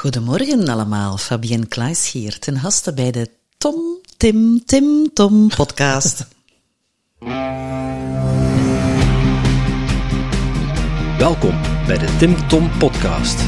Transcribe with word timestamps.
Goedemorgen 0.00 0.68
allemaal, 0.68 1.16
Fabienne 1.16 1.66
Klaes 1.66 2.12
hier, 2.12 2.38
ten 2.38 2.58
gaste 2.58 2.94
bij 2.94 3.10
de 3.10 3.30
Tom, 3.58 3.74
Tim, 4.16 4.64
Tim, 4.64 5.12
Tom 5.14 5.48
podcast. 5.48 6.26
Welkom 11.18 11.60
bij 11.86 11.98
de 11.98 12.16
Tim 12.18 12.48
Tom 12.48 12.70
podcast. 12.78 13.40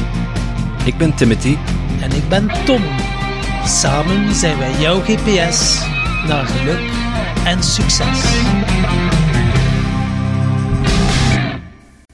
Ik 0.85 0.97
ben 0.97 1.15
Timothy 1.15 1.57
En 2.01 2.11
ik 2.11 2.29
ben 2.29 2.65
Tom. 2.65 2.83
Samen 3.65 4.35
zijn 4.35 4.57
wij 4.57 4.79
jouw 4.79 4.99
GPS 4.99 5.79
naar 6.27 6.45
geluk 6.45 6.91
en 7.45 7.63
succes. 7.63 8.21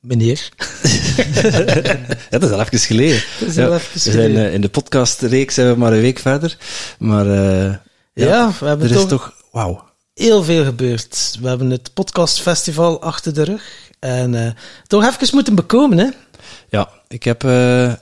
meneer. 0.00 0.48
Ja, 2.30 2.38
dat 2.38 2.42
is 2.42 2.50
al 2.50 2.60
even 2.60 2.78
geleden. 2.78 3.22
Dat 3.40 3.48
is 3.48 3.58
al 3.58 3.62
Ja, 3.68 3.74
even 3.74 3.90
we 3.92 3.98
zijn 3.98 4.36
eh, 4.36 4.54
in 4.54 4.60
de 4.60 4.68
podcastreeks 4.68 5.54
zijn 5.54 5.68
we 5.72 5.78
maar 5.78 5.92
een 5.92 6.00
week 6.00 6.18
verder, 6.18 6.56
maar 6.98 7.26
eh, 7.26 7.74
Ja, 8.14 8.52
we 8.60 8.66
hebben 8.66 8.86
er 8.88 8.94
is 8.94 9.00
toch- 9.00 9.08
toch 9.08 9.34
wauw. 9.52 9.84
heel 10.14 10.42
veel 10.44 10.64
gebeurd. 10.64 11.36
We 11.40 11.48
hebben 11.48 11.70
het 11.70 11.90
podcastfestival 11.94 13.02
achter 13.02 13.34
de 13.34 13.42
rug. 13.44 13.62
En 13.98 14.34
eh, 14.46 14.50
toch 14.86 15.04
even 15.06 15.28
moeten 15.32 15.54
bekomen, 15.54 15.98
hè? 15.98 16.08
Ja, 16.68 16.88
ik 17.08 17.22
heb, 17.24 17.44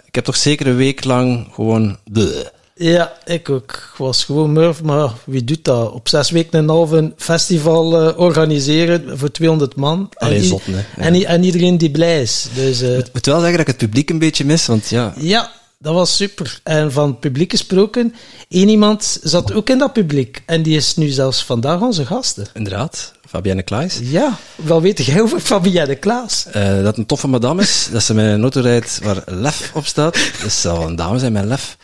ik 0.07 0.15
heb 0.15 0.25
toch 0.25 0.37
zeker 0.37 0.67
een 0.67 0.77
week 0.77 1.05
lang 1.05 1.49
gewoon. 1.53 1.99
bleh. 2.11 2.47
Ja, 2.79 3.13
ik 3.25 3.49
ook. 3.51 3.73
Ik 3.73 3.95
was 3.97 4.25
gewoon 4.25 4.53
murf, 4.53 4.83
maar 4.83 5.11
wie 5.25 5.45
doet 5.45 5.65
dat? 5.65 5.93
Op 5.93 6.09
zes 6.09 6.31
weken 6.31 6.53
en 6.53 6.59
een 6.59 6.69
half 6.69 6.91
een 6.91 7.13
festival 7.17 8.09
eh, 8.09 8.19
organiseren 8.19 9.19
voor 9.19 9.31
200 9.31 9.77
man. 9.77 10.09
Allee, 10.15 10.37
en, 10.39 10.43
i- 10.45 10.47
zotten, 10.47 10.73
hè. 10.75 11.09
Ja. 11.11 11.27
en, 11.27 11.45
iedereen 11.45 11.79
die 11.79 11.91
blij 11.91 12.23
is. 12.23 12.47
Dus 12.55 12.81
eh, 12.83 12.99
moet 13.13 13.27
wel 13.27 13.41
zeggen 13.41 13.51
dat 13.59 13.61
ik 13.61 13.67
het 13.67 13.77
publiek 13.77 14.11
een 14.11 14.19
beetje 14.19 14.45
mis, 14.45 14.67
want 14.67 14.89
ja, 14.89 15.15
ja, 15.17 15.51
dat 15.79 15.95
was 15.95 16.17
super. 16.17 16.61
En 16.63 16.93
van 16.93 17.09
het 17.09 17.21
publiek 17.21 17.51
gesproken, 17.51 18.15
één 18.49 18.69
iemand 18.69 19.19
zat 19.23 19.53
ook 19.53 19.69
in 19.71 19.79
dat 19.79 19.93
publiek. 19.93 20.43
En 20.47 20.63
die 20.63 20.77
is 20.77 20.97
nu 20.97 21.09
zelfs 21.09 21.45
vandaag 21.45 21.81
onze 21.81 22.07
gasten. 22.07 22.47
inderdaad, 22.55 23.13
Fabienne 23.29 23.63
Klaes. 23.63 23.99
Ja, 24.03 24.39
wel 24.57 24.83
weet 24.83 25.05
jij 25.05 25.21
over 25.21 25.41
Fabienne 25.41 25.95
Klaas? 25.95 26.47
eh, 26.53 26.83
dat 26.83 26.97
een 26.97 27.07
toffe 27.07 27.27
madame 27.27 27.63
is, 27.63 27.89
dat 27.93 28.03
ze 28.03 28.15
met 28.15 28.25
een 28.33 28.41
auto 28.43 28.61
rijdt 28.61 28.99
waar 29.03 29.23
lef 29.27 29.71
op 29.75 29.87
staat. 29.87 30.19
Dus 30.43 30.61
zal 30.61 30.87
een 30.87 30.97
dame 30.97 31.19
zijn 31.19 31.33
met 31.33 31.45
lef. 31.45 31.77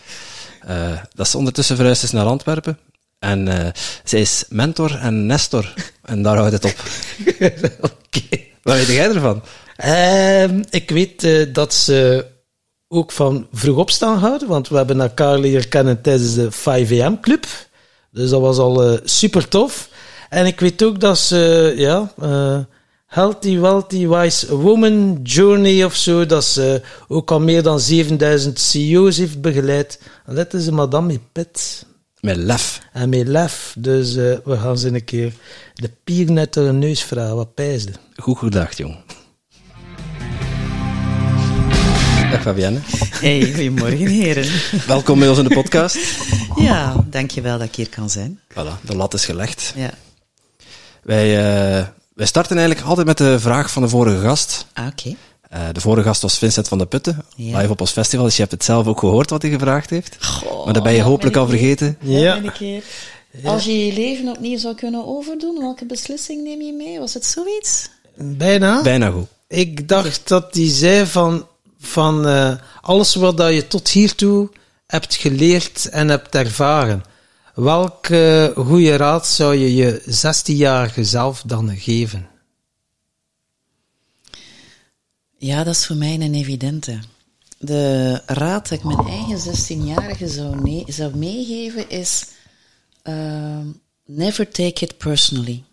Eh, 0.67 0.99
dat 1.15 1.29
ze 1.29 1.39
ondertussen 1.39 1.77
verhuisd 1.77 2.03
is 2.03 2.11
naar 2.11 2.27
Antwerpen. 2.27 2.79
En 3.19 3.49
eh, 3.49 3.73
zij 4.05 4.21
is 4.21 4.45
mentor 4.49 4.99
en 4.99 5.27
nestor. 5.27 5.75
En 6.03 6.23
daar 6.23 6.37
houdt 6.37 6.53
het 6.53 6.65
op. 6.65 6.77
Oké. 7.91 8.39
Wat 8.63 8.77
weet 8.77 8.87
jij 8.87 9.09
ervan? 9.09 9.43
Ehm, 9.77 10.63
ik 10.71 10.91
weet 10.91 11.25
eh, 11.25 11.53
dat 11.53 11.75
ze 11.75 12.27
ook 12.89 13.13
van 13.13 13.47
vroeg 13.53 13.77
opstaan 13.77 14.19
houden, 14.19 14.49
want 14.49 14.69
we 14.69 14.77
hebben 14.77 15.01
elkaar 15.01 15.39
leren 15.39 15.69
kennen 15.69 16.01
tijdens 16.01 16.35
de 16.35 16.53
5am 16.53 17.21
club. 17.21 17.47
Dus 18.11 18.31
dat 18.31 18.41
was 18.41 18.59
al 18.59 18.99
super 19.05 19.49
tof. 19.49 19.89
En 20.29 20.47
ik 20.47 20.61
weet 20.61 20.83
ook 20.83 21.01
dat 21.01 21.19
ze, 21.19 21.73
ja, 21.77 22.13
Healthy, 23.15 23.59
Wealthy, 23.59 24.07
Wise 24.09 24.57
Woman 24.57 25.21
Journey 25.23 25.85
of 25.85 25.95
zo, 25.95 26.27
dat 26.27 26.45
ze 26.45 26.83
ook 27.09 27.31
al 27.31 27.41
meer 27.41 27.63
dan 27.63 27.81
7000 27.81 28.59
CEO's 28.61 29.17
heeft 29.17 29.41
begeleid. 29.41 30.01
En 30.27 30.35
dat 30.35 30.55
is 30.55 30.67
een 30.67 30.75
madame 30.75 31.07
met 31.07 31.21
pit 31.33 31.87
Met 32.21 32.37
lef. 32.37 32.81
en 32.93 33.09
met 33.09 33.27
lef. 33.29 33.75
Dus 33.79 34.17
eh, 34.17 34.37
we 34.45 34.57
gaan 34.57 34.79
ze 34.79 34.89
een 34.89 35.05
keer 35.05 35.33
de 35.75 35.91
pier 36.05 36.31
net 36.33 36.53
door 36.53 36.65
de 36.65 36.73
neus 36.73 37.03
vragen, 37.03 37.37
wat 37.37 37.55
pijsde. 37.55 37.93
Goed 38.17 38.39
gedacht, 38.39 38.77
jong. 38.77 38.97
Dag 42.31 42.43
Fabienne. 42.43 42.79
Hey, 43.11 43.53
goedemorgen 43.53 44.07
heren. 44.07 44.47
Welkom 44.87 45.19
bij 45.19 45.29
ons 45.29 45.39
in 45.39 45.45
de 45.49 45.55
podcast. 45.55 45.99
Ja, 46.57 47.05
dankjewel 47.11 47.59
dat 47.59 47.67
ik 47.67 47.75
hier 47.75 47.89
kan 47.89 48.11
zijn. 48.11 48.41
Voilà, 48.53 48.81
de 48.87 48.97
lat 48.97 49.15
is 49.15 49.25
gelegd. 49.25 49.73
Ja, 49.77 49.91
Wij, 51.03 51.47
eh, 51.79 51.87
wij 52.15 52.27
starten 52.27 52.57
eigenlijk 52.59 52.87
altijd 52.89 53.07
met 53.07 53.19
de 53.19 53.41
vraag 53.41 53.71
van 53.71 53.83
de 53.83 53.89
vorige 53.89 54.21
gast. 54.21 54.67
ah, 54.73 54.87
oké. 54.87 55.15
Eh, 55.51 55.61
de 55.73 55.81
vorige 55.81 56.07
gast 56.07 56.23
was 56.23 56.39
Vincent 56.39 56.69
van 56.69 56.79
de 56.79 56.87
Putten, 56.87 57.25
Ja. 57.37 57.59
live 57.59 57.71
op 57.73 57.81
ons 57.81 57.91
festival. 57.91 58.25
Dus 58.25 58.35
je 58.35 58.41
hebt 58.41 58.53
het 58.55 58.65
zelf 58.65 58.87
ook 58.87 58.99
gehoord 58.99 59.31
wat 59.31 59.43
hij 59.43 59.51
gevraagd 59.51 59.91
heeft. 59.91 60.17
Goh, 60.25 60.65
maar 60.65 60.75
dat 60.75 60.83
ben 60.83 60.93
je 60.93 61.03
hopelijk 61.03 61.37
al 61.37 61.47
vergeten. 61.49 61.97
Ja. 62.01 62.37
een 62.37 62.53
keer. 62.53 62.83
Als 63.45 63.65
je 63.65 63.87
je 63.87 63.93
leven 63.93 64.29
opnieuw 64.29 64.59
zou 64.59 64.75
kunnen 64.75 65.07
overdoen, 65.07 65.59
welke 65.59 65.85
beslissing 65.87 66.43
neem 66.43 66.61
je 66.63 66.73
mee? 66.73 66.99
Was 66.99 67.15
het 67.15 67.25
zoiets? 67.27 67.89
Bijna. 68.17 68.83
Bijna 68.83 69.11
goed. 69.11 69.27
Ik 69.49 69.89
dacht 69.89 70.29
dat 70.29 70.55
hij 70.55 70.69
zei 70.69 71.07
van, 71.07 71.47
van 71.81 72.27
eh, 72.27 72.55
alles 72.81 73.15
wat 73.15 73.37
dat 73.37 73.53
je 73.55 73.67
tot 73.67 73.89
hiertoe 73.89 74.49
hebt 74.87 75.15
geleerd 75.15 75.89
en 75.89 76.09
hebt 76.09 76.35
ervaren. 76.35 77.03
Welke 77.55 78.53
goede 78.57 78.97
raad 78.97 79.27
zou 79.27 79.55
je 79.57 79.75
je 79.75 80.03
16-jarige 80.03 81.05
zelf 81.05 81.43
dan 81.47 81.77
geven? 81.77 82.29
Ja, 85.39 85.65
dat 85.65 85.75
is 85.75 85.87
voor 85.87 85.97
mij 85.97 86.15
een 86.15 86.35
evidente. 86.35 86.99
De 87.59 88.21
raad 88.27 88.69
dat 88.69 88.79
ik 88.79 88.85
mijn 88.85 89.07
eigen 89.07 89.39
16-jarige 89.39 90.29
zou, 90.29 90.63
nee- 90.63 90.85
zou 90.87 91.17
meegeven 91.17 91.91
is: 91.91 92.27
ehm, 93.03 93.67
never 94.05 94.49
take 94.51 94.85
it 94.85 94.99
personally. 94.99 95.65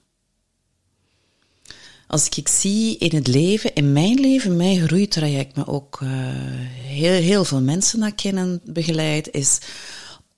Als 2.08 2.30
ik 2.30 2.48
zie 2.48 2.98
in 2.98 3.16
het 3.16 3.28
leven, 3.28 3.74
in 3.74 3.94
mijn 3.94 4.19
leven, 4.19 4.56
mijn 4.56 4.88
groeitraject, 4.88 5.56
maar 5.56 5.68
ook 5.68 6.00
eh, 6.02 6.09
heel, 6.74 7.22
heel 7.22 7.46
veel 7.46 7.62
mensen 7.62 8.00
naar 8.00 8.16
kennen 8.16 8.62
begeleid, 8.63 9.31
is 9.31 9.59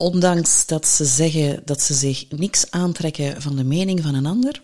ondanks 0.04 0.66
dat 0.66 0.88
ze 0.88 1.06
zeggen 1.06 1.62
dat 1.66 1.82
ze 1.82 1.94
zich 1.94 2.26
niks 2.30 2.72
aantrekken 2.72 3.42
van 3.42 3.56
de 3.56 3.64
mening 3.64 4.02
van 4.02 4.16
een 4.16 4.26
ander, 4.26 4.62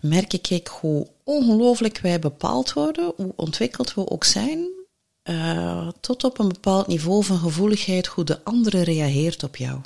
merk 0.00 0.32
ik 0.32 0.66
hoe 0.66 1.06
ongelooflijk 1.24 1.98
wij 1.98 2.18
bepaald 2.18 2.72
worden, 2.72 3.12
hoe 3.16 3.32
ontwikkeld 3.36 3.94
we 3.94 4.10
ook 4.10 4.24
zijn, 4.24 4.68
eh, 5.22 5.88
tot 6.00 6.24
op 6.24 6.38
een 6.38 6.48
bepaald 6.48 6.86
niveau 6.86 7.24
van 7.24 7.38
gevoeligheid 7.38 8.06
hoe 8.06 8.24
de 8.24 8.44
andere 8.44 8.82
reageert 8.82 9.42
op 9.42 9.56
jou. 9.56 9.80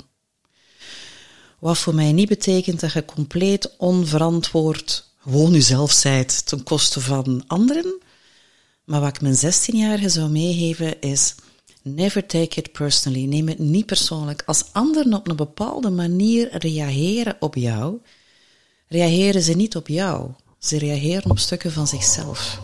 Wat 1.59 1.77
voor 1.77 1.95
mij 1.95 2.11
niet 2.11 2.29
betekent 2.29 2.79
dat 2.79 2.93
je 2.93 3.05
compleet 3.05 3.77
onverantwoord 3.77 5.09
gewoon 5.21 5.51
jezelf 5.51 5.91
zijt 5.91 6.45
ten 6.45 6.63
koste 6.63 7.01
van 7.01 7.43
anderen. 7.47 8.01
Maar 8.83 9.01
wat 9.01 9.15
ik 9.15 9.21
mijn 9.21 9.35
16-jarige 9.35 10.09
zou 10.09 10.29
meegeven 10.29 11.01
is: 11.01 11.35
never 11.81 12.25
take 12.25 12.59
it 12.59 12.71
personally. 12.71 13.25
Neem 13.25 13.47
het 13.47 13.59
niet 13.59 13.85
persoonlijk. 13.85 14.43
Als 14.45 14.63
anderen 14.71 15.13
op 15.13 15.27
een 15.29 15.35
bepaalde 15.35 15.89
manier 15.89 16.57
reageren 16.57 17.35
op 17.39 17.55
jou, 17.55 17.97
reageren 18.87 19.41
ze 19.41 19.53
niet 19.53 19.75
op 19.75 19.87
jou. 19.87 20.29
Ze 20.59 20.77
reageren 20.77 21.29
op 21.29 21.39
stukken 21.39 21.71
van 21.71 21.87
zichzelf. 21.87 22.59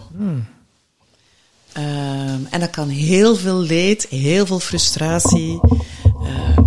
Ehm, 1.74 2.46
en 2.50 2.60
dat 2.60 2.70
kan 2.70 2.90
heel 2.90 3.36
veel 3.36 3.60
leed, 3.60 4.08
heel 4.08 4.46
veel 4.46 4.60
frustratie, 4.60 5.60
ehm, 6.04 6.64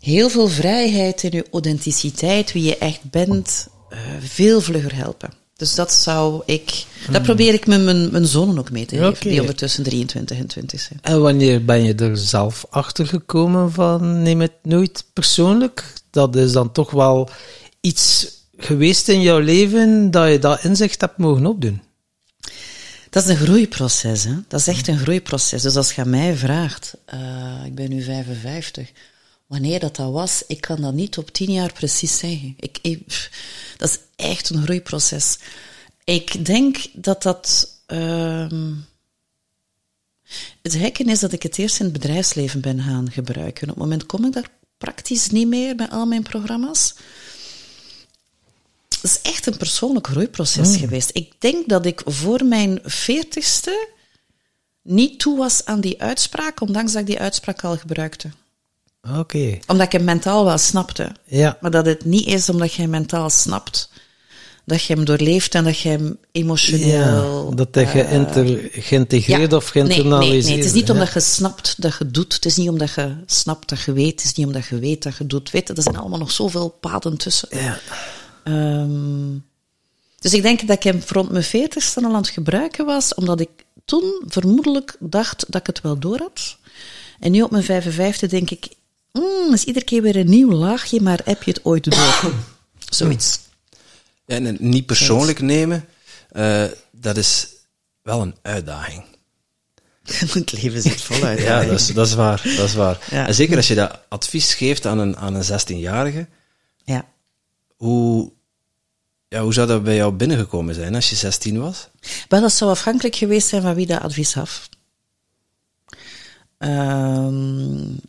heel 0.00 0.28
veel 0.28 0.48
vrijheid 0.48 1.22
in 1.22 1.30
je 1.30 1.46
authenticiteit, 1.50 2.52
wie 2.52 2.62
je 2.62 2.78
echt 2.78 3.10
bent, 3.10 3.68
eh, 3.88 3.98
veel 4.20 4.60
vlugger 4.60 4.94
helpen. 4.94 5.39
Dus 5.60 5.74
dat 5.74 5.92
zou 5.92 6.42
ik, 6.44 6.84
dat 7.10 7.22
probeer 7.22 7.54
ik 7.54 7.66
met 7.66 7.82
mijn, 7.82 8.10
mijn 8.10 8.26
zonen 8.26 8.58
ook 8.58 8.70
mee 8.70 8.86
te 8.86 8.96
geven, 8.96 9.30
die 9.30 9.40
ondertussen 9.40 9.84
23 9.84 10.38
en 10.38 10.46
20 10.46 10.80
zijn. 10.80 10.98
En 11.02 11.20
wanneer 11.20 11.64
ben 11.64 11.82
je 11.82 11.94
er 11.94 12.16
zelf 12.16 12.66
achter 12.70 13.06
gekomen 13.06 13.72
van 13.72 14.22
neem 14.22 14.40
het 14.40 14.52
nooit 14.62 15.04
persoonlijk? 15.12 15.92
Dat 16.10 16.36
is 16.36 16.52
dan 16.52 16.72
toch 16.72 16.90
wel 16.90 17.30
iets 17.80 18.26
geweest 18.56 19.08
in 19.08 19.20
jouw 19.20 19.38
leven 19.38 20.10
dat 20.10 20.30
je 20.30 20.38
dat 20.38 20.64
inzicht 20.64 21.00
hebt 21.00 21.18
mogen 21.18 21.46
opdoen. 21.46 21.82
Dat 23.10 23.22
is 23.24 23.28
een 23.28 23.46
groeiproces, 23.46 24.24
hè. 24.24 24.34
Dat 24.48 24.60
is 24.60 24.66
echt 24.66 24.88
een 24.88 24.98
groeiproces. 24.98 25.62
Dus 25.62 25.76
als 25.76 25.92
je 25.92 26.00
aan 26.00 26.10
mij 26.10 26.36
vraagt, 26.36 26.94
uh, 27.14 27.64
ik 27.64 27.74
ben 27.74 27.90
nu 27.90 28.02
55, 28.02 28.90
wanneer 29.50 29.80
dat 29.80 29.96
dat 29.96 30.12
was, 30.12 30.42
ik 30.46 30.60
kan 30.60 30.80
dat 30.80 30.94
niet 30.94 31.18
op 31.18 31.30
tien 31.30 31.52
jaar 31.52 31.72
precies 31.72 32.18
zeggen. 32.18 32.54
Ik, 32.58 32.78
ik 32.82 33.30
dat 33.76 33.88
is 33.88 33.98
echt 34.16 34.50
een 34.50 34.62
groeiproces. 34.62 35.38
Ik 36.04 36.44
denk 36.44 36.76
dat 36.92 37.22
dat... 37.22 37.68
Uh, 37.86 38.46
het 40.62 40.78
hekken 40.78 41.08
is 41.08 41.18
dat 41.18 41.32
ik 41.32 41.42
het 41.42 41.58
eerst 41.58 41.78
in 41.78 41.84
het 41.84 41.92
bedrijfsleven 41.92 42.60
ben 42.60 42.82
gaan 42.82 43.10
gebruiken. 43.10 43.62
Op 43.62 43.74
het 43.74 43.78
moment 43.78 44.06
kom 44.06 44.24
ik 44.24 44.32
daar 44.32 44.50
praktisch 44.78 45.30
niet 45.30 45.48
meer 45.48 45.76
bij 45.76 45.88
al 45.88 46.06
mijn 46.06 46.22
programma's. 46.22 46.94
Het 48.88 49.02
is 49.02 49.20
echt 49.22 49.46
een 49.46 49.56
persoonlijk 49.56 50.06
groeiproces 50.06 50.68
mm. 50.68 50.78
geweest. 50.78 51.10
Ik 51.12 51.32
denk 51.38 51.68
dat 51.68 51.86
ik 51.86 52.02
voor 52.04 52.44
mijn 52.44 52.80
veertigste 52.84 53.88
niet 54.82 55.18
toe 55.18 55.38
was 55.38 55.64
aan 55.64 55.80
die 55.80 56.02
uitspraak, 56.02 56.60
ondanks 56.60 56.92
dat 56.92 57.00
ik 57.00 57.06
die 57.06 57.20
uitspraak 57.20 57.64
al 57.64 57.76
gebruikte. 57.76 58.30
Oké. 59.18 59.58
Omdat 59.66 59.86
ik 59.86 59.92
hem 59.92 60.04
mentaal 60.04 60.44
wel 60.44 60.58
snapte. 60.58 61.12
Ja. 61.24 61.58
Maar 61.60 61.70
dat 61.70 61.86
het 61.86 62.04
niet 62.04 62.26
is 62.26 62.48
omdat 62.48 62.72
je 62.72 62.88
mentaal 62.88 63.30
snapt, 63.30 63.90
dat 64.64 64.82
je 64.82 64.94
hem 64.94 65.04
doorleeft 65.04 65.54
en 65.54 65.64
dat 65.64 65.78
je 65.78 65.88
hem 65.88 66.18
emotioneel... 66.32 67.54
Ja, 67.56 67.64
dat 67.64 67.74
je 67.74 68.26
uh, 68.36 68.82
geïntegreerd 68.82 69.52
of 69.52 69.68
geïnternaliseerd... 69.68 70.20
Nee, 70.20 70.42
nee, 70.42 70.42
nee, 70.42 70.56
het 70.56 70.64
is 70.64 70.72
niet 70.72 70.90
omdat 70.90 71.12
je 71.12 71.20
snapt 71.20 71.82
dat 71.82 71.96
je 71.98 72.10
doet. 72.10 72.34
Het 72.34 72.44
is 72.44 72.56
niet 72.56 72.68
omdat 72.68 72.94
je 72.94 73.16
snapt 73.26 73.68
dat 73.68 73.80
je 73.80 73.92
weet. 73.92 74.10
Het 74.10 74.24
is 74.24 74.34
niet 74.34 74.46
omdat 74.46 74.66
je 74.66 74.78
weet 74.78 75.02
dat 75.02 75.16
je 75.16 75.26
doet. 75.26 75.50
Weet, 75.50 75.68
er 75.68 75.82
zijn 75.82 75.96
allemaal 75.96 76.18
nog 76.18 76.30
zoveel 76.30 76.68
paden 76.68 77.16
tussen. 77.16 77.48
Ja. 77.50 77.78
Um, 78.44 79.44
dus 80.20 80.34
ik 80.34 80.42
denk 80.42 80.66
dat 80.66 80.76
ik 80.76 80.82
hem 80.82 81.02
rond 81.06 81.30
mijn 81.30 81.44
veertigste 81.44 82.00
al 82.00 82.14
aan 82.14 82.14
het 82.14 82.28
gebruiken 82.28 82.86
was, 82.86 83.14
omdat 83.14 83.40
ik 83.40 83.50
toen 83.84 84.22
vermoedelijk 84.26 84.96
dacht 84.98 85.44
dat 85.48 85.60
ik 85.60 85.66
het 85.66 85.80
wel 85.80 85.98
door 85.98 86.18
had. 86.18 86.56
En 87.20 87.30
nu 87.30 87.42
op 87.42 87.50
mijn 87.50 87.64
55 87.64 88.30
denk 88.30 88.50
ik, 88.50 88.68
mm, 89.12 89.52
is 89.52 89.64
iedere 89.64 89.84
keer 89.84 90.02
weer 90.02 90.16
een 90.16 90.30
nieuw 90.30 90.52
laagje, 90.52 91.00
maar 91.00 91.20
heb 91.24 91.42
je 91.42 91.50
het 91.50 91.64
ooit 91.64 91.84
door? 91.84 92.32
Zoiets. 92.88 93.40
Ja, 94.24 94.36
en 94.36 94.56
niet 94.60 94.86
persoonlijk 94.86 95.40
nemen, 95.40 95.84
uh, 96.32 96.64
dat 96.90 97.16
is 97.16 97.46
wel 98.02 98.22
een 98.22 98.34
uitdaging. 98.42 99.04
het 100.32 100.52
leven 100.52 100.82
zit 100.82 101.02
vol 101.02 101.24
uit. 101.24 101.40
ja, 101.48 101.64
dat 101.64 101.80
is, 101.80 101.86
dat 101.86 102.06
is 102.06 102.14
waar. 102.14 102.42
Dat 102.56 102.68
is 102.68 102.74
waar. 102.74 102.98
Ja. 103.10 103.26
En 103.26 103.34
zeker 103.34 103.56
als 103.56 103.68
je 103.68 103.74
dat 103.74 103.98
advies 104.08 104.54
geeft 104.54 104.86
aan 104.86 104.98
een, 104.98 105.16
aan 105.16 105.34
een 105.34 105.44
16-jarige. 105.44 106.28
Ja. 106.84 107.04
Hoe, 107.76 108.32
ja, 109.28 109.42
hoe 109.42 109.52
zou 109.52 109.66
dat 109.66 109.82
bij 109.82 109.96
jou 109.96 110.12
binnengekomen 110.12 110.74
zijn 110.74 110.94
als 110.94 111.10
je 111.10 111.16
16 111.16 111.60
was? 111.60 111.88
Wel, 112.28 112.40
dat 112.40 112.52
zou 112.52 112.70
afhankelijk 112.70 113.16
geweest 113.16 113.48
zijn 113.48 113.62
van 113.62 113.74
wie 113.74 113.86
dat 113.86 114.00
advies 114.00 114.32
gaf. 114.32 114.68
Um, 116.58 118.00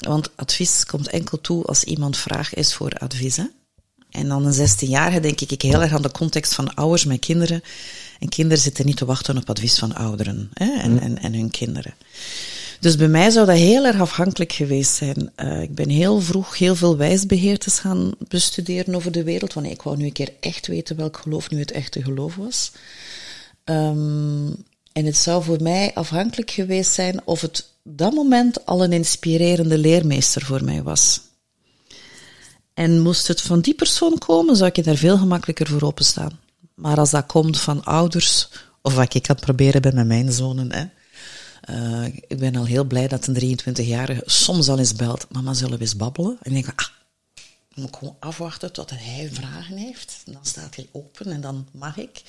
want 0.00 0.30
advies 0.36 0.84
komt 0.84 1.08
enkel 1.08 1.40
toe 1.40 1.64
als 1.64 1.84
iemand 1.84 2.16
vraag 2.16 2.54
is 2.54 2.74
voor 2.74 2.92
advies. 2.92 3.36
Hè? 3.36 3.44
En 4.10 4.28
dan 4.28 4.46
een 4.46 4.68
16-jarige 4.68 5.20
denk 5.20 5.40
ik, 5.40 5.52
ik 5.52 5.62
heel 5.62 5.82
erg 5.82 5.92
aan 5.92 6.02
de 6.02 6.10
context 6.10 6.54
van 6.54 6.74
ouders 6.74 7.04
met 7.04 7.20
kinderen. 7.20 7.62
En 8.18 8.28
kinderen 8.28 8.62
zitten 8.62 8.86
niet 8.86 8.96
te 8.96 9.04
wachten 9.04 9.36
op 9.36 9.50
advies 9.50 9.78
van 9.78 9.94
ouderen 9.94 10.50
hè? 10.54 10.72
En, 10.72 11.00
en, 11.00 11.18
en 11.18 11.34
hun 11.34 11.50
kinderen. 11.50 11.94
Dus 12.80 12.96
bij 12.96 13.08
mij 13.08 13.30
zou 13.30 13.46
dat 13.46 13.56
heel 13.56 13.86
erg 13.86 14.00
afhankelijk 14.00 14.52
geweest 14.52 14.94
zijn. 14.94 15.32
Uh, 15.36 15.62
ik 15.62 15.74
ben 15.74 15.88
heel 15.88 16.20
vroeg 16.20 16.58
heel 16.58 16.76
veel 16.76 16.96
wijsbeheertes 16.96 17.78
gaan 17.78 18.12
bestuderen 18.28 18.94
over 18.94 19.12
de 19.12 19.22
wereld, 19.22 19.52
want 19.52 19.66
ik 19.66 19.82
wou 19.82 19.96
nu 19.96 20.04
een 20.04 20.12
keer 20.12 20.32
echt 20.40 20.66
weten 20.66 20.96
welk 20.96 21.16
geloof 21.16 21.50
nu 21.50 21.58
het 21.58 21.70
echte 21.70 22.02
geloof 22.02 22.36
was. 22.36 22.72
Um, 23.64 24.64
en 24.92 25.04
het 25.04 25.16
zou 25.16 25.42
voor 25.42 25.62
mij 25.62 25.90
afhankelijk 25.94 26.50
geweest 26.50 26.92
zijn 26.92 27.20
of 27.24 27.40
het 27.40 27.69
dat 27.82 28.12
moment 28.12 28.66
al 28.66 28.84
een 28.84 28.92
inspirerende 28.92 29.78
leermeester 29.78 30.42
voor 30.42 30.64
mij 30.64 30.82
was. 30.82 31.20
En 32.74 33.00
moest 33.00 33.28
het 33.28 33.40
van 33.40 33.60
die 33.60 33.74
persoon 33.74 34.18
komen, 34.18 34.56
zou 34.56 34.70
ik 34.72 34.84
daar 34.84 34.96
veel 34.96 35.18
gemakkelijker 35.18 35.66
voor 35.66 35.82
openstaan. 35.82 36.40
Maar 36.74 36.98
als 36.98 37.10
dat 37.10 37.26
komt 37.26 37.60
van 37.60 37.84
ouders, 37.84 38.48
of 38.82 38.94
wat 38.94 39.14
ik 39.14 39.22
kan 39.22 39.36
proberen 39.36 39.82
bij 39.82 40.04
mijn 40.04 40.32
zonen, 40.32 40.72
hè, 40.72 40.84
uh, 41.70 42.06
ik 42.06 42.38
ben 42.38 42.56
al 42.56 42.64
heel 42.64 42.84
blij 42.84 43.08
dat 43.08 43.26
een 43.26 43.58
23-jarige 43.58 44.22
soms 44.24 44.68
al 44.68 44.78
eens 44.78 44.94
belt. 44.94 45.26
Mama, 45.30 45.54
zullen 45.54 45.78
we 45.78 45.84
eens 45.84 45.96
babbelen? 45.96 46.38
En 46.42 46.54
ik 46.54 46.64
denk, 46.64 46.80
ah, 46.80 46.86
moet 47.74 47.88
ik 47.88 47.96
gewoon 47.96 48.16
afwachten 48.20 48.72
tot 48.72 48.90
hij 48.94 49.30
vragen 49.32 49.76
heeft. 49.76 50.22
Dan 50.24 50.40
staat 50.42 50.76
hij 50.76 50.88
open 50.92 51.32
en 51.32 51.40
dan 51.40 51.68
mag 51.72 51.96
ik. 51.96 52.22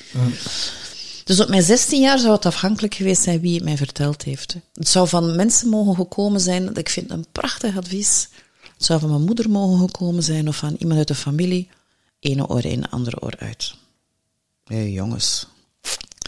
Dus 1.32 1.40
op 1.40 1.50
mijn 1.50 1.64
16 1.64 2.02
jaar 2.02 2.20
zou 2.20 2.34
het 2.34 2.46
afhankelijk 2.46 2.94
geweest 2.94 3.22
zijn 3.22 3.40
wie 3.40 3.56
het 3.56 3.64
mij 3.64 3.78
verteld 3.78 4.24
heeft. 4.24 4.56
Het 4.74 4.88
zou 4.88 5.08
van 5.08 5.36
mensen 5.36 5.70
mogen 5.70 5.96
gekomen 5.96 6.42
zijn, 6.42 6.66
dat 6.66 6.78
ik 6.78 6.90
vind 6.90 7.12
een 7.12 7.26
prachtig 7.32 7.78
advies. 7.78 8.30
Het 8.62 8.86
zou 8.86 9.00
van 9.00 9.10
mijn 9.10 9.22
moeder 9.22 9.50
mogen 9.50 9.80
gekomen 9.80 10.24
zijn 10.24 10.48
of 10.48 10.56
van 10.56 10.76
iemand 10.78 10.98
uit 10.98 11.08
de 11.08 11.16
familie. 11.16 11.70
Ene 12.20 12.48
oor 12.48 12.66
in, 12.66 12.90
andere 12.90 13.22
oor 13.22 13.34
uit. 13.38 13.76
Hey, 14.64 14.92
jongens. 14.92 15.48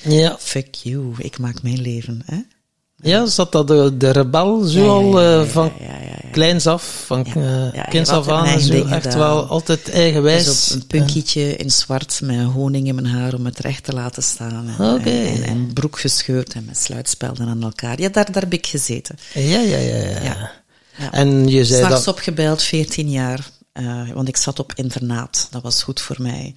Ja. 0.03 0.38
Fuck 0.39 0.75
you, 0.75 1.13
ik 1.17 1.38
maak 1.38 1.61
mijn 1.61 1.81
leven. 1.81 2.21
Hè? 2.25 2.41
Ja, 3.03 3.25
zat 3.25 3.51
dat 3.51 3.67
de, 3.67 3.97
de 3.97 4.09
rebel 4.11 4.63
zo 4.63 4.88
al 4.88 5.23
uh, 5.23 5.44
van 5.44 5.71
kleins 6.31 6.67
af, 6.67 7.03
van 7.05 7.25
uh, 7.38 7.88
kinds 7.89 8.09
af 8.09 8.27
aan, 8.27 8.59
zo 8.59 8.85
echt 8.85 9.13
wel 9.13 9.45
altijd 9.45 9.89
eigenwijs. 9.89 10.45
Dus 10.45 10.71
op 10.71 10.81
een 10.81 10.88
punkietje 10.88 11.55
in 11.55 11.71
zwart 11.71 12.19
met 12.23 12.45
honing 12.45 12.88
in 12.88 12.95
mijn 12.95 13.07
haar 13.07 13.33
om 13.33 13.45
het 13.45 13.59
recht 13.59 13.83
te 13.83 13.94
laten 13.94 14.23
staan. 14.23 14.67
En, 14.67 14.94
okay. 14.94 15.25
en, 15.25 15.44
en, 15.44 15.73
broek 15.73 16.00
gescheurd 16.00 16.53
en 16.53 16.65
met 16.65 16.77
sluitspelden 16.77 17.47
aan 17.47 17.63
elkaar. 17.63 18.01
Ja, 18.01 18.09
daar, 18.09 18.31
daar 18.31 18.44
heb 18.44 18.53
ik 18.53 18.65
gezeten. 18.65 19.17
Ja, 19.33 19.59
ja, 19.59 19.77
ja. 19.77 19.95
ja. 19.97 20.51
ja. 20.97 21.11
En 21.11 21.47
je 21.47 21.65
zei 21.65 21.83
S'nachts 21.83 22.05
dat... 22.05 22.13
opgebeld, 22.13 22.63
14 22.63 23.09
jaar. 23.09 23.50
Uh, 23.73 24.11
want 24.11 24.27
ik 24.27 24.38
zat 24.38 24.59
op 24.59 24.73
internaat. 24.75 25.47
Dat 25.51 25.61
was 25.61 25.83
goed 25.83 26.01
voor 26.01 26.17
mij. 26.19 26.55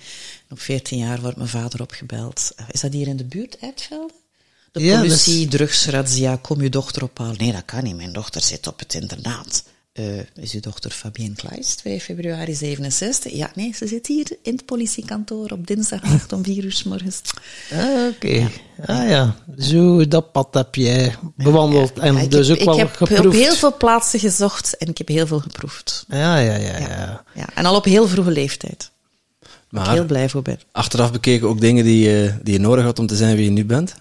op 0.51 0.61
14 0.61 0.99
jaar 0.99 1.21
wordt 1.21 1.37
mijn 1.37 1.49
vader 1.49 1.83
opgebeld. 1.83 2.53
is 2.71 2.81
dat 2.81 2.93
hier 2.93 3.09
in 3.09 3.17
de 3.17 3.25
buurt, 3.25 3.59
Eitvelde? 3.59 4.13
De 4.77 4.85
ja, 4.85 5.01
politie, 5.01 5.47
dus... 5.47 5.57
drugsrazzia, 5.57 6.37
kom 6.37 6.63
je 6.63 6.69
dochter 6.69 7.03
ophalen. 7.03 7.37
Nee, 7.39 7.53
dat 7.53 7.65
kan 7.65 7.85
niet. 7.85 7.97
Mijn 7.97 8.13
dochter 8.13 8.43
zit 8.43 8.67
op 8.67 8.79
het 8.79 8.95
internaat. 8.95 9.65
Uh, 9.95 10.19
is 10.35 10.53
uw 10.53 10.61
dochter 10.61 10.91
Fabienne 10.91 11.35
Kleist, 11.35 11.79
2 11.79 12.01
februari 12.01 12.55
67? 12.55 13.33
Ja, 13.33 13.51
nee, 13.55 13.73
ze 13.75 13.87
zit 13.87 14.07
hier 14.07 14.37
in 14.43 14.53
het 14.53 14.65
politiekantoor 14.65 15.51
op 15.51 15.67
dinsdagnacht 15.67 16.33
om 16.33 16.45
4 16.45 16.65
uur 16.65 16.73
s 16.73 16.83
morgens. 16.83 17.21
Ah, 17.73 18.07
oké. 18.15 18.29
Ja. 18.29 18.49
Ah 18.87 19.09
ja, 19.09 19.37
zo 19.59 20.09
dat 20.09 20.33
pad 20.33 20.55
heb 20.55 20.75
jij 20.75 21.15
bewandeld 21.37 21.93
ja, 21.95 22.03
en 22.03 22.29
dus 22.29 22.49
heb, 22.49 22.59
ook 22.59 22.65
wel 22.65 22.89
geproefd. 22.89 23.11
Ik 23.11 23.17
heb 23.17 23.27
op 23.27 23.33
heel 23.33 23.55
veel 23.55 23.77
plaatsen 23.77 24.21
gezocht 24.21 24.77
en 24.77 24.89
ik 24.89 24.99
heb 24.99 25.09
heel 25.09 25.27
veel 25.27 25.41
geproefd. 25.41 26.05
Ja, 26.09 26.39
ja, 26.39 26.55
ja. 26.55 26.79
ja. 26.79 27.25
ja. 27.35 27.49
En 27.55 27.65
al 27.65 27.77
op 27.77 27.85
heel 27.85 28.09
vroege 28.09 28.31
leeftijd. 28.31 28.91
Maar 29.71 29.87
ik 29.87 29.93
heel 29.93 30.05
blij 30.05 30.29
voor 30.29 30.43
ben. 30.43 30.61
Achteraf 30.73 31.13
bekeken 31.13 31.49
ook 31.49 31.61
dingen 31.61 31.85
die, 31.85 32.25
uh, 32.25 32.33
die 32.43 32.53
je 32.53 32.61
nodig 32.61 32.85
had 32.85 32.99
om 32.99 33.07
te 33.07 33.17
zijn 33.17 33.37
wie 33.37 33.45
je 33.45 33.51
nu 33.51 33.65
bent? 33.65 33.95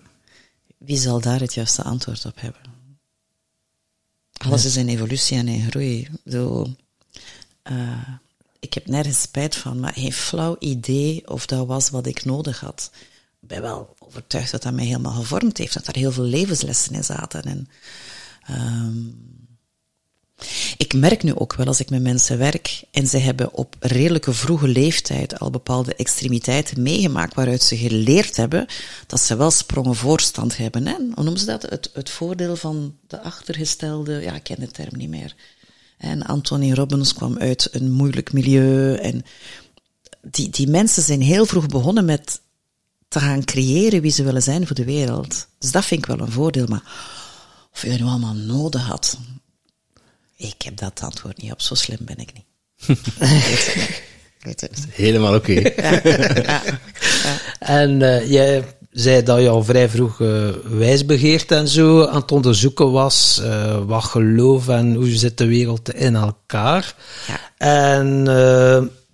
Wie 0.85 0.97
zal 0.97 1.21
daar 1.21 1.39
het 1.39 1.53
juiste 1.53 1.83
antwoord 1.83 2.25
op 2.25 2.41
hebben? 2.41 2.61
Alles 4.37 4.65
is 4.65 4.75
een 4.75 4.89
evolutie 4.89 5.37
en 5.37 5.47
een 5.47 5.69
groei. 5.69 6.09
Zo, 6.27 6.67
uh, 7.71 8.07
ik 8.59 8.73
heb 8.73 8.87
nergens 8.87 9.21
spijt 9.21 9.55
van, 9.55 9.79
maar 9.79 9.93
geen 9.93 10.13
flauw 10.13 10.55
idee 10.59 11.27
of 11.27 11.45
dat 11.45 11.67
was 11.67 11.89
wat 11.89 12.07
ik 12.07 12.25
nodig 12.25 12.59
had. 12.59 12.91
Ik 13.41 13.47
ben 13.47 13.61
wel 13.61 13.95
overtuigd 13.99 14.51
dat 14.51 14.63
dat 14.63 14.73
mij 14.73 14.85
helemaal 14.85 15.11
gevormd 15.11 15.57
heeft, 15.57 15.73
dat 15.73 15.87
er 15.87 15.95
heel 15.95 16.11
veel 16.11 16.23
levenslessen 16.23 16.93
in 16.93 17.03
zaten. 17.03 17.43
En, 17.43 17.69
um, 18.49 19.34
ik 20.77 20.93
merk 20.93 21.23
nu 21.23 21.35
ook 21.35 21.55
wel 21.55 21.65
als 21.65 21.79
ik 21.79 21.89
met 21.89 22.01
mensen 22.01 22.37
werk 22.37 22.83
en 22.91 23.07
ze 23.07 23.17
hebben 23.17 23.53
op 23.53 23.75
redelijke 23.79 24.33
vroege 24.33 24.67
leeftijd 24.67 25.39
al 25.39 25.49
bepaalde 25.49 25.95
extremiteiten 25.95 26.81
meegemaakt 26.81 27.33
waaruit 27.33 27.61
ze 27.61 27.77
geleerd 27.77 28.37
hebben 28.37 28.65
dat 29.07 29.19
ze 29.19 29.35
wel 29.35 29.51
sprongen 29.51 29.95
voorstand 29.95 30.57
hebben. 30.57 30.87
Hè? 30.87 30.93
Hoe 30.93 31.23
noemen 31.23 31.39
ze 31.39 31.45
dat? 31.45 31.61
Het, 31.61 31.89
het 31.93 32.09
voordeel 32.09 32.55
van 32.55 32.95
de 33.07 33.21
achtergestelde, 33.21 34.21
ja, 34.21 34.33
ik 34.33 34.43
ken 34.43 34.59
de 34.59 34.71
term 34.71 34.97
niet 34.97 35.09
meer. 35.09 35.35
En 35.97 36.23
Anthony 36.23 36.73
Robbins 36.73 37.13
kwam 37.13 37.37
uit 37.37 37.67
een 37.71 37.91
moeilijk 37.91 38.33
milieu 38.33 38.95
en 38.95 39.25
die, 40.21 40.49
die 40.49 40.67
mensen 40.67 41.03
zijn 41.03 41.21
heel 41.21 41.45
vroeg 41.45 41.67
begonnen 41.67 42.05
met 42.05 42.41
te 43.07 43.19
gaan 43.19 43.43
creëren 43.43 44.01
wie 44.01 44.11
ze 44.11 44.23
willen 44.23 44.43
zijn 44.43 44.67
voor 44.67 44.75
de 44.75 44.85
wereld. 44.85 45.47
Dus 45.59 45.71
dat 45.71 45.85
vind 45.85 45.99
ik 45.99 46.15
wel 46.15 46.19
een 46.19 46.31
voordeel, 46.31 46.65
maar 46.67 46.83
of 47.73 47.81
je 47.81 47.89
nu 47.89 48.03
allemaal 48.03 48.33
nodig 48.33 48.81
had, 48.81 49.17
ik 50.37 50.61
heb 50.61 50.77
dat 50.77 51.01
antwoord 51.01 51.41
niet 51.41 51.51
op, 51.51 51.61
zo 51.61 51.75
slim 51.75 51.97
ben 52.01 52.17
ik 52.17 52.33
niet. 52.33 52.45
Helemaal 54.91 55.35
oké. 55.35 55.51
Okay. 55.51 56.01
Ja, 56.05 56.61
ja, 56.63 56.63
en 57.59 57.99
uh, 57.99 58.31
jij 58.31 58.63
zei 58.91 59.23
dat 59.23 59.41
je 59.41 59.49
al 59.49 59.63
vrij 59.63 59.89
vroeg 59.89 60.19
uh, 60.19 60.49
wijsbegeerd 60.63 61.51
en 61.51 61.67
zo 61.67 62.05
aan 62.05 62.21
het 62.21 62.31
onderzoeken 62.31 62.91
was, 62.91 63.41
uh, 63.43 63.77
wat 63.85 64.03
geloof 64.03 64.67
en 64.67 64.93
hoe 64.93 65.09
zit 65.09 65.37
de 65.37 65.45
wereld 65.45 65.93
in 65.93 66.15
elkaar. 66.15 66.95
En 67.57 68.27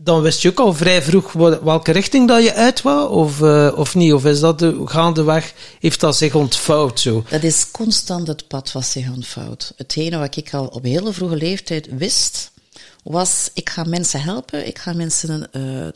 dan 0.03 0.22
wist 0.22 0.41
je 0.41 0.50
ook 0.50 0.60
al 0.60 0.74
vrij 0.74 1.01
vroeg 1.01 1.34
welke 1.34 1.91
richting 1.91 2.27
dat 2.27 2.43
je 2.43 2.53
uit 2.53 2.81
wou, 2.81 3.12
of, 3.12 3.41
eh, 3.41 3.74
of 3.75 3.96
niet? 3.96 4.13
Of 4.13 4.25
is 4.25 4.39
dat 4.39 4.60
de, 4.60 4.81
gaandeweg, 4.86 5.53
heeft 5.79 6.00
dat 6.00 6.17
zich 6.17 6.36
ontvouwd 6.36 7.00
zo? 7.00 7.24
Dat 7.29 7.43
is 7.43 7.72
constant 7.72 8.27
het 8.27 8.48
pad 8.48 8.72
wat 8.72 8.86
zich 8.86 9.10
ontvouwt. 9.10 9.74
Hetgene 9.77 10.17
wat 10.17 10.36
ik 10.36 10.53
al 10.53 10.65
op 10.65 10.84
hele 10.84 11.13
vroege 11.13 11.36
leeftijd 11.36 11.88
wist, 11.98 12.51
was 13.03 13.50
ik 13.53 13.70
ga 13.70 13.84
mensen 13.84 14.22
helpen, 14.22 14.67
ik 14.67 14.79
ga 14.79 14.93
mensen 14.93 15.51
eh, 15.51 15.88
eh, 15.88 15.93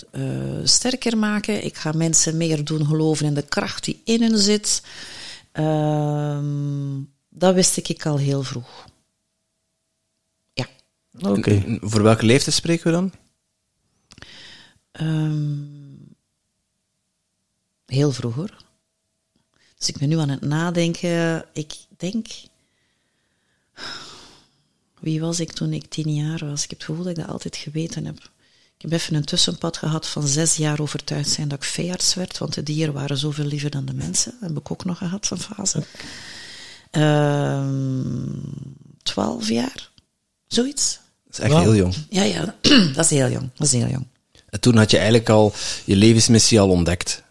sterker 0.64 1.18
maken, 1.18 1.66
ik 1.66 1.76
ga 1.76 1.92
mensen 1.92 2.38
meer 2.38 2.64
doen 2.64 2.86
geloven 2.86 3.26
in 3.26 3.34
de 3.34 3.42
kracht 3.42 3.84
die 3.84 4.02
in 4.04 4.22
hen 4.22 4.38
zit. 4.38 4.82
Ehm, 5.52 7.02
dat 7.30 7.54
wist 7.54 7.78
ik, 7.78 7.90
ik 7.90 8.06
al 8.06 8.18
heel 8.18 8.44
vroeg. 8.44 8.86
Ja. 10.54 10.66
Oké. 11.30 11.78
Voor 11.82 12.04
welke 12.04 12.26
leeftijd 12.26 12.56
spreken 12.56 12.86
we 12.86 12.92
dan? 12.92 13.12
Ehm, 14.96 15.64
heel 17.86 18.12
vroeg 18.12 18.36
hoor. 18.36 18.64
Dus 19.78 19.88
ik 19.88 19.98
ben 19.98 20.10
nu 20.10 20.18
aan 20.18 20.30
het 20.30 20.42
nadenken. 20.42 21.46
Ik 21.54 21.74
denk. 21.98 22.28
Wie 25.00 25.20
was 25.22 25.40
ik 25.40 25.52
toen 25.52 25.74
ik 25.74 25.86
tien 25.90 26.14
jaar 26.14 26.46
was? 26.50 26.64
Ik 26.64 26.70
heb 26.70 26.80
het 26.80 26.88
gevoel 26.88 27.04
dat 27.04 27.18
ik 27.18 27.24
dat 27.24 27.32
altijd 27.32 27.56
geweten 27.56 28.06
heb. 28.06 28.18
Ik 28.76 28.82
heb 28.82 28.92
even 28.92 29.16
een 29.16 29.26
tussenpad 29.26 29.78
gehad 29.78 30.08
van 30.08 30.28
zes 30.28 30.56
jaar 30.56 30.80
overtuigd 30.80 31.30
zijn 31.30 31.48
dat 31.48 31.58
ik 31.58 31.70
veearts 31.70 32.14
werd, 32.14 32.38
want 32.38 32.54
de 32.54 32.64
dieren 32.64 32.94
waren 32.94 33.18
zoveel 33.18 33.46
liever 33.46 33.70
dan 33.70 33.86
de 33.86 33.94
mensen. 33.94 34.32
Dat 34.40 34.50
heb 34.50 34.58
ik 34.58 34.72
ook 34.72 34.86
nog 34.86 34.98
gehad, 34.98 35.26
zo'n 35.26 35.38
fase. 35.38 35.84
Ehm, 36.92 38.40
Twaalf 39.04 39.50
jaar, 39.50 39.92
zoiets. 40.48 41.00
Dat 41.26 41.34
is 41.34 41.40
echt 41.40 41.64
heel 41.64 41.76
jong. 41.76 41.96
Ja, 42.10 42.24
ja, 42.24 42.56
dat 42.96 43.06
is 43.06 43.10
heel 43.10 43.30
jong. 43.30 43.50
Dat 43.56 43.68
is 43.68 43.74
heel 43.74 43.88
jong. 43.88 44.08
En 44.56 44.62
toen 44.62 44.78
had 44.78 44.92
je 44.92 44.98
eigenlijk 44.98 45.30
al 45.30 45.54
je 45.86 45.96
levensmissie 45.96 46.60
al 46.60 46.70
ontdekt. 46.70 47.24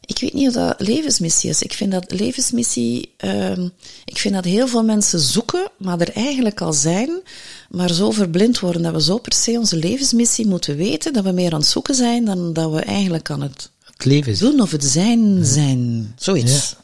Ik 0.00 0.18
weet 0.18 0.32
niet 0.32 0.48
of 0.48 0.54
dat 0.54 0.74
levensmissie 0.80 1.50
is. 1.50 1.62
Ik 1.62 1.72
vind 1.72 1.92
dat 1.92 2.10
levensmissie, 2.10 3.14
ehm, 3.16 3.68
ik 4.04 4.18
vind 4.18 4.34
dat 4.34 4.44
heel 4.44 4.68
veel 4.68 4.84
mensen 4.84 5.20
zoeken, 5.20 5.70
maar 5.78 6.00
er 6.00 6.12
eigenlijk 6.12 6.60
al 6.60 6.72
zijn, 6.72 7.22
maar 7.70 7.92
zo 7.92 8.10
verblind 8.10 8.60
worden 8.60 8.82
dat 8.82 8.92
we 8.92 9.02
zo 9.02 9.18
per 9.18 9.32
se 9.32 9.58
onze 9.58 9.76
levensmissie 9.76 10.46
moeten 10.46 10.76
weten, 10.76 11.12
dat 11.12 11.24
we 11.24 11.32
meer 11.32 11.52
aan 11.52 11.60
het 11.60 11.68
zoeken 11.68 11.94
zijn 11.94 12.24
dan 12.24 12.52
dat 12.52 12.70
we 12.72 12.80
eigenlijk 12.80 13.30
aan 13.30 13.42
het 13.42 13.70
Het 13.84 14.04
leven 14.04 14.38
doen 14.38 14.60
of 14.60 14.70
het 14.70 14.84
zijn 14.84 15.44
zijn. 15.44 16.14
Zoiets. 16.18 16.76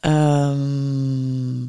Ehm, 0.00 1.62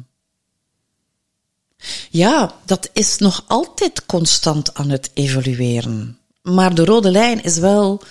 ja, 2.10 2.54
dat 2.64 2.90
is 2.92 3.18
nog 3.18 3.44
altijd 3.46 4.06
constant 4.06 4.74
aan 4.74 4.90
het 4.90 5.10
evolueren. 5.14 6.18
Maar 6.54 6.74
de 6.74 6.84
rode 6.84 7.10
lijn 7.10 7.42
is 7.42 7.58
wel 7.58 8.02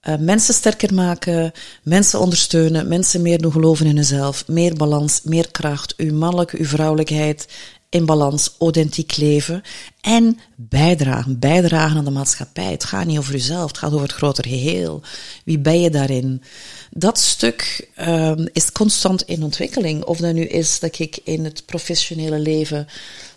eh, 0.00 0.14
mensen 0.18 0.54
sterker 0.54 0.94
maken, 0.94 1.52
mensen 1.82 2.20
ondersteunen, 2.20 2.88
mensen 2.88 3.22
meer 3.22 3.38
doen 3.38 3.52
geloven 3.52 3.86
in 3.86 3.96
hunzelf, 3.96 4.48
meer 4.48 4.74
balans, 4.74 5.20
meer 5.24 5.50
kracht, 5.50 5.94
uw 5.96 6.14
mannelijke, 6.14 6.58
uw 6.58 6.64
vrouwelijkheid 6.64 7.48
in 7.88 8.06
balans, 8.06 8.54
authentiek 8.58 9.16
leven 9.16 9.62
en 10.00 10.38
bijdragen, 10.56 11.38
bijdragen 11.38 11.96
aan 11.96 12.04
de 12.04 12.10
maatschappij. 12.10 12.70
Het 12.70 12.84
gaat 12.84 13.06
niet 13.06 13.18
over 13.18 13.34
uzelf, 13.34 13.68
het 13.68 13.78
gaat 13.78 13.92
over 13.92 14.06
het 14.06 14.16
grotere 14.16 14.48
geheel. 14.48 15.02
Wie 15.44 15.58
ben 15.58 15.80
je 15.80 15.90
daarin? 15.90 16.42
Dat 16.90 17.18
stuk 17.18 17.88
ehm, 17.94 18.46
is 18.52 18.72
constant 18.72 19.22
in 19.22 19.42
ontwikkeling. 19.42 20.04
Of 20.04 20.18
dat 20.18 20.34
nu 20.34 20.44
is 20.44 20.80
dat 20.80 20.98
ik 20.98 21.18
in 21.24 21.44
het 21.44 21.66
professionele 21.66 22.38
leven 22.38 22.86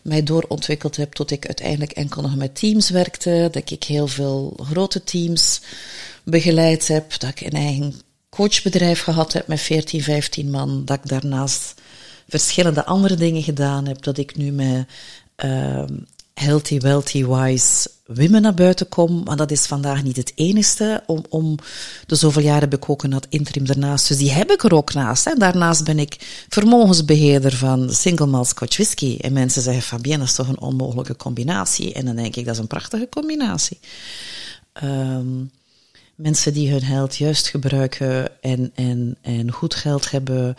mij 0.01 0.23
doorontwikkeld 0.23 0.95
heb 0.95 1.13
tot 1.13 1.31
ik 1.31 1.45
uiteindelijk 1.45 1.91
enkel 1.91 2.21
nog 2.21 2.35
met 2.35 2.55
teams 2.55 2.89
werkte, 2.89 3.49
dat 3.51 3.71
ik 3.71 3.83
heel 3.83 4.07
veel 4.07 4.53
grote 4.71 5.03
teams 5.03 5.61
begeleid 6.23 6.87
heb, 6.87 7.19
dat 7.19 7.29
ik 7.29 7.41
een 7.41 7.59
eigen 7.59 8.01
coachbedrijf 8.29 9.01
gehad 9.01 9.33
heb 9.33 9.47
met 9.47 9.59
14, 9.59 10.03
15 10.03 10.49
man, 10.49 10.85
dat 10.85 10.97
ik 10.97 11.09
daarnaast 11.09 11.73
verschillende 12.29 12.85
andere 12.85 13.15
dingen 13.15 13.43
gedaan 13.43 13.87
heb, 13.87 14.01
dat 14.01 14.17
ik 14.17 14.35
nu 14.35 14.51
met 14.51 14.87
ehm, 15.35 15.93
Healthy, 16.33 16.79
Wealthy, 16.79 17.25
Wise 17.25 17.89
Women 18.05 18.41
naar 18.41 18.53
buiten 18.53 18.89
kom, 18.89 19.23
maar 19.23 19.35
dat 19.35 19.51
is 19.51 19.65
vandaag 19.65 20.03
niet 20.03 20.15
het 20.17 20.31
enigste. 20.35 21.03
Om, 21.05 21.23
om 21.29 21.55
de 22.05 22.15
zoveel 22.15 22.41
jaren 22.41 22.69
heb 22.69 22.73
ik 22.73 22.89
ook 22.89 23.03
een 23.03 23.21
interim 23.29 23.65
daarnaast, 23.65 24.07
dus 24.07 24.17
die 24.17 24.31
heb 24.31 24.51
ik 24.51 24.63
er 24.63 24.73
ook 24.73 24.93
naast. 24.93 25.25
Hè. 25.25 25.33
Daarnaast 25.33 25.83
ben 25.83 25.99
ik 25.99 26.45
vermogensbeheerder 26.49 27.55
van 27.55 27.89
Single 27.89 28.25
Malt 28.25 28.47
Scotch 28.47 28.75
Whisky. 28.75 29.17
En 29.21 29.33
mensen 29.33 29.61
zeggen, 29.61 29.83
Fabienne, 29.83 30.19
dat 30.19 30.27
is 30.27 30.35
toch 30.35 30.47
een 30.47 30.59
onmogelijke 30.59 31.15
combinatie? 31.15 31.93
En 31.93 32.05
dan 32.05 32.15
denk 32.15 32.35
ik, 32.35 32.45
dat 32.45 32.53
is 32.53 32.59
een 32.59 32.67
prachtige 32.67 33.09
combinatie. 33.09 33.79
Ehm, 34.73 35.43
mensen 36.15 36.53
die 36.53 36.71
hun 36.71 36.81
geld 36.81 37.15
juist 37.15 37.47
gebruiken 37.47 38.41
en, 38.41 38.71
en, 38.75 39.17
en 39.21 39.51
goed 39.51 39.75
geld 39.75 40.11
hebben, 40.11 40.55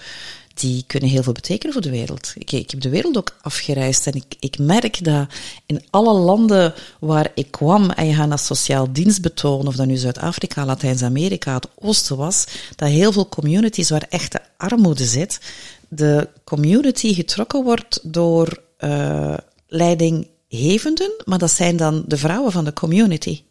die 0.54 0.84
kunnen 0.86 1.08
heel 1.08 1.22
veel 1.22 1.32
betekenen 1.32 1.72
voor 1.72 1.82
de 1.82 1.90
wereld. 1.90 2.32
Ik, 2.34 2.52
ik 2.52 2.70
heb 2.70 2.80
de 2.80 2.88
wereld 2.88 3.16
ook 3.16 3.36
afgereisd 3.42 4.06
en 4.06 4.12
ik, 4.12 4.24
ik 4.38 4.58
merk 4.58 5.04
dat 5.04 5.26
in 5.66 5.82
alle 5.90 6.12
landen 6.12 6.74
waar 7.00 7.30
ik 7.34 7.50
kwam 7.50 7.90
en 7.90 8.06
je 8.06 8.14
gaat 8.14 8.28
naar 8.28 8.38
sociaal 8.38 8.92
dienstbetoon, 8.92 9.66
of 9.66 9.76
dat 9.76 9.86
nu 9.86 9.96
Zuid-Afrika, 9.96 10.64
Latijns-Amerika, 10.64 11.54
het 11.54 11.68
Oosten 11.78 12.16
was, 12.16 12.46
dat 12.76 12.88
heel 12.88 13.12
veel 13.12 13.28
communities 13.28 13.90
waar 13.90 14.06
echte 14.08 14.40
armoede 14.56 15.04
zit, 15.04 15.40
de 15.88 16.28
community 16.44 17.14
getrokken 17.14 17.64
wordt 17.64 18.00
door 18.02 18.62
uh, 18.78 19.36
leidinggevenden, 19.68 21.12
maar 21.24 21.38
dat 21.38 21.50
zijn 21.50 21.76
dan 21.76 22.04
de 22.06 22.16
vrouwen 22.16 22.52
van 22.52 22.64
de 22.64 22.72
community. 22.72 23.42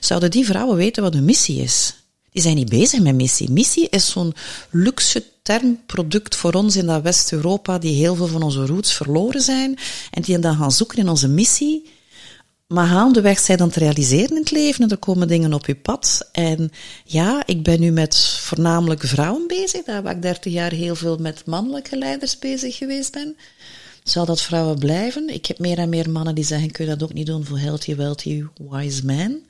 Zouden 0.00 0.30
die 0.30 0.44
vrouwen 0.44 0.76
weten 0.76 1.02
wat 1.02 1.14
hun 1.14 1.24
missie 1.24 1.62
is? 1.62 1.94
Die 2.34 2.42
zijn 2.42 2.56
niet 2.56 2.68
bezig 2.68 3.00
met 3.00 3.14
missie. 3.14 3.50
Missie 3.50 3.88
is 3.88 4.10
zo'n 4.10 4.34
luxe 4.70 5.24
termproduct 5.42 6.36
voor 6.36 6.52
ons 6.52 6.76
in 6.76 6.86
dat 6.86 7.02
West-Europa, 7.02 7.78
die 7.78 7.94
heel 7.94 8.14
veel 8.14 8.26
van 8.26 8.42
onze 8.42 8.66
roots 8.66 8.92
verloren 8.92 9.40
zijn 9.40 9.78
en 10.10 10.22
die 10.22 10.38
dan 10.38 10.56
gaan 10.56 10.72
zoeken 10.72 10.98
in 10.98 11.08
onze 11.08 11.28
missie. 11.28 11.90
Maar 12.66 12.86
gaandeweg 12.86 13.38
zij 13.38 13.56
dan 13.56 13.70
te 13.70 13.78
realiseren 13.78 14.30
in 14.30 14.36
het 14.36 14.50
leven 14.50 14.84
en 14.84 14.90
er 14.90 14.96
komen 14.96 15.28
dingen 15.28 15.52
op 15.52 15.66
je 15.66 15.74
pad. 15.74 16.28
En 16.32 16.70
ja, 17.04 17.42
ik 17.46 17.62
ben 17.62 17.80
nu 17.80 17.90
met 17.90 18.18
voornamelijk 18.40 19.02
vrouwen 19.02 19.46
bezig, 19.46 19.84
daar 19.84 20.02
waar 20.02 20.16
ik 20.16 20.22
30 20.22 20.52
jaar 20.52 20.72
heel 20.72 20.94
veel 20.94 21.16
met 21.16 21.46
mannelijke 21.46 21.96
leiders 21.96 22.38
bezig 22.38 22.76
geweest 22.76 23.12
ben. 23.12 23.36
Zal 24.02 24.24
dat 24.24 24.42
vrouwen 24.42 24.78
blijven? 24.78 25.28
Ik 25.28 25.46
heb 25.46 25.58
meer 25.58 25.78
en 25.78 25.88
meer 25.88 26.10
mannen 26.10 26.34
die 26.34 26.44
zeggen, 26.44 26.70
kun 26.70 26.84
je 26.84 26.90
dat 26.90 27.02
ook 27.02 27.14
niet 27.14 27.26
doen 27.26 27.44
voor 27.44 27.58
healthy, 27.58 27.94
wealthy, 27.94 28.44
wise 28.70 29.06
man? 29.06 29.40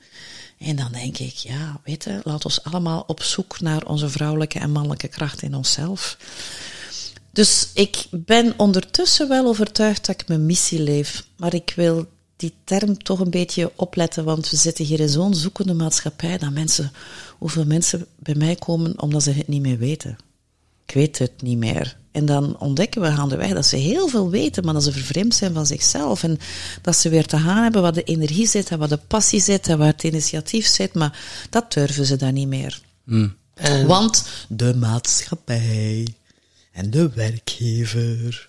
En 0.57 0.75
dan 0.75 0.91
denk 0.91 1.17
ik, 1.17 1.33
ja, 1.33 1.79
weet 1.83 2.03
je, 2.03 2.19
laat 2.23 2.45
ons 2.45 2.63
allemaal 2.63 3.03
op 3.07 3.23
zoek 3.23 3.59
naar 3.59 3.85
onze 3.85 4.09
vrouwelijke 4.09 4.59
en 4.59 4.71
mannelijke 4.71 5.07
kracht 5.07 5.41
in 5.41 5.55
onszelf. 5.55 6.17
Dus 7.31 7.69
ik 7.73 8.05
ben 8.11 8.53
ondertussen 8.57 9.27
wel 9.27 9.47
overtuigd 9.47 10.05
dat 10.05 10.21
ik 10.21 10.27
mijn 10.27 10.45
missie 10.45 10.79
leef, 10.79 11.27
maar 11.37 11.53
ik 11.53 11.73
wil 11.75 12.07
die 12.35 12.53
term 12.63 13.03
toch 13.03 13.19
een 13.19 13.29
beetje 13.29 13.71
opletten, 13.75 14.23
want 14.23 14.49
we 14.49 14.55
zitten 14.55 14.85
hier 14.85 14.99
in 14.99 15.09
zo'n 15.09 15.35
zoekende 15.35 15.73
maatschappij 15.73 16.37
dat 16.37 16.51
mensen, 16.51 16.91
hoeveel 17.37 17.65
mensen 17.65 18.05
bij 18.19 18.35
mij 18.35 18.55
komen 18.55 19.01
omdat 19.01 19.23
ze 19.23 19.31
het 19.31 19.47
niet 19.47 19.61
meer 19.61 19.77
weten. 19.77 20.17
Ik 20.85 20.93
weet 20.93 21.17
het 21.17 21.41
niet 21.41 21.57
meer. 21.57 21.97
En 22.15 22.25
dan 22.25 22.59
ontdekken 22.59 23.01
we 23.01 23.11
gaandeweg 23.11 23.53
dat 23.53 23.65
ze 23.65 23.75
heel 23.75 24.07
veel 24.07 24.29
weten, 24.29 24.63
maar 24.63 24.73
dat 24.73 24.83
ze 24.83 24.91
vervreemd 24.91 25.35
zijn 25.35 25.53
van 25.53 25.65
zichzelf. 25.65 26.23
En 26.23 26.39
dat 26.81 26.95
ze 26.95 27.09
weer 27.09 27.25
te 27.25 27.37
gaan 27.37 27.63
hebben 27.63 27.81
waar 27.81 27.93
de 27.93 28.03
energie 28.03 28.47
zit 28.47 28.69
en 28.69 28.79
waar 28.79 28.87
de 28.87 28.99
passie 29.07 29.41
zit 29.41 29.67
en 29.67 29.77
waar 29.77 29.87
het 29.87 30.03
initiatief 30.03 30.67
zit. 30.67 30.93
Maar 30.93 31.19
dat 31.49 31.73
durven 31.73 32.05
ze 32.05 32.15
dan 32.15 32.33
niet 32.33 32.47
meer. 32.47 32.81
Mm. 33.03 33.35
En... 33.53 33.87
Want 33.87 34.25
de 34.47 34.75
maatschappij 34.75 36.07
en 36.71 36.89
de 36.89 37.09
werkgever 37.15 38.47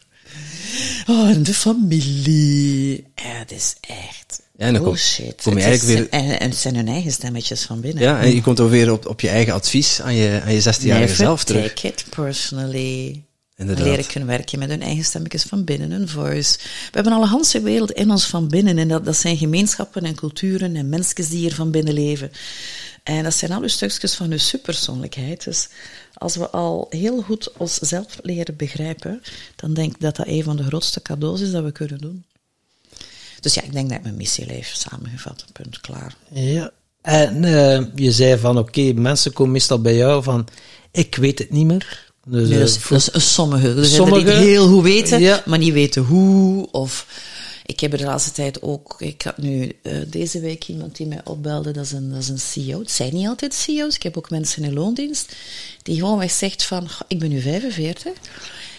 oh, 1.06 1.28
en 1.28 1.42
de 1.42 1.54
familie. 1.54 3.04
Ja, 3.14 3.38
het 3.38 3.52
is 3.52 3.74
echt 3.80 4.42
ja, 4.56 4.66
en 4.66 4.72
dan 4.72 4.82
bullshit. 4.82 5.42
Kom, 5.42 5.52
kom 5.52 5.52
je 5.52 5.58
het, 5.58 5.68
eigenlijk 5.68 5.98
is, 5.98 6.10
weer... 6.10 6.20
en, 6.20 6.40
en 6.40 6.48
het 6.50 6.58
zijn 6.58 6.74
hun 6.74 6.88
eigen 6.88 7.12
stemmetjes 7.12 7.62
van 7.62 7.80
binnen. 7.80 8.02
Ja, 8.02 8.20
en 8.20 8.34
je 8.34 8.42
komt 8.42 8.60
ook 8.60 8.70
weer 8.70 8.92
op, 8.92 9.06
op 9.06 9.20
je 9.20 9.28
eigen 9.28 9.54
advies 9.54 10.00
aan 10.00 10.14
je, 10.14 10.40
aan 10.44 10.52
je 10.52 10.62
16-jarige 10.62 11.14
zelf 11.14 11.44
terug. 11.44 11.72
take 11.72 11.88
it 11.88 12.04
personally. 12.10 13.25
Inderdaad. 13.56 13.86
Leren 13.86 14.06
kunnen 14.06 14.28
werken 14.28 14.58
met 14.58 14.68
hun 14.68 14.82
eigen 14.82 15.04
stemmetjes 15.04 15.42
van 15.42 15.64
binnen, 15.64 15.90
hun 15.90 16.08
voice. 16.08 16.58
We 16.58 16.90
hebben 16.90 17.12
al 17.12 17.22
een 17.22 17.44
hele 17.52 17.64
wereld 17.64 17.90
in 17.90 18.10
ons 18.10 18.26
van 18.26 18.48
binnen. 18.48 18.78
En 18.78 18.88
dat, 18.88 19.04
dat 19.04 19.16
zijn 19.16 19.36
gemeenschappen 19.36 20.02
en 20.02 20.14
culturen 20.14 20.76
en 20.76 20.88
mensen 20.88 21.14
die 21.14 21.38
hier 21.38 21.54
van 21.54 21.70
binnen 21.70 21.94
leven. 21.94 22.30
En 23.02 23.22
dat 23.22 23.34
zijn 23.34 23.52
alle 23.52 23.68
stukjes 23.68 24.14
van 24.14 24.30
uw 24.30 24.38
superpersoonlijkheid. 24.38 25.44
Dus 25.44 25.68
als 26.14 26.36
we 26.36 26.50
al 26.50 26.86
heel 26.90 27.22
goed 27.22 27.52
onszelf 27.56 28.18
leren 28.22 28.56
begrijpen, 28.56 29.22
dan 29.56 29.74
denk 29.74 29.94
ik 29.94 30.00
dat 30.00 30.16
dat 30.16 30.26
een 30.26 30.42
van 30.42 30.56
de 30.56 30.64
grootste 30.64 31.02
cadeaus 31.02 31.40
is 31.40 31.50
dat 31.50 31.64
we 31.64 31.72
kunnen 31.72 31.98
doen. 31.98 32.24
Dus 33.40 33.54
ja, 33.54 33.62
ik 33.62 33.72
denk 33.72 33.88
dat 33.88 33.98
ik 33.98 34.04
mijn 34.04 34.16
missie 34.16 34.46
leef, 34.46 34.74
samengevat, 34.74 35.44
punt, 35.52 35.80
klaar. 35.80 36.16
Ja. 36.32 36.70
En 37.02 37.42
uh, 37.42 37.84
je 37.94 38.12
zei 38.12 38.38
van, 38.38 38.58
oké, 38.58 38.80
okay, 38.80 38.92
mensen 38.92 39.32
komen 39.32 39.52
meestal 39.52 39.80
bij 39.80 39.96
jou 39.96 40.22
van, 40.22 40.48
ik 40.90 41.16
weet 41.16 41.38
het 41.38 41.50
niet 41.50 41.66
meer. 41.66 42.05
Dus, 42.28 42.48
nee, 42.48 42.58
dat, 42.58 42.68
is, 42.68 42.88
dat 42.88 43.14
is 43.14 43.32
sommige. 43.32 43.74
Dus 43.74 43.94
sommige 43.94 44.24
die 44.24 44.32
heel 44.32 44.68
goed 44.68 44.82
weten, 44.82 45.20
ja. 45.20 45.42
maar 45.44 45.58
niet 45.58 45.72
weten 45.72 46.02
hoe. 46.02 46.68
Of 46.70 47.06
Ik 47.66 47.80
heb 47.80 47.92
er 47.92 47.98
de 47.98 48.04
laatste 48.04 48.32
tijd 48.32 48.62
ook, 48.62 48.96
ik 48.98 49.22
had 49.22 49.38
nu 49.38 49.72
uh, 49.82 49.92
deze 50.06 50.40
week 50.40 50.68
iemand 50.68 50.96
die 50.96 51.06
mij 51.06 51.20
opbelde, 51.24 51.70
dat 51.70 51.84
is 51.84 51.92
een, 51.92 52.10
dat 52.10 52.22
is 52.22 52.28
een 52.28 52.38
CEO. 52.38 52.78
Het 52.78 52.90
zijn 52.90 53.14
niet 53.14 53.26
altijd 53.26 53.54
CEO's, 53.54 53.94
ik 53.94 54.02
heb 54.02 54.16
ook 54.16 54.30
mensen 54.30 54.64
in 54.64 54.72
loondienst, 54.72 55.36
die 55.82 55.98
gewoon 55.98 56.30
zegt 56.30 56.64
van, 56.64 56.88
ik 57.08 57.18
ben 57.18 57.28
nu 57.28 57.40
45. 57.40 58.12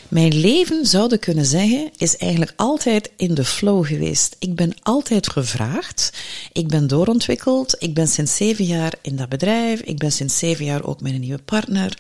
Mijn 0.08 0.40
leven, 0.40 0.86
zouden 0.86 1.20
kunnen 1.20 1.46
zeggen, 1.46 1.92
is 1.98 2.18
eigenlijk 2.18 2.54
altijd 2.56 3.12
in 3.18 3.34
de 3.34 3.46
flow 3.46 3.86
geweest. 3.86 4.36
Ik 4.40 4.56
ben 4.56 4.74
altijd 4.82 5.30
gevraagd. 5.30 6.14
Ik 6.52 6.68
ben 6.68 6.88
doorontwikkeld. 6.88 7.76
Ik 7.80 7.94
ben 7.94 8.08
sinds 8.08 8.36
zeven 8.36 8.66
jaar 8.66 8.94
in 9.02 9.16
dat 9.16 9.30
bedrijf. 9.30 9.82
Ik 9.82 9.98
ben 9.98 10.12
sinds 10.12 10.38
zeven 10.38 10.66
jaar 10.66 10.84
ook 10.84 11.02
met 11.02 11.14
een 11.14 11.20
nieuwe 11.20 11.42
partner. 11.46 11.98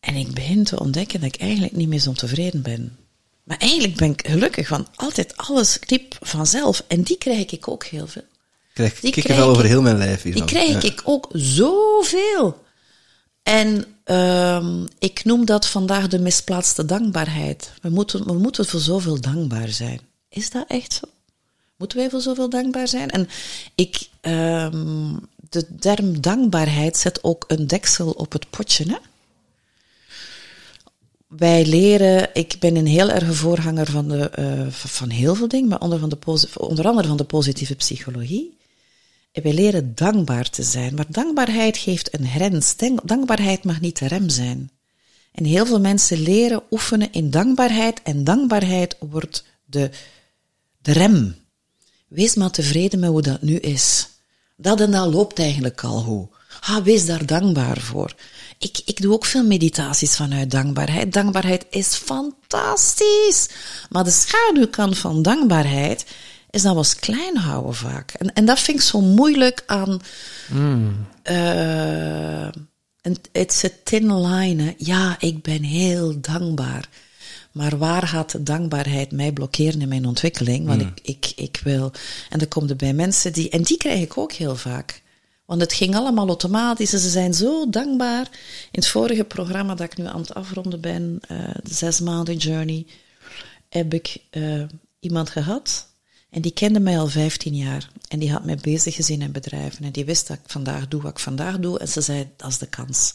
En 0.00 0.14
ik 0.14 0.34
begin 0.34 0.64
te 0.64 0.80
ontdekken 0.80 1.20
dat 1.20 1.34
ik 1.34 1.40
eigenlijk 1.40 1.76
niet 1.76 1.88
meer 1.88 1.98
zo 1.98 2.12
tevreden 2.12 2.62
ben. 2.62 2.96
Maar 3.44 3.58
eigenlijk 3.58 3.96
ben 3.96 4.10
ik 4.10 4.26
gelukkig, 4.26 4.68
want 4.68 4.88
altijd 4.94 5.36
alles 5.36 5.78
liep 5.86 6.16
vanzelf. 6.20 6.84
En 6.86 7.02
die 7.02 7.18
krijg 7.18 7.50
ik 7.50 7.68
ook 7.68 7.84
heel 7.84 8.06
veel. 8.06 8.24
Krijg, 8.72 9.00
die 9.00 9.12
krijg 9.12 9.38
wel 9.38 9.48
over 9.48 9.64
heel 9.64 9.82
mijn 9.82 9.98
lijf 9.98 10.22
hiervan. 10.22 10.46
Die 10.46 10.56
krijg 10.56 10.82
ik 10.84 11.00
ook 11.04 11.28
zoveel. 11.32 12.62
En 13.42 13.84
um, 14.04 14.88
ik 14.98 15.24
noem 15.24 15.44
dat 15.44 15.66
vandaag 15.66 16.08
de 16.08 16.18
misplaatste 16.18 16.84
dankbaarheid. 16.84 17.72
We 17.82 17.88
moeten, 17.88 18.26
we 18.26 18.32
moeten 18.32 18.66
voor 18.66 18.80
zoveel 18.80 19.20
dankbaar 19.20 19.68
zijn. 19.68 20.00
Is 20.28 20.50
dat 20.50 20.64
echt 20.68 20.92
zo? 20.92 21.08
Moeten 21.76 21.98
wij 21.98 22.10
voor 22.10 22.20
zoveel 22.20 22.48
dankbaar 22.48 22.88
zijn? 22.88 23.10
En 23.10 23.28
ik, 23.74 24.08
um, 24.20 25.20
de 25.50 25.76
term 25.78 26.20
dankbaarheid 26.20 26.96
zet 26.96 27.24
ook 27.24 27.44
een 27.48 27.66
deksel 27.66 28.10
op 28.10 28.32
het 28.32 28.50
potje. 28.50 28.84
Hè? 28.88 28.96
Wij 31.36 31.66
leren, 31.66 32.28
ik 32.32 32.56
ben 32.58 32.76
een 32.76 32.86
heel 32.86 33.10
erge 33.10 33.32
voorganger 33.32 33.90
van, 33.90 34.08
de, 34.08 34.30
uh, 34.38 34.72
van 34.72 35.08
heel 35.08 35.34
veel 35.34 35.48
dingen, 35.48 35.68
maar 35.68 35.80
onder, 35.80 35.98
van 35.98 36.08
de, 36.08 36.48
onder 36.56 36.86
andere 36.86 37.08
van 37.08 37.16
de 37.16 37.24
positieve 37.24 37.74
psychologie. 37.74 38.58
En 39.32 39.42
wij 39.42 39.52
leren 39.52 39.94
dankbaar 39.94 40.50
te 40.50 40.62
zijn. 40.62 40.94
Maar 40.94 41.04
dankbaarheid 41.08 41.76
geeft 41.76 42.18
een 42.18 42.26
grens. 42.26 42.74
Dankbaarheid 43.04 43.64
mag 43.64 43.80
niet 43.80 43.98
de 43.98 44.06
rem 44.06 44.28
zijn. 44.28 44.70
En 45.32 45.44
heel 45.44 45.66
veel 45.66 45.80
mensen 45.80 46.22
leren 46.22 46.62
oefenen 46.70 47.12
in 47.12 47.30
dankbaarheid. 47.30 48.02
En 48.02 48.24
dankbaarheid 48.24 48.96
wordt 48.98 49.44
de, 49.64 49.90
de 50.82 50.92
rem. 50.92 51.36
Wees 52.08 52.34
maar 52.34 52.50
tevreden 52.50 53.00
met 53.00 53.10
hoe 53.10 53.22
dat 53.22 53.42
nu 53.42 53.56
is. 53.56 54.08
Dat 54.56 54.80
en 54.80 54.90
dat 54.90 55.12
loopt 55.12 55.38
eigenlijk 55.38 55.84
al 55.84 56.00
goed. 56.00 56.28
Ha, 56.60 56.82
wees 56.82 57.06
daar 57.06 57.26
dankbaar 57.26 57.80
voor. 57.80 58.14
Ik, 58.60 58.80
ik 58.84 59.02
doe 59.02 59.12
ook 59.12 59.24
veel 59.24 59.44
meditaties 59.44 60.16
vanuit 60.16 60.50
dankbaarheid. 60.50 61.12
Dankbaarheid 61.12 61.66
is 61.70 61.94
fantastisch. 61.94 63.48
Maar 63.90 64.04
de 64.04 64.10
schaduwkant 64.10 64.98
van 64.98 65.22
dankbaarheid 65.22 66.06
is 66.50 66.62
dat 66.62 66.74
was 66.74 66.94
klein 66.94 67.36
houden 67.36 67.74
vaak. 67.74 68.12
En, 68.12 68.32
en 68.32 68.44
dat 68.44 68.60
vind 68.60 68.78
ik 68.78 68.84
zo 68.84 69.00
moeilijk 69.00 69.62
aan. 69.66 70.00
Mm. 70.48 71.06
Uh, 71.30 72.48
it's 73.32 73.64
a 73.64 73.68
thin 73.84 74.20
line. 74.20 74.74
Ja, 74.78 75.16
ik 75.18 75.42
ben 75.42 75.62
heel 75.62 76.20
dankbaar. 76.20 76.88
Maar 77.52 77.78
waar 77.78 78.06
gaat 78.06 78.30
de 78.30 78.42
dankbaarheid 78.42 79.12
mij 79.12 79.32
blokkeren 79.32 79.80
in 79.80 79.88
mijn 79.88 80.06
ontwikkeling? 80.06 80.66
Want 80.66 80.82
mm. 80.82 80.92
ik, 81.02 81.16
ik, 81.16 81.32
ik 81.36 81.60
wil. 81.64 81.92
En 82.30 82.38
dan 82.38 82.48
komt 82.48 82.70
er 82.70 82.76
bij 82.76 82.92
mensen 82.92 83.32
die. 83.32 83.50
En 83.50 83.62
die 83.62 83.76
krijg 83.76 84.00
ik 84.00 84.18
ook 84.18 84.32
heel 84.32 84.56
vaak. 84.56 84.99
Want 85.50 85.62
het 85.62 85.72
ging 85.72 85.94
allemaal 85.96 86.26
automatisch 86.26 86.92
en 86.92 86.98
ze 86.98 87.08
zijn 87.08 87.34
zo 87.34 87.68
dankbaar. 87.70 88.28
In 88.70 88.80
het 88.80 88.86
vorige 88.86 89.24
programma 89.24 89.74
dat 89.74 89.92
ik 89.92 89.96
nu 89.96 90.06
aan 90.06 90.20
het 90.20 90.34
afronden 90.34 90.80
ben, 90.80 91.20
uh, 91.30 91.38
de 91.62 91.74
zes 91.74 92.00
maanden 92.00 92.36
journey, 92.36 92.86
heb 93.68 93.94
ik 93.94 94.16
uh, 94.30 94.62
iemand 95.00 95.30
gehad 95.30 95.86
en 96.30 96.42
die 96.42 96.52
kende 96.52 96.80
mij 96.80 96.98
al 96.98 97.06
15 97.06 97.54
jaar. 97.54 97.90
En 98.08 98.18
die 98.18 98.32
had 98.32 98.44
mij 98.44 98.56
bezig 98.56 98.94
gezien 98.94 99.22
in 99.22 99.32
bedrijven. 99.32 99.84
En 99.84 99.92
die 99.92 100.04
wist 100.04 100.26
dat 100.26 100.36
ik 100.36 100.50
vandaag 100.50 100.88
doe 100.88 101.02
wat 101.02 101.10
ik 101.10 101.18
vandaag 101.18 101.58
doe. 101.58 101.78
En 101.78 101.88
ze 101.88 102.00
zei, 102.00 102.28
dat 102.36 102.50
is 102.50 102.58
de 102.58 102.68
kans. 102.68 103.14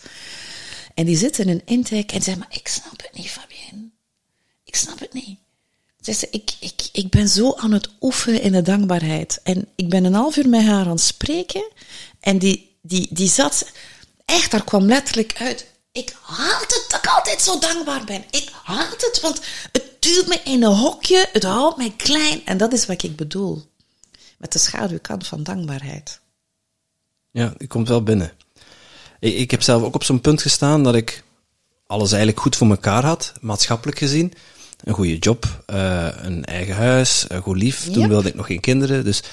En 0.93 1.05
die 1.05 1.17
zit 1.17 1.39
in 1.39 1.49
een 1.49 1.65
intake 1.65 2.13
en 2.13 2.21
zei, 2.21 2.37
maar 2.37 2.47
ik 2.51 2.67
snap 2.67 3.01
het 3.01 3.11
niet, 3.13 3.29
Fabienne. 3.29 3.89
Ik 4.63 4.75
snap 4.75 4.99
het 4.99 5.13
niet. 5.13 5.37
Ze 6.01 6.13
zei, 6.13 6.31
ik, 6.31 6.51
ik, 6.59 6.89
ik 6.91 7.09
ben 7.09 7.27
zo 7.27 7.53
aan 7.55 7.71
het 7.71 7.89
oefenen 8.01 8.41
in 8.41 8.51
de 8.51 8.61
dankbaarheid. 8.61 9.39
En 9.43 9.67
ik 9.75 9.89
ben 9.89 10.03
een 10.03 10.13
half 10.13 10.37
uur 10.37 10.49
met 10.49 10.61
haar 10.61 10.85
aan 10.85 10.89
het 10.89 10.99
spreken. 10.99 11.71
En 12.25 12.37
die, 12.37 12.77
die, 12.81 13.07
die 13.11 13.29
zat, 13.29 13.71
echt, 14.25 14.51
daar 14.51 14.63
kwam 14.63 14.85
letterlijk 14.85 15.35
uit. 15.37 15.65
Ik 15.91 16.15
haat 16.21 16.61
het 16.61 16.85
dat 16.87 16.99
ik 17.03 17.07
altijd 17.09 17.41
zo 17.41 17.59
dankbaar 17.59 18.03
ben. 18.03 18.23
Ik 18.29 18.51
haat 18.63 19.01
het, 19.01 19.19
want 19.21 19.41
het 19.71 19.83
duwt 19.99 20.27
me 20.27 20.41
in 20.43 20.63
een 20.63 20.75
hokje, 20.75 21.29
het 21.31 21.43
houdt 21.43 21.77
mij 21.77 21.93
klein. 21.97 22.45
En 22.45 22.57
dat 22.57 22.73
is 22.73 22.85
wat 22.85 23.03
ik 23.03 23.15
bedoel. 23.15 23.65
Met 24.37 24.51
de 24.51 24.59
schaduwkant 24.59 25.27
van 25.27 25.43
dankbaarheid. 25.43 26.19
Ja, 27.31 27.53
die 27.57 27.67
komt 27.67 27.87
wel 27.87 28.03
binnen. 28.03 28.33
Ik, 29.19 29.35
ik 29.35 29.51
heb 29.51 29.61
zelf 29.61 29.83
ook 29.83 29.95
op 29.95 30.03
zo'n 30.03 30.21
punt 30.21 30.41
gestaan 30.41 30.83
dat 30.83 30.95
ik 30.95 31.23
alles 31.87 32.09
eigenlijk 32.09 32.41
goed 32.41 32.55
voor 32.55 32.69
elkaar 32.69 33.03
had, 33.03 33.33
maatschappelijk 33.41 33.97
gezien. 33.97 34.33
Een 34.83 34.93
goede 34.93 35.17
job, 35.17 35.63
uh, 35.67 36.07
een 36.21 36.45
eigen 36.45 36.75
huis, 36.75 37.25
een 37.27 37.41
goed 37.41 37.57
lief. 37.57 37.91
Toen 37.91 38.07
wilde 38.07 38.29
ik 38.29 38.35
nog 38.35 38.45
geen 38.45 38.59
kinderen. 38.59 39.03
Dus 39.03 39.23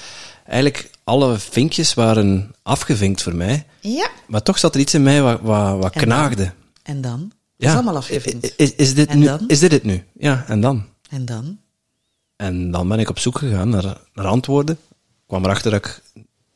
eigenlijk 0.45 0.89
alle 1.03 1.39
vinkjes 1.39 1.93
waren 1.93 2.55
afgevinkt 2.61 3.21
voor 3.21 3.35
mij. 3.35 3.65
Ja. 3.79 4.09
Maar 4.27 4.43
toch 4.43 4.59
zat 4.59 4.73
er 4.73 4.81
iets 4.81 4.93
in 4.93 5.03
mij 5.03 5.21
wat, 5.21 5.39
wat, 5.41 5.77
wat 5.77 5.91
knaagde. 5.91 6.53
En 6.83 7.01
dan? 7.01 7.31
Ja. 7.55 7.67
Is 7.69 7.73
allemaal 7.73 7.95
afgevinkt. 7.95 8.53
Is, 8.57 8.75
is, 8.75 8.93
dit 8.93 9.13
nu, 9.13 9.29
is 9.47 9.59
dit 9.59 9.71
het 9.71 9.83
nu? 9.83 10.03
Ja, 10.13 10.43
en 10.47 10.61
dan? 10.61 10.85
En 11.09 11.25
dan? 11.25 11.57
En 12.35 12.71
dan 12.71 12.87
ben 12.87 12.99
ik 12.99 13.09
op 13.09 13.19
zoek 13.19 13.37
gegaan 13.37 13.69
naar, 13.69 13.97
naar 14.13 14.25
antwoorden. 14.25 14.77
Ik 14.95 15.27
kwam 15.27 15.43
erachter 15.43 15.71
dat 15.71 15.85
ik 15.85 16.01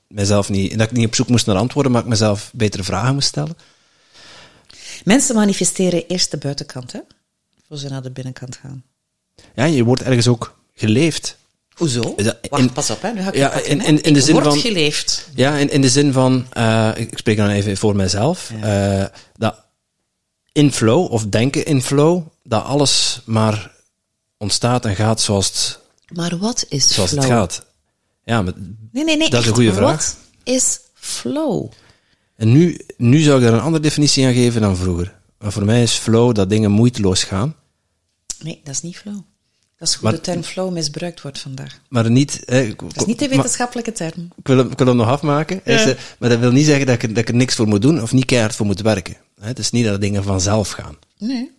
mezelf 0.07 0.49
niet, 0.49 0.77
dat 0.77 0.91
ik 0.91 0.97
niet 0.97 1.07
op 1.07 1.15
zoek 1.15 1.27
moest 1.27 1.45
naar 1.45 1.55
antwoorden, 1.55 1.91
maar 1.91 2.01
ik 2.01 2.07
mezelf 2.07 2.51
betere 2.53 2.83
vragen 2.83 3.13
moest 3.13 3.27
stellen. 3.27 3.57
Mensen 5.03 5.35
manifesteren 5.35 6.07
eerst 6.07 6.31
de 6.31 6.37
buitenkant, 6.37 6.91
hè? 6.91 6.99
Voor 7.67 7.77
ze 7.77 7.89
naar 7.89 8.01
de 8.01 8.11
binnenkant 8.11 8.55
gaan. 8.55 8.83
Ja, 9.55 9.63
je 9.63 9.83
wordt 9.83 10.01
ergens 10.01 10.27
ook 10.27 10.57
geleefd. 10.73 11.37
Hoezo? 11.77 12.15
Wacht, 12.49 12.73
pas 12.73 12.89
op, 12.89 13.01
hè. 13.01 13.11
Nu 13.11 13.21
ga 13.21 13.27
ik 13.27 13.35
ja, 13.35 13.51
in, 13.51 13.81
in, 13.81 14.01
in 14.01 14.13
de 14.13 14.21
zin 14.21 14.33
wordt 14.33 14.47
van, 14.47 14.59
geleefd. 14.59 15.29
Ja, 15.35 15.57
in, 15.57 15.69
in 15.69 15.81
de 15.81 15.89
zin 15.89 16.13
van, 16.13 16.47
uh, 16.57 16.91
ik 16.95 17.17
spreek 17.17 17.37
dan 17.37 17.49
even 17.49 17.77
voor 17.77 17.95
mezelf, 17.95 18.51
ja. 18.61 19.01
uh, 19.01 19.05
dat 19.35 19.65
in 20.51 20.71
flow, 20.71 21.11
of 21.11 21.25
denken 21.25 21.65
in 21.65 21.81
flow, 21.81 22.21
dat 22.43 22.63
alles 22.63 23.21
maar 23.25 23.71
ontstaat 24.37 24.85
en 24.85 24.95
gaat 24.95 25.21
zoals 25.21 25.47
het, 25.47 25.79
maar 26.13 26.37
wat 26.37 26.65
is 26.69 26.93
zoals 26.93 27.09
flow? 27.09 27.23
het 27.23 27.31
gaat. 27.31 27.65
Ja, 28.23 28.41
maar 28.41 28.53
nee, 28.91 29.03
nee, 29.03 29.17
nee, 29.17 29.29
dat 29.29 29.41
is 29.41 29.47
een 29.47 29.53
goede 29.53 29.73
vraag. 29.73 29.95
Wat 29.95 30.17
is 30.43 30.79
flow? 30.93 31.71
En 32.35 32.51
nu, 32.51 32.79
nu 32.97 33.19
zou 33.19 33.37
ik 33.37 33.43
daar 33.43 33.53
een 33.53 33.59
andere 33.59 33.83
definitie 33.83 34.25
aan 34.25 34.33
geven 34.33 34.61
dan 34.61 34.77
vroeger. 34.77 35.15
Maar 35.39 35.51
voor 35.51 35.65
mij 35.65 35.83
is 35.83 35.93
flow 35.93 36.35
dat 36.35 36.49
dingen 36.49 36.71
moeiteloos 36.71 37.23
gaan. 37.23 37.55
Nee, 38.39 38.61
dat 38.63 38.73
is 38.73 38.81
niet 38.81 38.97
flow. 38.97 39.19
Dat 39.77 39.87
is 39.87 39.93
hoe 39.93 40.11
de 40.11 40.21
term 40.21 40.43
flow 40.43 40.71
misbruikt 40.71 41.21
wordt 41.21 41.39
vandaag. 41.39 41.79
Maar 41.89 42.11
niet... 42.11 42.45
Eh, 42.45 42.69
dat 42.77 42.95
is 42.95 43.05
niet 43.05 43.19
de 43.19 43.27
wetenschappelijke 43.27 43.91
term. 43.91 44.29
Ik 44.37 44.47
wil, 44.47 44.57
hem, 44.57 44.71
ik 44.71 44.77
wil 44.77 44.87
hem 44.87 44.95
nog 44.95 45.07
afmaken. 45.07 45.61
Ja. 45.65 45.73
Is, 45.73 45.85
uh, 45.85 45.93
maar 46.19 46.29
dat 46.29 46.39
wil 46.39 46.51
niet 46.51 46.65
zeggen 46.65 46.85
dat 46.85 47.03
ik, 47.03 47.09
dat 47.09 47.17
ik 47.17 47.29
er 47.29 47.35
niks 47.35 47.55
voor 47.55 47.67
moet 47.67 47.81
doen 47.81 48.01
of 48.01 48.11
niet 48.11 48.25
keihard 48.25 48.55
voor 48.55 48.65
moet 48.65 48.81
werken. 48.81 49.17
Het 49.39 49.59
is 49.59 49.71
niet 49.71 49.85
dat 49.85 50.01
dingen 50.01 50.23
vanzelf 50.23 50.69
gaan. 50.69 50.97
Nee. 51.17 51.51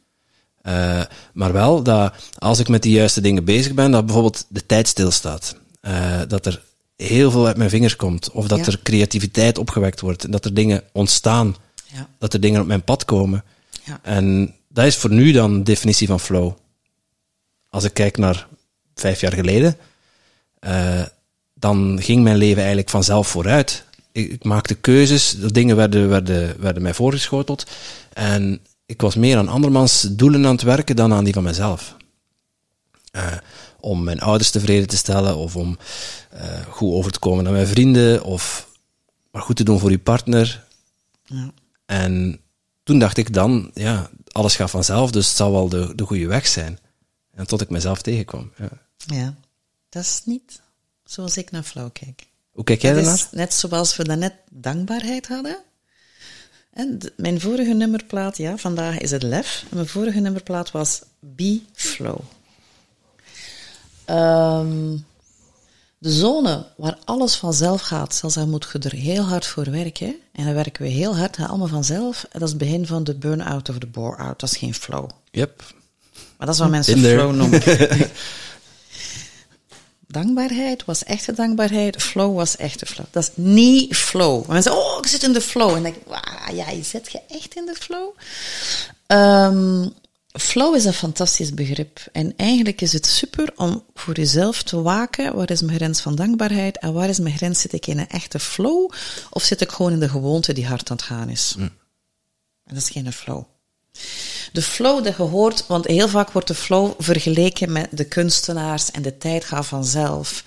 Uh, 0.63 1.03
maar 1.33 1.53
wel 1.53 1.83
dat 1.83 2.15
als 2.39 2.59
ik 2.59 2.69
met 2.69 2.83
die 2.83 2.93
juiste 2.93 3.21
dingen 3.21 3.45
bezig 3.45 3.75
ben, 3.75 3.91
dat 3.91 4.05
bijvoorbeeld 4.05 4.47
de 4.49 4.67
tijd 4.67 4.89
stilstaat. 4.89 5.57
Uh, 5.83 6.21
dat 6.29 6.47
er 6.47 6.63
heel 6.97 7.31
veel 7.31 7.47
uit 7.47 7.57
mijn 7.57 7.71
vingers 7.71 7.97
komt. 7.97 8.31
Of 8.31 8.49
dat 8.49 8.59
ja. 8.59 8.67
er 8.67 8.81
creativiteit 8.83 9.59
opgewekt 9.59 10.01
wordt. 10.01 10.33
Dat 10.33 10.45
er 10.45 10.55
dingen 10.55 10.83
ontstaan. 10.93 11.57
Ja. 11.93 12.09
Dat 12.19 12.33
er 12.35 12.41
dingen 12.41 12.61
op 12.61 12.67
mijn 12.67 12.85
pad 12.85 13.05
komen. 13.05 13.45
Ja. 13.85 14.01
En 14.03 14.55
dat 14.69 14.85
is 14.85 14.97
voor 14.97 15.11
nu 15.11 15.33
dan 15.33 15.57
de 15.57 15.63
definitie 15.63 16.07
van 16.07 16.21
flow. 16.21 16.53
Als 17.71 17.85
ik 17.85 17.95
kijk 17.95 18.17
naar 18.17 18.47
vijf 18.95 19.21
jaar 19.21 19.33
geleden, 19.33 19.77
uh, 20.61 21.03
dan 21.55 21.99
ging 22.03 22.23
mijn 22.23 22.37
leven 22.37 22.59
eigenlijk 22.59 22.91
vanzelf 22.91 23.29
vooruit. 23.29 23.85
Ik, 24.13 24.31
ik 24.31 24.45
maakte 24.45 24.75
keuzes, 24.75 25.31
de 25.31 25.53
dingen 25.53 25.77
werden, 25.77 26.09
werden, 26.09 26.61
werden 26.61 26.83
mij 26.83 26.95
voorgeschoteld. 26.95 27.67
En 28.13 28.61
ik 28.87 29.01
was 29.01 29.15
meer 29.15 29.37
aan 29.37 29.49
andermans 29.49 30.01
doelen 30.01 30.47
aan 30.47 30.53
het 30.53 30.63
werken 30.63 30.97
dan 30.97 31.13
aan 31.13 31.25
die 31.25 31.33
van 31.33 31.43
mezelf. 31.43 31.97
Uh, 33.13 33.33
om 33.81 34.05
mijn 34.05 34.21
ouders 34.21 34.51
tevreden 34.51 34.89
te 34.89 34.97
stellen, 34.97 35.37
of 35.37 35.57
om 35.57 35.79
uh, 36.35 36.41
goed 36.69 36.93
over 36.93 37.13
te 37.13 37.19
komen 37.19 37.45
naar 37.45 37.53
mijn 37.53 37.67
vrienden, 37.67 38.23
of 38.23 38.69
maar 39.31 39.43
goed 39.43 39.57
te 39.57 39.65
doen 39.65 39.79
voor 39.79 39.91
je 39.91 39.99
partner. 39.99 40.65
Ja. 41.25 41.51
En 41.87 42.41
toen 42.83 42.99
dacht 42.99 43.17
ik 43.17 43.33
dan, 43.35 43.71
ja, 43.75 44.11
alles 44.33 44.57
gaat 44.57 44.71
vanzelf, 44.71 45.11
dus 45.11 45.27
het 45.27 45.37
zal 45.37 45.53
wel 45.53 45.69
de, 45.69 45.93
de 45.95 46.05
goede 46.05 46.27
weg 46.27 46.47
zijn. 46.47 46.79
En 47.39 47.47
tot 47.47 47.61
ik 47.61 47.71
mezelf 47.71 48.03
tegenkwam. 48.03 48.53
Ja, 48.57 48.69
ja 49.07 49.35
dat 49.89 50.03
is 50.03 50.23
niet 50.25 50.61
zoals 51.05 51.37
ik 51.37 51.51
naar 51.51 51.63
Flow 51.63 51.89
kijk. 51.93 52.27
Hoe 52.51 52.65
kijk 52.65 52.83
jij 52.83 52.93
daarnaar? 52.93 53.29
Net 53.31 53.55
zoals 53.55 53.97
we 53.97 54.05
daarnet 54.05 54.35
dankbaarheid 54.51 55.29
hadden. 55.29 55.59
En 56.73 56.99
mijn 57.17 57.41
vorige 57.41 57.73
nummerplaat, 57.73 58.37
ja, 58.37 58.57
vandaag 58.57 58.99
is 58.99 59.11
het 59.11 59.23
lef. 59.23 59.65
Mijn 59.71 59.87
vorige 59.87 60.21
nummerplaat 60.21 60.71
was 60.71 61.03
Be 61.19 61.61
Flow. 61.73 62.19
Ehm, 64.05 64.97
de 65.99 66.11
zone 66.13 66.67
waar 66.77 66.99
alles 67.05 67.37
vanzelf 67.37 67.81
gaat, 67.81 68.15
zelfs 68.15 68.35
daar 68.35 68.49
moet 68.49 68.69
je 68.73 68.79
er 68.79 68.95
heel 68.95 69.23
hard 69.23 69.47
voor 69.47 69.71
werken. 69.71 70.15
En 70.33 70.45
dan 70.45 70.55
werken 70.55 70.83
we 70.83 70.89
heel 70.89 71.17
hard, 71.17 71.39
allemaal 71.39 71.67
vanzelf. 71.67 72.23
En 72.23 72.39
dat 72.39 72.43
is 72.43 72.49
het 72.49 72.59
begin 72.59 72.87
van 72.87 73.05
de 73.05 73.15
burn-out 73.15 73.69
of 73.69 73.79
de 73.79 73.87
bore-out. 73.87 74.41
Dat 74.41 74.51
is 74.51 74.57
geen 74.57 74.75
flow. 74.75 75.11
Yep. 75.31 75.77
Maar 76.39 76.47
dat 76.47 76.55
is 76.55 76.61
wat 76.61 76.71
mensen 76.71 76.99
flow 76.99 77.35
noemen. 77.35 77.63
dankbaarheid 80.07 80.85
was 80.85 81.05
echte 81.05 81.33
dankbaarheid. 81.33 82.03
Flow 82.03 82.37
was 82.37 82.57
echte 82.57 82.87
flow. 82.87 83.07
Dat 83.11 83.23
is 83.23 83.31
niet 83.35 83.97
flow. 83.97 84.47
Mensen 84.47 84.63
zeggen, 84.73 84.91
oh, 84.93 84.99
ik 84.99 85.07
zit 85.07 85.23
in 85.23 85.33
de 85.33 85.41
flow. 85.41 85.69
En 85.69 85.75
dan 85.75 85.83
denk 85.83 85.97
ik, 85.97 86.03
"Wauw, 86.07 86.55
ja, 86.55 86.83
zit 86.83 87.13
je 87.13 87.21
echt 87.29 87.55
in 87.55 87.67
de 87.67 87.75
flow? 87.75 88.09
Ehm, 89.07 89.89
flow 90.33 90.75
is 90.75 90.85
een 90.85 90.93
fantastisch 90.93 91.55
begrip. 91.55 92.01
En 92.13 92.33
eigenlijk 92.37 92.81
is 92.81 92.93
het 92.93 93.07
super 93.07 93.53
om 93.57 93.85
voor 93.95 94.15
jezelf 94.15 94.63
te 94.63 94.83
waken. 94.83 95.37
Waar 95.37 95.51
is 95.51 95.63
mijn 95.63 95.77
grens 95.77 96.01
van 96.01 96.15
dankbaarheid? 96.15 96.79
En 96.79 96.93
waar 96.93 97.09
is 97.09 97.19
mijn 97.19 97.37
grens? 97.37 97.61
Zit 97.61 97.73
ik 97.73 97.87
in 97.87 97.99
een 97.99 98.09
echte 98.09 98.39
flow? 98.39 98.91
Of 99.31 99.43
zit 99.43 99.61
ik 99.61 99.71
gewoon 99.71 99.93
in 99.93 100.01
de 100.01 100.09
gewoonte 100.09 100.53
die 100.53 100.67
hard 100.67 100.91
aan 100.91 100.97
het 100.97 101.07
gaan 101.07 101.29
is? 101.29 101.55
En 101.59 102.75
dat 102.75 102.83
is 102.83 102.91
geen 102.91 103.13
flow. 103.13 103.45
De 104.53 104.63
flow 104.63 105.05
dat 105.05 105.17
je 105.17 105.23
hoort, 105.23 105.65
want 105.67 105.87
heel 105.87 106.09
vaak 106.09 106.31
wordt 106.31 106.49
de 106.49 106.55
flow 106.55 106.93
vergeleken 106.99 107.73
met 107.73 107.87
de 107.91 108.05
kunstenaars 108.05 108.91
en 108.91 109.03
de 109.03 109.19
tijd 109.19 109.45
gaat 109.45 109.67
vanzelf. 109.67 110.43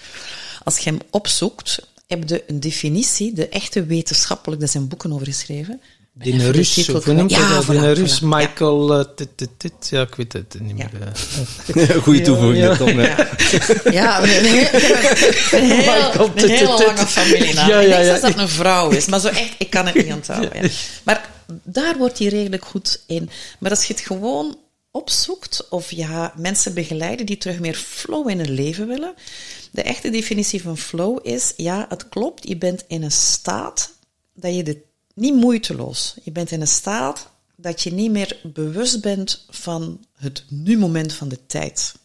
Als 0.63 0.77
je 0.77 0.89
hem 0.89 0.99
opzoekt, 1.09 1.79
heb 2.07 2.29
je 2.29 2.43
een 2.47 2.59
definitie, 2.59 3.33
de 3.33 3.49
echte 3.49 3.85
wetenschappelijk, 3.85 4.61
daar 4.61 4.69
zijn 4.69 4.87
boeken 4.87 5.13
over 5.13 5.25
geschreven. 5.25 5.81
Die 6.13 6.51
Rus, 6.51 6.87
hoe 6.87 7.13
noemt 7.13 7.35
hij 7.35 7.47
dat? 7.53 7.65
Die 7.67 7.79
voilà, 7.79 7.83
Rus, 7.97 8.19
voilà. 8.19 8.23
Michael... 8.25 8.99
eh, 8.99 9.05
tit, 9.15 9.27
tit, 9.35 9.49
tit. 9.57 9.71
Ja, 9.89 10.01
ik 10.01 10.15
weet 10.15 10.33
het 10.33 10.55
niet 10.59 10.77
Ja. 10.77 10.89
meer. 10.93 11.11
eh. 11.89 11.95
Goeie 12.03 12.21
toevoeging, 12.21 12.57
Ja, 12.63 12.75
Tom. 12.75 12.97
hè. 12.99 13.15
Ja, 13.91 14.23
een, 14.23 14.29
hele 14.29 14.69
lange 16.85 17.07
familienaam. 17.07 17.69
Ja, 17.69 17.79
ik 17.79 17.87
ja, 17.89 17.95
denk 17.97 18.05
ja. 18.05 18.11
dat 18.11 18.21
dat 18.21 18.37
een 18.37 18.49
vrouw 18.49 18.89
is, 18.89 19.05
maar 19.05 19.19
zo 19.19 19.27
echt, 19.27 19.53
ik 19.57 19.69
kan 19.69 19.85
het 19.85 19.95
niet 19.95 20.13
onthouden. 20.19 20.49
ja. 20.61 20.69
Maar 21.03 21.29
daar 21.63 21.97
wordt 21.97 22.19
hij 22.19 22.27
redelijk 22.27 22.65
goed 22.65 23.03
in. 23.07 23.29
Maar 23.59 23.69
als 23.69 23.85
je 23.85 23.93
het 23.93 24.03
gewoon 24.03 24.57
opzoekt, 24.91 25.69
of 25.69 25.91
ja, 25.91 26.33
mensen 26.35 26.73
begeleiden 26.73 27.25
die 27.25 27.37
terug 27.37 27.59
meer 27.59 27.75
flow 27.75 28.29
in 28.29 28.37
hun 28.37 28.51
leven 28.51 28.87
willen. 28.87 29.13
De 29.71 29.81
echte 29.81 30.09
definitie 30.09 30.61
van 30.61 30.77
flow 30.77 31.19
is, 31.21 31.53
ja, 31.57 31.85
het 31.89 32.09
klopt, 32.09 32.47
je 32.47 32.57
bent 32.57 32.83
in 32.87 33.03
een 33.03 33.11
staat 33.11 33.93
dat 34.33 34.55
je 34.55 34.81
niet 35.13 35.35
moeiteloos, 35.35 36.15
je 36.23 36.31
bent 36.31 36.51
in 36.51 36.61
een 36.61 36.67
staat 36.67 37.29
dat 37.55 37.81
je 37.81 37.93
niet 37.93 38.11
meer 38.11 38.39
bewust 38.43 39.01
bent 39.01 39.45
van 39.49 40.05
het 40.17 40.43
nu-moment 40.49 41.13
van 41.13 41.27
de 41.27 41.45
tijd. 41.45 41.95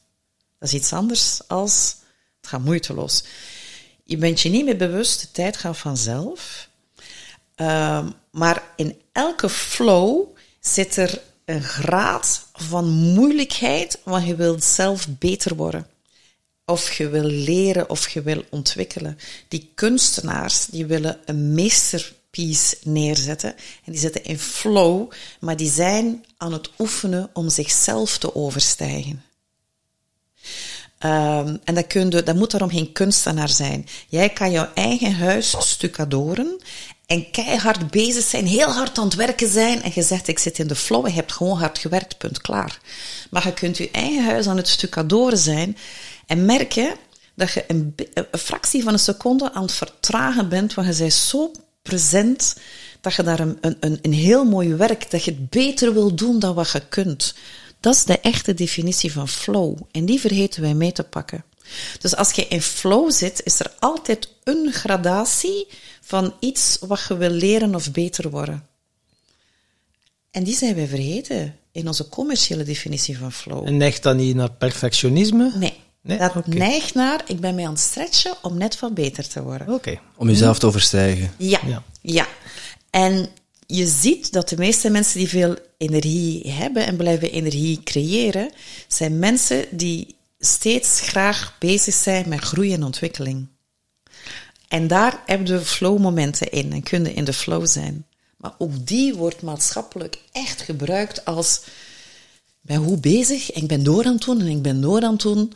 Dat 0.59 0.69
is 0.69 0.75
iets 0.75 0.93
anders 0.93 1.49
als 1.49 1.97
het 2.41 2.51
gaat 2.51 2.65
moeiteloos. 2.65 3.25
Je 4.05 4.17
bent 4.17 4.41
je 4.41 4.49
niet 4.49 4.65
meer 4.65 4.77
bewust, 4.77 5.21
de 5.21 5.31
tijd 5.31 5.57
gaat 5.57 5.79
vanzelf. 5.79 6.69
Ehm, 7.55 8.11
maar 8.37 8.63
in 8.77 9.01
elke 9.13 9.49
flow 9.49 10.27
zit 10.61 10.97
er 10.97 11.23
een 11.45 11.63
graad 11.63 12.47
van 12.53 12.89
moeilijkheid, 12.89 13.99
want 14.05 14.27
je 14.27 14.35
wilt 14.35 14.65
zelf 14.65 15.07
beter 15.09 15.55
worden. 15.55 15.87
Of 16.65 16.93
je 16.93 17.09
wil 17.09 17.25
leren 17.25 17.91
of 17.91 18.09
je 18.09 18.23
wil 18.23 18.45
ontwikkelen. 18.51 19.19
Die 19.49 19.71
kunstenaars 19.75 20.67
die 20.67 20.87
willen 20.87 21.19
een 21.25 21.55
meesterpiece 21.55 22.77
neerzetten. 22.83 23.55
En 23.85 23.93
die 23.93 24.01
zitten 24.01 24.25
in 24.25 24.39
flow, 24.39 25.11
maar 25.41 25.57
die 25.57 25.71
zijn 25.71 26.25
aan 26.37 26.53
het 26.53 26.71
oefenen 26.79 27.31
om 27.33 27.49
zichzelf 27.49 28.19
te 28.19 28.35
overstijgen. 28.35 29.23
Ehm, 30.99 31.57
en 31.65 31.75
dat, 31.75 31.87
kun 31.87 32.11
je, 32.11 32.23
dat 32.23 32.37
moet 32.37 32.51
daarom 32.51 32.71
geen 32.71 32.93
kunstenaar 32.93 33.49
zijn. 33.49 33.87
Jij 34.09 34.29
kan 34.29 34.51
jouw 34.51 34.69
eigen 34.75 35.15
huis 35.15 35.57
stucadoren 35.59 36.61
en 37.07 37.31
keihard 37.31 37.91
bezig 37.91 38.25
zijn, 38.25 38.47
heel 38.47 38.73
hard 38.73 38.99
aan 38.99 39.05
het 39.05 39.15
werken 39.15 39.49
zijn. 39.49 39.83
En 39.83 39.91
je 39.95 40.03
zegt, 40.03 40.29
ik 40.29 40.39
zit 40.39 40.59
in 40.59 40.67
de 40.67 40.75
flow, 40.75 41.07
je 41.07 41.13
hebt 41.13 41.33
gewoon 41.33 41.59
hard 41.59 41.79
gewerkt, 41.79 42.19
punt, 42.19 42.41
klaar. 42.41 42.79
Maar 43.31 43.47
je 43.47 43.55
kunt 43.55 43.77
je 43.77 43.91
eigen 43.91 44.25
huis 44.25 44.47
aan 44.47 44.57
het 44.57 44.69
stucadoren 44.69 45.39
zijn 45.39 45.77
en 46.27 46.45
merken 46.45 46.97
dat 47.35 47.53
je 47.53 47.65
een, 47.69 47.95
fractie 48.33 48.83
van 48.83 48.93
een 48.93 48.99
seconde 48.99 49.53
aan 49.53 49.63
het 49.63 49.73
vertragen 49.73 50.49
bent, 50.49 50.75
want 50.75 50.89
je 50.89 51.03
bent 51.03 51.13
zo 51.13 51.51
present 51.83 52.57
dat 53.01 53.15
je 53.15 53.23
daar 53.23 53.41
een, 53.41 53.59
een, 53.61 53.99
een 54.03 54.13
heel 54.13 54.45
mooi 54.45 54.75
werk, 54.75 55.11
dat 55.11 55.25
je 55.25 55.31
het 55.31 55.51
beter 55.51 55.93
wil 55.93 56.15
doen 56.15 56.39
dan 56.39 56.55
wat 56.55 56.71
je 56.71 56.89
kunt. 56.89 57.35
Dat 57.81 57.95
is 57.95 58.05
de 58.05 58.21
echte 58.21 58.55
definitie 58.55 59.13
van 59.13 59.29
flow. 59.29 59.79
En 59.91 60.05
die 60.05 60.21
vergeten 60.21 60.63
wij 60.63 60.75
mee 60.75 60.93
te 60.93 61.03
pakken. 61.03 61.45
Dus 62.01 62.17
als 62.17 62.33
je 62.33 62.47
in 62.49 62.63
flow 62.63 63.11
zit, 63.11 63.41
is 63.45 63.61
er 63.61 63.73
altijd 63.79 64.29
een 64.45 64.73
gradatie 64.73 65.67
van 66.01 66.35
iets 66.41 66.79
wat 66.81 67.05
je 67.09 67.17
wil 67.17 67.31
leren 67.31 67.75
of 67.75 67.91
beter 67.91 68.31
worden. 68.31 68.67
En 70.31 70.45
die 70.45 70.57
zijn 70.57 70.75
wij 70.75 70.87
vergeten 70.87 71.57
in 71.73 71.87
onze 71.87 72.09
commerciële 72.09 72.63
definitie 72.65 73.19
van 73.19 73.33
flow. 73.33 73.67
En 73.67 73.77
neigt 73.77 74.03
dat 74.03 74.17
niet 74.17 74.35
naar 74.35 74.53
perfectionisme? 74.53 75.53
Nee. 75.55 75.73
Nee? 76.03 76.19
Dat 76.19 76.47
neigt 76.47 76.95
naar, 76.95 77.23
ik 77.27 77.41
ben 77.41 77.55
mij 77.55 77.65
aan 77.65 77.71
het 77.71 77.81
stretchen 77.81 78.35
om 78.43 78.59
net 78.59 78.81
wat 78.81 78.95
beter 78.95 79.29
te 79.29 79.43
worden. 79.43 79.69
Oké. 79.69 79.99
Om 80.17 80.29
jezelf 80.29 80.59
te 80.59 80.67
overstijgen. 80.67 81.33
Ja, 81.39 81.61
Ja. 81.67 81.83
ja. 82.01 82.27
En 82.91 83.29
je 83.67 83.87
ziet 83.87 84.33
dat 84.33 84.49
de 84.49 84.57
meeste 84.57 84.91
mensen 84.91 85.19
die 85.19 85.29
veel 85.29 85.57
energie 85.79 86.51
hebben 86.51 86.87
en 86.87 86.97
blijven 86.97 87.31
energie 87.31 87.83
creëren, 87.83 88.53
zijn 88.89 89.19
mensen 89.19 89.65
die 89.71 90.16
steeds 90.47 91.01
graag 91.01 91.57
bezig 91.59 91.95
zijn 91.95 92.29
met 92.29 92.41
groei 92.41 92.73
en 92.73 92.83
ontwikkeling. 92.83 93.49
En 94.69 94.87
daar 94.87 95.23
hebben 95.27 95.59
we 95.59 95.65
flow-momenten 95.65 96.51
in 96.51 96.73
en 96.73 96.83
kunnen 96.83 97.15
in 97.15 97.25
de 97.25 97.33
flow 97.33 97.67
zijn. 97.67 98.07
Maar 98.37 98.55
ook 98.59 98.87
die 98.87 99.15
wordt 99.15 99.43
maatschappelijk 99.43 100.19
echt 100.33 100.61
gebruikt 100.63 101.25
als 101.25 101.61
ik 102.63 102.73
ben 102.73 102.85
goed 102.85 103.01
bezig 103.01 103.53
ik 103.53 103.67
ben 103.67 103.83
door 103.83 104.05
aan 104.05 104.13
het 104.13 104.25
doen 104.25 104.41
en 104.41 104.47
ik 104.47 104.63
ben 104.63 104.81
door 104.81 105.03
aan 105.03 105.13
het 105.13 105.23
doen. 105.23 105.53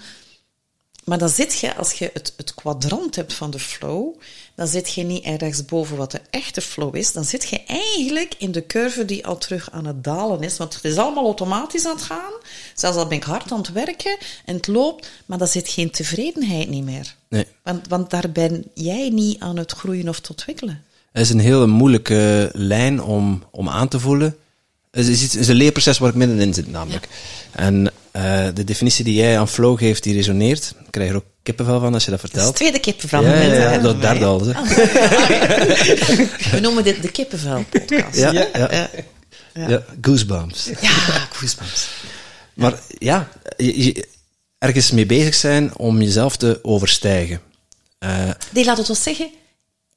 Maar 1.05 1.19
dan 1.19 1.29
zit 1.29 1.59
je, 1.59 1.77
als 1.77 1.93
je 1.93 2.11
het, 2.13 2.33
het 2.37 2.55
kwadrant 2.55 3.17
hebt 3.17 3.33
van 3.33 3.51
de 3.51 3.59
flow, 3.59 4.15
dan 4.61 4.69
zit 4.69 4.95
je 4.95 5.03
niet 5.03 5.25
ergens 5.25 5.65
boven 5.65 5.97
wat 5.97 6.11
de 6.11 6.21
echte 6.31 6.61
flow 6.61 6.97
is. 6.97 7.13
Dan 7.13 7.25
zit 7.25 7.49
je 7.49 7.63
eigenlijk 7.67 8.35
in 8.39 8.53
de 8.53 8.67
curve 8.67 9.05
die 9.05 9.27
al 9.27 9.39
terug 9.39 9.71
aan 9.71 9.87
het 9.87 10.05
dalen 10.05 10.43
is. 10.43 10.57
Want 10.57 10.75
het 10.75 10.85
is 10.85 10.97
allemaal 10.97 11.25
automatisch 11.25 11.87
aan 11.87 11.95
het 11.95 12.03
gaan. 12.03 12.33
Zelfs 12.75 12.97
al 12.97 13.07
ben 13.07 13.17
ik 13.17 13.23
hard 13.23 13.53
aan 13.53 13.59
het 13.59 13.73
werken 13.73 14.17
en 14.45 14.55
het 14.55 14.67
loopt, 14.67 15.11
maar 15.27 15.39
dan 15.39 15.47
zit 15.47 15.69
geen 15.69 15.91
tevredenheid 15.91 16.69
niet 16.69 16.85
meer. 16.85 17.15
Nee. 17.29 17.47
Want, 17.63 17.89
want 17.89 18.11
daar 18.11 18.31
ben 18.33 18.65
jij 18.75 19.09
niet 19.09 19.41
aan 19.41 19.57
het 19.57 19.73
groeien 19.73 20.09
of 20.09 20.21
te 20.21 20.31
ontwikkelen. 20.31 20.85
Het 21.13 21.23
is 21.23 21.31
een 21.31 21.41
hele 21.41 21.67
moeilijke 21.67 22.51
lijn 22.53 23.03
om, 23.03 23.43
om 23.51 23.69
aan 23.69 23.89
te 23.89 24.01
voelen. 24.01 24.37
Het 24.91 25.07
is, 25.09 25.23
iets- 25.23 25.37
is 25.37 25.49
een 25.49 25.55
leerproces 25.57 25.99
waar 25.99 26.09
ik 26.09 26.15
middenin 26.15 26.55
zit, 26.55 26.71
namelijk. 26.71 27.09
En 27.53 27.91
eh, 28.11 28.47
de 28.55 28.65
definitie 28.65 29.05
die 29.05 29.15
jij 29.15 29.39
aan 29.39 29.49
flow 29.49 29.79
geeft, 29.79 30.03
die 30.03 30.15
resoneert. 30.15 30.75
Ik 30.81 30.91
krijg 30.91 31.11
er 31.11 31.17
ook 31.17 31.25
kippenvel 31.43 31.81
van 31.81 31.95
als 31.95 32.05
je 32.05 32.11
dat 32.11 32.21
Dat 32.21 32.31
is 32.31 32.37
vertelt. 32.37 32.59
het 32.59 32.69
tweede 32.71 32.81
kippenvel. 32.81 33.23
Ja, 33.23 33.41
ja, 33.41 33.73
ja, 33.73 33.79
dat 33.79 34.01
derde 34.01 34.25
al. 34.25 34.41
hè. 34.47 34.53
We 36.53 36.59
noemen 36.61 36.85
dit 36.85 37.03
de 37.03 37.11
kippenvel-podcast. 37.11 38.17
Ja, 38.19 38.33
Ja. 38.33 38.89
ja, 39.69 39.85
goosebumps. 40.01 40.65
Ja, 40.81 40.91
goosebumps. 41.37 41.89
Maar 42.55 42.75
ja, 42.99 43.29
je- 43.57 43.85
je- 43.85 44.09
ergens 44.59 44.91
mee 44.91 45.07
bezig 45.07 45.35
zijn 45.35 45.77
om 45.77 46.01
jezelf 46.03 46.37
te 46.37 46.59
overstijgen. 46.63 47.41
Eh, 47.99 48.31
Die 48.51 48.65
laat 48.65 48.77
het 48.79 48.87
wel 48.87 48.97
zeggen, 48.97 49.29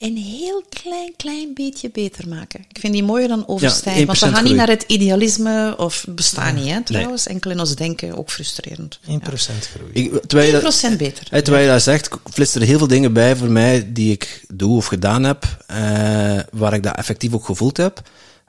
een 0.03 0.17
heel 0.17 0.63
klein, 0.69 1.13
klein 1.15 1.53
beetje 1.53 1.89
beter 1.89 2.27
maken. 2.27 2.65
Ik 2.69 2.79
vind 2.79 2.93
die 2.93 3.03
mooier 3.03 3.27
dan 3.27 3.47
overstijgen. 3.47 4.01
Ja, 4.01 4.07
want 4.07 4.19
we 4.19 4.27
1% 4.27 4.29
gaan 4.29 4.43
niet 4.43 4.55
naar 4.55 4.67
het 4.67 4.83
idealisme 4.87 5.73
of 5.77 6.05
bestaan 6.09 6.55
niet, 6.55 6.67
hè, 6.67 6.83
trouwens. 6.83 7.27
Enkel 7.27 7.51
in 7.51 7.59
ons 7.59 7.75
denken, 7.75 8.17
ook 8.17 8.31
frustrerend. 8.31 8.99
1% 9.05 9.07
groei. 9.07 9.91
ik, 9.93 10.25
terwijl, 10.25 10.55
je 10.55 10.61
dat, 10.61 10.83
1% 10.93 10.97
beter. 10.97 11.43
terwijl 11.43 11.65
je 11.65 11.71
dat 11.71 11.81
zegt, 11.81 12.09
flitsen 12.31 12.61
er 12.61 12.67
heel 12.67 12.77
veel 12.77 12.87
dingen 12.87 13.13
bij 13.13 13.35
voor 13.35 13.51
mij 13.51 13.91
die 13.93 14.11
ik 14.11 14.45
doe 14.53 14.75
of 14.75 14.85
gedaan 14.85 15.23
heb, 15.23 15.63
eh, 15.67 16.39
waar 16.51 16.73
ik 16.73 16.83
dat 16.83 16.95
effectief 16.95 17.33
ook 17.33 17.45
gevoeld 17.45 17.77
heb. 17.77 18.01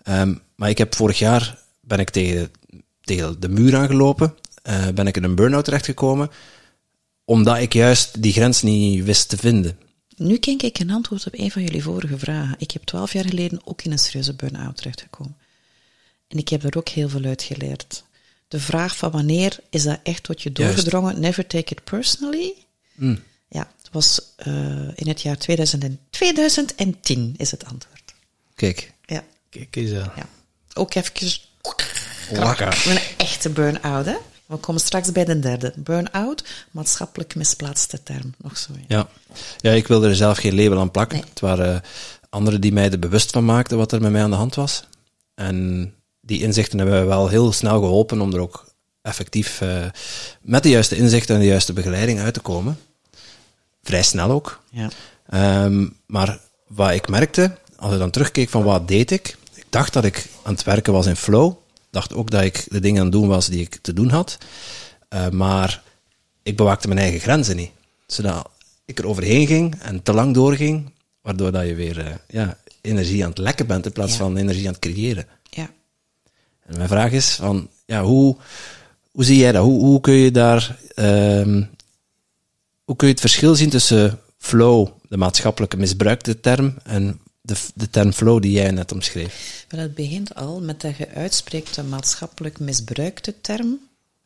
Ehm, 0.03 0.35
maar 0.55 0.69
ik 0.69 0.79
heb 0.79 0.95
vorig 0.95 1.19
jaar, 1.19 1.59
ben 1.81 1.99
ik 1.99 2.11
tegen, 2.11 2.51
tegen 3.01 3.40
de 3.40 3.49
muur 3.49 3.77
aangelopen, 3.77 4.35
eh, 4.62 4.88
ben 4.95 5.07
ik 5.07 5.17
in 5.17 5.25
een 5.25 5.35
burn-out 5.35 5.64
terechtgekomen, 5.64 6.31
omdat 7.25 7.59
ik 7.59 7.73
juist 7.73 8.23
die 8.23 8.33
grens 8.33 8.62
niet 8.62 9.05
wist 9.05 9.29
te 9.29 9.37
vinden. 9.37 9.79
Nu 10.16 10.37
kijk 10.38 10.62
ik 10.62 10.79
een 10.79 10.90
antwoord 10.90 11.27
op 11.27 11.33
een 11.38 11.50
van 11.50 11.62
jullie 11.62 11.83
vorige 11.83 12.18
vragen. 12.18 12.55
Ik 12.59 12.70
heb 12.70 12.83
twaalf 12.85 13.12
jaar 13.12 13.24
geleden 13.29 13.61
ook 13.64 13.83
in 13.83 13.92
een 13.92 13.98
serieuze 13.98 14.35
burn-out 14.35 14.77
terechtgekomen. 14.77 15.37
En 16.29 16.38
ik 16.38 16.48
heb 16.48 16.62
er 16.64 16.77
ook 16.77 16.88
heel 16.88 17.09
veel 17.09 17.24
uit 17.24 17.42
geleerd. 17.42 18.05
De 18.48 18.61
vraag 18.61 18.96
van 18.96 19.11
wanneer 19.11 19.59
is 19.70 19.83
dat 19.83 20.00
echt 20.03 20.22
tot 20.22 20.42
je 20.42 20.50
Juist. 20.53 20.74
doorgedrongen? 20.74 21.20
Never 21.20 21.46
take 21.46 21.72
it 21.74 21.85
personally. 21.85 22.53
Mm. 22.94 23.22
Ja, 23.48 23.70
het 23.83 23.88
was 23.92 24.20
eh, 24.37 24.88
in 24.94 25.09
het 25.09 25.22
jaar 25.22 25.37
2000 25.38 25.85
en 25.85 25.98
2010 26.11 27.35
is 27.37 27.50
het 27.50 27.64
antwoord. 27.64 28.14
Kijk, 28.55 28.92
Ja, 29.07 29.24
Kijk 29.50 29.77
eens 29.77 29.92
aan. 29.92 30.12
ja. 30.16 30.29
Ook 30.74 30.94
even 30.94 32.90
een 32.90 32.98
echte 33.16 33.50
burn-out, 33.50 34.07
hè? 34.07 34.16
We 34.46 34.57
komen 34.57 34.80
straks 34.80 35.12
bij 35.12 35.24
de 35.24 35.38
derde. 35.38 35.72
Burn-out, 35.76 36.44
maatschappelijk 36.70 37.35
misplaatste 37.35 38.02
term. 38.02 38.35
Nog 38.37 38.59
zo. 38.59 38.72
Ja, 38.88 39.09
ja. 39.59 39.70
ik 39.70 39.87
wilde 39.87 40.09
er 40.09 40.16
zelf 40.16 40.38
geen 40.38 40.54
label 40.54 40.78
aan 40.78 40.90
plakken. 40.90 41.18
Het 41.18 41.40
waren 41.40 41.83
anderen 42.28 42.61
die 42.61 42.72
mij 42.72 42.90
er 42.90 42.98
bewust 42.98 43.30
van 43.30 43.44
maakten 43.44 43.76
wat 43.76 43.92
er 43.92 44.00
met 44.00 44.12
mij 44.12 44.22
aan 44.22 44.30
de 44.30 44.37
hand 44.37 44.54
was. 44.54 44.85
En 45.35 45.92
die 46.20 46.42
inzichten 46.42 46.78
hebben 46.78 46.96
mij 46.96 47.07
wel 47.07 47.28
heel 47.28 47.52
snel 47.52 47.80
geholpen 47.80 48.20
om 48.20 48.33
er 48.33 48.40
ook 48.40 48.72
effectief 49.02 49.61
uh, 49.61 49.85
met 50.40 50.62
de 50.62 50.68
juiste 50.68 50.96
inzichten 50.96 51.35
en 51.35 51.40
de 51.40 51.46
juiste 51.46 51.72
begeleiding 51.72 52.20
uit 52.20 52.35
te 52.35 52.40
komen. 52.40 52.78
Vrij 53.83 54.02
snel 54.02 54.30
ook. 54.30 54.62
Ja. 54.70 54.90
Um, 55.64 55.96
maar 56.07 56.38
wat 56.66 56.90
ik 56.90 57.09
merkte, 57.09 57.57
als 57.76 57.92
ik 57.92 57.98
dan 57.98 58.11
terugkeek 58.11 58.48
van 58.48 58.62
wat 58.62 58.88
deed 58.88 59.11
ik, 59.11 59.37
ik 59.54 59.66
dacht 59.70 59.92
dat 59.92 60.04
ik 60.04 60.26
aan 60.42 60.52
het 60.52 60.64
werken 60.64 60.92
was 60.92 61.07
in 61.07 61.16
flow. 61.16 61.52
Dacht 61.94 62.14
ook 62.14 62.30
dat 62.30 62.42
ik 62.42 62.66
de 62.68 62.80
dingen 62.80 62.98
aan 62.98 63.07
het 63.07 63.14
doen 63.14 63.28
was 63.28 63.46
die 63.46 63.61
ik 63.61 63.78
te 63.83 63.92
doen 63.92 64.09
had. 64.09 64.38
Uh, 65.14 65.28
maar 65.28 65.83
ik 66.42 66.57
bewaakte 66.57 66.88
mijn 66.88 67.00
eigen 67.00 67.20
grenzen 67.20 67.57
niet. 67.57 67.70
Zodat 68.07 68.50
ik 68.85 68.98
er 68.98 69.07
overheen 69.07 69.46
ging 69.46 69.74
en 69.80 70.02
te 70.02 70.12
lang 70.12 70.35
doorging, 70.35 70.90
waardoor 71.20 71.52
dat 71.52 71.66
je 71.66 71.74
weer 71.74 71.98
uh, 71.98 72.14
ja, 72.28 72.59
energie 72.80 73.22
aan 73.22 73.30
het 73.30 73.38
lekken 73.38 73.66
bent 73.66 73.87
in 73.87 73.92
plaats 73.92 74.12
ja. 74.12 74.18
van 74.18 74.37
energie 74.37 74.66
aan 74.66 74.72
het 74.72 74.83
creëren. 74.83 75.26
Ja. 75.50 75.70
En 76.66 76.76
mijn 76.76 76.88
vraag 76.88 77.12
is 77.12 77.35
van, 77.35 77.68
ja, 77.87 78.02
hoe, 78.02 78.37
hoe 79.11 79.24
zie 79.24 79.38
jij 79.38 79.52
dat? 79.52 79.64
Hoe, 79.64 79.80
hoe 79.80 80.00
kun 80.00 80.14
je 80.14 80.30
daar, 80.30 80.78
um, 80.96 81.70
hoe 82.85 82.96
kun 82.96 83.07
je 83.07 83.12
het 83.12 83.22
verschil 83.22 83.54
zien 83.54 83.70
tussen 83.70 84.20
flow, 84.38 84.88
de 85.09 85.16
maatschappelijke 85.16 85.76
misbruikte 85.76 86.40
term, 86.40 86.76
en 86.83 87.20
de, 87.46 87.57
de 87.74 87.90
term 87.90 88.12
flow 88.12 88.42
die 88.42 88.52
jij 88.52 88.70
net 88.70 88.92
omschreef? 88.92 89.64
Wel, 89.68 89.80
het 89.80 89.94
begint 89.94 90.35
al 90.35 90.61
met 90.61 90.80
dat 90.80 90.96
je 90.96 91.09
uitspreekt 91.09 91.74
de 91.74 91.83
maatschappelijk 91.83 92.59
misbruikte 92.59 93.40
term 93.40 93.78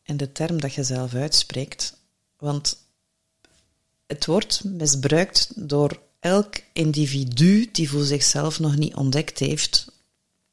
en 0.03 0.17
de 0.17 0.31
term 0.31 0.61
dat 0.61 0.73
je 0.73 0.83
zelf 0.83 1.13
uitspreekt. 1.13 1.97
Want 2.37 2.77
het 4.07 4.25
wordt 4.25 4.63
misbruikt 4.63 5.51
door 5.55 5.99
elk 6.19 6.55
individu 6.73 7.69
die 7.71 7.89
voor 7.89 8.03
zichzelf 8.03 8.59
nog 8.59 8.75
niet 8.75 8.95
ontdekt 8.95 9.39
heeft 9.39 9.91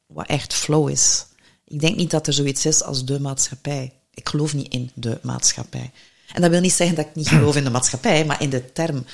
wat 0.05 0.27
echt 0.27 0.53
flow 0.53 0.89
is. 0.89 1.25
Ik 1.65 1.79
denk 1.79 1.95
niet 1.95 2.11
dat 2.11 2.27
er 2.27 2.33
zoiets 2.33 2.65
is 2.65 2.83
als 2.83 3.05
de 3.05 3.19
maatschappij. 3.19 3.93
Ik 4.13 4.29
geloof 4.29 4.53
niet 4.53 4.73
in 4.73 4.91
de 4.93 5.19
maatschappij. 5.21 5.91
En 6.33 6.41
dat 6.41 6.51
wil 6.51 6.59
niet 6.59 6.73
zeggen 6.73 6.95
dat 6.95 7.05
ik 7.05 7.15
niet 7.15 7.27
geloof 7.27 7.55
in 7.55 7.63
de 7.63 7.69
maatschappij, 7.69 8.25
maar 8.25 8.41
in 8.41 8.49
de 8.49 8.71
term 8.71 9.05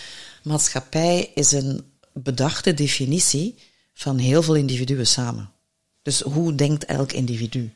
maatschappij 0.44 1.32
is 1.34 1.52
een 1.52 1.93
bedachte 2.14 2.74
definitie 2.74 3.56
van 3.94 4.18
heel 4.18 4.44
veel 4.44 4.56
individuen 4.56 5.08
samen. 5.08 5.50
Dus 6.02 6.22
hoe 6.22 6.56
denkt 6.56 6.86
elk 6.86 7.12
individu? 7.12 7.74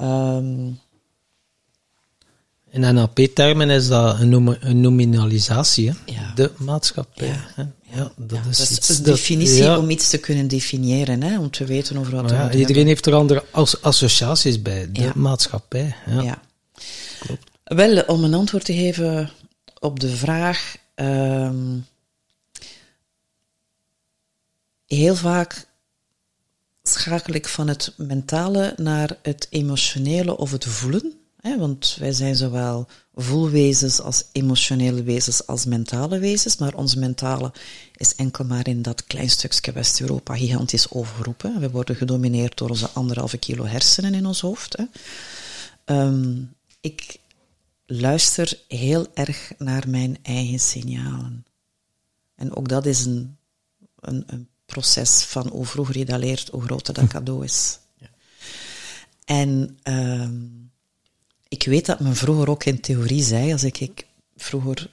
Um, 0.00 0.80
in 2.70 2.94
NLP-termen 2.94 3.70
is 3.70 3.88
dat 3.88 4.20
een, 4.20 4.80
nominalisatie, 4.80 5.92
ja. 6.06 6.32
de 6.34 6.50
maatschappij. 6.56 7.38
Ja. 7.56 7.72
Ja, 7.94 8.12
dat, 8.16 8.46
is, 8.50 8.68
dat 8.68 8.88
is 8.88 8.98
een 8.98 9.04
definitie 9.04 9.76
om 9.78 9.90
iets 9.90 10.10
te 10.10 10.18
kunnen 10.18 10.48
definiëren, 10.48 11.22
hè, 11.22 11.38
om 11.38 11.50
te 11.50 11.64
weten 11.64 11.96
over 11.96 12.22
wat 12.22 12.30
ja, 12.30 12.52
Iedereen 12.52 12.86
heeft 12.86 13.06
er 13.06 13.14
andere 13.14 13.44
associaties 13.80 14.62
bij, 14.62 14.92
de 14.92 15.10
maatschappij. 15.14 15.94
Ja. 16.06 16.42
Klopt. 17.18 17.50
Wel, 17.64 18.02
om 18.02 18.24
een 18.24 18.34
antwoord 18.34 18.64
te 18.64 18.74
geven 18.74 19.30
op 19.78 20.00
de 20.00 20.08
vraag. 20.08 20.76
Um, 20.94 21.86
heel 24.96 25.16
vaak 25.16 25.66
schakel 26.82 27.34
ik 27.34 27.48
van 27.48 27.68
het 27.68 27.94
mentale 27.96 28.74
naar 28.76 29.18
het 29.22 29.46
emotionele 29.50 30.36
of 30.36 30.50
het 30.50 30.64
voelen. 30.64 31.14
Hè, 31.40 31.58
want 31.58 31.96
wij 31.98 32.12
zijn 32.12 32.36
zowel 32.36 32.86
voelwezens 33.14 34.00
als 34.00 34.24
emotionele 34.32 35.02
wezens 35.02 35.46
als 35.46 35.64
mentale 35.64 36.18
wezens, 36.18 36.56
maar 36.56 36.74
ons 36.74 36.94
mentale 36.94 37.52
is 37.94 38.14
enkel 38.14 38.44
maar 38.44 38.68
in 38.68 38.82
dat 38.82 39.04
klein 39.04 39.30
stukje 39.30 39.72
West-Europa 39.72 40.36
gigantisch 40.36 40.90
overroepen. 40.90 41.60
We 41.60 41.70
worden 41.70 41.96
gedomineerd 41.96 42.56
door 42.56 42.68
onze 42.68 42.90
anderhalve 42.90 43.38
kilo 43.38 43.64
hersenen 43.64 44.14
in 44.14 44.26
ons 44.26 44.40
hoofd. 44.40 44.76
Hè. 44.76 44.84
Um, 45.94 46.54
ik 46.80 47.16
luister 47.86 48.60
heel 48.68 49.06
erg 49.14 49.52
naar 49.58 49.88
mijn 49.88 50.18
eigen 50.22 50.60
signalen. 50.60 51.44
En 52.34 52.56
ook 52.56 52.68
dat 52.68 52.86
is 52.86 53.04
een, 53.04 53.36
een, 54.00 54.24
een 54.26 54.48
proces 54.72 55.22
van 55.22 55.48
hoe 55.48 55.66
vroeger 55.66 55.98
je 55.98 56.04
dat 56.04 56.18
leert, 56.18 56.48
hoe 56.48 56.62
groter 56.62 56.94
dat 56.94 57.06
cadeau 57.06 57.44
is. 57.44 57.78
Ja. 57.98 58.08
En 59.24 59.78
um, 59.82 60.70
ik 61.48 61.64
weet 61.64 61.86
dat 61.86 62.00
men 62.00 62.16
vroeger 62.16 62.50
ook 62.50 62.64
in 62.64 62.80
theorie 62.80 63.22
zei, 63.22 63.52
als 63.52 63.64
ik, 63.64 63.80
ik 63.80 64.06
vroeger 64.36 64.90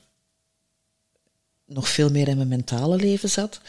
nog 1.65 1.89
veel 1.89 2.11
meer 2.11 2.27
in 2.27 2.37
mijn 2.37 2.47
mentale 2.47 2.95
leven 2.95 3.29
zat, 3.29 3.61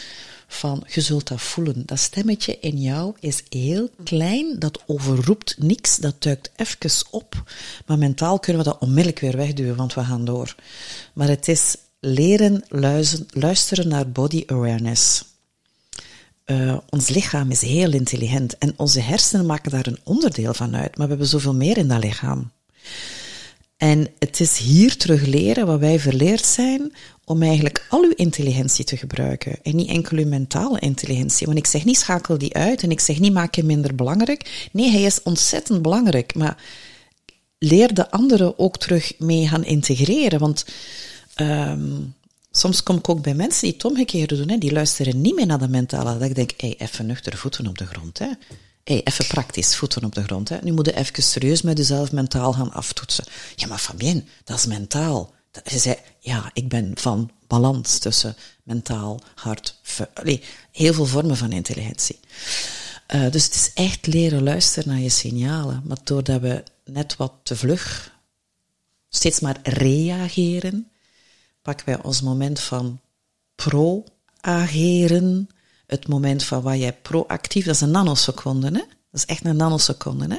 van 0.46 0.84
je 0.86 1.00
zult 1.00 1.28
dat 1.28 1.40
voelen. 1.40 1.82
Dat 1.86 1.98
stemmetje 1.98 2.58
in 2.60 2.80
jou 2.80 3.14
is 3.20 3.42
heel 3.48 3.90
klein, 4.04 4.58
dat 4.58 4.82
overroept 4.86 5.56
niks, 5.58 5.96
dat 5.96 6.22
duikt 6.22 6.50
even 6.56 7.06
op. 7.10 7.42
Maar 7.86 7.98
mentaal 7.98 8.38
kunnen 8.38 8.64
we 8.64 8.70
dat 8.70 8.80
onmiddellijk 8.80 9.18
weer 9.18 9.36
wegduwen, 9.36 9.76
want 9.76 9.94
we 9.94 10.04
gaan 10.04 10.24
door. 10.24 10.54
Maar 11.12 11.28
het 11.28 11.48
is 11.48 11.76
leren 12.00 12.64
luisteren 13.30 13.88
naar 13.88 14.10
body 14.10 14.42
awareness. 14.46 15.24
Uh, 16.50 16.76
ons 16.88 17.08
lichaam 17.08 17.50
is 17.50 17.60
heel 17.60 17.92
intelligent 17.92 18.58
en 18.58 18.74
onze 18.76 19.00
hersenen 19.00 19.46
maken 19.46 19.70
daar 19.70 19.86
een 19.86 19.98
onderdeel 20.04 20.54
van 20.54 20.76
uit, 20.76 20.96
maar 20.96 21.06
we 21.06 21.12
hebben 21.12 21.26
zoveel 21.26 21.54
meer 21.54 21.76
in 21.76 21.88
dat 21.88 22.04
lichaam. 22.04 22.50
En 23.76 24.08
het 24.18 24.40
is 24.40 24.58
hier 24.58 24.96
terug 24.96 25.26
leren 25.26 25.66
wat 25.66 25.78
wij 25.80 25.98
verleerd 25.98 26.44
zijn 26.44 26.92
om 27.24 27.42
eigenlijk 27.42 27.86
al 27.88 28.02
uw 28.02 28.12
intelligentie 28.14 28.84
te 28.84 28.96
gebruiken 28.96 29.58
en 29.62 29.76
niet 29.76 29.88
enkel 29.88 30.18
uw 30.18 30.26
mentale 30.26 30.80
intelligentie. 30.80 31.46
Want 31.46 31.58
ik 31.58 31.66
zeg 31.66 31.84
niet 31.84 31.98
schakel 31.98 32.38
die 32.38 32.54
uit 32.54 32.82
en 32.82 32.90
ik 32.90 33.00
zeg 33.00 33.18
niet 33.18 33.32
maak 33.32 33.54
hem 33.54 33.66
minder 33.66 33.94
belangrijk. 33.94 34.68
Nee, 34.72 34.90
hij 34.90 35.02
is 35.02 35.22
ontzettend 35.22 35.82
belangrijk, 35.82 36.34
maar 36.34 36.62
leer 37.58 37.94
de 37.94 38.10
anderen 38.10 38.58
ook 38.58 38.78
terug 38.78 39.12
mee 39.18 39.48
gaan 39.48 39.64
integreren. 39.64 40.38
Want 40.38 40.64
um, 41.36 42.14
soms 42.58 42.82
kom 42.82 42.96
ik 42.96 43.08
ook 43.08 43.22
bij 43.22 43.34
mensen 43.34 43.62
die 43.62 43.72
het 43.72 43.84
omgekeerde 43.84 44.36
doen, 44.36 44.48
hè, 44.48 44.58
die 44.58 44.72
luisteren 44.72 45.20
niet 45.20 45.34
meer 45.34 45.46
naar 45.46 45.58
de 45.58 45.68
mentale. 45.68 46.18
Dat 46.18 46.28
ik 46.28 46.34
denk, 46.34 46.52
hey, 46.56 46.74
even 46.78 47.06
nuchter 47.06 47.36
voeten 47.36 47.66
op 47.66 47.78
de 47.78 47.86
grond. 47.86 48.18
Hè 48.18 48.28
hey, 48.88 49.00
even 49.04 49.26
praktisch, 49.26 49.76
voeten 49.76 50.04
op 50.04 50.14
de 50.14 50.22
grond. 50.22 50.48
Hè. 50.48 50.58
Nu 50.62 50.72
moet 50.72 50.86
je 50.86 50.96
even 50.96 51.22
serieus 51.22 51.62
met 51.62 51.78
jezelf 51.78 52.12
mentaal 52.12 52.52
gaan 52.52 52.72
aftoetsen. 52.72 53.24
Ja, 53.54 53.66
maar 53.66 53.78
Fabien, 53.78 54.28
dat 54.44 54.58
is 54.58 54.66
mentaal. 54.66 55.34
Ze 55.64 55.78
zei, 55.78 55.96
ja, 56.20 56.50
ik 56.52 56.68
ben 56.68 56.92
van 56.94 57.30
balans 57.46 57.98
tussen 57.98 58.36
mentaal, 58.62 59.20
hart, 59.34 59.80
allee, 60.14 60.42
heel 60.72 60.92
veel 60.92 61.06
vormen 61.06 61.36
van 61.36 61.52
intelligentie. 61.52 62.20
Uh, 63.14 63.30
dus 63.30 63.44
het 63.44 63.54
is 63.54 63.70
echt 63.74 64.06
leren 64.06 64.42
luisteren 64.42 64.88
naar 64.88 65.00
je 65.00 65.08
signalen. 65.08 65.82
Maar 65.84 65.98
doordat 66.04 66.40
we 66.40 66.62
net 66.84 67.16
wat 67.16 67.32
te 67.42 67.56
vlug 67.56 68.16
steeds 69.08 69.40
maar 69.40 69.56
reageren, 69.62 70.90
pakken 71.68 71.86
wij 71.86 71.98
ons 72.02 72.22
moment 72.22 72.60
van 72.60 73.00
pro-ageren 73.54 75.48
het 75.86 76.08
moment 76.08 76.42
van 76.44 76.62
waar 76.62 76.76
jij 76.76 76.92
proactief, 76.92 77.64
dat 77.64 77.74
is 77.74 77.80
een 77.80 77.90
nanoseconde, 77.90 78.66
hè? 78.66 78.82
Dat 79.10 79.20
is 79.20 79.24
echt 79.24 79.44
een 79.44 79.56
nanoseconde, 79.56 80.26
hè? 80.28 80.36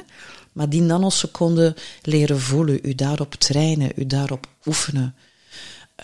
Maar 0.52 0.68
die 0.68 0.80
nanoseconde 0.80 1.76
leren 2.02 2.40
voelen, 2.40 2.78
u 2.82 2.94
daarop 2.94 3.34
trainen, 3.34 3.92
u 3.96 4.06
daarop 4.06 4.46
oefenen. 4.66 5.14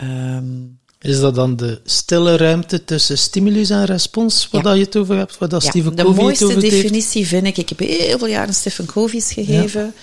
Um, 0.01 0.79
is 0.99 1.19
dat 1.19 1.35
dan 1.35 1.55
de 1.55 1.81
stille 1.83 2.37
ruimte 2.37 2.83
tussen 2.83 3.17
stimulus 3.17 3.69
en 3.69 3.85
respons, 3.85 4.49
wat 4.51 4.61
ja. 4.61 4.69
dat 4.69 4.77
je 4.77 4.83
het 4.83 4.97
over 4.97 5.15
hebt, 5.15 5.37
wat 5.37 5.49
dat 5.49 5.63
ja, 5.63 5.69
Stephen 5.69 5.95
Covey 5.95 6.13
De 6.13 6.21
mooiste 6.21 6.57
definitie 6.57 7.27
vind 7.27 7.45
ik, 7.45 7.57
ik 7.57 7.69
heb 7.69 7.79
heel 7.79 8.17
veel 8.17 8.27
jaren 8.27 8.53
Stephen 8.53 8.85
Covey's 8.85 9.33
gegeven. 9.33 9.81
Ja. 9.81 9.93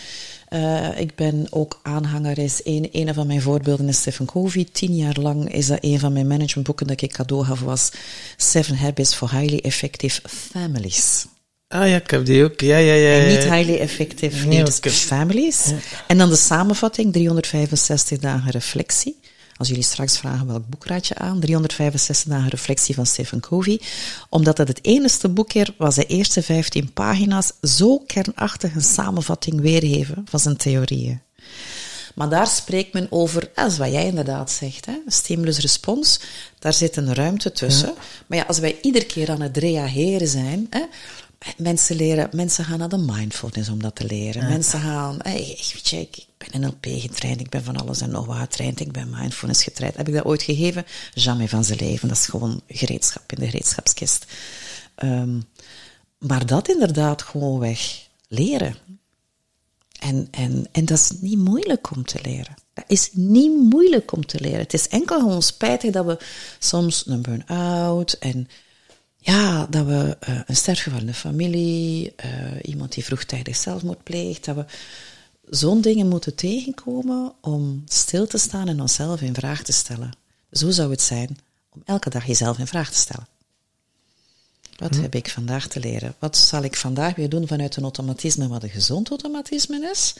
Uh, 0.55 1.01
ik 1.01 1.15
ben 1.15 1.47
ook 1.51 1.81
aanhanger, 1.83 2.39
is 2.39 2.61
een, 2.65 2.89
een 2.93 3.15
van 3.15 3.27
mijn 3.27 3.43
voorbeelden 3.43 3.89
is 3.89 3.99
Stephen 3.99 4.27
Covey. 4.27 4.67
Tien 4.73 4.97
jaar 4.97 5.17
lang 5.21 5.55
is 5.55 5.67
dat 5.67 5.79
een 5.81 5.99
van 5.99 6.13
mijn 6.13 6.27
managementboeken 6.27 6.87
dat 6.87 7.03
ik 7.03 7.13
cadeau 7.13 7.45
gaf, 7.45 7.61
was 7.61 7.91
Seven 8.37 8.77
Habits 8.77 9.15
for 9.15 9.31
Highly 9.31 9.59
Effective 9.59 10.21
Families. 10.29 11.27
Ah 11.69 11.89
ja, 11.89 11.97
ik 11.97 12.11
heb 12.11 12.25
die 12.25 12.45
ook. 12.45 12.61
Ja, 12.61 12.77
ja, 12.77 12.95
ja. 12.95 13.19
En 13.19 13.29
niet 13.29 13.43
highly 13.43 13.79
effective, 13.79 14.47
nee, 14.47 14.65
families. 14.91 15.65
Ja. 15.67 15.77
En 16.07 16.19
dan 16.19 16.29
de 16.29 16.37
samenvatting, 16.37 17.13
365 17.13 18.19
dagen 18.19 18.51
reflectie. 18.51 19.19
Als 19.57 19.69
jullie 19.69 19.83
straks 19.83 20.19
vragen 20.19 20.47
welk 20.47 20.69
boek 20.69 20.87
raad 20.87 21.07
je 21.07 21.15
aan, 21.15 21.41
365 21.41 22.33
dagen 22.33 22.49
reflectie 22.49 22.95
van 22.95 23.07
Stephen 23.07 23.41
Covey, 23.41 23.81
omdat 24.29 24.59
het 24.59 24.69
het 24.69 24.85
enige 24.85 25.29
boek 25.29 25.53
is 25.53 25.71
waar 25.77 25.95
de 25.95 26.07
eerste 26.07 26.43
15 26.43 26.93
pagina's 26.93 27.53
zo 27.63 27.99
kernachtig 27.99 28.75
een 28.75 28.83
samenvatting 28.83 29.61
weergeven 29.61 30.27
van 30.29 30.41
zijn 30.41 30.57
theorieën. 30.57 31.21
Maar 32.15 32.29
daar 32.29 32.47
spreekt 32.47 32.93
men 32.93 33.07
over, 33.11 33.51
als 33.55 33.79
wat 33.79 33.91
jij 33.91 34.07
inderdaad 34.07 34.51
zegt, 34.51 34.87
hè, 34.87 34.99
stimulus-respons, 35.07 36.21
daar 36.59 36.73
zit 36.73 36.97
een 36.97 37.15
ruimte 37.15 37.53
tussen. 37.53 37.95
Maar 38.27 38.39
ja, 38.39 38.45
als 38.45 38.59
wij 38.59 38.79
iedere 38.83 39.07
keer 39.07 39.31
aan 39.31 39.41
het 39.41 39.57
reageren 39.57 40.29
zijn, 40.29 40.67
hè, 40.71 40.83
Mensen 41.57 41.97
leren, 41.97 42.29
mensen 42.33 42.65
gaan 42.65 42.79
naar 42.79 42.89
de 42.89 42.99
mindfulness 42.99 43.69
om 43.69 43.83
dat 43.83 43.95
te 43.95 44.05
leren. 44.05 44.49
Mensen 44.49 44.81
gaan, 44.81 45.17
hey, 45.23 45.41
ik, 45.41 45.71
weet 45.73 45.89
je, 45.89 46.01
ik, 46.01 46.17
ik 46.17 46.51
ben 46.51 46.61
NLP 46.61 46.87
getraind, 46.87 47.41
ik 47.41 47.49
ben 47.49 47.65
van 47.65 47.77
alles 47.77 48.01
en 48.01 48.11
nog 48.11 48.27
wat 48.27 48.37
getraind, 48.37 48.81
ik 48.81 48.93
ben 48.93 49.11
mindfulness 49.11 49.63
getraind. 49.63 49.97
Heb 49.97 50.09
ik 50.09 50.15
dat 50.15 50.25
ooit 50.25 50.43
gegeven? 50.43 50.85
Jamais 51.15 51.51
van 51.51 51.65
zijn 51.65 51.79
leven. 51.79 52.09
Dat 52.09 52.17
is 52.17 52.27
gewoon 52.27 52.63
gereedschap 52.69 53.33
in 53.33 53.39
de 53.39 53.51
gereedschapskist. 53.51 54.27
Ehm, 54.95 55.41
maar 56.19 56.47
dat 56.47 56.69
inderdaad 56.69 57.23
gewoon 57.23 57.59
weg 57.59 58.09
leren. 58.29 58.77
En, 60.01 60.29
en, 60.31 60.67
en 60.73 60.85
dat 60.85 60.99
is 60.99 61.11
niet 61.21 61.39
moeilijk 61.39 61.91
om 61.91 62.05
te 62.05 62.19
leren. 62.23 62.55
Dat 62.75 62.85
is 62.87 63.11
niet 63.13 63.71
moeilijk 63.71 64.13
om 64.13 64.27
te 64.27 64.41
leren. 64.41 64.59
Het 64.59 64.75
is 64.75 64.89
enkel 64.89 65.19
gewoon 65.19 65.43
spijtig 65.43 65.93
dat 65.93 66.05
we 66.05 66.19
soms 66.59 67.07
een 67.07 67.23
burn-out 67.23 68.13
en 68.13 68.49
ja, 69.25 69.67
dat 69.67 69.87
we 69.87 70.17
uh, 70.29 70.41
een 70.47 70.57
sterfgeval 70.57 70.99
in 70.99 71.07
de 71.07 71.15
familie, 71.15 72.15
uh, 72.25 72.31
iemand 72.63 72.93
die 72.93 73.05
vroegtijdig 73.05 73.57
zelfmoord 73.57 74.03
pleegt, 74.03 74.45
dat 74.45 74.57
we 74.57 74.65
zo'n 75.49 75.81
dingen 75.81 76.09
moeten 76.09 76.35
tegenkomen 76.35 77.33
om 77.41 77.83
stil 77.87 78.27
te 78.27 78.39
staan 78.39 78.69
en 78.69 78.81
onszelf 78.81 79.21
in 79.21 79.35
vraag 79.35 79.63
te 79.63 79.73
stellen. 79.73 80.11
Zo 80.53 80.71
zou 80.71 80.91
het 80.91 81.03
zijn 81.03 81.39
om 81.71 81.83
elke 81.85 82.11
dag 82.11 82.27
jezelf 82.27 82.59
in 82.59 82.67
vraag 82.67 82.91
te 82.91 82.99
stellen. 82.99 83.27
Wat 84.77 84.95
hm. 84.95 85.03
heb 85.03 85.15
ik 85.15 85.31
vandaag 85.31 85.67
te 85.69 85.81
leren? 85.81 86.15
Wat 86.19 86.37
zal 86.37 86.63
ik 86.63 86.77
vandaag 86.77 87.15
weer 87.15 87.29
doen 87.29 87.47
vanuit 87.47 87.77
een 87.77 87.83
automatisme 87.83 88.49
wat 88.49 88.63
een 88.63 88.71
gezond 88.71 89.09
automatisme 89.09 89.91
is? 89.93 90.15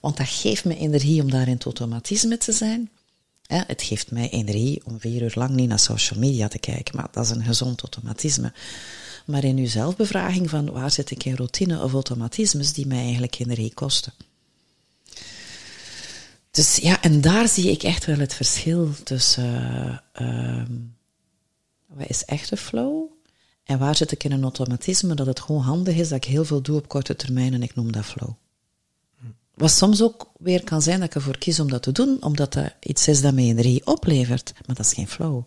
Want 0.00 0.16
dat 0.16 0.28
geeft 0.28 0.64
me 0.64 0.76
energie 0.76 1.22
om 1.22 1.30
daar 1.30 1.46
in 1.46 1.54
het 1.54 1.64
automatisme 1.64 2.38
te 2.38 2.52
zijn. 2.52 2.90
Het 3.50 3.82
geeft 3.82 4.10
mij 4.10 4.30
energie 4.30 4.82
om 4.84 5.00
vier 5.00 5.22
uur 5.22 5.32
lang 5.34 5.50
niet 5.50 5.68
naar 5.68 5.78
social 5.78 6.18
media 6.18 6.48
te 6.48 6.58
kijken, 6.58 6.96
maar 6.96 7.08
dat 7.10 7.24
is 7.24 7.30
een 7.30 7.44
gezond 7.44 7.80
automatisme. 7.80 8.52
Maar 9.26 9.44
in 9.44 9.56
uw 9.56 9.66
zelfbevraging 9.66 10.50
van 10.50 10.70
waar 10.70 10.90
zit 10.90 11.10
ik 11.10 11.24
in 11.24 11.34
routine 11.34 11.82
of 11.82 11.92
automatismes 11.92 12.72
die 12.72 12.86
mij 12.86 13.02
eigenlijk 13.02 13.38
energie 13.38 13.74
kosten. 13.74 14.12
Dus 16.50 16.76
ja, 16.76 17.02
en 17.02 17.20
daar 17.20 17.48
zie 17.48 17.70
ik 17.70 17.82
echt 17.82 18.04
wel 18.04 18.18
het 18.18 18.34
verschil 18.34 18.94
tussen 19.04 20.02
uh, 20.20 20.62
wat 21.86 22.08
is 22.08 22.24
echte 22.24 22.56
flow 22.56 23.04
en 23.64 23.78
waar 23.78 23.96
zit 23.96 24.12
ik 24.12 24.24
in 24.24 24.32
een 24.32 24.42
automatisme 24.42 25.14
dat 25.14 25.26
het 25.26 25.40
gewoon 25.40 25.62
handig 25.62 25.96
is 25.96 26.08
dat 26.08 26.24
ik 26.24 26.30
heel 26.30 26.44
veel 26.44 26.62
doe 26.62 26.76
op 26.76 26.88
korte 26.88 27.16
termijn 27.16 27.54
en 27.54 27.62
ik 27.62 27.74
noem 27.74 27.92
dat 27.92 28.04
flow. 28.04 28.30
Wat 29.60 29.70
soms 29.70 30.02
ook 30.02 30.30
weer 30.38 30.64
kan 30.64 30.82
zijn 30.82 30.98
dat 30.98 31.08
ik 31.08 31.14
ervoor 31.14 31.38
kies 31.38 31.60
om 31.60 31.70
dat 31.70 31.82
te 31.82 31.92
doen, 31.92 32.22
omdat 32.22 32.52
dat 32.52 32.74
iets 32.80 33.08
is 33.08 33.20
dat 33.20 33.34
mij 33.34 33.44
energie 33.44 33.86
oplevert, 33.86 34.52
maar 34.66 34.76
dat 34.76 34.86
is 34.86 34.92
geen 34.92 35.08
flow. 35.08 35.42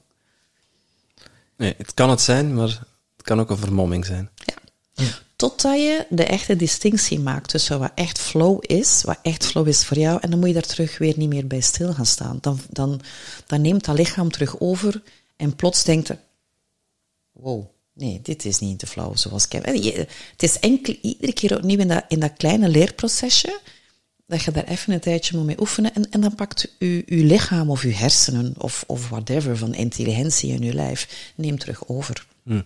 Nee, 1.58 1.74
het 1.78 1.94
kan 1.94 2.10
het 2.10 2.22
zijn, 2.22 2.54
maar 2.54 2.68
het 3.16 3.26
kan 3.26 3.40
ook 3.40 3.50
een 3.50 3.58
vermomming 3.58 4.06
zijn. 4.06 4.30
Ja. 4.36 4.54
ja. 4.94 5.12
Totdat 5.36 5.76
je 5.76 6.06
de 6.10 6.24
echte 6.24 6.56
distinctie 6.56 7.20
maakt 7.20 7.50
tussen 7.50 7.80
wat 7.80 7.92
echt 7.96 8.20
flow 8.20 8.58
is, 8.62 9.04
wat 9.04 9.20
echt 9.22 9.46
flow 9.46 9.68
is 9.68 9.86
voor 9.86 9.98
jou, 9.98 10.18
en 10.22 10.30
dan 10.30 10.40
moet 10.40 10.48
je 10.48 10.54
daar 10.54 10.64
terug 10.64 10.98
weer 10.98 11.14
niet 11.18 11.30
meer 11.30 11.48
bij 11.48 11.62
stil 11.62 11.94
gaan 11.94 12.06
staan. 12.06 12.38
Dan, 12.42 12.60
dan, 12.70 13.02
dan 13.46 13.62
neemt 13.62 13.86
dat 13.86 13.98
lichaam 13.98 14.32
terug 14.32 14.60
over 14.60 15.04
en 15.36 15.56
plots 15.56 15.84
denkt 15.84 16.10
er, 16.10 16.20
wow, 17.32 17.66
nee, 17.94 18.20
dit 18.22 18.46
is 18.46 18.60
niet 18.60 18.80
de 18.80 18.88
flow 18.88 19.18
zoals 19.18 19.46
ik 19.46 19.52
heb. 19.52 19.66
Het 19.66 20.44
is 20.44 20.60
enkel 20.60 20.96
iedere 21.02 21.34
keer 21.34 21.58
opnieuw 21.58 21.80
in 21.80 21.88
dat, 21.88 22.04
in 22.08 22.20
dat 22.20 22.34
kleine 22.38 22.70
leerprocesje, 22.70 23.60
dat 24.34 24.44
je 24.44 24.52
daar 24.52 24.64
even 24.64 24.94
een 24.94 25.00
tijdje 25.00 25.38
moet 25.38 25.46
mee 25.46 25.60
oefenen. 25.60 25.94
En, 25.94 26.10
en 26.10 26.22
dan 26.22 26.36
pakt 26.36 26.68
uw 26.80 27.04
lichaam 27.06 27.70
of 27.70 27.82
uw 27.82 27.92
hersenen 27.92 28.54
of, 28.58 28.84
of 28.88 29.10
whatever 29.10 29.58
van 29.58 29.74
intelligentie 29.74 30.54
in 30.54 30.64
uw 30.64 30.74
lijf, 30.74 31.32
neemt 31.36 31.60
terug 31.60 31.88
over. 31.88 32.26
Hm. 32.44 32.62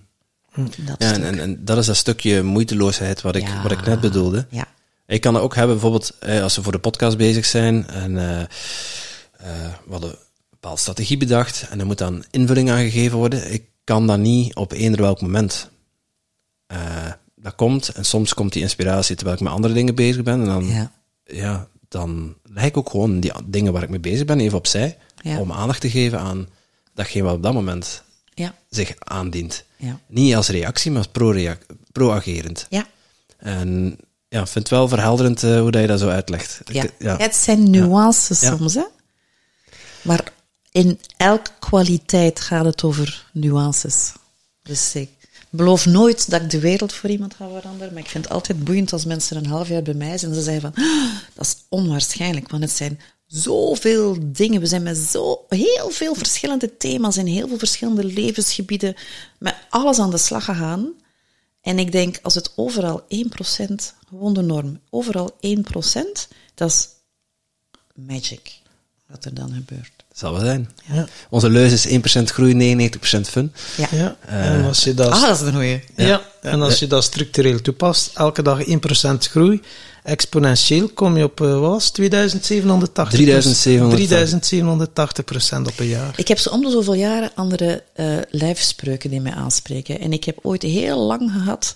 Dat 0.55 0.95
ja, 0.97 1.13
en, 1.13 1.39
en, 1.39 1.65
dat 1.65 1.77
is 1.77 1.85
dat 1.85 1.95
stukje 1.95 2.43
moeiteloosheid 2.43 3.21
wat 3.21 3.35
ik, 3.35 3.47
wat 3.63 3.71
ik 3.71 3.85
net 3.85 3.99
bedoelde. 3.99 4.45
Ja. 4.49 4.67
Ik 5.07 5.21
kan 5.21 5.33
dat 5.33 5.41
ook 5.41 5.55
hebben, 5.55 5.75
bijvoorbeeld 5.75 6.15
eh, 6.19 6.41
als 6.41 6.55
we 6.55 6.63
voor 6.63 6.71
de 6.71 6.79
podcast 6.79 7.17
bezig 7.17 7.45
zijn 7.45 7.87
en 7.87 8.11
uh, 8.11 8.21
uh, 8.21 8.47
we 9.85 9.91
hadden 9.91 10.09
een 10.09 10.17
bepaalde 10.49 10.79
strategie 10.79 11.17
bedacht 11.17 11.65
en 11.69 11.79
er 11.79 11.85
moet 11.85 11.97
dan 11.97 12.23
invulling 12.31 12.69
aan 12.69 12.89
gegeven 12.89 13.17
worden. 13.17 13.53
Ik 13.53 13.65
kan 13.83 14.07
dat 14.07 14.19
niet 14.19 14.55
op 14.55 14.71
eender 14.71 15.01
welk 15.01 15.21
moment. 15.21 15.69
Uh, 16.71 16.77
dat 17.35 17.55
komt 17.55 17.89
en 17.89 18.05
soms 18.05 18.33
komt 18.33 18.53
die 18.53 18.61
inspiratie 18.61 19.15
terwijl 19.15 19.37
ik 19.37 19.43
met 19.43 19.53
andere 19.53 19.73
dingen 19.73 19.95
bezig 19.95 20.23
ben 20.23 20.39
en 20.39 20.45
dan 20.45 20.65
ja 20.65 20.91
ja, 21.27 21.67
dan 21.87 22.35
leg 22.43 22.65
ik 22.65 22.77
ook 22.77 22.89
gewoon 22.89 23.19
die 23.19 23.31
dingen 23.45 23.73
waar 23.73 23.83
ik 23.83 23.89
mee 23.89 23.99
bezig 23.99 24.25
ben 24.25 24.39
even 24.39 24.57
opzij. 24.57 24.97
Om 25.23 25.51
aandacht 25.51 25.81
te 25.81 25.89
geven 25.89 26.19
aan 26.19 26.47
datgene 26.93 27.23
wat 27.23 27.35
op 27.35 27.43
dat 27.43 27.53
moment 27.53 28.03
ja. 28.33 28.55
zich 28.69 28.93
aandient. 28.99 29.63
Ja. 29.77 29.99
Niet 30.07 30.35
als 30.35 30.47
reactie, 30.47 30.91
maar 30.91 31.07
als 31.13 31.33
pro-agerend. 31.91 32.65
ja. 32.69 32.87
En 33.37 33.97
ja, 34.29 34.41
ik 34.41 34.47
vind 34.47 34.69
het 34.69 34.77
wel 34.77 34.87
verhelderend 34.87 35.43
uh, 35.43 35.59
hoe 35.59 35.71
dat 35.71 35.81
je 35.81 35.87
dat 35.87 35.99
zo 35.99 36.09
uitlegt. 36.09 36.61
Ja. 36.99 37.17
Het 37.17 37.35
zijn 37.35 37.69
nuances 37.69 38.39
soms, 38.39 38.73
hè. 38.73 38.83
Maar 40.01 40.23
in 40.71 40.99
elke 41.17 41.49
kwaliteit 41.59 42.39
gaat 42.39 42.65
het 42.65 42.83
over 42.83 43.29
nuances. 43.33 44.13
Dus 44.63 44.95
ik 44.95 45.09
beloof 45.49 45.85
nooit 45.85 46.29
dat 46.29 46.41
ik 46.41 46.49
de 46.49 46.59
wereld 46.59 46.93
voor 46.93 47.09
iemand 47.09 47.33
ga 47.33 47.47
veranderen, 47.47 47.93
maar 47.93 48.03
ik 48.03 48.09
vind 48.09 48.23
het 48.23 48.33
altijd 48.33 48.63
boeiend 48.63 48.93
als 48.93 49.05
mensen 49.05 49.37
een 49.37 49.45
half 49.45 49.67
jaar 49.67 49.81
bij 49.81 49.93
mij 49.93 50.17
zijn 50.17 50.31
en 50.31 50.37
ze 50.37 50.43
zeggen 50.43 50.61
van, 50.61 50.83
ah, 50.83 51.13
dat 51.33 51.45
is 51.45 51.55
onwaarschijnlijk, 51.69 52.49
want 52.49 52.63
het 52.63 52.71
zijn 52.71 52.99
zoveel 53.27 54.17
dingen. 54.21 54.61
We 54.61 54.65
zijn 54.65 54.83
met 54.83 54.97
zo 54.97 55.45
heel 55.49 55.89
veel 55.89 56.15
verschillende 56.15 56.77
thema's 56.77 57.17
in 57.17 57.25
heel 57.25 57.47
veel 57.47 57.57
verschillende 57.57 58.03
levensgebieden 58.03 58.95
met 59.39 59.55
alles 59.69 59.99
aan 59.99 60.11
de 60.11 60.17
slag 60.17 60.45
gegaan. 60.45 60.93
En 61.61 61.79
ik 61.79 61.91
denk, 61.91 62.19
als 62.21 62.35
het 62.35 62.53
overal 62.55 63.01
1%, 63.01 63.05
gewoon 64.07 64.33
de 64.33 64.41
norm, 64.41 64.79
overal 64.89 65.37
1%, 65.47 66.27
dat 66.53 66.69
is 66.69 66.87
magic, 67.93 68.61
wat 69.07 69.25
er 69.25 69.33
dan 69.33 69.53
gebeurt 69.53 69.96
zal 70.17 70.31
wel 70.31 70.41
zijn. 70.41 70.69
Ja. 70.91 71.07
Onze 71.29 71.49
leus 71.49 71.85
is 71.85 72.19
1% 72.19 72.23
groei, 72.23 72.89
99% 72.89 73.21
fun. 73.21 73.53
Ja. 73.77 73.87
ja. 73.91 74.15
En 74.25 74.65
als 74.65 74.83
je 74.83 74.93
dat, 74.93 75.11
ah, 75.11 75.21
dat 75.21 75.41
is 75.41 75.47
een 75.47 75.53
goeie. 75.53 75.83
Ja. 75.95 76.21
En 76.41 76.61
als 76.61 76.79
je 76.79 76.87
dat 76.87 77.03
structureel 77.03 77.61
toepast, 77.61 78.11
elke 78.13 78.41
dag 78.41 78.65
1% 78.65 78.69
groei, 79.17 79.61
exponentieel 80.03 80.89
kom 80.89 81.17
je 81.17 81.23
op, 81.23 81.41
uh, 81.41 81.59
wat 81.59 81.69
was 81.69 81.89
2780? 81.89 83.09
3780 83.09 85.25
procent 85.25 85.67
op 85.67 85.79
een 85.79 85.87
jaar. 85.87 86.13
Ik 86.15 86.27
heb 86.27 86.37
zo 86.37 86.49
om 86.49 86.61
de 86.61 86.69
zoveel 86.69 86.93
jaren 86.93 87.31
andere 87.35 87.83
uh, 87.95 88.17
lijfspreuken 88.29 89.09
die 89.09 89.21
mij 89.21 89.33
aanspreken. 89.33 89.99
En 89.99 90.13
ik 90.13 90.23
heb 90.23 90.39
ooit 90.41 90.61
heel 90.61 90.99
lang 90.99 91.31
gehad, 91.31 91.75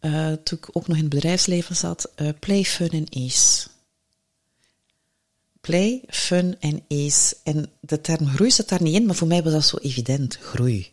uh, 0.00 0.26
toen 0.44 0.58
ik 0.58 0.68
ook 0.72 0.88
nog 0.88 0.96
in 0.96 1.02
het 1.02 1.12
bedrijfsleven 1.12 1.76
zat, 1.76 2.10
play, 2.38 2.64
fun 2.64 2.90
en 2.90 3.06
ease 3.08 3.69
play, 5.60 6.02
fun 6.08 6.56
en 6.60 6.82
ease. 6.88 7.36
En 7.42 7.70
de 7.80 8.00
term 8.00 8.28
groei 8.28 8.50
zit 8.50 8.68
daar 8.68 8.82
niet 8.82 8.94
in, 8.94 9.06
maar 9.06 9.14
voor 9.14 9.28
mij 9.28 9.42
was 9.42 9.52
dat 9.52 9.64
zo 9.64 9.76
evident, 9.76 10.38
groei. 10.40 10.90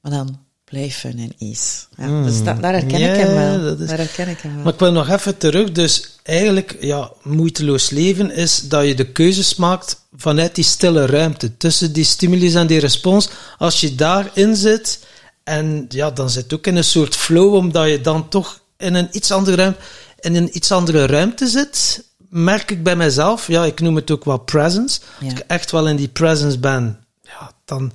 Maar 0.00 0.12
dan 0.12 0.38
play, 0.64 0.90
fun 0.90 1.18
en 1.18 1.32
ease. 1.38 1.84
Ja, 1.96 2.06
mm. 2.06 2.24
Dus 2.24 2.44
daar 2.44 2.60
herken 2.60 3.00
ik 3.00 3.16
hem 3.16 3.34
wel. 3.34 3.76
Is... 3.78 3.88
Daar 3.88 3.98
herken 3.98 4.28
ik 4.28 4.38
hem 4.38 4.54
wel. 4.54 4.64
Maar 4.64 4.72
ik 4.72 4.78
wil 4.78 4.92
nog 4.92 5.08
even 5.08 5.36
terug. 5.36 5.72
Dus 5.72 6.18
eigenlijk, 6.22 6.76
ja, 6.80 7.12
moeiteloos 7.22 7.90
leven 7.90 8.30
is 8.30 8.68
dat 8.68 8.86
je 8.86 8.94
de 8.94 9.12
keuzes 9.12 9.54
maakt 9.54 10.06
vanuit 10.16 10.54
die 10.54 10.64
stille 10.64 11.06
ruimte. 11.06 11.56
Tussen 11.56 11.92
die 11.92 12.04
stimulus 12.04 12.54
en 12.54 12.66
die 12.66 12.80
respons. 12.80 13.28
Als 13.58 13.80
je 13.80 13.94
daarin 13.94 14.56
zit, 14.56 14.98
en 15.44 15.86
ja, 15.88 16.10
dan 16.10 16.30
zit 16.30 16.54
ook 16.54 16.66
in 16.66 16.76
een 16.76 16.84
soort 16.84 17.16
flow, 17.16 17.54
omdat 17.54 17.88
je 17.88 18.00
dan 18.00 18.28
toch 18.28 18.60
in 18.76 18.94
een 18.94 19.08
iets 19.12 19.30
andere 19.30 19.56
ruimte, 19.56 19.80
in 20.20 20.34
een 20.34 20.56
iets 20.56 20.72
andere 20.72 21.06
ruimte 21.06 21.46
zit 21.46 22.04
merk 22.34 22.70
ik 22.70 22.82
bij 22.82 22.96
mezelf, 22.96 23.46
ja, 23.46 23.64
ik 23.64 23.80
noem 23.80 23.96
het 23.96 24.10
ook 24.10 24.24
wel 24.24 24.38
presence. 24.38 25.00
Als 25.22 25.32
ik 25.32 25.44
echt 25.46 25.70
wel 25.70 25.88
in 25.88 25.96
die 25.96 26.08
presence 26.08 26.58
ben, 26.58 26.98
ja, 27.22 27.52
dan 27.64 27.92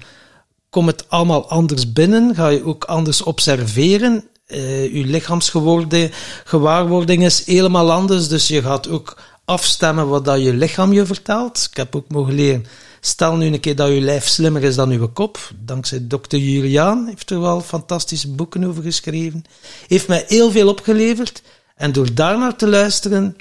komt 0.69 0.87
het 0.87 1.09
allemaal 1.09 1.49
anders 1.49 1.93
binnen. 1.93 2.35
Ga 2.35 2.47
je 2.47 2.65
ook 2.65 2.83
anders 2.83 3.21
observeren. 3.21 4.23
Uh, 4.47 4.93
je 4.93 5.05
lichaamsgewaarwording 5.05 7.25
is 7.25 7.45
helemaal 7.45 7.91
anders. 7.91 8.27
Dus 8.27 8.47
je 8.47 8.61
gaat 8.61 8.87
ook 8.87 9.17
afstemmen 9.45 10.07
wat 10.07 10.25
dat 10.25 10.41
je 10.41 10.53
lichaam 10.53 10.93
je 10.93 11.05
vertelt. 11.05 11.67
Ik 11.71 11.77
heb 11.77 11.95
ook 11.95 12.09
mogen 12.09 12.33
leren. 12.33 12.65
Stel 12.99 13.35
nu 13.35 13.45
een 13.45 13.59
keer 13.59 13.75
dat 13.75 13.89
je 13.89 14.01
lijf 14.01 14.27
slimmer 14.27 14.63
is 14.63 14.75
dan 14.75 14.89
je 14.89 15.07
kop. 15.07 15.51
Dankzij 15.65 16.07
dokter 16.07 16.39
Juliaan 16.39 17.05
heeft 17.07 17.29
er 17.29 17.41
wel 17.41 17.61
fantastische 17.61 18.31
boeken 18.31 18.63
over 18.63 18.83
geschreven. 18.83 19.43
Heeft 19.87 20.07
mij 20.07 20.25
heel 20.27 20.51
veel 20.51 20.67
opgeleverd. 20.67 21.41
En 21.75 21.91
door 21.91 22.13
daarnaar 22.13 22.55
te 22.55 22.67
luisteren, 22.67 23.35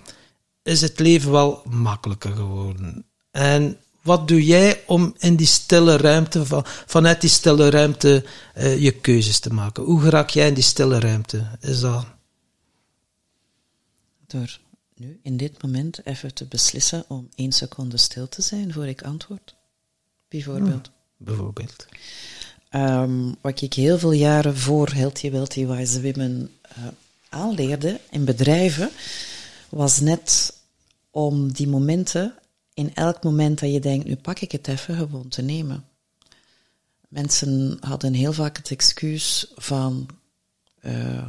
is 0.68 0.80
het 0.80 0.98
leven 0.98 1.30
wel 1.30 1.62
makkelijker 1.64 2.32
geworden. 2.32 3.04
En 3.30 3.78
wat 4.02 4.28
doe 4.28 4.44
jij 4.44 4.82
om 4.86 5.14
in 5.18 5.36
die 5.36 5.46
stille 5.46 5.96
ruimte, 5.96 6.46
van, 6.46 6.62
vanuit 6.66 7.20
die 7.20 7.30
stille 7.30 7.70
ruimte, 7.70 8.24
uh, 8.56 8.78
je 8.78 8.92
keuzes 8.92 9.38
te 9.38 9.52
maken? 9.52 9.82
Hoe 9.82 10.08
raak 10.08 10.30
jij 10.30 10.48
in 10.48 10.54
die 10.54 10.62
stille 10.62 10.98
ruimte? 10.98 11.46
Is 11.60 11.80
dat... 11.80 12.06
Door 14.26 14.58
nu, 14.94 15.20
in 15.22 15.36
dit 15.36 15.62
moment, 15.62 16.06
even 16.06 16.34
te 16.34 16.44
beslissen 16.44 17.04
om 17.08 17.28
één 17.34 17.52
seconde 17.52 17.96
stil 17.96 18.28
te 18.28 18.42
zijn 18.42 18.72
voor 18.72 18.86
ik 18.86 19.02
antwoord. 19.02 19.54
Bijvoorbeeld. 20.28 20.90
bijvoorbeeld. 21.16 21.86
Um, 22.70 23.36
wat 23.40 23.60
ik 23.60 23.74
heel 23.74 23.98
veel 23.98 24.12
jaren 24.12 24.56
voor 24.56 24.88
Healthy 24.88 25.30
Wealthy 25.30 25.66
Wise 25.66 26.02
Women 26.02 26.50
uh, 26.78 26.84
aanleerde 27.28 28.00
in 28.10 28.24
bedrijven, 28.24 28.90
was 29.68 30.00
net 30.00 30.56
om 31.10 31.52
die 31.52 31.68
momenten, 31.68 32.34
in 32.74 32.94
elk 32.94 33.22
moment 33.22 33.60
dat 33.60 33.72
je 33.72 33.80
denkt, 33.80 34.06
nu 34.06 34.16
pak 34.16 34.40
ik 34.40 34.52
het 34.52 34.68
even, 34.68 34.96
gewoon 34.96 35.28
te 35.28 35.42
nemen. 35.42 35.84
Mensen 37.08 37.76
hadden 37.80 38.12
heel 38.12 38.32
vaak 38.32 38.56
het 38.56 38.70
excuus 38.70 39.52
van 39.54 40.08
uh, 40.82 41.26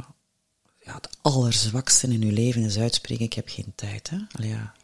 ja, 0.78 0.94
het 0.94 1.08
allerzwakste 1.20 2.06
in 2.06 2.22
uw 2.22 2.32
leven 2.32 2.62
is 2.62 2.78
uitspreken, 2.78 3.24
ik 3.24 3.32
heb 3.32 3.48
geen 3.48 3.72
tijd. 3.74 4.10
Hè? 4.10 4.18
Ja. 4.46 4.74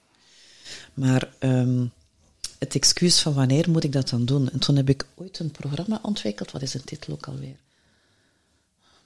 Maar 0.94 1.32
um, 1.40 1.92
het 2.58 2.74
excuus 2.74 3.20
van 3.20 3.34
wanneer 3.34 3.70
moet 3.70 3.84
ik 3.84 3.92
dat 3.92 4.08
dan 4.08 4.24
doen? 4.24 4.50
En 4.50 4.58
toen 4.58 4.76
heb 4.76 4.88
ik 4.88 5.06
ooit 5.14 5.38
een 5.38 5.50
programma 5.50 5.98
ontwikkeld, 6.02 6.50
wat 6.50 6.62
is 6.62 6.70
de 6.70 6.84
titel 6.84 7.12
ook 7.12 7.26
alweer? 7.26 7.56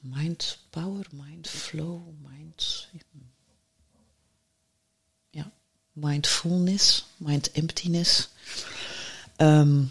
Mind 0.00 0.58
Power, 0.70 1.06
Mind 1.12 1.48
Flow, 1.48 2.00
Mind. 2.28 2.88
Mindfulness, 6.00 7.06
Mind 7.16 7.50
Emptiness. 7.52 8.28
Um, 9.36 9.90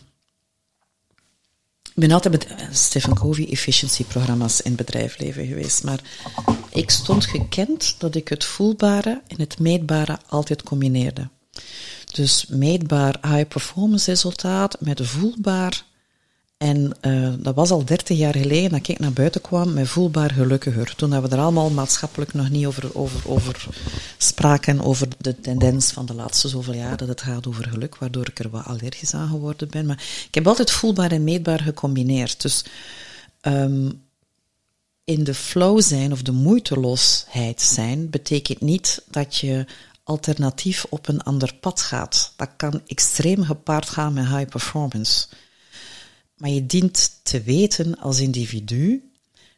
ik 1.99 2.05
ben 2.05 2.12
altijd 2.12 2.34
met 2.34 2.45
eh, 2.45 2.68
Stephen 2.72 3.16
Covey 3.16 3.49
efficiency-programma's 3.49 4.62
in 4.62 4.76
bedrijfsleven 4.76 5.47
geweest, 5.47 5.84
maar 5.84 5.99
ik 6.70 6.89
stond 6.89 7.26
gekend 7.26 7.95
dat 7.97 8.16
ik 8.16 8.28
het 8.28 8.45
voelbare 8.45 9.22
en 9.28 9.39
het 9.39 9.60
meetbare 9.60 10.20
altijd 10.28 10.64
combineerde. 10.64 11.30
Dus 12.12 12.45
meetbaar 12.45 13.18
high 13.22 13.47
performance 13.47 14.10
resultaat 14.10 14.78
met 14.80 15.07
voelbaar. 15.07 15.84
En 16.60 16.91
uh, 17.01 17.34
dat 17.39 17.55
was 17.55 17.72
al 17.72 17.86
30 17.86 18.18
jaar 18.18 18.36
geleden 18.36 18.70
dat 18.70 18.88
ik 18.88 18.99
naar 18.99 19.14
buiten 19.14 19.41
kwam 19.41 19.74
met 19.74 19.88
voelbaar 19.88 20.32
gelukkiger. 20.32 20.95
Toen 20.95 21.22
we 21.22 21.28
er 21.28 21.39
allemaal 21.39 21.70
maatschappelijk 21.70 22.34
nog 22.34 22.49
niet 22.49 22.66
over, 22.66 22.97
over, 22.97 23.30
over 23.30 23.68
spraken, 24.18 24.82
over 24.82 25.07
de 25.18 25.39
tendens 25.39 25.91
van 25.91 26.05
de 26.05 26.14
laatste 26.14 26.47
zoveel 26.47 26.74
jaar 26.74 26.97
dat 26.97 27.07
het 27.07 27.22
gaat 27.22 27.47
over 27.47 27.70
geluk, 27.70 27.97
waardoor 27.97 28.28
ik 28.28 28.39
er 28.39 28.49
wat 28.49 28.66
allergisch 28.66 29.14
aan 29.14 29.30
geworden 29.30 29.70
ben. 29.70 29.86
Maar 29.86 30.03
ik 30.28 30.36
heb 30.36 30.47
altijd 30.47 30.72
voelbaar 30.72 31.12
en 31.12 31.24
meetbaar 31.24 31.60
gecombineerd. 31.60 32.41
Dus 32.41 32.66
um, 33.41 34.01
in 35.03 35.24
de 35.24 35.34
flow 35.34 35.82
zijn 35.82 36.12
of 36.12 36.22
de 36.22 36.32
moeiteloosheid 36.32 37.62
zijn, 37.62 38.10
betekent 38.10 38.62
niet 38.62 39.03
dat 39.10 39.38
je 39.38 39.66
alternatief 40.03 40.86
op 40.89 41.07
een 41.07 41.22
ander 41.24 41.55
pad 41.60 41.82
gaat. 41.82 42.34
Dat 42.36 42.49
kan 42.57 42.82
extreem 42.88 43.43
gepaard 43.43 43.89
gaan 43.89 44.14
met 44.14 44.28
high 44.28 44.49
performance. 44.49 45.28
Maar 46.40 46.50
je 46.50 46.66
dient 46.66 47.20
te 47.24 47.42
weten 47.42 47.98
als 47.98 48.20
individu 48.20 49.12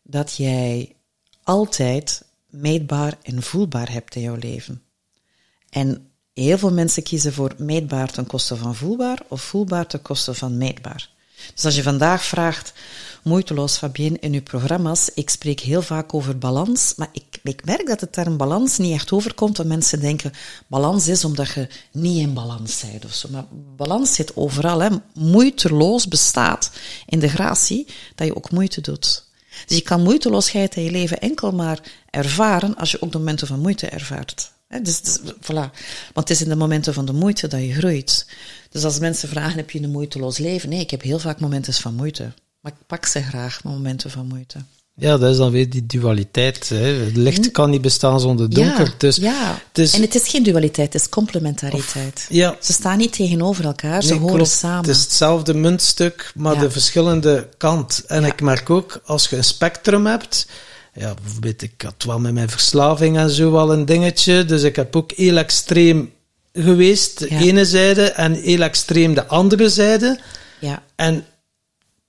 dat 0.04 0.36
jij 0.36 0.96
altijd 1.44 2.24
meetbaar 2.50 3.18
en 3.22 3.44
voelbaar 3.44 3.92
hebt 3.92 4.16
in 4.16 4.22
jouw 4.22 4.36
leven. 4.36 4.84
En 5.70 6.12
heel 6.34 6.58
veel 6.58 6.72
mensen 6.74 7.04
kiezen 7.04 7.34
voor 7.34 7.54
meetbaar 7.58 8.12
ten 8.12 8.28
koste 8.28 8.56
van 8.56 8.76
voelbaar 8.76 9.20
of 9.28 9.42
voelbaar 9.42 9.88
ten 9.88 10.02
koste 10.02 10.34
van 10.34 10.58
meetbaar. 10.58 11.10
Dus 11.54 11.66
als 11.66 11.76
je 11.76 11.84
vandaag 11.84 12.24
vraagt, 12.24 12.74
moeiteloos 13.24 13.78
Fabien, 13.78 14.20
in 14.20 14.34
uw 14.34 14.42
programma's, 14.42 15.10
ik 15.14 15.30
spreek 15.30 15.60
heel 15.60 15.82
vaak 15.82 16.14
over 16.14 16.38
balans, 16.38 16.94
maar 16.96 17.10
ik, 17.12 17.40
ik 17.44 17.66
merk 17.66 17.88
dat 17.88 18.00
de 18.00 18.10
term 18.10 18.38
balans 18.38 18.78
niet 18.78 18.94
echt 18.94 19.12
overkomt, 19.12 19.58
want 19.58 19.70
mensen 19.70 20.00
denken, 20.00 20.32
balans 20.68 21.08
is 21.08 21.26
omdat 21.26 21.50
je 21.50 21.68
niet 21.92 22.18
in 22.18 22.34
balans 22.34 22.84
bent 22.92 23.06
of 23.06 23.14
zo. 23.14 23.28
Maar 23.32 23.46
balans 23.76 24.16
zit 24.16 24.36
overal, 24.36 24.80
hè. 24.80 24.90
Moeiteloos 25.14 26.08
bestaat 26.08 26.72
in 27.06 27.20
de 27.20 27.30
gratie 27.30 27.88
dat 28.16 28.28
je 28.28 28.36
ook 28.36 28.52
moeite 28.52 28.82
doet. 28.82 29.30
Dus 29.66 29.78
je 29.78 29.84
kan 29.84 30.04
moeiteloosheid 30.04 30.76
in 30.76 30.84
je 30.84 30.92
leven 30.92 31.20
enkel 31.20 31.52
maar 31.52 31.80
ervaren 32.10 32.76
als 32.76 32.92
je 32.92 33.02
ook 33.02 33.12
de 33.12 33.18
momenten 33.18 33.48
van 33.48 33.60
moeite 33.60 33.88
ervaart. 33.88 34.52
Dus, 34.82 35.02
dus, 35.02 35.20
voilà. 35.42 35.72
Want 36.14 36.28
het 36.28 36.30
is 36.30 36.42
in 36.42 36.50
de 36.50 36.56
momenten 36.56 36.94
van 36.94 37.06
de 37.06 37.14
moeite 37.14 37.48
dat 37.48 37.62
je 37.62 37.74
groeit. 37.74 38.26
Dus 38.70 38.84
als 38.84 39.00
mensen 39.00 39.30
vragen, 39.30 39.58
heb 39.58 39.72
je 39.72 39.82
een 39.82 39.92
moeiteloos 39.92 40.38
leven? 40.38 40.70
Nee, 40.70 40.80
ik 40.80 40.92
heb 40.92 41.02
heel 41.02 41.20
vaak 41.20 41.40
momenten 41.40 41.74
van 41.74 41.96
moeite. 41.96 42.34
Maar 42.62 42.72
ik 42.72 42.88
pak 42.88 43.06
ze 43.06 43.22
graag, 43.22 43.64
momenten 43.64 44.12
van 44.12 44.28
moeite. 44.28 44.60
Ja, 44.94 45.18
dat 45.18 45.32
is 45.32 45.38
dan 45.38 45.52
weer 45.52 45.70
die 45.70 45.86
dualiteit. 45.86 46.70
Hè. 46.70 46.76
Het 46.76 47.16
licht 47.16 47.46
hm? 47.46 47.52
kan 47.52 47.70
niet 47.70 47.82
bestaan 47.82 48.20
zonder 48.20 48.50
donker. 48.50 48.86
Ja, 48.86 48.94
dus, 48.98 49.16
ja. 49.16 49.62
Dus, 49.72 49.94
en 49.94 50.02
het 50.02 50.16
is 50.16 50.28
geen 50.28 50.44
dualiteit, 50.44 50.94
het 50.94 51.02
is 51.02 51.10
complementariteit. 51.10 52.26
ja. 52.30 52.56
Ze 52.60 52.74
staan 52.74 52.98
niet 52.98 53.14
tegenover 53.14 53.66
elkaar, 53.66 54.04
ze 54.04 54.14
horen 54.14 54.48
samen. 54.48 54.78
Het 54.78 54.96
is 54.96 55.02
hetzelfde 55.02 55.54
muntstuk, 55.54 56.32
maar 56.36 56.60
de 56.60 56.72
verschillende 56.72 57.50
kant. 57.58 58.04
En 58.08 58.24
ik 58.24 58.42
merk 58.42 58.70
ook, 58.70 59.02
als 59.06 59.30
je 59.30 59.38
een 59.38 59.44
spectrum 59.44 60.06
hebt 60.06 60.48
ja, 60.94 61.14
bijvoorbeeld, 61.22 61.62
ik 61.62 61.82
had 61.82 62.04
wel 62.04 62.20
met 62.20 62.34
mijn 62.34 62.50
verslaving 62.50 63.18
en 63.18 63.30
zo 63.30 63.52
wel 63.52 63.74
een 63.74 63.86
dingetje. 63.86 64.46
Dus 64.46 64.64
ik 64.64 64.76
heb 64.76 64.96
ook 64.96 65.12
heel 65.12 65.38
extreem 65.38 66.14
geweest, 66.54 67.20
de 67.20 67.30
ene 67.30 67.66
zijde, 67.66 68.04
en 68.04 68.34
heel 68.34 68.62
extreem 68.62 69.14
de 69.14 69.26
andere 69.26 69.70
zijde. 69.70 70.20
Ja. 70.60 70.84
En 70.96 71.26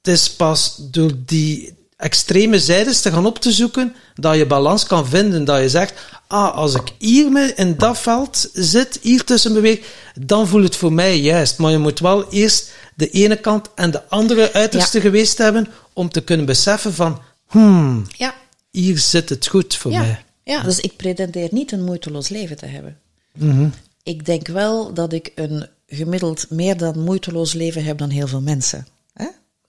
het 0.03 0.15
is 0.15 0.31
pas 0.31 0.77
door 0.79 1.13
die 1.27 1.75
extreme 1.97 2.59
zijdes 2.59 3.01
te 3.01 3.11
gaan 3.11 3.27
op 3.27 3.39
te 3.39 3.53
zoeken, 3.53 3.95
dat 4.15 4.37
je 4.37 4.47
balans 4.47 4.87
kan 4.87 5.07
vinden. 5.07 5.45
Dat 5.45 5.61
je 5.61 5.69
zegt, 5.69 5.95
ah, 6.27 6.55
als 6.55 6.75
ik 6.75 6.93
hier 6.99 7.59
in 7.59 7.77
dat 7.77 7.99
veld 7.99 8.49
zit, 8.53 8.99
hier 9.03 9.25
tussen 9.25 9.53
beweeg, 9.53 9.81
dan 10.15 10.49
voelt 10.49 10.65
het 10.65 10.77
voor 10.77 10.93
mij 10.93 11.19
juist. 11.19 11.59
Maar 11.59 11.71
je 11.71 11.79
moet 11.79 11.99
wel 11.99 12.31
eerst 12.31 12.73
de 12.95 13.11
ene 13.11 13.37
kant 13.37 13.69
en 13.75 13.91
de 13.91 14.09
andere 14.09 14.53
uiterste 14.53 15.01
geweest 15.01 15.39
hebben, 15.39 15.69
om 15.93 16.09
te 16.09 16.21
kunnen 16.21 16.47
beseffen 16.47 16.95
van, 16.95 17.21
hmm, 17.47 18.05
ja 18.17 18.35
hier 18.71 18.99
zit 18.99 19.29
het 19.29 19.47
goed 19.47 19.75
voor 19.75 19.91
mij. 19.91 20.25
Ja, 20.45 20.63
dus 20.63 20.81
ik 20.81 20.97
pretendeer 20.97 21.49
niet 21.51 21.73
een 21.73 21.85
moeiteloos 21.85 22.29
leven 22.29 22.57
te 22.57 22.67
hebben. 22.67 22.99
Mhm. 23.39 23.69
Ik 24.03 24.27
denk 24.27 24.47
wel 24.47 24.95
dat 24.95 25.13
ik 25.13 25.33
een 25.35 25.67
gemiddeld 25.87 26.51
meer 26.51 26.77
dan 26.77 26.99
moeiteloos 26.99 27.53
leven 27.53 27.85
heb 27.85 27.99
dan 27.99 28.11
heel 28.11 28.27
veel 28.27 28.41
mensen. 28.41 28.87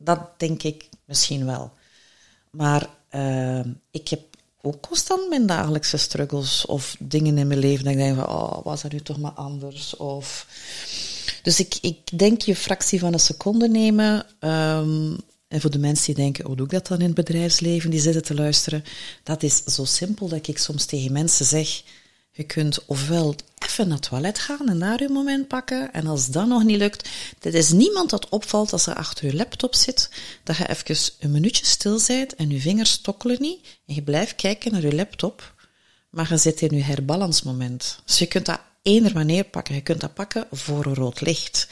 Dat 0.03 0.19
denk 0.37 0.63
ik 0.63 0.89
misschien 1.05 1.45
wel. 1.45 1.71
Maar 2.49 2.89
uh, 3.15 3.59
ik 3.91 4.07
heb 4.07 4.21
ook 4.61 4.81
constant 4.81 5.29
mijn 5.29 5.45
dagelijkse 5.45 5.97
struggles 5.97 6.65
of 6.65 6.95
dingen 6.99 7.37
in 7.37 7.47
mijn 7.47 7.59
leven 7.59 7.83
dat 7.83 7.93
ik 7.93 7.99
denk 7.99 8.15
van, 8.15 8.27
oh, 8.27 8.63
was 8.63 8.81
dat 8.81 8.91
nu 8.91 9.01
toch 9.01 9.19
maar 9.19 9.31
anders? 9.31 9.95
Of... 9.95 10.47
Dus 11.43 11.59
ik, 11.59 11.77
ik 11.81 12.17
denk 12.17 12.41
je 12.41 12.55
fractie 12.55 12.99
van 12.99 13.13
een 13.13 13.19
seconde 13.19 13.69
nemen, 13.69 14.25
um, 14.39 15.17
en 15.47 15.61
voor 15.61 15.71
de 15.71 15.79
mensen 15.79 16.05
die 16.05 16.23
denken, 16.23 16.45
hoe 16.45 16.55
doe 16.55 16.65
ik 16.65 16.71
dat 16.71 16.87
dan 16.87 16.99
in 16.99 17.05
het 17.05 17.15
bedrijfsleven, 17.15 17.89
die 17.89 17.99
zitten 17.99 18.23
te 18.23 18.35
luisteren, 18.35 18.83
dat 19.23 19.43
is 19.43 19.63
zo 19.63 19.85
simpel 19.85 20.27
dat 20.27 20.47
ik 20.47 20.57
soms 20.57 20.85
tegen 20.85 21.11
mensen 21.11 21.45
zeg, 21.45 21.83
je 22.33 22.43
kunt 22.43 22.85
ofwel 22.85 23.35
even 23.57 23.87
naar 23.87 23.97
het 23.97 24.09
toilet 24.09 24.39
gaan 24.39 24.69
en 24.69 24.79
daar 24.79 25.01
je 25.01 25.09
moment 25.09 25.47
pakken, 25.47 25.93
en 25.93 26.07
als 26.07 26.27
dat 26.27 26.47
nog 26.47 26.63
niet 26.63 26.77
lukt, 26.77 27.09
er 27.41 27.53
is 27.53 27.71
niemand 27.71 28.09
dat 28.09 28.29
opvalt 28.29 28.73
als 28.73 28.87
er 28.87 28.95
achter 28.95 29.25
je 29.25 29.35
laptop 29.35 29.75
zit, 29.75 30.09
dat 30.43 30.57
je 30.57 30.69
even 30.69 31.13
een 31.19 31.31
minuutje 31.31 31.65
stil 31.65 32.01
bent 32.07 32.35
en 32.35 32.49
je 32.49 32.59
vingers 32.59 32.91
stokkelen 32.91 33.37
niet, 33.39 33.59
en 33.85 33.95
je 33.95 34.01
blijft 34.01 34.35
kijken 34.35 34.71
naar 34.71 34.81
je 34.81 34.95
laptop, 34.95 35.53
maar 36.09 36.29
je 36.29 36.37
zit 36.37 36.61
in 36.61 36.77
je 36.77 36.83
herbalansmoment. 36.83 37.99
Dus 38.05 38.19
je 38.19 38.25
kunt 38.25 38.45
dat 38.45 38.59
eender 38.83 39.13
wanneer 39.13 39.43
pakken. 39.43 39.75
Je 39.75 39.81
kunt 39.81 40.01
dat 40.01 40.13
pakken 40.13 40.47
voor 40.51 40.85
een 40.85 40.95
rood 40.95 41.21
licht. 41.21 41.67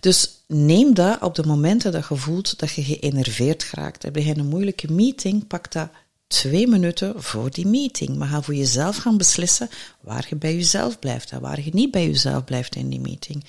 Dus 0.00 0.30
neem 0.46 0.94
dat 0.94 1.22
op 1.22 1.34
de 1.34 1.46
momenten 1.46 1.92
dat 1.92 2.08
je 2.08 2.16
voelt 2.16 2.58
dat 2.58 2.70
je 2.70 2.82
geënerveerd 2.82 3.62
geraakt. 3.62 4.02
Heb 4.02 4.16
je 4.16 4.36
een 4.36 4.46
moeilijke 4.46 4.92
meeting, 4.92 5.46
pak 5.46 5.72
dat 5.72 5.88
twee 6.30 6.66
minuten 6.66 7.22
voor 7.22 7.50
die 7.50 7.66
meeting. 7.66 8.16
Maar 8.16 8.28
ga 8.28 8.42
voor 8.42 8.54
jezelf 8.54 8.96
gaan 8.96 9.16
beslissen 9.16 9.68
waar 10.00 10.26
je 10.28 10.36
bij 10.36 10.54
jezelf 10.54 10.98
blijft 10.98 11.30
en 11.30 11.40
waar 11.40 11.60
je 11.64 11.70
niet 11.72 11.90
bij 11.90 12.06
jezelf 12.06 12.44
blijft 12.44 12.76
in 12.76 12.88
die 12.88 13.00
meeting. 13.00 13.44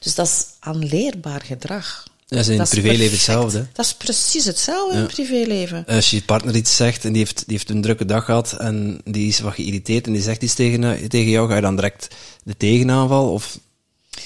Dus 0.00 0.14
dat 0.14 0.26
is 0.26 0.44
aanleerbaar 0.58 1.40
gedrag. 1.40 2.04
Dat 2.26 2.38
is 2.38 2.48
in 2.48 2.60
het 2.60 2.68
privéleven 2.68 3.12
hetzelfde. 3.12 3.66
Dat 3.72 3.84
is 3.84 3.94
precies 3.94 4.44
hetzelfde 4.44 4.96
in 4.96 5.02
het 5.02 5.12
privéleven. 5.12 5.84
Als 5.86 6.10
je 6.10 6.22
partner 6.22 6.56
iets 6.56 6.76
zegt 6.76 7.04
en 7.04 7.12
die 7.12 7.22
heeft, 7.22 7.38
die 7.46 7.56
heeft 7.56 7.70
een 7.70 7.82
drukke 7.82 8.04
dag 8.04 8.24
gehad 8.24 8.52
en 8.52 9.00
die 9.04 9.28
is 9.28 9.40
wat 9.40 9.54
geïrriteerd 9.54 10.06
en 10.06 10.12
die 10.12 10.22
zegt 10.22 10.42
iets 10.42 10.54
tegen, 10.54 11.08
tegen 11.08 11.30
jou, 11.30 11.48
ga 11.48 11.54
je 11.54 11.60
dan 11.60 11.76
direct 11.76 12.08
de 12.42 12.56
tegenaanval? 12.56 13.32
Of 13.32 13.58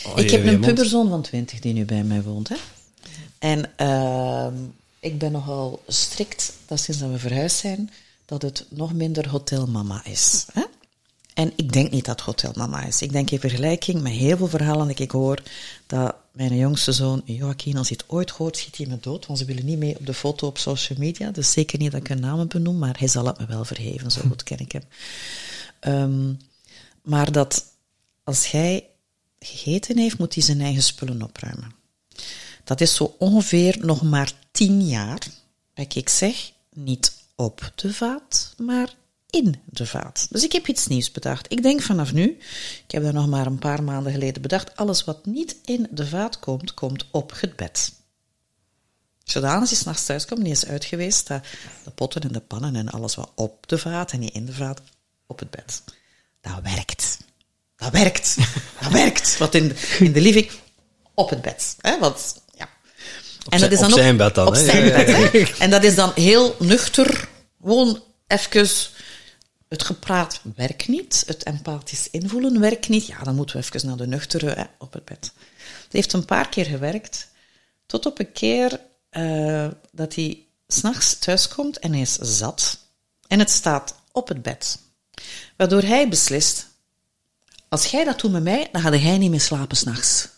Oh, 0.07 0.18
ik 0.18 0.30
heb 0.30 0.46
een 0.46 0.61
puberzoon 0.61 1.09
van 1.09 1.22
20 1.22 1.61
die 1.61 1.72
nu 1.72 1.84
bij 1.84 2.02
mij 2.02 2.22
woont. 2.22 2.48
Hè? 2.48 2.57
En 3.38 3.70
uh, 3.80 4.46
ik 5.05 5.18
ben 5.18 5.32
nogal 5.32 5.82
strikt, 5.86 6.52
dat 6.66 6.80
sinds 6.80 7.00
dat 7.00 7.11
we 7.11 7.18
verhuisd 7.18 7.57
zijn, 7.57 7.90
dat 8.24 8.42
het 8.42 8.66
nog 8.68 8.92
minder 8.92 9.28
hotelmama 9.28 10.05
is. 10.05 10.46
Hè? 10.52 10.64
En 11.34 11.52
ik 11.57 11.72
denk 11.72 11.90
niet 11.90 12.05
dat 12.05 12.20
hotelmama 12.20 12.84
is. 12.84 13.02
Ik 13.02 13.12
denk 13.12 13.30
in 13.30 13.40
vergelijking 13.40 14.02
met 14.02 14.12
heel 14.12 14.36
veel 14.36 14.48
verhalen 14.48 14.86
die 14.86 14.96
ik 14.96 15.11
hoor, 15.11 15.42
dat 15.86 16.14
mijn 16.32 16.57
jongste 16.57 16.92
zoon 16.92 17.22
Joaquin, 17.24 17.76
als 17.76 17.88
hij 17.88 17.98
het 18.00 18.11
ooit 18.12 18.30
hoort, 18.30 18.57
schiet 18.57 18.76
hij 18.76 18.86
me 18.86 18.98
dood, 19.00 19.26
want 19.26 19.38
ze 19.38 19.44
willen 19.44 19.64
niet 19.64 19.78
mee 19.78 19.98
op 19.98 20.07
de 20.07 20.14
foto 20.14 20.46
op 20.46 20.59
social 20.59 20.98
media. 20.98 21.30
Dus 21.30 21.52
zeker 21.52 21.78
niet 21.78 21.92
dat 21.92 22.00
ik 22.00 22.09
een 22.09 22.20
naam 22.20 22.48
benoem, 22.48 22.78
maar 22.78 22.98
hij 22.98 23.09
zal 23.09 23.26
het 23.26 23.38
me 23.38 23.46
wel 23.46 23.64
vergeven, 23.64 24.11
zo 24.11 24.20
goed 24.28 24.42
ken 24.42 24.59
ik 24.59 24.72
hem. 24.72 24.84
Um, 25.80 26.38
maar 27.02 27.32
dat 27.32 27.64
als 28.24 28.46
jij 28.46 28.86
gegeten 29.38 29.98
heeft, 29.98 30.18
moet 30.18 30.34
hij 30.34 30.42
zijn 30.42 30.61
eigen 30.61 30.82
spullen 30.82 31.22
opruimen. 31.22 31.74
Dat 32.64 32.80
is 32.80 32.94
zo 32.94 33.14
ongeveer 33.18 33.78
nog 33.80 34.02
maar 34.02 34.32
tien 34.55 34.86
jaar. 34.86 35.26
Dat 35.74 35.94
ik 35.94 36.09
zeg, 36.09 36.52
niet 36.72 37.12
op 37.34 37.72
de 37.74 37.92
vaat, 37.92 38.55
maar 38.57 38.94
in 39.30 39.61
de 39.64 39.86
vaat. 39.86 40.26
Dus 40.30 40.44
ik 40.44 40.52
heb 40.52 40.66
iets 40.66 40.86
nieuws 40.86 41.11
bedacht. 41.11 41.52
Ik 41.52 41.62
denk 41.62 41.82
vanaf 41.82 42.12
nu, 42.12 42.24
ik 42.86 42.90
heb 42.90 43.02
dat 43.02 43.12
nog 43.12 43.26
maar 43.26 43.46
een 43.46 43.59
paar 43.59 43.82
maanden 43.82 44.12
geleden 44.12 44.42
bedacht, 44.42 44.76
alles 44.76 45.05
wat 45.05 45.26
niet 45.26 45.57
in 45.64 45.86
de 45.90 46.07
vaat 46.07 46.38
komt, 46.38 46.74
komt 46.74 47.07
op 47.11 47.32
het 47.40 47.57
bed. 47.57 47.92
Zodat 49.24 49.61
als 49.61 49.70
je 49.70 49.76
s'nachts 49.76 50.07
thuis 50.07 50.26
komt, 50.26 50.42
niet 50.42 50.52
is 50.52 50.66
uit 50.66 50.84
geweest, 50.84 51.26
dat 51.26 51.44
de 51.84 51.90
potten 51.90 52.20
en 52.20 52.32
de 52.32 52.40
pannen 52.40 52.76
en 52.76 52.88
alles 52.88 53.14
wat 53.14 53.30
op 53.34 53.68
de 53.68 53.78
vaat 53.78 54.12
en 54.12 54.20
niet 54.20 54.34
in 54.34 54.46
de 54.46 54.52
vaat, 54.52 54.80
op 55.26 55.38
het 55.38 55.50
bed. 55.50 55.82
Dat 56.40 56.61
werkt. 56.62 57.18
Dat 57.76 57.92
werkt. 57.92 58.36
Dat 58.80 58.92
werkt. 58.92 59.38
Wat 59.38 59.55
in 59.55 59.68
de, 59.68 59.96
in 59.98 60.12
de 60.12 60.20
living, 60.20 60.50
op 61.14 61.30
het 61.30 61.42
bed. 61.42 61.76
Hè? 61.80 61.98
Want. 61.98 62.42
En 63.49 63.61
dat 63.61 63.72
is 63.72 63.78
dan 63.78 63.92
op 63.92 63.99
zijn 63.99 64.16
bed 64.16 64.34
dan. 64.34 64.47
Op 64.47 64.55
zijn 64.55 64.84
bed, 64.84 65.07
hè? 65.07 65.42
En 65.59 65.70
dat 65.70 65.84
is 65.84 65.95
dan 65.95 66.12
heel 66.14 66.57
nuchter. 66.59 67.28
Gewoon 67.61 68.03
even 68.26 68.66
het 69.68 69.82
gepraat 69.82 70.40
werkt 70.57 70.88
niet, 70.88 71.22
het 71.26 71.42
empathisch 71.42 72.11
invoelen 72.11 72.61
werkt 72.61 72.88
niet. 72.88 73.07
Ja, 73.07 73.22
dan 73.22 73.34
moeten 73.34 73.57
we 73.57 73.62
even 73.62 73.88
naar 73.88 73.97
de 73.97 74.07
nuchtere 74.07 74.51
hè, 74.51 74.64
op 74.78 74.92
het 74.92 75.05
bed. 75.05 75.32
Het 75.84 75.92
heeft 75.92 76.12
een 76.12 76.24
paar 76.24 76.49
keer 76.49 76.64
gewerkt, 76.64 77.28
tot 77.86 78.07
op 78.07 78.18
een 78.18 78.32
keer 78.32 78.80
uh, 79.11 79.66
dat 79.92 80.14
hij 80.14 80.38
s'nachts 80.68 81.18
thuiskomt 81.18 81.78
en 81.78 81.92
hij 81.92 82.01
is 82.01 82.14
zat. 82.14 82.78
En 83.26 83.38
het 83.38 83.51
staat 83.51 83.95
op 84.12 84.28
het 84.28 84.42
bed. 84.42 84.78
Waardoor 85.57 85.82
hij 85.82 86.09
beslist, 86.09 86.66
als 87.68 87.86
jij 87.86 88.05
dat 88.05 88.20
doet 88.20 88.32
met 88.32 88.42
mij, 88.42 88.68
dan 88.72 88.82
ga 88.82 88.95
jij 88.95 89.18
niet 89.18 89.30
meer 89.30 89.40
slapen 89.40 89.76
s'nachts. 89.76 90.28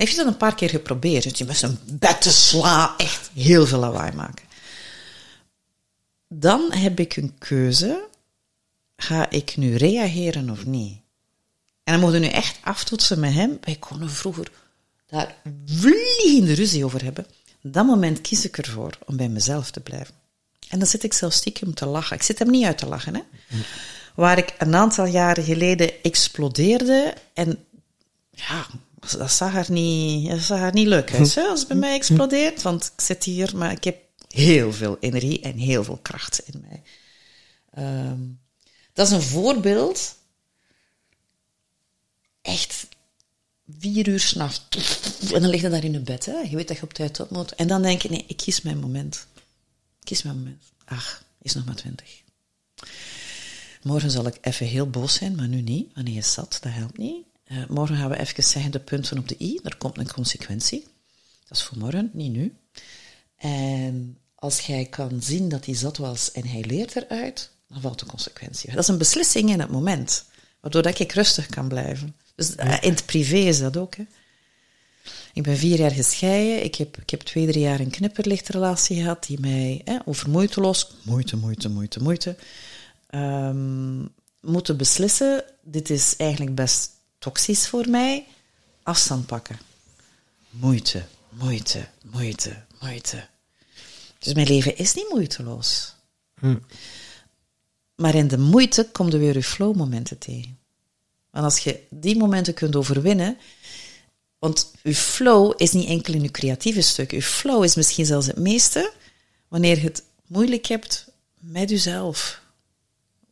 Heeft 0.00 0.16
dat 0.16 0.26
een 0.26 0.36
paar 0.36 0.54
keer 0.54 0.68
geprobeerd. 0.68 1.24
Dat 1.24 1.38
je 1.38 1.44
met 1.44 1.56
zijn 1.56 1.78
bed 1.84 2.22
te 2.22 2.32
slaan 2.32 2.94
echt 2.96 3.30
heel 3.34 3.66
veel 3.66 3.78
lawaai 3.78 4.12
maken. 4.12 4.44
Dan 6.28 6.72
heb 6.72 7.00
ik 7.00 7.16
een 7.16 7.38
keuze. 7.38 8.08
Ga 8.96 9.30
ik 9.30 9.56
nu 9.56 9.76
reageren 9.76 10.50
of 10.50 10.66
niet? 10.66 10.98
En 11.84 11.92
dan 11.92 12.00
moeten 12.00 12.20
we 12.20 12.26
nu 12.26 12.32
echt 12.32 12.58
aftoetsen 12.62 13.20
met 13.20 13.32
hem. 13.32 13.58
Wij 13.60 13.76
konden 13.76 14.10
vroeger 14.10 14.50
daar 15.06 15.36
vliegende 15.66 16.54
ruzie 16.54 16.84
over 16.84 17.04
hebben. 17.04 17.26
Dat 17.62 17.86
moment 17.86 18.20
kies 18.20 18.44
ik 18.44 18.58
ervoor 18.58 18.98
om 19.06 19.16
bij 19.16 19.28
mezelf 19.28 19.70
te 19.70 19.80
blijven. 19.80 20.14
En 20.68 20.78
dan 20.78 20.88
zit 20.88 21.02
ik 21.02 21.12
zelfs 21.12 21.36
stiekem 21.36 21.74
te 21.74 21.86
lachen. 21.86 22.16
Ik 22.16 22.22
zit 22.22 22.38
hem 22.38 22.50
niet 22.50 22.64
uit 22.64 22.78
te 22.78 22.86
lachen, 22.86 23.14
hè. 23.14 23.22
Waar 24.14 24.38
ik 24.38 24.54
een 24.58 24.74
aantal 24.74 25.06
jaren 25.06 25.44
geleden 25.44 26.02
explodeerde 26.02 27.14
en 27.34 27.64
ja, 28.30 28.66
dat 29.00 29.32
zag 29.32 29.54
er 29.54 29.72
niet, 29.72 30.30
dat 30.30 30.40
zag 30.40 30.60
er 30.60 30.72
niet 30.72 30.88
het 31.58 31.68
bij 31.68 31.76
mij 31.76 31.94
explodeert. 31.94 32.62
Want 32.62 32.92
ik 32.96 33.00
zit 33.00 33.24
hier, 33.24 33.56
maar 33.56 33.72
ik 33.72 33.84
heb 33.84 33.96
heel 34.28 34.72
veel 34.72 34.96
energie 35.00 35.40
en 35.40 35.56
heel 35.56 35.84
veel 35.84 35.98
kracht 36.02 36.40
in 36.44 36.64
mij. 36.68 36.82
Um, 37.84 38.40
dat 38.92 39.06
is 39.06 39.12
een 39.12 39.22
voorbeeld. 39.22 40.16
Echt 42.42 42.86
vier 43.78 44.08
uur 44.08 44.20
s'nachts. 44.20 44.62
En 45.32 45.40
dan 45.40 45.50
lig 45.50 45.60
je 45.60 45.68
daar 45.68 45.84
in 45.84 45.92
je 45.92 46.00
bed. 46.00 46.26
Hè? 46.26 46.38
Je 46.38 46.56
weet 46.56 46.68
dat 46.68 46.76
je 46.76 46.82
op 46.82 46.92
tijd 46.92 47.20
op 47.20 47.30
moet. 47.30 47.54
En 47.54 47.68
dan 47.68 47.82
denk 47.82 48.02
je, 48.02 48.10
nee, 48.10 48.24
ik 48.26 48.36
kies 48.36 48.62
mijn 48.62 48.78
moment. 48.78 49.26
Ik 50.00 50.04
kies 50.04 50.22
mijn 50.22 50.36
moment. 50.36 50.62
Ach, 50.84 51.24
is 51.42 51.54
nog 51.54 51.64
maar 51.64 51.74
twintig. 51.74 52.22
Morgen 53.82 54.10
zal 54.10 54.26
ik 54.26 54.38
even 54.40 54.66
heel 54.66 54.90
boos 54.90 55.14
zijn, 55.14 55.34
maar 55.34 55.48
nu 55.48 55.60
niet. 55.60 55.94
Wanneer 55.94 56.14
je 56.14 56.22
zat, 56.22 56.58
dat 56.60 56.72
helpt 56.72 56.98
niet. 56.98 57.26
Uh, 57.52 57.58
morgen 57.68 57.96
gaan 57.96 58.10
we 58.10 58.18
even 58.18 58.42
zeggen 58.42 58.70
de 58.70 58.80
punten 58.80 59.18
op 59.18 59.28
de 59.28 59.36
i. 59.40 59.60
Er 59.62 59.76
komt 59.76 59.98
een 59.98 60.12
consequentie. 60.12 60.86
Dat 61.48 61.58
is 61.58 61.64
voor 61.64 61.78
morgen, 61.78 62.10
niet 62.12 62.32
nu. 62.32 62.54
En 63.36 64.18
als 64.34 64.60
jij 64.60 64.84
kan 64.84 65.22
zien 65.22 65.48
dat 65.48 65.64
hij 65.64 65.74
zat 65.74 65.96
was 65.96 66.32
en 66.32 66.46
hij 66.46 66.64
leert 66.64 66.96
eruit, 66.96 67.50
dan 67.68 67.80
valt 67.80 67.98
de 67.98 68.06
consequentie. 68.06 68.70
Dat 68.70 68.78
is 68.78 68.88
een 68.88 68.98
beslissing 68.98 69.50
in 69.50 69.60
het 69.60 69.70
moment, 69.70 70.24
waardoor 70.60 70.82
dat 70.82 70.98
ik 70.98 71.12
rustig 71.12 71.46
kan 71.46 71.68
blijven. 71.68 72.16
Dus 72.34 72.54
uh, 72.56 72.76
in 72.80 72.90
het 72.90 73.06
privé 73.06 73.36
is 73.36 73.58
dat 73.58 73.76
ook. 73.76 73.94
Hè. 73.94 74.04
Ik 75.32 75.42
ben 75.42 75.56
vier 75.56 75.78
jaar 75.78 75.90
gescheiden. 75.90 76.64
Ik 76.64 76.74
heb, 76.74 76.96
ik 76.96 77.10
heb 77.10 77.20
twee, 77.20 77.46
drie 77.46 77.62
jaar 77.62 77.80
een 77.80 77.90
knipperlichtrelatie 77.90 78.96
gehad 78.96 79.26
die 79.26 79.40
mij 79.40 79.80
hè, 79.84 79.98
over 80.04 80.30
moeiteloos, 80.30 80.90
moeite, 81.02 81.36
moeite, 81.36 81.68
moeite, 81.68 82.02
moeite, 82.02 82.36
um, 83.14 84.08
moeten 84.40 84.76
beslissen. 84.76 85.44
Dit 85.62 85.90
is 85.90 86.16
eigenlijk 86.16 86.54
best 86.54 86.90
toxisch 87.20 87.68
voor 87.68 87.88
mij. 87.88 88.26
Afstand 88.82 89.26
pakken. 89.26 89.58
Moeite, 90.50 91.04
moeite, 91.28 91.88
moeite, 92.02 92.64
moeite. 92.80 93.26
Dus 94.18 94.34
mijn 94.34 94.46
leven 94.46 94.76
is 94.76 94.94
niet 94.94 95.08
moeiteloos. 95.08 95.94
Hm. 96.40 96.58
Maar 97.94 98.14
in 98.14 98.28
de 98.28 98.38
moeite 98.38 98.88
komt 98.92 99.12
er 99.12 99.18
weer 99.18 99.34
je 99.34 99.42
flow-momenten 99.42 100.18
tegen. 100.18 100.58
Want 101.30 101.44
als 101.44 101.58
je 101.58 101.80
die 101.90 102.16
momenten 102.16 102.54
kunt 102.54 102.76
overwinnen, 102.76 103.38
want 104.38 104.72
je 104.82 104.94
flow 104.94 105.52
is 105.56 105.72
niet 105.72 105.88
enkel 105.88 106.14
in 106.14 106.22
je 106.22 106.30
creatieve 106.30 106.80
stuk. 106.80 107.10
Je 107.10 107.22
flow 107.22 107.64
is 107.64 107.74
misschien 107.74 108.06
zelfs 108.06 108.26
het 108.26 108.38
meeste 108.38 108.92
wanneer 109.48 109.76
je 109.76 109.84
het 109.84 110.04
moeilijk 110.26 110.66
hebt 110.66 111.06
met 111.38 111.70
jezelf. 111.70 112.39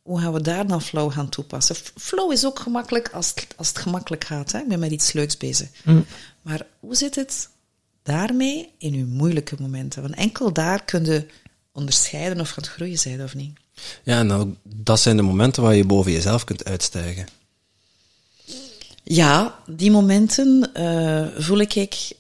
Hoe 0.08 0.20
gaan 0.20 0.32
we 0.32 0.40
daar 0.40 0.66
dan 0.66 0.82
flow 0.82 1.12
gaan 1.12 1.28
toepassen? 1.28 1.76
Flow 1.96 2.32
is 2.32 2.46
ook 2.46 2.58
gemakkelijk 2.58 3.08
als 3.12 3.28
het, 3.28 3.46
als 3.56 3.68
het 3.68 3.78
gemakkelijk 3.78 4.24
gaat. 4.24 4.52
Hè? 4.52 4.58
Ik 4.58 4.68
ben 4.68 4.78
met 4.78 4.90
iets 4.90 5.12
leuks 5.12 5.36
bezig. 5.36 5.68
Hm. 5.82 6.00
Maar 6.42 6.66
hoe 6.80 6.94
zit 6.94 7.14
het 7.14 7.48
daarmee 8.02 8.72
in 8.78 8.94
uw 8.94 9.06
moeilijke 9.06 9.56
momenten. 9.58 10.02
Want 10.02 10.14
enkel 10.14 10.52
daar 10.52 10.84
kun 10.84 11.04
je 11.04 11.26
onderscheiden 11.72 12.40
of 12.40 12.54
het 12.54 12.68
groeien 12.68 12.98
zijn 12.98 13.22
of 13.22 13.34
niet. 13.34 13.58
Ja, 14.02 14.18
en 14.18 14.28
dan, 14.28 14.56
dat 14.62 15.00
zijn 15.00 15.16
de 15.16 15.22
momenten 15.22 15.62
waar 15.62 15.74
je 15.74 15.84
boven 15.84 16.12
jezelf 16.12 16.44
kunt 16.44 16.64
uitstijgen. 16.64 17.26
Ja, 19.02 19.58
die 19.66 19.90
momenten 19.90 20.70
uh, 20.76 21.26
voel 21.36 21.58
ik, 21.58 21.74
ik, 21.74 22.12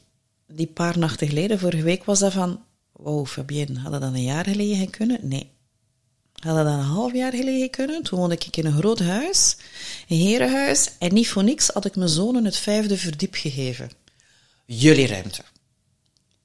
die 0.46 0.66
paar 0.66 0.98
nachten 0.98 1.28
geleden, 1.28 1.58
vorige 1.58 1.82
week 1.82 2.04
was 2.04 2.18
dat 2.18 2.32
van, 2.32 2.60
wow 2.92 3.26
Fabienne, 3.26 3.78
had 3.78 3.92
dat 3.92 4.00
dan 4.00 4.14
een 4.14 4.22
jaar 4.22 4.44
geleden 4.44 4.90
kunnen? 4.90 5.18
Nee. 5.22 5.56
Had 6.38 6.54
dat 6.56 6.64
dan 6.64 6.78
een 6.78 6.84
half 6.84 7.12
jaar 7.12 7.32
geleden 7.32 7.70
kunnen? 7.70 8.02
Toen 8.02 8.18
woonde 8.18 8.34
ik 8.34 8.56
in 8.56 8.66
een 8.66 8.78
groot 8.78 8.98
huis, 8.98 9.56
een 10.08 10.16
herenhuis, 10.16 10.88
en 10.98 11.14
niet 11.14 11.28
voor 11.28 11.44
niks 11.44 11.68
had 11.68 11.84
ik 11.84 11.96
mijn 11.96 12.08
zonen 12.08 12.44
het 12.44 12.56
vijfde 12.56 12.96
verdiep 12.96 13.34
gegeven. 13.34 13.90
Jullie 14.64 15.06
ruimte. 15.06 15.42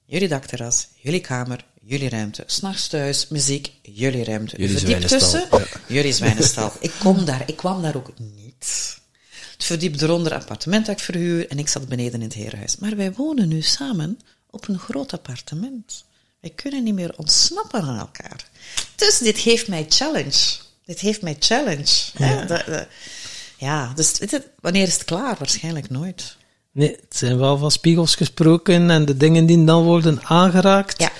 Jullie 0.06 0.28
dakterras, 0.28 0.88
jullie 0.96 1.22
kamer, 1.22 1.66
jullie 1.82 2.10
ruimte. 2.10 2.44
S'nachts 2.46 2.88
thuis, 2.88 3.28
muziek, 3.28 3.72
jullie 3.82 4.24
ruimte. 4.24 4.58
Jullie 4.58 4.78
verdiep 4.78 5.02
tussen, 5.02 5.48
ja. 5.52 5.66
jullie 5.88 6.14
zwijnenstal. 6.14 6.72
ik 6.80 6.92
kom 7.00 7.26
daar, 7.26 7.44
ik 7.46 7.56
kwam 7.56 7.82
daar 7.82 7.96
ook 7.96 8.12
niet. 8.18 8.98
Het 9.54 9.64
verdiep 9.64 10.02
eronder 10.02 10.34
appartement 10.34 10.86
dat 10.86 10.98
ik 10.98 11.04
verhuur 11.04 11.48
en 11.50 11.60
ik 11.60 11.68
zat 11.68 11.88
beneden 11.88 12.14
in 12.14 12.22
het 12.22 12.34
herenhuis. 12.34 12.78
Maar 12.78 12.96
wij 12.96 13.14
wonen 13.14 13.48
nu 13.48 13.62
samen 13.62 14.20
op 14.50 14.68
een 14.68 14.80
groot 14.80 15.14
appartement. 15.14 16.06
Wij 16.40 16.50
kunnen 16.50 16.84
niet 16.84 16.94
meer 16.94 17.18
ontsnappen 17.18 17.82
aan 17.82 18.00
elkaar. 18.00 18.50
Dus 18.96 19.18
dit 19.18 19.40
geeft 19.40 19.68
mij 19.68 19.86
challenge. 19.90 20.62
Dit 20.86 21.00
heeft 21.00 21.22
mij 21.22 21.36
challenge. 21.40 22.12
Ja, 22.18 22.46
de, 22.46 22.88
ja 23.58 23.92
dus 23.96 24.20
wanneer 24.62 24.88
is 24.88 24.94
het 24.94 25.04
klaar? 25.04 25.36
Waarschijnlijk 25.38 25.90
nooit. 25.90 26.36
Nee, 26.72 26.90
het 26.90 27.18
zijn 27.18 27.38
wel 27.38 27.58
van 27.58 27.72
spiegels 27.72 28.16
gesproken 28.16 28.90
en 28.90 29.06
de 29.06 29.18
dingen 29.18 29.46
die 29.46 29.64
dan 29.64 29.84
worden 29.84 30.20
aangeraakt. 30.24 31.02
Ja. 31.02 31.12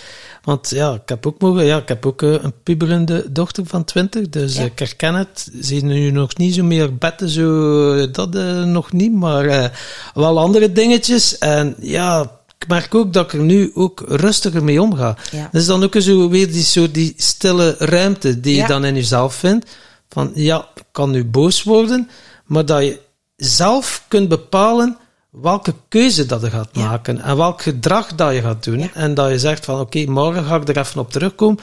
Want 0.44 0.70
ja, 0.70 0.94
ik 0.94 1.10
heb 1.10 1.28
ook, 1.28 1.42
mogen, 1.42 1.66
ja, 1.66 1.78
ik 1.78 1.88
heb 1.88 2.06
ook 2.06 2.22
uh, 2.22 2.34
een 2.42 2.54
puberende 2.64 3.32
dochter 3.32 3.66
van 3.66 3.84
20, 3.84 4.30
dus 4.30 4.56
ja. 4.56 4.64
ik 4.64 4.80
herken 4.80 5.14
het. 5.14 5.52
Ze 5.62 5.76
is 5.76 5.82
nu 5.82 6.12
nog 6.12 6.38
niet 6.38 6.56
zo 6.56 6.64
meer 6.64 6.98
betten, 6.98 7.30
zo, 7.30 8.12
dat 8.12 8.36
uh, 8.36 8.64
nog 8.64 8.92
niet, 8.92 9.14
maar 9.14 9.46
uh, 9.46 9.66
wel 10.14 10.40
andere 10.40 10.72
dingetjes. 10.72 11.38
En 11.38 11.76
ja, 11.80 12.42
ik 12.64 12.70
merk 12.70 12.96
ook 12.96 13.14
dat 13.14 13.26
ik 13.26 13.34
er 13.34 13.46
nu 13.46 13.72
ook 13.74 14.04
rustiger 14.08 14.64
mee 14.64 14.82
omga. 14.82 15.18
Ja. 15.32 15.50
Dat 15.52 15.62
is 15.62 15.68
dan 15.68 15.84
ook 15.84 15.96
zo 15.98 16.30
weer 16.30 16.52
die, 16.52 16.64
zo 16.64 16.92
die 16.92 17.14
stille 17.18 17.76
ruimte 17.80 18.40
die 18.40 18.56
ja. 18.56 18.62
je 18.62 18.68
dan 18.68 18.86
in 18.86 18.96
jezelf 18.96 19.36
vindt. 19.36 19.72
Van 20.10 20.32
ja, 20.34 20.68
ik 20.76 20.84
kan 20.92 21.12
nu 21.12 21.26
boos 21.26 21.64
worden, 21.64 22.10
maar 22.46 22.66
dat 22.66 22.82
je 22.82 23.00
zelf 23.36 24.06
kunt 24.08 24.30
bepalen 24.30 24.98
welke 25.30 25.74
keuze 25.88 26.26
dat 26.26 26.42
je 26.42 26.50
gaat 26.50 26.76
maken 26.76 27.22
en 27.22 27.38
welk 27.38 27.62
gedrag 27.62 28.16
dat 28.16 28.34
je 28.34 28.42
gaat 28.42 28.64
doen. 28.64 28.92
En 28.94 29.14
dat 29.14 29.30
je 29.30 29.40
zegt 29.40 29.66
van 29.66 29.80
oké, 29.80 30.00
okay, 30.00 30.14
morgen 30.14 30.44
ga 30.44 30.56
ik 30.56 30.68
er 30.68 30.78
even 30.78 31.00
op 31.00 31.12
terugkomen. 31.12 31.60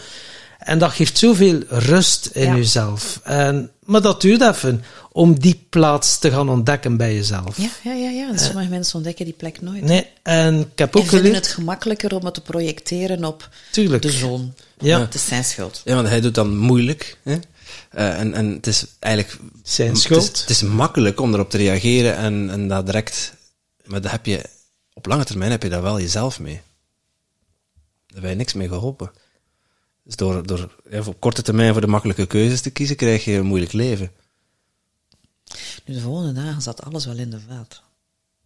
En 0.60 0.78
dat 0.78 0.92
geeft 0.92 1.18
zoveel 1.18 1.62
rust 1.68 2.26
in 2.32 2.46
ja. 2.46 2.56
jezelf. 2.56 3.20
En, 3.22 3.70
maar 3.84 4.02
dat 4.02 4.20
duurt 4.20 4.42
even 4.42 4.84
om 5.12 5.38
die 5.38 5.66
plaats 5.70 6.18
te 6.18 6.30
gaan 6.30 6.48
ontdekken 6.48 6.96
bij 6.96 7.14
jezelf. 7.14 7.56
Ja, 7.56 7.70
ja, 7.84 7.92
ja. 7.92 8.10
ja. 8.10 8.32
Dus 8.32 8.44
sommige 8.44 8.68
mensen 8.68 8.94
ontdekken 8.94 9.24
die 9.24 9.34
plek 9.34 9.60
nooit. 9.60 9.82
Nee, 9.82 10.06
en 10.22 10.60
ik 10.60 10.78
heb 10.78 10.96
ook 10.96 11.02
en 11.02 11.08
vinden 11.08 11.34
het 11.34 11.46
gemakkelijker 11.46 12.14
om 12.14 12.24
het 12.24 12.34
te 12.34 12.40
projecteren 12.40 13.24
op 13.24 13.48
Tuurlijk. 13.70 14.02
de 14.02 14.10
zoon. 14.10 14.54
Ja. 14.78 15.00
Het 15.00 15.14
is 15.14 15.26
zijn 15.26 15.44
schuld. 15.44 15.80
Ja, 15.84 15.94
want 15.94 16.08
hij 16.08 16.20
doet 16.20 16.34
dan 16.34 16.56
moeilijk. 16.56 17.18
Hè? 17.22 17.36
Uh, 17.94 18.18
en, 18.18 18.34
en 18.34 18.52
het 18.52 18.66
is 18.66 18.84
eigenlijk... 18.98 19.38
Zijn 19.62 19.96
schuld. 19.96 20.26
Het 20.26 20.34
is, 20.34 20.40
het 20.40 20.50
is 20.50 20.62
makkelijk 20.62 21.20
om 21.20 21.34
erop 21.34 21.50
te 21.50 21.56
reageren 21.56 22.16
en, 22.16 22.50
en 22.50 22.68
dat 22.68 22.86
direct 22.86 23.32
maar 23.90 24.00
daar 24.00 24.12
heb 24.12 24.26
je, 24.26 24.44
op 24.92 25.06
lange 25.06 25.24
termijn 25.24 25.50
heb 25.50 25.62
je 25.62 25.68
daar 25.68 25.82
wel 25.82 26.00
jezelf 26.00 26.40
mee. 26.40 26.60
Daar 28.06 28.20
ben 28.20 28.30
je 28.30 28.36
niks 28.36 28.52
mee 28.52 28.68
geholpen. 28.68 29.10
Dus 30.10 30.18
door, 30.18 30.46
door 30.46 30.76
ja, 30.90 31.02
op 31.06 31.20
korte 31.20 31.42
termijn 31.42 31.72
voor 31.72 31.80
de 31.80 31.86
makkelijke 31.86 32.26
keuzes 32.26 32.60
te 32.60 32.70
kiezen, 32.70 32.96
krijg 32.96 33.24
je 33.24 33.32
een 33.32 33.46
moeilijk 33.46 33.72
leven. 33.72 34.12
Nu, 35.84 35.94
de 35.94 36.00
volgende 36.00 36.32
dagen 36.32 36.62
zat 36.62 36.82
alles 36.82 37.04
wel 37.04 37.16
in 37.16 37.30
de 37.30 37.40
vaat. 37.40 37.82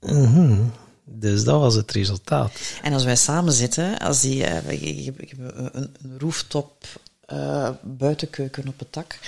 Mhm. 0.01 0.65
Dus 1.05 1.45
dat 1.45 1.61
was 1.61 1.75
het 1.75 1.93
resultaat. 1.93 2.53
En 2.83 2.93
als 2.93 3.05
wij 3.05 3.17
samen 3.17 3.53
zitten, 3.53 3.99
als 3.99 4.21
die, 4.21 4.45
eh, 4.45 4.71
ik, 4.71 4.81
ik, 4.81 5.19
ik 5.21 5.31
heb 5.31 5.39
een, 5.39 5.95
een 6.03 6.19
rooftop 6.19 6.87
eh, 7.21 7.71
buitenkeuken 7.83 8.69
op 8.69 8.79
het 8.79 8.93
dak. 8.93 9.19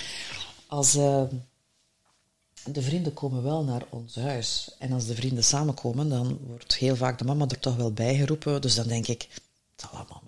Als 0.67 0.95
eh, 0.95 1.23
de 2.65 2.83
vrienden 2.83 3.15
komen 3.15 3.43
wel 3.43 3.65
naar 3.65 3.83
ons 3.89 4.15
huis. 4.15 4.71
En 4.79 4.93
als 4.93 5.07
de 5.07 5.15
vrienden 5.15 5.45
samenkomen, 5.45 6.09
dan 6.09 6.39
wordt 6.47 6.77
heel 6.77 6.97
vaak 6.97 7.19
de 7.19 7.25
mama 7.25 7.47
er 7.49 7.59
toch 7.59 7.77
wel 7.77 7.93
bij 7.93 8.17
geroepen. 8.17 8.61
Dus 8.61 8.75
dan 8.75 8.87
denk 8.87 9.07
ik, 9.07 9.27
het 9.31 9.81
zal 9.81 9.91
allemaal 9.91 10.23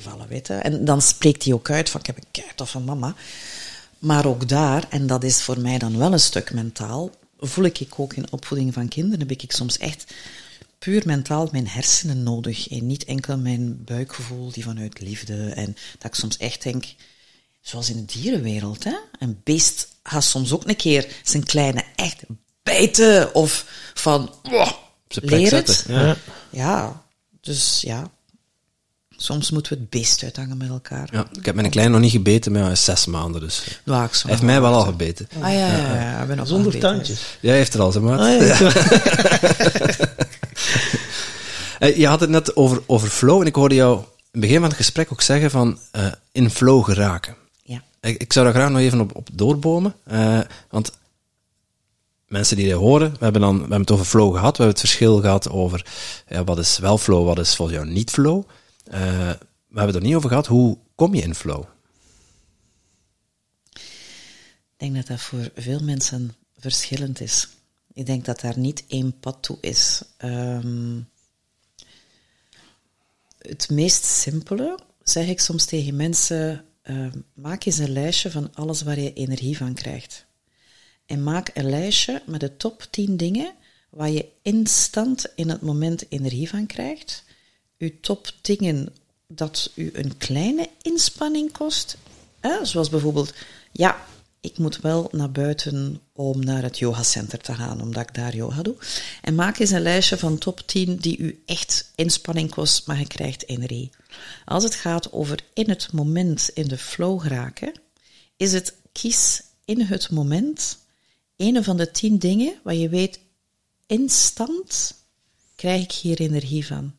meevallen, 0.00 0.28
weten. 0.28 0.62
En 0.62 0.84
dan 0.84 1.02
spreekt 1.02 1.44
hij 1.44 1.52
ook 1.52 1.70
uit 1.70 1.90
van, 1.90 2.00
ik 2.00 2.06
heb 2.06 2.16
een 2.16 2.30
keert 2.30 2.60
of 2.60 2.74
een 2.74 2.84
mama. 2.84 3.14
Maar 3.98 4.26
ook 4.26 4.48
daar, 4.48 4.86
en 4.88 5.06
dat 5.06 5.24
is 5.24 5.42
voor 5.42 5.60
mij 5.60 5.78
dan 5.78 5.98
wel 5.98 6.12
een 6.12 6.20
stuk 6.20 6.52
mentaal, 6.52 7.10
voel 7.38 7.64
ik 7.64 7.88
ook 7.96 8.14
in 8.14 8.32
opvoeding 8.32 8.74
van 8.74 8.88
kinderen, 8.88 9.28
heb 9.28 9.30
ik 9.30 9.52
soms 9.52 9.78
echt 9.78 10.14
puur 10.78 11.02
mentaal 11.04 11.48
mijn 11.52 11.68
hersenen 11.68 12.22
nodig 12.22 12.68
en 12.68 12.86
niet 12.86 13.04
enkel 13.04 13.38
mijn 13.38 13.84
buikgevoel 13.84 14.50
die 14.50 14.62
vanuit 14.62 15.00
liefde. 15.00 15.48
En 15.48 15.76
dat 15.98 16.10
ik 16.10 16.14
soms 16.14 16.36
echt 16.36 16.62
denk, 16.62 16.84
zoals 17.60 17.90
in 17.90 17.96
de 17.96 18.20
dierenwereld, 18.20 18.84
hè? 18.84 18.96
een 19.18 19.40
beest 19.44 19.88
gaat 20.02 20.24
soms 20.24 20.52
ook 20.52 20.68
een 20.68 20.76
keer 20.76 21.08
zijn 21.22 21.44
kleine 21.44 21.84
echt 21.96 22.22
bijten 22.62 23.34
of 23.34 23.66
van, 23.94 24.34
oh, 24.42 24.70
plek 25.08 25.30
leer 25.30 25.52
het. 25.52 25.84
Ja. 25.88 26.16
Ja, 26.50 27.02
dus 27.40 27.80
ja, 27.80 28.10
soms 29.22 29.50
moeten 29.50 29.72
we 29.72 29.78
het 29.78 29.90
beest 29.90 30.22
uithangen 30.22 30.56
met 30.56 30.68
elkaar. 30.68 31.08
Ja, 31.12 31.26
ik 31.38 31.44
heb 31.44 31.54
mijn 31.54 31.70
klein 31.70 31.90
nog 31.90 32.00
niet 32.00 32.10
gebeten, 32.10 32.52
maar 32.52 32.62
hij 32.62 32.72
is 32.72 32.84
zes 32.84 33.06
maanden, 33.06 33.40
dus 33.40 33.62
zou 33.84 33.98
hij 33.98 34.10
heeft 34.22 34.42
mij 34.42 34.60
wel 34.60 34.74
al 34.74 34.84
gebeten. 34.84 35.28
Ah 35.40 35.52
ja, 35.52 35.58
ja, 35.58 35.76
ja, 35.76 35.94
ja, 35.94 36.20
ik 36.20 36.28
ben 36.28 36.40
ook 36.40 36.46
Zonder 36.46 36.78
tandjes. 36.78 37.38
Jij 37.40 37.56
heeft 37.56 37.74
er 37.74 37.80
al, 37.80 37.92
zeg 37.92 38.02
maar. 38.02 38.18
Ah, 38.18 38.46
ja. 38.46 38.72
Eh, 41.82 41.96
Je 41.96 42.06
had 42.06 42.20
het 42.20 42.30
net 42.30 42.56
over, 42.56 42.82
over 42.86 43.08
flow 43.08 43.40
en 43.40 43.46
ik 43.46 43.54
hoorde 43.54 43.74
jou 43.74 43.96
in 43.96 44.04
het 44.30 44.40
begin 44.40 44.60
van 44.60 44.68
het 44.68 44.76
gesprek 44.76 45.12
ook 45.12 45.20
zeggen 45.20 45.50
van 45.50 45.78
eh, 45.90 46.06
in 46.32 46.50
flow 46.50 46.84
geraken. 46.84 47.36
Ja. 47.62 47.82
Ik, 48.00 48.20
ik 48.20 48.32
zou 48.32 48.44
daar 48.44 48.54
graag 48.54 48.70
nog 48.70 48.80
even 48.80 49.00
op, 49.00 49.16
op 49.16 49.28
doorbomen, 49.32 49.94
eh, 50.04 50.38
want 50.70 50.92
mensen 52.26 52.56
die 52.56 52.66
dit 52.66 52.74
horen, 52.74 53.10
we 53.10 53.24
hebben, 53.24 53.40
dan, 53.40 53.54
we 53.54 53.60
hebben 53.60 53.80
het 53.80 53.90
over 53.90 54.04
flow 54.04 54.34
gehad, 54.34 54.56
we 54.56 54.62
hebben 54.62 54.80
het 54.80 54.90
verschil 54.90 55.20
gehad 55.20 55.50
over 55.50 55.86
ja, 56.28 56.44
wat 56.44 56.58
is 56.58 56.78
wel 56.78 56.98
flow, 56.98 57.26
wat 57.26 57.38
is 57.38 57.56
volgens 57.56 57.78
jou 57.78 57.90
niet 57.90 58.10
flow. 58.10 58.42
Eh, 58.92 59.00
we 59.68 59.78
hebben 59.78 59.94
het 59.94 59.94
er 59.94 60.02
niet 60.02 60.14
over 60.14 60.28
gehad, 60.28 60.46
hoe 60.46 60.78
kom 60.94 61.14
je 61.14 61.22
in 61.22 61.34
flow? 61.34 61.64
Ik 63.72 64.76
denk 64.76 64.94
dat 64.94 65.06
dat 65.06 65.20
voor 65.20 65.50
veel 65.54 65.82
mensen 65.82 66.34
verschillend 66.58 67.20
is. 67.20 67.48
Ik 67.92 68.06
denk 68.06 68.24
dat 68.24 68.40
daar 68.40 68.58
niet 68.58 68.84
één 68.86 69.18
pad 69.20 69.42
toe 69.42 69.58
is. 69.60 70.02
Ehm, 70.16 71.00
het 73.38 73.70
meest 73.70 74.04
simpele 74.04 74.78
zeg 75.02 75.28
ik 75.28 75.40
soms 75.40 75.64
tegen 75.64 75.96
mensen: 75.96 76.64
ehm, 76.82 77.18
maak 77.34 77.64
eens 77.64 77.78
een 77.78 77.92
lijstje 77.92 78.30
van 78.30 78.54
alles 78.54 78.82
waar 78.82 79.00
je 79.00 79.12
energie 79.12 79.56
van 79.56 79.74
krijgt. 79.74 80.26
En 81.06 81.22
maak 81.22 81.50
een 81.54 81.70
lijstje 81.70 82.22
met 82.26 82.40
de 82.40 82.56
top 82.56 82.86
10 82.90 83.16
dingen 83.16 83.54
waar 83.90 84.10
je 84.10 84.28
instant 84.42 85.32
in 85.34 85.48
het 85.48 85.60
moment 85.60 86.10
energie 86.10 86.48
van 86.48 86.66
krijgt. 86.66 87.24
Uw 87.82 87.90
top 88.00 88.32
dingen 88.40 88.94
dat 89.26 89.70
u 89.74 89.90
een 89.92 90.16
kleine 90.16 90.68
inspanning 90.82 91.52
kost. 91.52 91.96
Hè? 92.40 92.64
Zoals 92.64 92.88
bijvoorbeeld, 92.88 93.34
ja, 93.72 94.04
ik 94.40 94.58
moet 94.58 94.80
wel 94.80 95.08
naar 95.12 95.30
buiten 95.30 96.00
om 96.12 96.44
naar 96.44 96.62
het 96.62 96.78
yogacenter 96.78 97.38
te 97.38 97.54
gaan, 97.54 97.80
omdat 97.80 98.02
ik 98.02 98.14
daar 98.14 98.36
yoga 98.36 98.62
doe. 98.62 98.74
En 99.22 99.34
maak 99.34 99.58
eens 99.58 99.70
een 99.70 99.82
lijstje 99.82 100.18
van 100.18 100.38
top 100.38 100.60
10 100.60 100.96
die 100.96 101.18
u 101.18 101.42
echt 101.46 101.92
inspanning 101.94 102.50
kost, 102.50 102.86
maar 102.86 102.98
je 102.98 103.06
krijgt 103.06 103.48
energie. 103.48 103.90
Als 104.44 104.64
het 104.64 104.74
gaat 104.74 105.12
over 105.12 105.38
in 105.54 105.68
het 105.68 105.92
moment 105.92 106.50
in 106.54 106.68
de 106.68 106.78
flow 106.78 107.20
geraken, 107.20 107.72
is 108.36 108.52
het 108.52 108.74
kies 108.92 109.42
in 109.64 109.80
het 109.80 110.10
moment 110.10 110.78
een 111.36 111.64
van 111.64 111.76
de 111.76 111.90
tien 111.90 112.18
dingen 112.18 112.54
waar 112.62 112.74
je 112.74 112.88
weet, 112.88 113.20
instant 113.86 114.94
krijg 115.54 115.82
ik 115.82 115.92
hier 115.92 116.20
energie 116.20 116.66
van. 116.66 116.92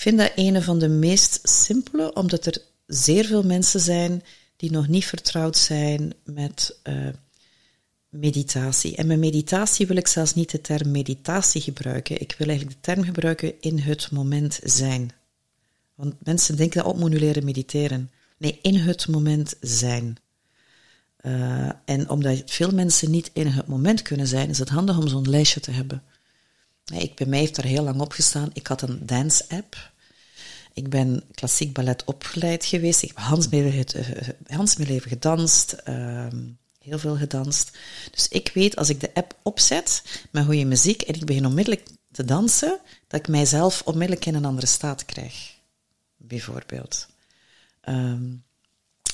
Vind 0.00 0.18
dat 0.18 0.32
een 0.34 0.62
van 0.62 0.78
de 0.78 0.88
meest 0.88 1.40
simpele, 1.42 2.14
omdat 2.14 2.46
er 2.46 2.62
zeer 2.86 3.24
veel 3.24 3.42
mensen 3.42 3.80
zijn 3.80 4.22
die 4.56 4.70
nog 4.70 4.88
niet 4.88 5.04
vertrouwd 5.04 5.56
zijn 5.56 6.14
met 6.24 6.78
eh, 6.82 7.08
meditatie. 8.08 8.96
En 8.96 9.06
met 9.06 9.18
meditatie 9.18 9.86
wil 9.86 9.96
ik 9.96 10.06
zelfs 10.06 10.34
niet 10.34 10.50
de 10.50 10.60
term 10.60 10.90
meditatie 10.90 11.60
gebruiken. 11.60 12.20
Ik 12.20 12.34
wil 12.38 12.48
eigenlijk 12.48 12.76
de 12.76 12.92
term 12.92 13.04
gebruiken 13.04 13.60
in 13.60 13.78
het 13.78 14.10
moment 14.10 14.60
zijn. 14.62 15.10
Want 15.94 16.14
mensen 16.24 16.56
denken 16.56 16.84
dat 16.84 17.12
leren 17.12 17.44
mediteren. 17.44 18.10
Nee, 18.36 18.58
in 18.62 18.76
het 18.76 19.08
moment 19.08 19.54
zijn. 19.60 20.16
Uh, 21.22 21.70
en 21.84 22.08
omdat 22.08 22.42
veel 22.46 22.70
mensen 22.70 23.10
niet 23.10 23.30
in 23.32 23.46
het 23.46 23.66
moment 23.66 24.02
kunnen 24.02 24.26
zijn, 24.26 24.48
is 24.48 24.58
het 24.58 24.68
handig 24.68 24.98
om 24.98 25.08
zo'n 25.08 25.30
lijstje 25.30 25.60
te 25.60 25.70
hebben. 25.70 26.02
Ik, 26.84 27.14
bij 27.14 27.26
mij 27.26 27.38
heeft 27.38 27.56
daar 27.56 27.64
heel 27.64 27.84
lang 27.84 28.00
op 28.00 28.12
gestaan. 28.12 28.50
Ik 28.52 28.66
had 28.66 28.82
een 28.82 29.06
dance-app. 29.06 29.89
Ik 30.72 30.88
ben 30.88 31.22
klassiek 31.34 31.72
ballet 31.72 32.04
opgeleid 32.04 32.64
geweest. 32.64 33.02
Ik 33.02 33.08
heb 33.08 33.18
Hans 33.18 33.48
mijn 33.48 33.62
leven, 33.62 34.14
mijn 34.48 34.88
leven 34.88 35.10
gedanst. 35.10 35.76
Uh, 35.88 36.26
heel 36.78 36.98
veel 36.98 37.16
gedanst. 37.16 37.78
Dus 38.10 38.28
ik 38.28 38.50
weet, 38.54 38.76
als 38.76 38.88
ik 38.88 39.00
de 39.00 39.14
app 39.14 39.38
opzet 39.42 40.02
met 40.30 40.44
goede 40.44 40.64
muziek 40.64 41.02
en 41.02 41.14
ik 41.14 41.24
begin 41.24 41.46
onmiddellijk 41.46 41.88
te 42.12 42.24
dansen, 42.24 42.78
dat 43.08 43.20
ik 43.20 43.28
mijzelf 43.28 43.82
onmiddellijk 43.84 44.26
in 44.26 44.34
een 44.34 44.44
andere 44.44 44.66
staat 44.66 45.04
krijg. 45.04 45.54
Bijvoorbeeld. 46.16 47.06
Um, 47.88 48.44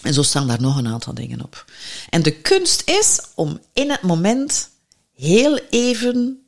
en 0.03 0.15
zo 0.15 0.23
staan 0.23 0.47
daar 0.47 0.61
nog 0.61 0.77
een 0.77 0.89
aantal 0.89 1.15
dingen 1.15 1.43
op. 1.43 1.65
En 2.11 2.23
de 2.23 2.41
kunst 2.41 2.83
is 2.89 3.21
om 3.35 3.61
in 3.73 3.91
het 3.91 4.03
moment 4.03 4.71
heel 5.15 5.59
even 5.71 6.47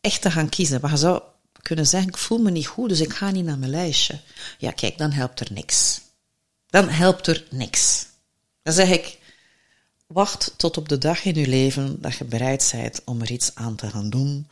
echt 0.00 0.22
te 0.22 0.30
gaan 0.30 0.48
kiezen. 0.48 0.80
Maar 0.80 0.90
je 0.90 0.96
zou 0.96 1.22
kunnen 1.62 1.86
zeggen, 1.86 2.08
ik 2.08 2.16
voel 2.16 2.38
me 2.38 2.50
niet 2.50 2.66
goed, 2.66 2.88
dus 2.88 3.00
ik 3.00 3.12
ga 3.12 3.30
niet 3.30 3.44
naar 3.44 3.58
mijn 3.58 3.70
lijstje. 3.70 4.20
Ja, 4.58 4.70
kijk, 4.70 4.98
dan 4.98 5.12
helpt 5.12 5.40
er 5.40 5.52
niks. 5.52 6.00
Dan 6.66 6.88
helpt 6.88 7.26
er 7.26 7.44
niks. 7.50 8.06
Dan 8.62 8.74
zeg 8.74 8.88
ik, 8.88 9.18
wacht 10.06 10.54
tot 10.56 10.76
op 10.76 10.88
de 10.88 10.98
dag 10.98 11.24
in 11.24 11.34
je 11.34 11.46
leven 11.46 12.00
dat 12.00 12.16
je 12.16 12.24
bereid 12.24 12.70
bent 12.72 13.00
om 13.04 13.20
er 13.20 13.30
iets 13.30 13.50
aan 13.54 13.76
te 13.76 13.90
gaan 13.90 14.10
doen. 14.10 14.46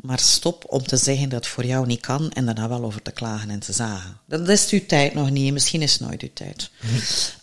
Maar 0.00 0.18
stop 0.18 0.64
om 0.66 0.82
te 0.82 0.96
zeggen 0.96 1.28
dat 1.28 1.44
het 1.44 1.54
voor 1.54 1.64
jou 1.64 1.86
niet 1.86 2.00
kan 2.00 2.30
en 2.30 2.44
daarna 2.44 2.68
wel 2.68 2.84
over 2.84 3.02
te 3.02 3.10
klagen 3.10 3.50
en 3.50 3.58
te 3.58 3.72
zagen. 3.72 4.20
Dat 4.26 4.48
is 4.48 4.70
uw 4.70 4.86
tijd 4.86 5.14
nog 5.14 5.30
niet, 5.30 5.52
misschien 5.52 5.82
is 5.82 5.92
het 5.92 6.00
nooit 6.00 6.22
uw 6.22 6.32
tijd. 6.34 6.70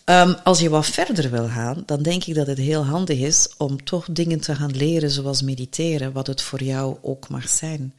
Um, 0.04 0.34
als 0.44 0.60
je 0.60 0.68
wat 0.68 0.86
verder 0.86 1.30
wil 1.30 1.48
gaan, 1.48 1.82
dan 1.86 2.02
denk 2.02 2.24
ik 2.24 2.34
dat 2.34 2.46
het 2.46 2.58
heel 2.58 2.84
handig 2.84 3.18
is 3.18 3.48
om 3.56 3.84
toch 3.84 4.06
dingen 4.10 4.40
te 4.40 4.54
gaan 4.54 4.76
leren, 4.76 5.10
zoals 5.10 5.42
mediteren, 5.42 6.12
wat 6.12 6.26
het 6.26 6.42
voor 6.42 6.62
jou 6.62 6.96
ook 7.02 7.28
mag 7.28 7.48
zijn. 7.48 7.94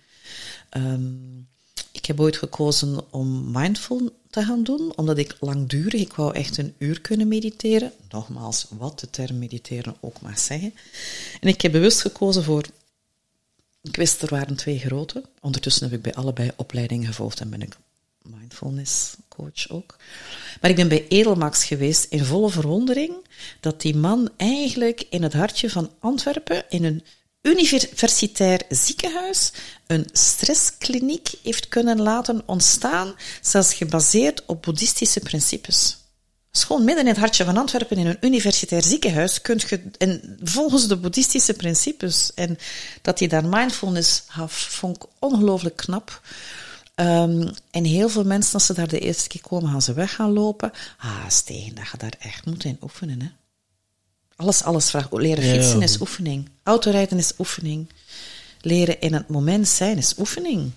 Um, 0.78 1.48
ik 1.92 2.06
heb 2.06 2.20
ooit 2.20 2.38
gekozen 2.38 3.14
om 3.14 3.52
mindful 3.52 4.10
te 4.30 4.44
gaan 4.44 4.64
doen, 4.64 4.94
omdat 4.96 5.18
ik 5.18 5.36
langdurig, 5.40 6.02
ik 6.02 6.14
wou 6.14 6.34
echt 6.34 6.58
een 6.58 6.74
uur 6.78 7.02
kunnen 7.02 7.28
mediteren. 7.28 7.92
Nogmaals, 8.10 8.68
wat 8.78 9.00
de 9.00 9.10
term 9.10 9.40
mediteren 9.40 9.96
ook 10.00 10.22
mag 10.22 10.40
zeggen. 10.40 10.74
En 11.42 11.48
ik 11.48 11.62
heb 11.62 11.72
bewust 11.72 12.02
gekozen 12.02 12.44
voor 12.44 12.66
ik 13.82 13.96
wist 13.96 14.22
er 14.22 14.30
waren 14.30 14.56
twee 14.56 14.80
grote. 14.80 15.24
Ondertussen 15.42 15.84
heb 15.84 15.98
ik 15.98 16.02
bij 16.02 16.14
allebei 16.14 16.52
opleidingen 16.56 17.08
gevolgd 17.08 17.40
en 17.40 17.50
ben 17.50 17.62
ik 17.62 17.78
mindfulness 18.22 19.16
coach 19.28 19.70
ook. 19.70 19.98
Maar 20.62 20.70
ik 20.70 20.76
ben 20.76 20.88
bij 20.88 21.08
Edelmax 21.08 21.64
geweest 21.66 22.04
in 22.10 22.24
volle 22.24 22.50
verwondering 22.50 23.14
dat 23.60 23.82
die 23.82 23.96
man 23.96 24.30
eigenlijk 24.38 25.06
in 25.10 25.24
het 25.24 25.34
hartje 25.34 25.70
van 25.70 25.92
Antwerpen 26.00 26.64
in 26.70 26.84
een 26.84 27.04
universitair 27.48 28.62
ziekenhuis 28.70 29.52
een 29.88 30.08
stresskliniek 30.12 31.30
heeft 31.44 31.68
kunnen 31.68 32.02
laten 32.02 32.42
ontstaan, 32.46 33.16
zelfs 33.42 33.74
gebaseerd 33.74 34.44
op 34.46 34.62
boeddhistische 34.62 35.20
principes. 35.20 35.98
Schoon 36.52 36.84
midden 36.84 37.04
in 37.04 37.10
het 37.10 37.20
hartje 37.20 37.46
van 37.46 37.58
Antwerpen 37.58 37.98
in 37.98 38.08
een 38.08 38.18
universitair 38.22 38.84
ziekenhuis 38.84 39.42
kunt 39.42 39.70
je, 39.70 39.82
en 39.98 40.38
volgens 40.44 40.88
de 40.88 40.98
boeddhistische 40.98 41.54
principes, 41.54 42.32
en 42.34 42.58
dat 43.02 43.20
hij 43.20 43.28
daar 43.28 43.46
mindfulness 43.46 44.24
had, 44.26 44.52
vond 44.52 44.96
ik 44.96 45.10
ongelooflijk 45.20 45.76
knap. 45.76 46.22
Um, 46.96 47.50
en 47.72 47.84
heel 47.84 48.10
veel 48.10 48.24
mensen, 48.24 48.54
als 48.54 48.66
ze 48.66 48.74
daar 48.74 48.88
de 48.88 49.00
eerste 49.00 49.28
keer 49.28 49.42
komen, 49.42 49.72
gaan 49.72 49.82
ze 49.82 49.94
weg 49.94 50.16
gaan 50.16 50.34
lopen. 50.34 50.72
Ah, 50.98 51.30
Stegen, 51.30 51.76
dat 51.76 51.88
je 51.92 51.98
daar 51.98 52.16
echt 52.20 52.46
moet 52.46 52.64
in 52.64 52.78
oefenen, 52.82 53.22
hè. 53.22 53.47
Alles, 54.38 54.64
alles 54.64 54.90
vraagt. 54.90 55.12
Leren 55.12 55.44
fietsen 55.44 55.80
ja. 55.80 55.84
is 55.84 56.02
oefening. 56.02 56.50
Autorijden 56.64 57.18
is 57.18 57.34
oefening. 57.38 57.90
Leren 58.62 59.02
in 59.02 59.14
het 59.14 59.28
moment 59.28 59.68
zijn 59.68 59.98
is 59.98 60.14
oefening. 60.18 60.72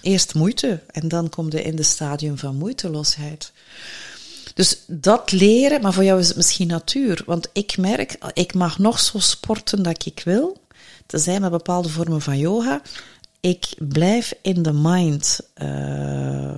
Eerst 0.00 0.34
moeite, 0.34 0.80
en 0.86 1.08
dan 1.08 1.28
kom 1.28 1.46
je 1.50 1.62
in 1.62 1.76
de 1.76 1.82
stadium 1.82 2.38
van 2.38 2.56
moeiteloosheid. 2.56 3.52
Dus 4.54 4.78
dat 4.86 5.32
leren, 5.32 5.80
maar 5.80 5.92
voor 5.92 6.04
jou 6.04 6.20
is 6.20 6.28
het 6.28 6.36
misschien 6.36 6.66
natuur. 6.66 7.22
Want 7.26 7.48
ik 7.52 7.76
merk, 7.78 8.18
ik 8.32 8.54
mag 8.54 8.78
nog 8.78 9.00
zo 9.00 9.18
sporten 9.18 9.82
dat 9.82 10.06
ik 10.06 10.20
wil, 10.24 10.60
te 11.06 11.18
zijn 11.18 11.40
met 11.40 11.50
bepaalde 11.50 11.88
vormen 11.88 12.20
van 12.20 12.38
yoga. 12.38 12.82
Ik 13.40 13.74
blijf 13.78 14.34
in 14.42 14.62
de 14.62 14.72
mind, 14.72 15.40
uh, 15.62 16.56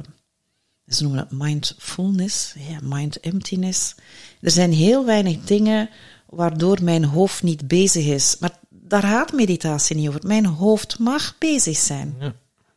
ze 0.87 1.03
noemen 1.03 1.21
het 1.21 1.31
mindfulness, 1.31 2.55
ja, 2.69 2.79
mind 2.83 3.21
emptiness. 3.21 3.95
Er 4.41 4.51
zijn 4.51 4.73
heel 4.73 5.05
weinig 5.05 5.45
dingen 5.45 5.91
waardoor 6.35 6.83
mijn 6.83 7.05
hoofd 7.05 7.43
niet 7.43 7.69
bezig 7.69 8.07
is. 8.07 8.37
Maar 8.41 8.59
daar 8.69 9.03
gaat 9.03 9.33
meditatie 9.33 9.97
niet 9.97 10.09
over. 10.09 10.27
Mijn 10.27 10.47
hoofd 10.47 10.99
mag 10.99 11.39
bezig 11.39 11.77
zijn. 11.77 12.17
Ja. 12.21 12.35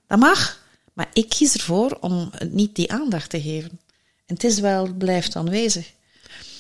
Dat 0.07 0.19
mag. 0.19 0.65
Maar 0.93 1.09
ik 1.13 1.29
kies 1.29 1.53
ervoor 1.53 1.97
om 2.01 2.31
niet 2.49 2.75
die 2.75 2.91
aandacht 2.91 3.29
te 3.29 3.41
geven. 3.41 3.79
En 4.25 4.33
het 4.33 4.43
is 4.43 4.59
wel, 4.59 4.93
blijft 4.93 5.35
aanwezig. 5.35 5.93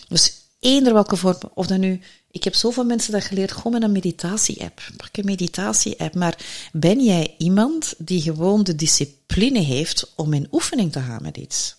Dus 0.07 0.33
eender 0.59 0.93
welke 0.93 1.15
vorm, 1.15 1.37
of 1.53 1.67
dat 1.67 1.77
nu, 1.77 1.99
ik 2.31 2.43
heb 2.43 2.55
zoveel 2.55 2.85
mensen 2.85 3.11
dat 3.11 3.23
geleerd, 3.23 3.51
gewoon 3.51 3.73
met 3.73 3.83
een 3.83 3.91
meditatie-app. 3.91 4.81
Pak 4.97 5.17
een 5.17 5.25
meditatie-app. 5.25 6.15
Maar 6.15 6.37
ben 6.71 7.03
jij 7.03 7.35
iemand 7.37 7.93
die 7.97 8.21
gewoon 8.21 8.63
de 8.63 8.75
discipline 8.75 9.59
heeft 9.59 10.13
om 10.15 10.33
in 10.33 10.47
oefening 10.51 10.91
te 10.91 10.99
gaan 10.99 11.21
met 11.21 11.37
iets? 11.37 11.75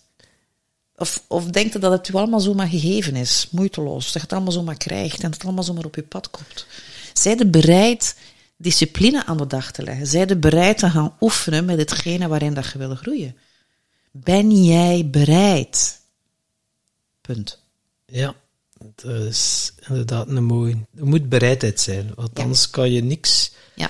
Of, 0.99 1.23
of 1.27 1.45
denkt 1.45 1.81
dat 1.81 1.91
het 1.91 2.07
u 2.07 2.13
allemaal 2.13 2.39
zomaar 2.39 2.67
gegeven 2.67 3.15
is, 3.15 3.47
moeiteloos, 3.51 4.03
dat 4.03 4.13
je 4.13 4.19
het 4.19 4.33
allemaal 4.33 4.51
zomaar 4.51 4.77
krijgt 4.77 5.15
en 5.15 5.21
dat 5.21 5.33
het 5.33 5.43
allemaal 5.43 5.63
zomaar 5.63 5.85
op 5.85 5.95
je 5.95 6.03
pad 6.03 6.29
komt? 6.29 6.65
Zij 7.13 7.37
er 7.37 7.49
bereid 7.49 8.15
discipline 8.57 9.25
aan 9.25 9.37
de 9.37 9.47
dag 9.47 9.71
te 9.71 9.83
leggen? 9.83 10.07
Zij 10.07 10.27
er 10.27 10.39
bereid 10.39 10.77
te 10.77 10.89
gaan 10.89 11.15
oefenen 11.19 11.65
met 11.65 11.77
hetgene 11.77 12.27
waarin 12.27 12.53
dat 12.53 12.71
je 12.71 12.77
wil 12.77 12.95
groeien? 12.95 13.37
Ben 14.11 14.63
jij 14.63 15.09
bereid? 15.09 15.99
Punt. 17.21 17.59
Ja, 18.05 18.35
dat 18.77 19.11
is 19.11 19.71
inderdaad 19.87 20.27
een 20.27 20.43
mooie. 20.43 20.77
Er 20.97 21.05
moet 21.05 21.29
bereidheid 21.29 21.79
zijn, 21.79 22.11
want 22.15 22.39
anders 22.39 22.69
kan 22.69 22.91
je 22.91 23.03
niks. 23.03 23.51
Ja. 23.75 23.89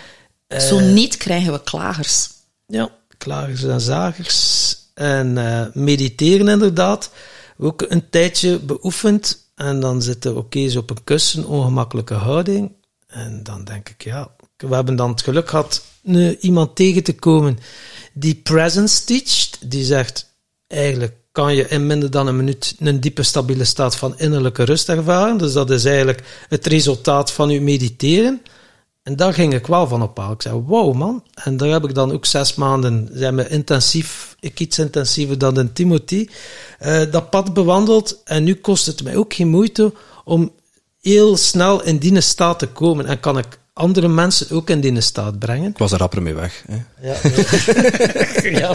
Zo 0.59 0.79
uh, 0.79 0.93
niet 0.93 1.17
krijgen 1.17 1.51
we 1.51 1.63
klagers. 1.63 2.29
Ja, 2.67 2.91
klagers 3.17 3.63
en 3.63 3.81
zagers. 3.81 4.77
En 4.99 5.37
uh, 5.37 5.65
mediteren 5.73 6.47
inderdaad. 6.47 7.11
Ook 7.57 7.85
een 7.87 8.09
tijdje 8.09 8.59
beoefend. 8.59 9.51
En 9.55 9.79
dan 9.79 10.01
zitten 10.01 10.33
we 10.33 10.39
oké 10.39 10.77
op 10.77 10.89
een 10.89 11.03
kussen, 11.03 11.45
ongemakkelijke 11.45 12.13
houding. 12.13 12.71
En 13.07 13.43
dan 13.43 13.63
denk 13.63 13.89
ik, 13.89 14.03
ja, 14.03 14.31
we 14.57 14.75
hebben 14.75 14.95
dan 14.95 15.09
het 15.09 15.21
geluk 15.21 15.49
gehad 15.49 15.83
iemand 16.39 16.75
tegen 16.75 17.03
te 17.03 17.15
komen 17.15 17.59
die 18.13 18.35
presence 18.35 19.03
teacht. 19.03 19.57
Die 19.69 19.83
zegt, 19.83 20.33
eigenlijk 20.67 21.13
kan 21.31 21.55
je 21.55 21.67
in 21.67 21.87
minder 21.87 22.11
dan 22.11 22.27
een 22.27 22.35
minuut 22.35 22.75
een 22.79 22.99
diepe 22.99 23.23
stabiele 23.23 23.63
staat 23.63 23.95
van 23.95 24.17
innerlijke 24.17 24.63
rust 24.63 24.89
ervaren. 24.89 25.37
Dus 25.37 25.53
dat 25.53 25.69
is 25.69 25.85
eigenlijk 25.85 26.23
het 26.49 26.65
resultaat 26.65 27.31
van 27.31 27.49
je 27.49 27.61
mediteren. 27.61 28.41
En 29.09 29.15
daar 29.15 29.33
ging 29.33 29.53
ik 29.53 29.67
wel 29.67 29.87
van 29.87 30.01
op 30.01 30.19
aan. 30.19 30.31
Ik 30.31 30.41
zei, 30.41 30.61
wow 30.65 30.95
man. 30.95 31.23
En 31.33 31.57
daar 31.57 31.69
heb 31.69 31.83
ik 31.83 31.93
dan 31.93 32.11
ook 32.11 32.25
zes 32.25 32.55
maanden, 32.55 33.09
zijn 33.13 33.35
we 33.35 33.49
intensief, 33.49 34.35
ik 34.39 34.59
iets 34.59 34.79
intensiever 34.79 35.37
dan 35.37 35.59
in 35.59 35.73
Timothy, 35.73 36.27
uh, 36.81 37.01
dat 37.11 37.29
pad 37.29 37.53
bewandeld. 37.53 38.23
En 38.23 38.43
nu 38.43 38.55
kost 38.55 38.85
het 38.85 39.03
mij 39.03 39.15
ook 39.15 39.33
geen 39.33 39.47
moeite 39.47 39.93
om 40.23 40.51
heel 41.01 41.37
snel 41.37 41.83
in 41.83 41.97
die 41.97 42.21
staat 42.21 42.59
te 42.59 42.67
komen. 42.67 43.05
En 43.05 43.19
kan 43.19 43.37
ik 43.37 43.58
andere 43.79 44.07
mensen 44.07 44.55
ook 44.55 44.69
in 44.69 44.81
die 44.81 45.01
staat 45.01 45.39
brengen. 45.39 45.69
Ik 45.69 45.77
was 45.77 45.91
er 45.91 45.97
rapper 45.97 46.21
mee 46.21 46.33
weg. 46.33 46.63
Hè? 46.67 46.77
Ja, 47.07 47.15
ja 48.59 48.73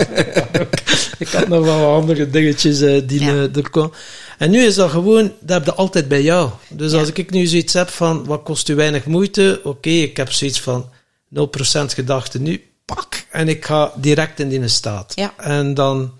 ik 1.19 1.29
had 1.29 1.49
nog 1.49 1.65
wel 1.65 1.95
andere 1.95 2.31
dingetjes 2.31 2.81
uh, 2.81 3.03
die 3.07 3.25
ja. 3.25 3.49
er 3.55 3.71
komen. 3.71 3.93
En 4.39 4.51
nu 4.51 4.65
is 4.65 4.75
dat 4.75 4.91
gewoon, 4.91 5.33
dat 5.41 5.57
heb 5.57 5.65
je 5.65 5.75
altijd 5.75 6.09
bij 6.09 6.23
jou. 6.23 6.51
Dus 6.69 6.93
als 6.93 7.13
ik 7.13 7.31
nu 7.31 7.47
zoiets 7.47 7.73
heb 7.73 7.89
van, 7.89 8.25
wat 8.25 8.43
kost 8.43 8.69
u 8.69 8.75
weinig 8.75 9.05
moeite? 9.05 9.61
Oké, 9.65 9.89
ik 9.89 10.17
heb 10.17 10.33
zoiets 10.33 10.61
van 10.61 10.91
0% 11.35 11.41
gedachte 11.71 12.41
nu, 12.41 12.65
pak, 12.85 13.25
en 13.31 13.49
ik 13.49 13.65
ga 13.65 13.93
direct 13.97 14.41
in 14.41 14.49
die 14.49 14.69
staat. 14.69 15.13
Ja. 15.15 15.35
En 15.37 15.75
dan, 15.75 16.13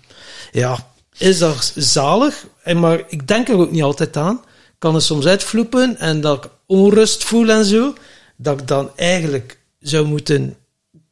ja, 0.51 0.87
is 1.17 1.37
dat 1.37 1.73
zalig. 1.75 2.45
En 2.63 2.79
maar 2.79 3.03
ik 3.07 3.27
denk 3.27 3.47
er 3.47 3.57
ook 3.57 3.71
niet 3.71 3.83
altijd 3.83 4.17
aan. 4.17 4.35
Ik 4.45 4.79
kan 4.79 4.95
er 4.95 5.01
soms 5.01 5.25
uitvloepen 5.25 5.97
en 5.97 6.21
dat 6.21 6.43
ik 6.43 6.51
onrust 6.65 7.23
voel 7.23 7.49
en 7.49 7.65
zo 7.65 7.93
dat 8.35 8.59
ik 8.59 8.67
dan 8.67 8.91
eigenlijk 8.95 9.59
zou 9.79 10.05
moeten 10.05 10.55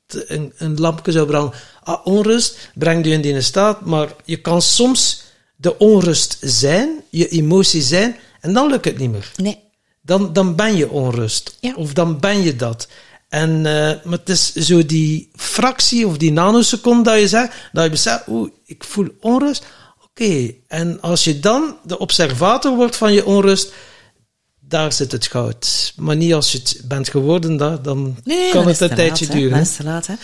een, 0.08 0.54
een 0.58 0.80
lampje 0.80 1.12
zou 1.12 1.28
branden. 1.28 1.60
Ah, 1.84 2.06
onrust 2.06 2.70
brengt 2.76 3.06
je 3.06 3.12
in 3.12 3.22
die 3.22 3.42
staat, 3.42 3.86
maar 3.86 4.16
je 4.26 4.42
kan 4.42 4.62
soms 4.62 5.24
de 5.56 5.78
onrust 5.78 6.38
zijn, 6.42 7.04
je 7.10 7.28
emotie 7.28 7.82
zijn, 7.82 8.16
en 8.40 8.54
dan 8.54 8.70
lukt 8.70 8.86
het 8.86 8.98
niet 8.98 9.12
meer. 9.12 9.32
Nee. 9.36 9.60
Dan, 10.02 10.34
dan 10.34 10.56
ben 10.56 10.76
je 10.76 10.90
onrust. 10.90 11.58
Ja. 11.60 11.74
Of 11.76 11.94
dan 11.94 12.20
ben 12.20 12.42
je 12.42 12.56
dat. 12.56 12.88
En, 13.30 13.50
uh, 13.50 13.64
maar 14.04 14.20
het 14.20 14.30
is 14.30 14.54
zo 14.54 14.86
die 14.86 15.30
fractie 15.36 16.08
of 16.08 16.18
die 16.18 16.32
nanoseconde 16.32 17.04
dat 17.04 17.20
je 17.20 17.28
zegt, 17.28 17.54
dat 17.72 17.84
je 17.84 17.90
beseft, 17.90 18.28
oeh, 18.28 18.50
ik 18.66 18.84
voel 18.84 19.08
onrust. 19.20 19.66
Oké, 20.04 20.54
en 20.68 21.02
als 21.02 21.24
je 21.24 21.40
dan 21.40 21.78
de 21.84 21.98
observator 21.98 22.76
wordt 22.76 22.96
van 22.96 23.14
je 23.14 23.26
onrust, 23.26 23.74
daar 24.74 24.94
zit 24.94 25.12
het 25.12 25.28
goud. 25.28 25.94
Maar 25.96 26.16
niet 26.16 26.34
als 26.34 26.52
je 26.52 26.58
het 26.58 26.82
bent 26.86 27.10
geworden, 27.10 27.58
dan 27.84 28.18
nee, 28.24 28.52
kan 28.52 28.68
het 28.68 28.80
een 28.80 28.96
tijdje 28.96 29.28
duren. 29.28 29.58
Dat 29.58 29.68
is 29.68 29.76
te 29.76 29.84
laat. 29.84 30.08
Hè? 30.08 30.16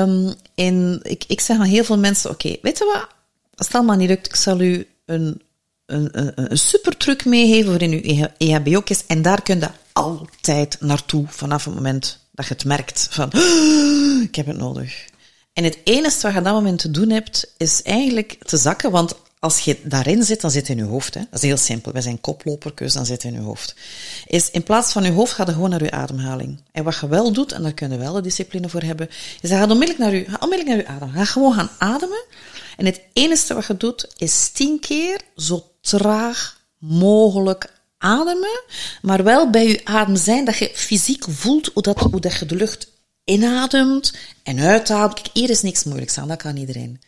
Um, 0.00 0.34
en 0.54 1.00
ik, 1.02 1.24
ik 1.26 1.40
zeg 1.40 1.58
aan 1.58 1.64
heel 1.64 1.84
veel 1.84 1.98
mensen, 1.98 2.30
oké, 2.30 2.46
okay, 2.46 2.58
weet 2.62 2.78
je 2.78 2.84
wat? 2.84 3.06
Als 3.54 3.66
het 3.66 3.76
allemaal 3.76 3.96
niet 3.96 4.08
lukt, 4.08 4.26
ik 4.26 4.36
zal 4.36 4.60
u 4.60 4.86
een, 5.06 5.42
een, 5.86 6.08
een, 6.12 6.32
een 6.34 6.58
super 6.58 6.96
truc 6.96 7.24
meegeven 7.24 7.70
voor 7.70 7.82
in 7.82 7.92
uw 7.92 8.28
EHBO-kist. 8.38 9.04
En 9.06 9.22
daar 9.22 9.42
kun 9.42 9.58
je 9.58 9.68
altijd 9.92 10.76
naartoe, 10.80 11.24
vanaf 11.28 11.64
het 11.64 11.74
moment 11.74 12.18
dat 12.32 12.46
je 12.46 12.54
het 12.54 12.64
merkt 12.64 13.08
van, 13.10 13.32
oh, 13.34 14.22
ik 14.22 14.34
heb 14.34 14.46
het 14.46 14.56
nodig. 14.56 15.04
En 15.52 15.64
het 15.64 15.78
enige 15.84 16.20
wat 16.22 16.32
je 16.32 16.38
op 16.38 16.44
dat 16.44 16.54
moment 16.54 16.78
te 16.78 16.90
doen 16.90 17.10
hebt, 17.10 17.54
is 17.56 17.82
eigenlijk 17.82 18.36
te 18.44 18.56
zakken, 18.56 18.90
want 18.90 19.14
als 19.38 19.60
je 19.60 19.80
daarin 19.82 20.22
zit, 20.22 20.40
dan 20.40 20.50
zit 20.50 20.68
in 20.68 20.76
je 20.76 20.84
hoofd. 20.84 21.14
Hè. 21.14 21.20
Dat 21.20 21.42
is 21.42 21.48
heel 21.48 21.56
simpel. 21.56 21.92
Wij 21.92 22.02
zijn 22.02 22.20
koploperkus, 22.20 22.92
dan 22.92 23.06
zit 23.06 23.24
in 23.24 23.32
je 23.32 23.40
hoofd. 23.40 23.74
Is 24.26 24.50
in 24.50 24.62
plaats 24.62 24.92
van 24.92 25.02
je 25.02 25.10
hoofd, 25.10 25.32
gaat 25.32 25.46
je 25.46 25.52
gewoon 25.52 25.70
naar 25.70 25.82
je 25.82 25.90
ademhaling. 25.90 26.60
En 26.72 26.84
wat 26.84 26.98
je 27.00 27.08
wel 27.08 27.32
doet, 27.32 27.52
en 27.52 27.62
daar 27.62 27.72
kun 27.72 27.90
je 27.90 27.96
wel 27.96 28.12
de 28.12 28.20
discipline 28.20 28.68
voor 28.68 28.82
hebben, 28.82 29.08
is 29.40 29.50
dat 29.50 29.58
je 29.58 29.70
onmiddellijk 29.70 29.98
naar 29.98 30.14
je, 30.14 30.26
onmiddellijk 30.40 30.68
naar 30.68 30.76
je 30.76 30.86
adem. 30.86 31.10
Ga 31.10 31.24
gewoon 31.24 31.54
gaan 31.54 31.70
ademen. 31.78 32.24
En 32.76 32.86
het 32.86 33.00
enige 33.12 33.54
wat 33.54 33.66
je 33.66 33.76
doet, 33.76 34.08
is 34.16 34.48
tien 34.48 34.80
keer 34.80 35.20
zo 35.36 35.70
traag 35.80 36.60
mogelijk 36.78 37.72
ademen, 37.98 38.62
maar 39.02 39.24
wel 39.24 39.50
bij 39.50 39.68
je 39.68 39.80
adem 39.84 40.16
zijn, 40.16 40.44
dat 40.44 40.56
je 40.56 40.70
fysiek 40.74 41.24
voelt 41.28 41.70
hoe, 41.74 41.82
dat, 41.82 41.98
hoe 41.98 42.20
dat 42.20 42.38
je 42.38 42.46
de 42.46 42.54
lucht 42.54 42.94
inademt 43.26 44.14
en 44.42 44.60
uitademt. 44.60 45.14
Kijk, 45.14 45.28
hier 45.32 45.50
is 45.50 45.62
niks 45.62 45.84
moeilijks 45.84 46.18
aan, 46.18 46.28
dat 46.28 46.42
kan 46.42 46.56
iedereen. 46.56 47.00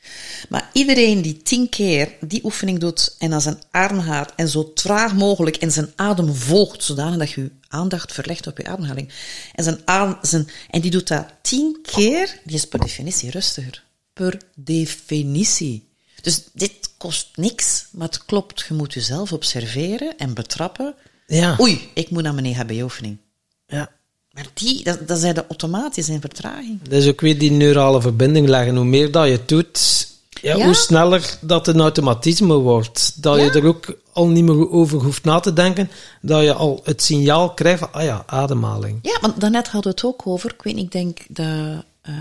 Maar 0.48 0.70
iedereen 0.72 1.22
die 1.22 1.42
tien 1.42 1.68
keer 1.68 2.12
die 2.20 2.44
oefening 2.44 2.78
doet 2.78 3.14
en 3.18 3.32
aan 3.32 3.40
zijn 3.40 3.62
adem 3.70 4.00
gaat 4.00 4.32
en 4.36 4.48
zo 4.48 4.72
traag 4.72 5.14
mogelijk 5.14 5.56
en 5.56 5.72
zijn 5.72 5.92
adem 5.96 6.34
volgt, 6.34 6.84
zodanig 6.84 7.18
dat 7.18 7.30
je 7.30 7.40
je 7.40 7.50
aandacht 7.68 8.12
verlegt 8.12 8.46
op 8.46 8.58
je 8.58 8.66
ademhaling. 8.66 9.12
En, 9.54 9.64
zijn 9.64 9.80
adem, 9.84 10.18
zijn, 10.22 10.48
en 10.70 10.80
die 10.80 10.90
doet 10.90 11.08
dat 11.08 11.26
tien 11.42 11.78
keer, 11.82 12.40
die 12.44 12.56
is 12.56 12.68
per 12.68 12.80
definitie 12.80 13.30
rustiger. 13.30 13.84
Per 14.12 14.40
definitie. 14.54 15.88
Dus 16.22 16.42
dit 16.52 16.90
kost 16.96 17.28
niks, 17.34 17.86
maar 17.90 18.06
het 18.06 18.24
klopt. 18.24 18.64
Je 18.68 18.74
moet 18.74 18.94
jezelf 18.94 19.32
observeren 19.32 20.16
en 20.16 20.34
betrappen. 20.34 20.94
Ja. 21.26 21.56
Oei, 21.60 21.90
ik 21.94 22.10
moet 22.10 22.22
naar 22.22 22.34
mijn 22.34 22.46
EHB-oefening. 22.46 23.18
Ja. 23.66 23.90
Maar 24.39 24.47
die, 24.55 24.84
dat, 24.84 25.09
dat 25.09 25.18
zijn 25.18 25.34
de 25.34 25.45
automatisch 25.49 26.09
in 26.09 26.20
vertraging. 26.20 26.82
Dus 26.82 27.07
ook 27.09 27.20
weer 27.20 27.39
die 27.39 27.51
neurale 27.51 28.01
verbinding 28.01 28.49
leggen. 28.49 28.76
Hoe 28.76 28.84
meer 28.84 29.11
dat 29.11 29.28
je 29.28 29.41
doet, 29.47 30.07
ja, 30.43 30.57
Ja. 30.57 30.64
hoe 30.64 30.74
sneller 30.74 31.36
dat 31.41 31.68
een 31.68 31.80
automatisme 31.80 32.55
wordt. 32.55 33.22
Dat 33.22 33.36
je 33.41 33.51
er 33.51 33.64
ook 33.66 33.95
al 34.12 34.28
niet 34.28 34.45
meer 34.45 34.70
over 34.70 34.99
hoeft 35.03 35.24
na 35.24 35.41
te 35.41 35.53
denken. 35.53 35.91
Dat 36.22 36.43
je 36.43 36.53
al 36.53 36.80
het 36.84 37.03
signaal 37.03 37.55
krijgt 37.55 37.78
van, 37.78 37.93
ah 37.93 38.03
ja, 38.03 38.22
ademhaling. 38.26 38.99
Ja, 39.03 39.18
want 39.20 39.41
daarnet 39.41 39.68
hadden 39.68 39.93
we 39.93 39.97
het 40.01 40.07
ook 40.07 40.26
over, 40.26 40.53
ik 40.53 40.62
weet 40.62 40.74
niet, 40.74 40.84
ik 40.84 40.93
denk 40.93 41.18
dat, 41.28 41.84
eh, 42.03 42.14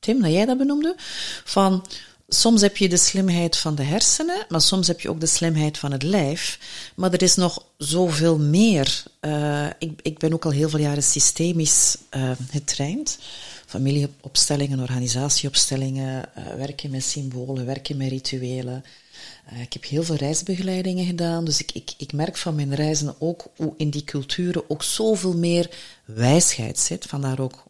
Tim, 0.00 0.22
dat 0.22 0.32
jij 0.32 0.44
dat 0.44 0.58
benoemde, 0.58 0.94
van 1.44 1.84
soms 2.34 2.60
heb 2.60 2.76
je 2.76 2.88
de 2.88 2.96
slimheid 2.96 3.56
van 3.56 3.74
de 3.74 3.82
hersenen, 3.82 4.46
maar 4.48 4.60
soms 4.60 4.86
heb 4.86 5.00
je 5.00 5.10
ook 5.10 5.20
de 5.20 5.26
slimheid 5.26 5.78
van 5.78 5.92
het 5.92 6.02
lijf. 6.02 6.58
Maar 6.94 7.12
er 7.12 7.22
is 7.22 7.34
nog 7.34 7.64
zoveel 7.78 8.38
meer. 8.38 9.02
Eh, 9.20 9.66
ik, 9.78 10.00
ik 10.02 10.18
ben 10.18 10.32
ook 10.32 10.44
al 10.44 10.50
heel 10.50 10.68
veel 10.68 10.78
jaren 10.78 11.02
systemisch 11.02 11.96
eh, 12.10 12.30
getraind. 12.50 13.18
Familieopstellingen, 13.66 14.80
organisatieopstellingen, 14.80 16.34
eh, 16.34 16.44
werken 16.56 16.90
met 16.90 17.04
symbolen, 17.04 17.66
werken 17.66 17.96
met 17.96 18.08
rituelen. 18.08 18.84
Ik 19.60 19.72
heb 19.72 19.84
heel 19.84 20.02
veel 20.02 20.14
reisbegeleidingen 20.14 21.06
gedaan, 21.06 21.44
dus 21.44 21.60
ik, 21.60 21.72
ik, 21.72 21.94
ik 21.96 22.12
merk 22.12 22.36
van 22.36 22.54
mijn 22.54 22.74
reizen 22.74 23.14
ook 23.18 23.46
hoe 23.56 23.74
in 23.76 23.90
die 23.90 24.04
culturen 24.04 24.70
ook 24.70 24.82
zoveel 24.82 25.36
meer 25.36 25.70
wijsheid 26.04 26.78
zit. 26.78 27.06
Vandaar 27.06 27.40
ook 27.40 27.64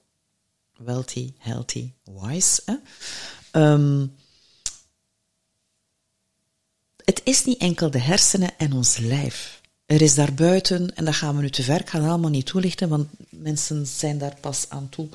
wealthy, 0.77 1.33
healthy, 1.39 1.91
wise. 2.05 2.81
Ehm, 3.51 4.05
het 7.05 7.21
is 7.25 7.45
niet 7.45 7.59
enkel 7.59 7.91
de 7.91 8.01
hersenen 8.01 8.51
en 8.59 8.73
ons 8.73 8.97
lijf. 8.97 9.61
Er 9.87 10.03
is 10.03 10.15
daarbuiten, 10.15 10.95
en 10.95 11.05
dat 11.05 11.15
gaan 11.15 11.37
we 11.37 11.43
nu 11.43 11.51
te 11.51 11.63
ver, 11.63 11.81
ik 11.81 11.89
ga 11.89 11.99
het 11.99 12.09
allemaal 12.09 12.31
niet 12.31 12.47
toelichten, 12.47 12.89
want 12.89 13.07
mensen 13.31 13.87
zijn 13.87 14.19
daar 14.19 14.37
pas 14.41 14.67
aan 14.69 14.89
toe 14.91 15.09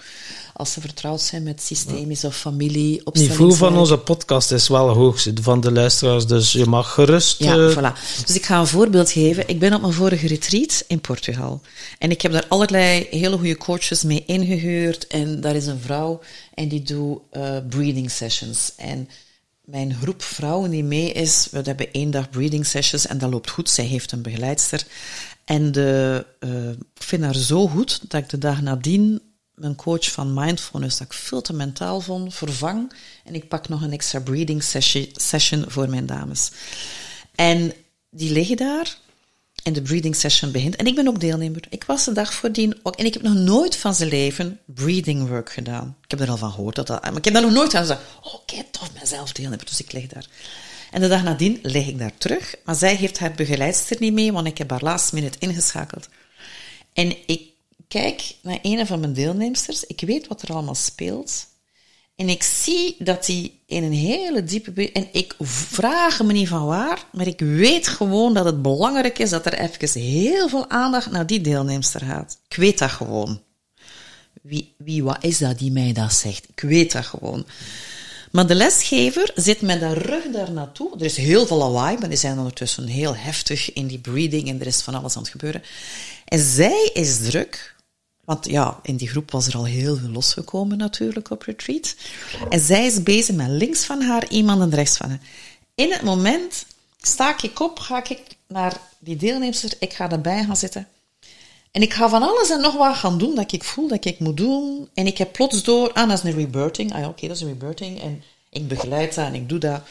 als 0.53 0.71
ze 0.71 0.81
vertrouwd 0.81 1.21
zijn 1.21 1.43
met 1.43 1.61
systemisch 1.61 2.23
of 2.23 2.37
familie. 2.37 3.01
Het 3.03 3.13
niveau 3.13 3.55
van 3.55 3.77
onze 3.77 3.97
podcast 3.97 4.51
is 4.51 4.67
wel 4.67 4.89
hoog, 4.89 5.27
van 5.41 5.61
de 5.61 5.71
luisteraars, 5.71 6.27
dus 6.27 6.51
je 6.51 6.65
mag 6.65 6.93
gerust... 6.93 7.39
Ja, 7.43 7.55
uh... 7.55 7.77
voilà. 7.77 8.23
Dus 8.25 8.35
ik 8.35 8.45
ga 8.45 8.59
een 8.59 8.67
voorbeeld 8.67 9.11
geven. 9.11 9.47
Ik 9.47 9.59
ben 9.59 9.73
op 9.73 9.81
mijn 9.81 9.93
vorige 9.93 10.27
retreat 10.27 10.83
in 10.87 11.01
Portugal. 11.01 11.61
En 11.97 12.11
ik 12.11 12.21
heb 12.21 12.31
daar 12.31 12.45
allerlei 12.47 13.07
hele 13.09 13.37
goede 13.37 13.57
coaches 13.57 14.03
mee 14.03 14.23
ingehuurd. 14.25 15.07
En 15.07 15.41
daar 15.41 15.55
is 15.55 15.65
een 15.65 15.81
vrouw 15.81 16.19
en 16.53 16.67
die 16.67 16.83
doet 16.83 17.19
uh, 17.31 17.57
breathing 17.69 18.11
sessions. 18.11 18.71
En 18.75 19.09
mijn 19.67 19.95
groep 19.95 20.23
vrouwen 20.23 20.69
die 20.69 20.83
mee 20.83 21.11
is, 21.11 21.47
we 21.51 21.61
hebben 21.63 21.91
één 21.91 22.11
dag 22.11 22.29
breathing 22.29 22.65
sessions 22.65 23.07
en 23.07 23.17
dat 23.17 23.29
loopt 23.29 23.49
goed. 23.49 23.69
Zij 23.69 23.85
heeft 23.85 24.11
een 24.11 24.21
begeleidster. 24.21 24.85
En 25.45 25.71
de, 25.71 26.25
uh, 26.39 26.69
ik 26.69 27.03
vind 27.03 27.23
haar 27.23 27.35
zo 27.35 27.67
goed 27.67 28.11
dat 28.11 28.21
ik 28.21 28.29
de 28.29 28.37
dag 28.37 28.61
nadien 28.61 29.21
mijn 29.53 29.75
coach 29.75 30.11
van 30.11 30.33
mindfulness, 30.33 30.97
dat 30.97 31.07
ik 31.07 31.13
veel 31.13 31.41
te 31.41 31.53
mentaal 31.53 32.01
vond, 32.01 32.33
vervang. 32.33 32.93
En 33.23 33.35
ik 33.35 33.47
pak 33.47 33.69
nog 33.69 33.81
een 33.81 33.91
extra 33.91 34.21
session, 34.57 35.07
session 35.13 35.65
voor 35.67 35.89
mijn 35.89 36.05
dames. 36.05 36.51
En 37.35 37.73
die 38.09 38.31
liggen 38.31 38.57
daar 38.57 38.97
en 39.67 39.73
de 39.73 39.81
breathing 39.81 40.15
session 40.15 40.51
begint. 40.51 40.75
En 40.75 40.85
ik 40.85 40.95
ben 40.95 41.07
ook 41.07 41.19
deelnemer. 41.19 41.61
Ik 41.69 41.83
was 41.83 42.05
de 42.05 42.11
dag 42.11 42.33
voordien 42.33 42.79
ook. 42.83 42.95
En 42.95 43.05
ik 43.05 43.13
heb 43.13 43.23
nog 43.23 43.33
nooit 43.33 43.75
van 43.75 43.95
zijn 43.95 44.09
leven 44.09 44.59
breathing 44.65 45.27
work 45.27 45.51
gedaan. 45.51 45.97
Ik 46.03 46.11
heb 46.11 46.19
er 46.19 46.29
al 46.29 46.37
van 46.37 46.51
gehoord. 46.51 46.75
Dat 46.75 46.87
dat, 46.87 47.01
maar 47.01 47.17
ik 47.17 47.25
heb 47.25 47.33
dat 47.33 47.43
nog 47.43 47.51
nooit 47.51 47.69
gedaan. 47.69 47.85
Ze 47.85 47.97
oh, 48.21 48.45
kijk, 48.45 48.71
tof, 48.71 48.89
mezelf 48.99 49.31
deelnemer. 49.31 49.65
Dus 49.65 49.79
ik 49.79 49.91
lig 49.91 50.07
daar. 50.07 50.25
En 50.91 51.01
de 51.01 51.07
dag 51.07 51.23
nadien 51.23 51.59
lig 51.61 51.87
ik 51.87 51.99
daar 51.99 52.17
terug. 52.17 52.55
Maar 52.65 52.75
zij 52.75 52.95
heeft 52.95 53.19
haar 53.19 53.31
begeleidster 53.31 53.97
niet 53.99 54.13
mee, 54.13 54.33
want 54.33 54.47
ik 54.47 54.57
heb 54.57 54.69
haar 54.69 54.83
last 54.83 55.13
minute 55.13 55.37
ingeschakeld. 55.39 56.09
En 56.93 57.15
ik 57.25 57.41
kijk 57.87 58.35
naar 58.41 58.59
een 58.61 58.87
van 58.87 58.99
mijn 58.99 59.13
deelnemsters. 59.13 59.83
Ik 59.83 60.01
weet 60.01 60.27
wat 60.27 60.41
er 60.41 60.53
allemaal 60.53 60.75
speelt. 60.75 61.47
En 62.17 62.29
ik 62.29 62.43
zie 62.43 62.95
dat 62.99 63.27
hij 63.27 63.51
in 63.65 63.83
een 63.83 63.93
hele 63.93 64.43
diepe... 64.43 64.91
En 64.91 65.07
ik 65.11 65.35
vraag 65.39 66.23
me 66.23 66.33
niet 66.33 66.47
van 66.47 66.65
waar, 66.65 67.05
maar 67.11 67.27
ik 67.27 67.39
weet 67.39 67.87
gewoon 67.87 68.33
dat 68.33 68.45
het 68.45 68.61
belangrijk 68.61 69.19
is 69.19 69.29
dat 69.29 69.45
er 69.45 69.53
even 69.53 70.01
heel 70.01 70.49
veel 70.49 70.69
aandacht 70.69 71.11
naar 71.11 71.27
die 71.27 71.41
deelnemster 71.41 72.01
gaat. 72.01 72.39
Ik 72.49 72.55
weet 72.55 72.77
dat 72.79 72.89
gewoon. 72.89 73.41
Wie, 74.41 74.73
wie, 74.77 75.03
wat 75.03 75.23
is 75.23 75.37
dat 75.37 75.59
die 75.59 75.71
mij 75.71 75.93
dat 75.93 76.13
zegt? 76.13 76.47
Ik 76.49 76.59
weet 76.59 76.91
dat 76.91 77.05
gewoon. 77.05 77.45
Maar 78.31 78.47
de 78.47 78.55
lesgever 78.55 79.31
zit 79.35 79.61
met 79.61 79.79
de 79.79 79.93
rug 79.93 80.23
daar 80.31 80.51
naartoe. 80.51 80.95
Er 80.95 81.05
is 81.05 81.17
heel 81.17 81.47
veel 81.47 81.57
lawaai, 81.57 81.97
maar 81.97 82.09
die 82.09 82.17
zijn 82.17 82.37
ondertussen 82.37 82.87
heel 82.87 83.15
heftig 83.15 83.73
in 83.73 83.87
die 83.87 83.99
breathing 83.99 84.49
en 84.49 84.59
er 84.59 84.67
is 84.67 84.81
van 84.81 84.95
alles 84.95 85.15
aan 85.15 85.21
het 85.21 85.31
gebeuren. 85.31 85.63
En 86.25 86.39
zij 86.39 86.89
is 86.93 87.17
druk 87.17 87.75
want 88.27 88.45
ja, 88.45 88.79
in 88.83 88.95
die 88.95 89.07
groep 89.07 89.31
was 89.31 89.47
er 89.47 89.55
al 89.55 89.65
heel 89.65 89.95
veel 89.95 90.09
losgekomen 90.09 90.77
natuurlijk 90.77 91.29
op 91.29 91.41
retreat. 91.41 91.95
En 92.49 92.59
zij 92.59 92.85
is 92.85 93.03
bezig 93.03 93.35
met 93.35 93.47
links 93.47 93.85
van 93.85 94.01
haar 94.01 94.29
iemand 94.29 94.61
en 94.61 94.75
rechts 94.75 94.97
van 94.97 95.09
haar. 95.09 95.19
In 95.75 95.91
het 95.91 96.01
moment 96.01 96.65
sta 97.01 97.35
ik 97.41 97.59
op, 97.59 97.79
ga 97.79 98.03
ik 98.09 98.21
naar 98.47 98.77
die 98.99 99.15
deelnemster, 99.15 99.73
ik 99.79 99.93
ga 99.93 100.11
erbij 100.11 100.43
gaan 100.43 100.55
zitten. 100.57 100.87
En 101.71 101.81
ik 101.81 101.93
ga 101.93 102.09
van 102.09 102.23
alles 102.23 102.49
en 102.49 102.61
nog 102.61 102.75
wat 102.75 102.95
gaan 102.95 103.17
doen 103.17 103.35
dat 103.35 103.51
ik 103.51 103.63
voel 103.63 103.87
dat 103.87 104.05
ik 104.05 104.19
moet 104.19 104.37
doen. 104.37 104.89
En 104.93 105.07
ik 105.07 105.17
heb 105.17 105.31
plots 105.31 105.63
door, 105.63 105.93
ah, 105.93 106.09
dat 106.09 106.17
is 106.17 106.23
een 106.23 106.37
rebirthing. 106.37 106.93
Ah, 106.93 107.07
oké, 107.07 107.27
dat 107.27 107.35
is 107.35 107.41
een 107.41 107.47
rebirthing. 107.47 108.01
En 108.01 108.23
ik 108.49 108.67
begeleid 108.67 109.15
dat 109.15 109.25
en 109.25 109.35
ik 109.35 109.49
doe 109.49 109.59
dat. 109.59 109.81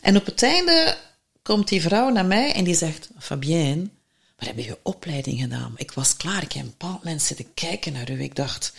En 0.00 0.16
op 0.16 0.26
het 0.26 0.42
einde 0.42 0.96
komt 1.42 1.68
die 1.68 1.82
vrouw 1.82 2.08
naar 2.08 2.26
mij 2.26 2.52
en 2.52 2.64
die 2.64 2.74
zegt, 2.74 3.10
Fabienne, 3.18 3.88
maar 4.40 4.48
heb 4.48 4.58
je 4.58 4.78
opleiding 4.82 5.40
gedaan? 5.40 5.72
Ik 5.76 5.92
was 5.92 6.16
klaar. 6.16 6.42
Ik 6.42 6.52
heb 6.52 6.64
een 6.64 6.70
bepaald 6.78 7.04
moment 7.04 7.22
zitten 7.22 7.54
kijken 7.54 7.92
naar 7.92 8.10
u. 8.10 8.22
Ik 8.22 8.36
dacht, 8.36 8.72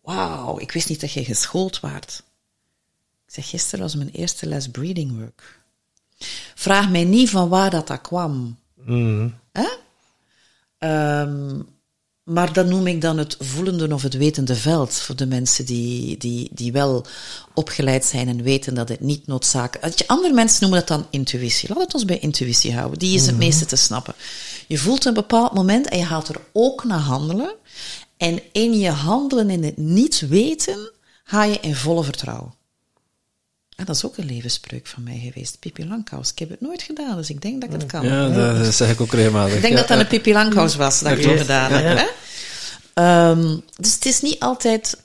wauw, 0.00 0.58
ik 0.58 0.72
wist 0.72 0.88
niet 0.88 1.00
dat 1.00 1.12
je 1.12 1.24
geschoold 1.24 1.80
waart. 1.80 2.22
Ik 3.26 3.34
zeg, 3.34 3.48
gisteren 3.48 3.84
was 3.84 3.94
mijn 3.94 4.10
eerste 4.10 4.46
les 4.46 4.68
breathing 4.68 5.18
work. 5.18 5.60
Vraag 6.54 6.90
mij 6.90 7.04
niet 7.04 7.30
van 7.30 7.48
waar 7.48 7.70
dat, 7.70 7.86
dat 7.86 8.00
kwam. 8.00 8.58
Mm. 8.74 9.38
Um, 10.78 11.68
maar 12.28 12.52
dat 12.52 12.66
noem 12.66 12.86
ik 12.86 13.00
dan 13.00 13.18
het 13.18 13.36
voelende 13.38 13.94
of 13.94 14.02
het 14.02 14.16
wetende 14.16 14.54
veld 14.54 14.94
voor 14.94 15.16
de 15.16 15.26
mensen 15.26 15.66
die, 15.66 16.16
die, 16.16 16.48
die 16.52 16.72
wel 16.72 17.06
opgeleid 17.54 18.04
zijn 18.04 18.28
en 18.28 18.42
weten 18.42 18.74
dat 18.74 18.88
het 18.88 19.00
niet 19.00 19.26
noodzakelijk 19.26 19.94
is. 19.94 20.06
Andere 20.06 20.34
mensen 20.34 20.60
noemen 20.60 20.78
dat 20.78 20.88
dan 20.88 21.06
intuïtie. 21.10 21.68
Laat 21.68 21.78
het 21.78 21.94
ons 21.94 22.04
bij 22.04 22.18
intuïtie 22.18 22.74
houden. 22.74 22.98
Die 22.98 23.14
is 23.14 23.22
het 23.26 23.30
mhm. 23.30 23.44
meeste 23.44 23.66
te 23.66 23.76
snappen. 23.76 24.14
Je 24.66 24.78
voelt 24.78 25.04
een 25.04 25.14
bepaald 25.14 25.54
moment 25.54 25.88
en 25.88 25.98
je 25.98 26.04
gaat 26.04 26.28
er 26.28 26.40
ook 26.52 26.84
naar 26.84 26.98
handelen. 26.98 27.54
En 28.16 28.40
in 28.52 28.78
je 28.78 28.90
handelen 28.90 29.50
in 29.50 29.64
het 29.64 29.76
niet 29.76 30.28
weten 30.28 30.90
ga 31.24 31.44
je 31.44 31.58
in 31.60 31.74
volle 31.74 32.04
vertrouwen. 32.04 32.57
En 33.78 33.84
dat 33.84 33.96
is 33.96 34.04
ook 34.04 34.16
een 34.16 34.26
levensspreuk 34.26 34.86
van 34.86 35.02
mij 35.02 35.30
geweest. 35.32 35.58
Pippi 35.58 35.88
Langkous. 35.88 36.30
Ik 36.30 36.38
heb 36.38 36.50
het 36.50 36.60
nooit 36.60 36.82
gedaan, 36.82 37.16
dus 37.16 37.30
ik 37.30 37.42
denk 37.42 37.60
dat 37.60 37.74
ik 37.74 37.80
het 37.80 37.90
kan. 37.90 38.04
Ja, 38.06 38.28
dat 38.28 38.74
zeg 38.74 38.90
ik 38.90 39.00
ook 39.00 39.12
regelmatig. 39.12 39.54
Ik 39.54 39.62
denk 39.62 39.76
dat 39.76 39.88
dat 39.88 39.98
een 39.98 40.06
Pippi 40.06 40.32
Langkous 40.32 40.76
was, 40.76 41.00
dat 41.00 41.12
ik 41.18 41.24
het 41.24 41.40
gedaan 41.40 41.70
heb. 41.72 42.14
Um, 42.94 43.62
dus 43.76 43.94
het 43.94 44.06
is 44.06 44.20
niet 44.20 44.40
altijd 44.40 45.02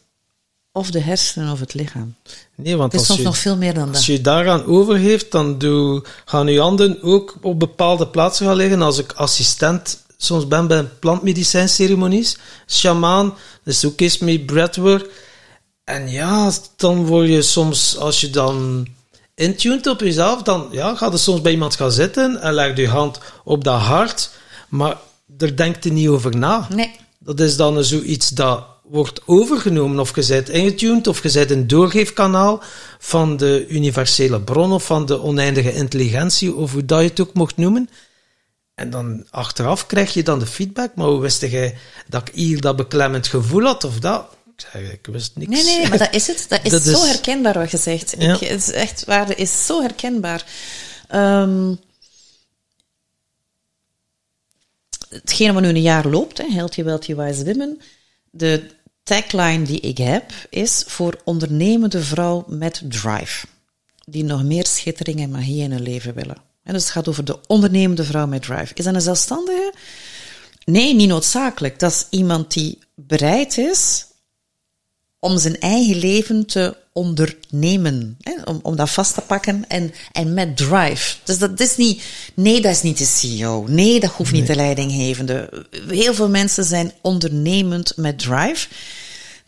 of 0.71 0.91
de 0.91 0.99
hersenen 0.99 1.51
of 1.51 1.59
het 1.59 1.73
lichaam. 1.73 2.15
Nee, 2.55 2.77
want 2.77 2.91
het 2.91 3.01
is 3.01 3.07
als 3.07 3.07
soms 3.07 3.19
je, 3.19 3.25
nog 3.25 3.37
veel 3.37 3.57
meer 3.57 3.73
dan 3.73 3.85
dat. 3.85 3.95
Als 3.95 4.05
je 4.05 4.21
daaraan 4.21 4.65
overgeeft, 4.65 5.31
dan 5.31 5.57
doe, 5.57 6.03
gaan 6.25 6.47
je 6.47 6.59
handen 6.59 7.01
ook 7.01 7.37
op 7.41 7.59
bepaalde 7.59 8.07
plaatsen 8.07 8.45
gaan 8.45 8.55
liggen. 8.55 8.81
Als 8.81 8.97
ik 8.97 9.11
assistent 9.11 10.01
soms 10.17 10.47
ben 10.47 10.67
bij 10.67 10.83
plantmedicijnceremonies, 10.83 12.37
shamaan, 12.67 13.33
dus 13.63 13.85
ook 13.85 14.01
eens 14.01 14.17
met 14.17 14.45
breathwork. 14.45 15.09
En 15.83 16.09
ja, 16.09 16.51
dan 16.75 17.05
word 17.05 17.27
je 17.27 17.41
soms, 17.41 17.97
als 17.97 18.21
je 18.21 18.29
dan 18.29 18.87
intuned 19.35 19.87
op 19.87 19.99
jezelf, 19.99 20.41
dan 20.41 20.67
ja, 20.71 20.95
ga 20.95 21.09
je 21.11 21.17
soms 21.17 21.41
bij 21.41 21.51
iemand 21.51 21.75
gaan 21.75 21.91
zitten 21.91 22.41
en 22.41 22.53
leg 22.53 22.77
je 22.77 22.87
hand 22.87 23.19
op 23.43 23.63
dat 23.63 23.81
hart, 23.81 24.29
maar 24.69 24.97
daar 25.25 25.55
denkt 25.55 25.83
je 25.83 25.91
niet 25.91 26.07
over 26.07 26.37
na. 26.37 26.67
Nee. 26.75 26.91
Dat 27.19 27.39
is 27.39 27.55
dan 27.55 27.83
zoiets 27.83 28.29
dat 28.29 28.65
wordt 28.83 29.21
overgenomen 29.25 29.99
of 29.99 30.15
je 30.15 30.25
bent 30.27 30.49
ingetuned 30.49 31.07
of 31.07 31.23
je 31.23 31.31
bent 31.31 31.51
een 31.51 31.67
doorgeefkanaal 31.67 32.61
van 32.99 33.37
de 33.37 33.65
universele 33.67 34.41
bron 34.41 34.71
of 34.71 34.85
van 34.85 35.05
de 35.05 35.21
oneindige 35.21 35.73
intelligentie 35.73 36.55
of 36.55 36.71
hoe 36.71 36.85
dat 36.85 37.01
je 37.01 37.07
het 37.07 37.19
ook 37.19 37.33
mocht 37.33 37.57
noemen. 37.57 37.89
En 38.75 38.89
dan 38.89 39.25
achteraf 39.29 39.85
krijg 39.85 40.13
je 40.13 40.23
dan 40.23 40.39
de 40.39 40.45
feedback, 40.45 40.95
maar 40.95 41.07
hoe 41.07 41.19
wist 41.19 41.41
jij 41.41 41.77
dat 42.07 42.27
ik 42.27 42.35
hier 42.35 42.61
dat 42.61 42.75
beklemmend 42.75 43.27
gevoel 43.27 43.63
had 43.63 43.83
of 43.83 43.99
dat? 43.99 44.25
Ik 44.55 44.91
ik 44.91 45.05
wist 45.05 45.35
niks. 45.35 45.51
Nee, 45.51 45.63
nee, 45.63 45.89
maar 45.89 45.97
dat 45.97 46.13
is 46.13 46.27
het. 46.27 46.45
Dat 46.49 46.59
is 46.63 46.71
dat 46.71 46.83
zo 46.83 47.03
is... 47.03 47.09
herkenbaar 47.09 47.53
wat 47.53 47.71
je 47.71 47.77
zegt. 47.77 48.15
Ja. 48.17 48.33
Ik, 48.33 48.39
het 48.39 48.61
is 48.61 48.71
echt 48.71 49.05
waar, 49.05 49.27
dat 49.27 49.37
is 49.37 49.65
zo 49.65 49.81
herkenbaar. 49.81 50.45
Um, 51.15 51.79
hetgene 55.09 55.53
wat 55.53 55.61
nu 55.61 55.67
een 55.67 55.81
jaar 55.81 56.07
loopt, 56.07 56.37
hè, 56.37 56.51
Healthy, 56.51 56.83
Wealthy, 56.83 57.15
Wise 57.15 57.43
Women, 57.45 57.81
de 58.31 58.69
tagline 59.03 59.63
die 59.63 59.79
ik 59.79 59.97
heb 59.97 60.31
is 60.49 60.83
voor 60.87 61.21
ondernemende 61.23 62.03
vrouw 62.03 62.45
met 62.47 62.81
drive. 62.87 63.47
Die 64.05 64.23
nog 64.23 64.43
meer 64.43 64.65
schittering 64.65 65.19
en 65.19 65.31
magie 65.31 65.63
in 65.63 65.71
hun 65.71 65.81
leven 65.81 66.13
willen. 66.13 66.37
En 66.63 66.73
dus 66.73 66.83
het 66.83 66.91
gaat 66.91 67.07
over 67.07 67.25
de 67.25 67.39
ondernemende 67.47 68.03
vrouw 68.03 68.27
met 68.27 68.41
drive. 68.41 68.73
Is 68.73 68.83
dat 68.83 68.93
een 68.93 69.01
zelfstandige? 69.01 69.73
Nee, 70.65 70.95
niet 70.95 71.07
noodzakelijk. 71.07 71.79
Dat 71.79 71.91
is 71.91 72.05
iemand 72.09 72.53
die 72.53 72.79
bereid 72.95 73.57
is 73.57 74.05
om 75.23 75.37
zijn 75.37 75.59
eigen 75.59 75.95
leven 75.95 76.45
te 76.45 76.75
ondernemen. 76.93 78.17
Hè? 78.21 78.41
Om, 78.43 78.59
om 78.61 78.75
dat 78.75 78.89
vast 78.89 79.13
te 79.13 79.21
pakken 79.21 79.65
en, 79.67 79.93
en 80.11 80.33
met 80.33 80.57
drive. 80.57 81.15
Dus 81.23 81.37
dat 81.37 81.59
is 81.59 81.77
niet, 81.77 82.03
nee, 82.33 82.61
dat 82.61 82.71
is 82.71 82.81
niet 82.81 82.97
de 82.97 83.05
CEO. 83.05 83.65
Nee, 83.67 83.99
dat 83.99 84.11
hoeft 84.11 84.31
niet 84.31 84.47
de 84.47 84.55
leidinggevende. 84.55 85.65
Heel 85.87 86.13
veel 86.13 86.29
mensen 86.29 86.63
zijn 86.63 86.91
ondernemend 87.01 87.97
met 87.97 88.19
drive. 88.19 88.67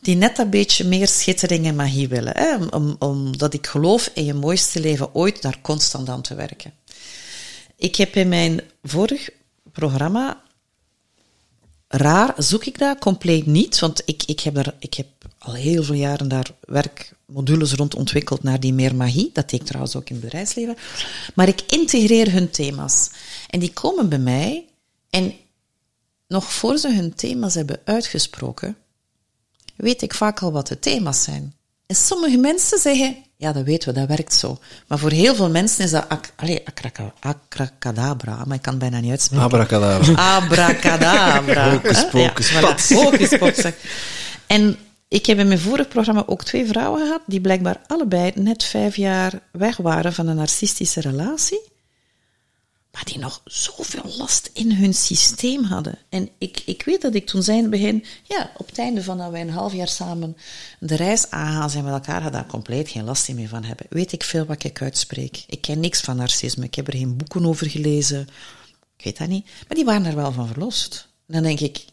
Die 0.01 0.15
net 0.15 0.37
een 0.37 0.49
beetje 0.49 0.83
meer 0.83 1.07
schittering 1.07 1.65
en 1.65 1.75
magie 1.75 2.07
willen. 2.07 2.37
Hè? 2.37 2.55
Om, 2.69 2.95
omdat 2.99 3.53
ik 3.53 3.67
geloof 3.67 4.11
in 4.13 4.25
je 4.25 4.33
mooiste 4.33 4.79
leven 4.79 5.15
ooit 5.15 5.41
daar 5.41 5.61
constant 5.61 6.09
aan 6.09 6.21
te 6.21 6.35
werken. 6.35 6.73
Ik 7.77 7.95
heb 7.95 8.15
in 8.15 8.29
mijn 8.29 8.61
vorig 8.83 9.29
programma 9.71 10.41
raar 11.87 12.33
zoek 12.37 12.65
ik 12.65 12.77
dat 12.77 12.99
compleet 12.99 13.45
niet, 13.45 13.79
want 13.79 14.01
ik, 14.05 14.23
ik, 14.25 14.39
heb 14.39 14.57
er, 14.57 14.75
ik 14.79 14.93
heb 14.93 15.07
al 15.37 15.53
heel 15.53 15.83
veel 15.83 15.95
jaren 15.95 16.27
daar 16.27 16.51
werkmodules 16.59 17.73
rond 17.73 17.95
ontwikkeld 17.95 18.43
naar 18.43 18.59
die 18.59 18.73
meer 18.73 18.95
magie. 18.95 19.29
Dat 19.33 19.49
deed 19.49 19.59
ik 19.59 19.65
trouwens 19.65 19.95
ook 19.95 20.09
in 20.09 20.15
het 20.15 20.23
bedrijfsleven. 20.23 20.77
Maar 21.35 21.47
ik 21.47 21.61
integreer 21.61 22.31
hun 22.31 22.49
thema's. 22.49 23.09
En 23.49 23.59
die 23.59 23.73
komen 23.73 24.09
bij 24.09 24.19
mij 24.19 24.65
en 25.09 25.33
nog 26.27 26.53
voor 26.53 26.77
ze 26.77 26.93
hun 26.93 27.15
thema's 27.15 27.53
hebben 27.53 27.81
uitgesproken, 27.83 28.77
weet 29.75 30.01
ik 30.01 30.13
vaak 30.13 30.39
al 30.39 30.51
wat 30.51 30.67
de 30.67 30.79
thema's 30.79 31.23
zijn. 31.23 31.53
En 31.87 31.95
sommige 31.95 32.37
mensen 32.37 32.79
zeggen, 32.79 33.15
ja, 33.37 33.51
dat 33.51 33.63
weten 33.63 33.93
we, 33.93 33.99
dat 33.99 34.07
werkt 34.07 34.33
zo. 34.33 34.57
Maar 34.87 34.99
voor 34.99 35.11
heel 35.11 35.35
veel 35.35 35.49
mensen 35.49 35.83
is 35.83 35.91
dat 35.91 36.09
ac 36.09 36.33
allee, 36.35 36.63
maar 38.45 38.55
ik 38.55 38.61
kan 38.61 38.73
het 38.73 38.77
bijna 38.77 38.99
niet 38.99 39.11
uitspreken. 39.11 39.45
Abracadabra. 39.45 40.35
Abracadabra. 40.35 41.71
Hocus 41.71 42.09
pocus, 42.09 42.49
ja, 42.49 42.59
pat. 42.59 42.81
voilà, 42.81 42.95
hocus 42.95 43.37
pocus. 43.37 43.71
En 44.47 44.77
ik 45.07 45.25
heb 45.25 45.39
in 45.39 45.47
mijn 45.47 45.59
vorig 45.59 45.87
programma 45.87 46.23
ook 46.25 46.43
twee 46.43 46.65
vrouwen 46.65 47.01
gehad, 47.01 47.21
die 47.25 47.41
blijkbaar 47.41 47.81
allebei 47.87 48.31
net 48.35 48.63
vijf 48.63 48.95
jaar 48.95 49.39
weg 49.51 49.77
waren 49.77 50.13
van 50.13 50.27
een 50.27 50.35
narcistische 50.35 51.01
relatie, 51.01 51.61
maar 52.95 53.05
die 53.05 53.19
nog 53.19 53.41
zoveel 53.45 54.15
last 54.17 54.49
in 54.53 54.71
hun 54.71 54.93
systeem 54.93 55.63
hadden. 55.63 55.97
En 56.09 56.29
ik, 56.37 56.61
ik 56.65 56.83
weet 56.85 57.01
dat 57.01 57.15
ik 57.15 57.25
toen 57.25 57.43
zei 57.43 57.57
in 57.57 57.63
het 57.63 57.71
begin, 57.71 58.05
ja, 58.23 58.51
op 58.57 58.67
het 58.67 58.77
einde 58.77 59.03
van 59.03 59.17
dat 59.17 59.31
wij 59.31 59.41
een 59.41 59.49
half 59.49 59.73
jaar 59.73 59.87
samen 59.87 60.37
de 60.79 60.95
reis 60.95 61.29
aangaan 61.29 61.69
zijn 61.69 61.83
met 61.83 61.93
elkaar, 61.93 62.21
had 62.21 62.33
daar 62.33 62.45
compleet 62.45 62.89
geen 62.89 63.03
last 63.03 63.33
meer 63.33 63.47
van 63.47 63.63
hebben. 63.63 63.85
Weet 63.89 64.11
ik 64.11 64.23
veel 64.23 64.45
wat 64.45 64.63
ik 64.63 64.81
uitspreek. 64.81 65.43
Ik 65.47 65.61
ken 65.61 65.79
niks 65.79 66.01
van 66.01 66.15
narcisme, 66.15 66.65
ik 66.65 66.75
heb 66.75 66.87
er 66.87 66.97
geen 66.97 67.17
boeken 67.17 67.45
over 67.45 67.69
gelezen. 67.69 68.27
Ik 68.97 69.03
weet 69.03 69.17
dat 69.17 69.27
niet. 69.27 69.45
Maar 69.45 69.77
die 69.77 69.85
waren 69.85 70.05
er 70.05 70.15
wel 70.15 70.31
van 70.31 70.47
verlost. 70.47 71.07
Dan 71.27 71.43
denk 71.43 71.59
ik, 71.59 71.85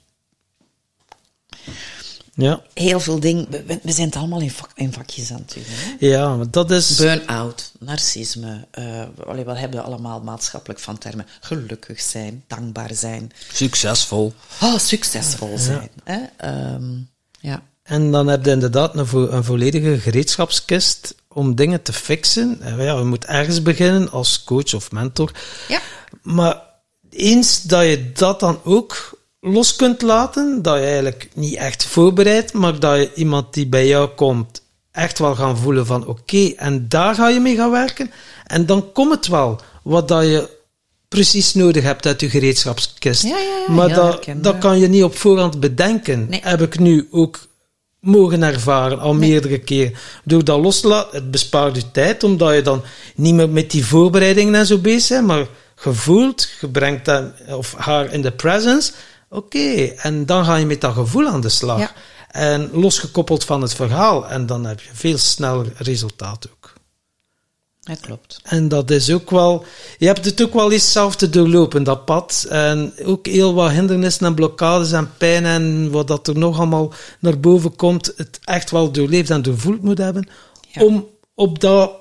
Ja, 2.43 2.63
heel 2.75 3.01
veel 3.01 3.21
dingen, 3.21 3.47
we, 3.51 3.63
we- 3.67 3.81
we 3.83 3.93
zijn 3.93 4.07
het 4.07 4.17
allemaal 4.17 4.41
in, 4.41 4.51
vak, 4.51 4.71
in 4.75 4.93
vakjes 4.93 5.31
aan 5.33 5.39
het 5.47 5.55
doen. 5.55 5.63
Hè? 5.67 6.07
ja 6.07 6.37
maar 6.37 6.51
dat 6.51 6.71
is... 6.71 6.97
Burn-out, 6.97 7.73
narcisme, 7.79 8.67
eh, 8.71 9.03
allee, 9.27 9.45
wat 9.45 9.57
hebben 9.59 9.79
we 9.81 9.85
allemaal 9.87 10.21
maatschappelijk 10.21 10.81
van 10.81 10.99
termen? 10.99 11.27
Gelukkig 11.41 12.01
zijn, 12.01 12.45
dankbaar 12.47 12.91
zijn, 12.95 13.31
Succesvol. 13.53 14.33
oh, 14.63 14.79
succesvol 14.79 15.59
zijn. 15.59 15.91
Hè? 16.05 16.19
Ehm, 16.37 16.91
ja. 17.41 17.63
En 17.83 18.11
dan 18.11 18.27
heb 18.27 18.45
je 18.45 18.51
inderdaad 18.51 18.97
een, 18.97 19.07
vo- 19.07 19.29
een 19.29 19.45
volledige 19.45 19.99
gereedschapskist 20.01 21.15
om 21.29 21.55
dingen 21.55 21.83
te 21.83 21.93
fixen. 21.93 22.59
En 22.61 22.83
ja, 22.83 22.99
je 22.99 23.05
moet 23.05 23.25
ergens 23.25 23.63
beginnen 23.63 24.11
als 24.11 24.45
coach 24.45 24.75
of 24.75 24.91
mentor. 24.93 25.33
Ja. 25.69 25.81
Maar 26.23 26.61
eens 27.11 27.63
dat 27.63 27.83
je 27.85 28.13
dat 28.13 28.41
dan 28.41 28.61
ook 28.65 29.19
los 29.45 29.77
kunt 29.77 30.03
laten, 30.03 30.63
dat 30.63 30.79
je 30.79 30.85
eigenlijk 30.85 31.29
niet 31.35 31.55
echt 31.55 31.85
voorbereidt, 31.85 32.53
maar 32.53 32.81
dat 32.81 32.97
je 32.97 33.11
iemand 33.15 33.55
die 33.55 33.67
bij 33.67 33.87
jou 33.87 34.09
komt 34.09 34.63
echt 34.93 35.19
wel 35.19 35.35
gaan 35.35 35.57
voelen 35.57 35.87
van 35.87 36.07
oké, 36.07 36.53
en 36.57 36.89
daar 36.89 37.15
ga 37.15 37.29
je 37.29 37.41
mee 37.41 37.57
gaan 37.57 37.71
werken. 37.71 38.11
En 38.47 38.67
dan 38.67 38.93
komt 38.93 39.15
het 39.15 39.27
wel 39.27 39.61
wat 39.83 40.09
dat 40.09 40.23
je 40.23 40.49
precies 41.09 41.55
nodig 41.55 41.83
hebt 41.83 42.07
uit 42.07 42.21
je 42.21 42.31
gereedschapskist. 42.31 43.23
Ja, 43.23 43.29
ja, 43.29 43.65
ja, 43.67 43.73
maar 43.73 43.95
dat, 43.95 44.27
dat 44.37 44.59
kan 44.59 44.79
je 44.79 44.89
niet 44.89 45.03
op 45.03 45.17
voorhand 45.17 45.61
bedenken. 45.61 46.27
Nee. 46.29 46.41
Heb 46.43 46.61
ik 46.61 46.79
nu 46.79 47.09
ook 47.11 47.39
mogen 48.01 48.43
ervaren, 48.43 48.99
al 48.99 49.15
meerdere 49.15 49.59
keren. 49.59 49.95
Door 50.25 50.45
dat 50.45 50.61
los 50.61 50.81
te 50.81 50.89
laten, 50.89 51.15
het 51.15 51.31
bespaart 51.31 51.77
je 51.77 51.91
tijd, 51.91 52.25
omdat 52.25 52.55
je 52.55 52.63
dan 52.63 52.83
niet 53.15 53.35
meer 53.35 53.49
met 53.49 53.71
die 53.71 53.87
voorbereidingen 53.87 54.55
en 54.55 54.67
zo 54.67 54.79
bezig 54.79 55.09
bent, 55.17 55.27
maar 55.27 55.47
gevoeld, 55.75 56.49
je 56.61 56.69
brengt 56.69 57.07
hem 57.07 57.33
of 57.49 57.75
haar 57.75 58.13
in 58.13 58.23
de 58.23 58.33
presence, 58.33 58.93
oké, 59.33 59.85
en 59.85 60.27
dan 60.27 60.45
ga 60.45 60.57
je 60.57 60.67
met 60.67 60.81
dat 60.81 60.95
gevoel 60.95 61.27
aan 61.27 61.41
de 61.41 61.49
slag. 61.49 61.79
Ja. 61.79 61.93
En 62.31 62.71
losgekoppeld 62.73 63.45
van 63.45 63.63
het 63.63 63.75
verhaal, 63.75 64.29
en 64.29 64.47
dan 64.47 64.65
heb 64.65 64.81
je 64.81 64.91
veel 64.93 65.19
sneller 65.19 65.73
resultaat 65.77 66.49
ook. 66.53 66.73
Dat 67.81 68.01
klopt. 68.01 68.41
En 68.43 68.69
dat 68.69 68.91
is 68.91 69.11
ook 69.11 69.31
wel, 69.31 69.65
je 69.99 70.07
hebt 70.07 70.25
het 70.25 70.43
ook 70.43 70.55
wel 70.55 70.73
eens 70.73 70.93
zelf 70.93 71.17
te 71.17 71.31
doorlopen, 71.31 71.83
dat 71.83 72.05
pad. 72.05 72.47
En 72.49 72.93
ook 73.05 73.27
heel 73.27 73.55
wat 73.55 73.71
hindernissen 73.71 74.27
en 74.27 74.35
blokkades 74.35 74.93
en 74.93 75.17
pijn 75.17 75.45
en 75.45 75.91
wat 75.91 76.09
dat 76.09 76.29
er 76.29 76.39
nog 76.39 76.59
allemaal 76.59 76.93
naar 77.19 77.41
boven 77.41 77.77
komt, 77.77 78.13
het 78.17 78.39
echt 78.45 78.71
wel 78.71 78.91
doorleefd 78.91 79.31
en 79.31 79.43
doorvoeld 79.43 79.83
moet 79.83 79.99
hebben. 79.99 80.29
Ja. 80.69 80.85
Om 80.85 81.09
op 81.35 81.61
dat 81.61 81.93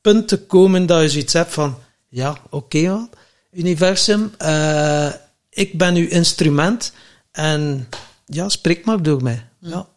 punt 0.00 0.28
te 0.28 0.38
komen 0.38 0.86
dat 0.86 1.02
je 1.02 1.08
zoiets 1.08 1.32
hebt 1.32 1.52
van, 1.52 1.78
ja, 2.08 2.36
oké 2.50 2.80
man, 2.80 3.10
universum, 3.52 4.34
eh, 4.38 5.08
ik 5.52 5.78
ben 5.78 5.94
uw 5.94 6.08
instrument 6.08 6.92
en 7.32 7.88
ja, 8.26 8.48
spreek 8.48 8.84
maar 8.84 9.02
door 9.02 9.22
mij. 9.22 9.46
Ja. 9.58 9.88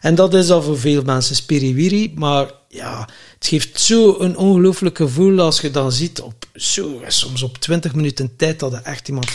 En 0.00 0.14
dat 0.14 0.34
is 0.34 0.50
al 0.50 0.62
voor 0.62 0.78
veel 0.78 1.02
mensen 1.02 1.36
spiriwiri, 1.36 2.12
maar 2.14 2.52
ja, 2.68 3.08
het 3.34 3.46
geeft 3.46 3.80
zo 3.80 4.18
een 4.18 4.36
ongelooflijk 4.36 4.96
gevoel 4.96 5.40
als 5.40 5.60
je 5.60 5.70
dan 5.70 5.92
ziet 5.92 6.20
op 6.20 6.44
zo, 6.54 7.00
soms 7.06 7.42
op 7.42 7.58
20 7.58 7.94
minuten 7.94 8.36
tijd 8.36 8.58
dat 8.58 8.72
er 8.72 8.82
echt 8.82 9.08
iemand 9.08 9.28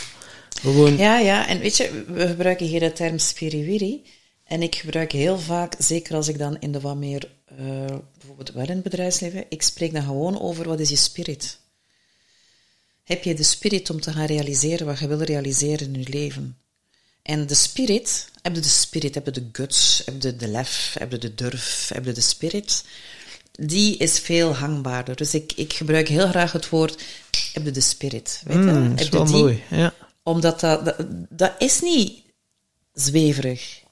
gewoon... 0.62 0.97
Ja, 0.97 1.20
ja, 1.20 1.47
en 1.47 1.60
weet 1.60 1.78
je, 1.78 2.04
we 2.08 2.28
gebruiken 2.28 2.66
hier 2.66 2.80
de 2.80 2.93
term 2.93 3.18
spiriwiri. 3.18 4.04
En 4.43 4.62
ik 4.62 4.76
gebruik 4.76 5.12
heel 5.12 5.39
vaak, 5.39 5.76
zeker 5.78 6.16
als 6.16 6.28
ik 6.28 6.38
dan 6.38 6.58
in 6.60 6.72
de 6.72 6.80
wat 6.80 6.95
meer, 6.95 7.32
eh, 7.45 7.58
bijvoorbeeld 8.18 8.51
wel 8.51 8.64
in 8.64 8.70
het 8.70 8.84
bedrijfsleven, 8.84 9.45
ik 9.49 9.62
spreek 9.62 9.93
dan 9.93 10.04
gewoon 10.04 10.41
over 10.41 10.68
wat 10.68 10.80
is 10.80 10.89
je 10.89 10.95
spirit. 10.95 11.60
Heb 13.04 13.24
je 13.24 13.34
de 13.34 13.43
spirit 13.43 13.89
om 13.89 14.01
te 14.01 14.12
gaan 14.12 14.26
realiseren 14.26 14.86
wat 14.86 14.99
je 14.99 15.08
wil 15.08 15.22
realiseren 15.22 15.93
in 15.93 16.01
je 16.01 16.10
leven? 16.10 16.58
En 17.22 17.47
de 17.47 17.56
spirit, 17.56 18.30
heb 18.41 18.56
je 18.56 18.62
de 18.62 18.68
spirit, 18.68 19.16
heb 19.16 19.26
je 19.26 19.32
de 19.32 19.49
guts, 19.51 20.01
heb 20.06 20.22
je 20.22 20.36
de 20.36 20.47
lef, 20.47 20.95
heb 20.99 21.12
je 21.12 21.18
de 21.18 21.36
durf, 21.36 21.91
heb 21.93 22.06
je 22.06 22.12
de 22.12 22.22
spirit, 22.22 22.84
die 23.51 23.97
is 23.97 24.20
veel 24.20 24.56
hangbaarder. 24.56 25.16
Dus 25.16 25.34
ik, 25.34 25.54
ik 25.56 25.74
gebruik 25.74 26.08
heel 26.08 26.28
graag 26.28 26.51
het 26.51 26.70
woord, 26.70 27.04
heb 27.54 27.66
je 27.66 27.72
de 27.72 27.82
spirit. 27.82 28.41
Weet 28.45 28.58
je? 28.58 28.64
Mm, 28.64 28.89
dat 28.89 28.99
is 28.99 29.06
je 29.06 29.12
wel 29.12 29.26
die? 29.26 29.36
mooi, 29.36 29.64
ja. 29.70 29.93
Omdat 30.24 30.60
dat, 30.60 30.86
dat, 30.86 30.95
dat 31.30 31.54
is 31.58 31.82
niet 31.82 32.22
zweverig. 32.93 33.82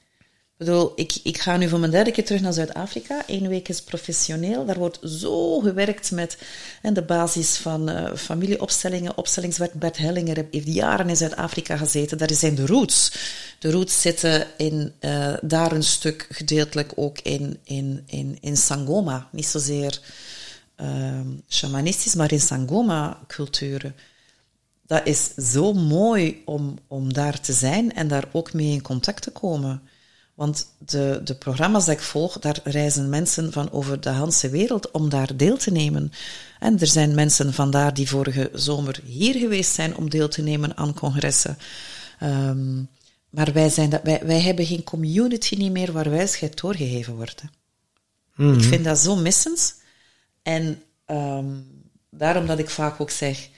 Bedoel, 0.62 0.92
ik, 0.96 1.20
ik 1.24 1.38
ga 1.38 1.58
nu 1.58 1.70
voor 1.70 1.80
mijn 1.80 1.92
derde 1.92 2.12
keer 2.12 2.26
terug 2.26 2.42
naar 2.42 2.54
Zuid-Afrika. 2.54 3.24
Eén 3.28 3.48
week 3.48 3.70
is 3.70 3.82
professioneel. 3.82 4.66
Daar 4.66 4.78
wordt 4.78 5.00
zo 5.04 5.60
gewerkt 5.60 6.12
met 6.12 6.38
hè, 6.82 6.92
de 6.92 7.02
basis 7.02 7.58
van 7.58 7.90
eh, 7.90 8.16
familieopstellingen. 8.16 9.18
Opstellingswerk. 9.18 9.74
Bert 9.74 9.98
Hellinger 9.98 10.46
heeft 10.52 10.74
jaren 10.74 11.10
in 11.10 11.16
Zuid-Afrika 11.16 11.78
gezeten. 11.78 12.18
Daar 12.18 12.34
zijn 12.34 12.56
de 12.56 12.66
roots. 12.66 13.12
De 13.60 13.72
roots 13.72 14.02
zitten 14.02 14.48
in, 14.58 14.94
eh, 15.00 15.34
daar 15.42 15.72
een 15.72 15.84
stuk 15.84 16.28
gedeeltelijk 16.30 16.92
ook 16.96 17.20
in, 17.20 17.58
in, 17.64 18.04
in, 18.06 18.38
in 18.42 18.58
Sangoma. 18.58 19.28
Niet 19.32 19.48
zozeer 19.48 20.00
ehm 20.76 21.28
shamanistisch, 21.50 22.16
maar 22.16 22.32
in 22.32 22.42
Sangoma-culturen 22.42 23.96
dat 24.88 25.08
is 25.08 25.34
zo 25.52 25.74
mooi 25.74 26.42
om, 26.46 26.78
om 26.88 27.14
daar 27.14 27.40
te 27.40 27.54
zijn 27.54 27.94
en 27.94 28.08
daar 28.08 28.26
ook 28.32 28.54
mee 28.54 28.72
in 28.72 28.82
contact 28.82 29.22
te 29.22 29.32
komen. 29.32 29.82
Want 30.42 30.68
de, 30.78 31.22
de 31.24 31.36
programma's 31.36 31.86
die 31.86 31.94
ik 31.94 32.02
volg, 32.02 32.40
daar 32.40 32.60
reizen 32.64 33.10
mensen 33.10 33.52
van 33.52 33.72
over 33.72 34.02
de 34.02 34.10
hele 34.10 34.50
wereld 34.50 34.92
om 34.92 35.10
daar 35.10 35.38
deel 35.38 35.58
te 35.58 35.72
nemen. 35.72 36.12
En 36.60 36.80
er 36.80 36.88
zijn 36.88 37.16
mensen 37.16 37.54
vandaar 37.54 37.94
die 37.94 38.10
vorige 38.10 38.50
zomer 38.54 39.00
hier 39.06 39.40
geweest 39.40 39.74
zijn 39.74 39.96
om 39.96 40.10
deel 40.10 40.28
te 40.28 40.42
nemen 40.42 40.78
aan 40.78 40.94
congressen. 40.94 41.58
Ehm, 42.20 42.78
maar 43.30 43.54
wij, 43.54 43.70
zijn 43.70 43.90
dat, 43.90 44.02
wij, 44.04 44.22
wij 44.24 44.40
hebben 44.40 44.66
geen 44.66 44.84
community 44.84 45.56
niet 45.56 45.72
meer 45.72 45.92
waar 45.92 46.10
wijsheid 46.10 46.62
doorgegeven 46.62 47.16
wordt. 47.16 47.42
hè. 47.42 48.54
Ik 48.54 48.64
vind 48.64 48.84
dat 48.84 49.00
zo 49.00 49.16
missend. 49.16 49.76
En 50.42 50.84
ehm, 51.06 51.50
daarom 52.10 52.46
dat 52.46 52.60
ik 52.60 52.70
vaak 52.70 53.02
ook 53.02 53.12
zeg, 53.12 53.50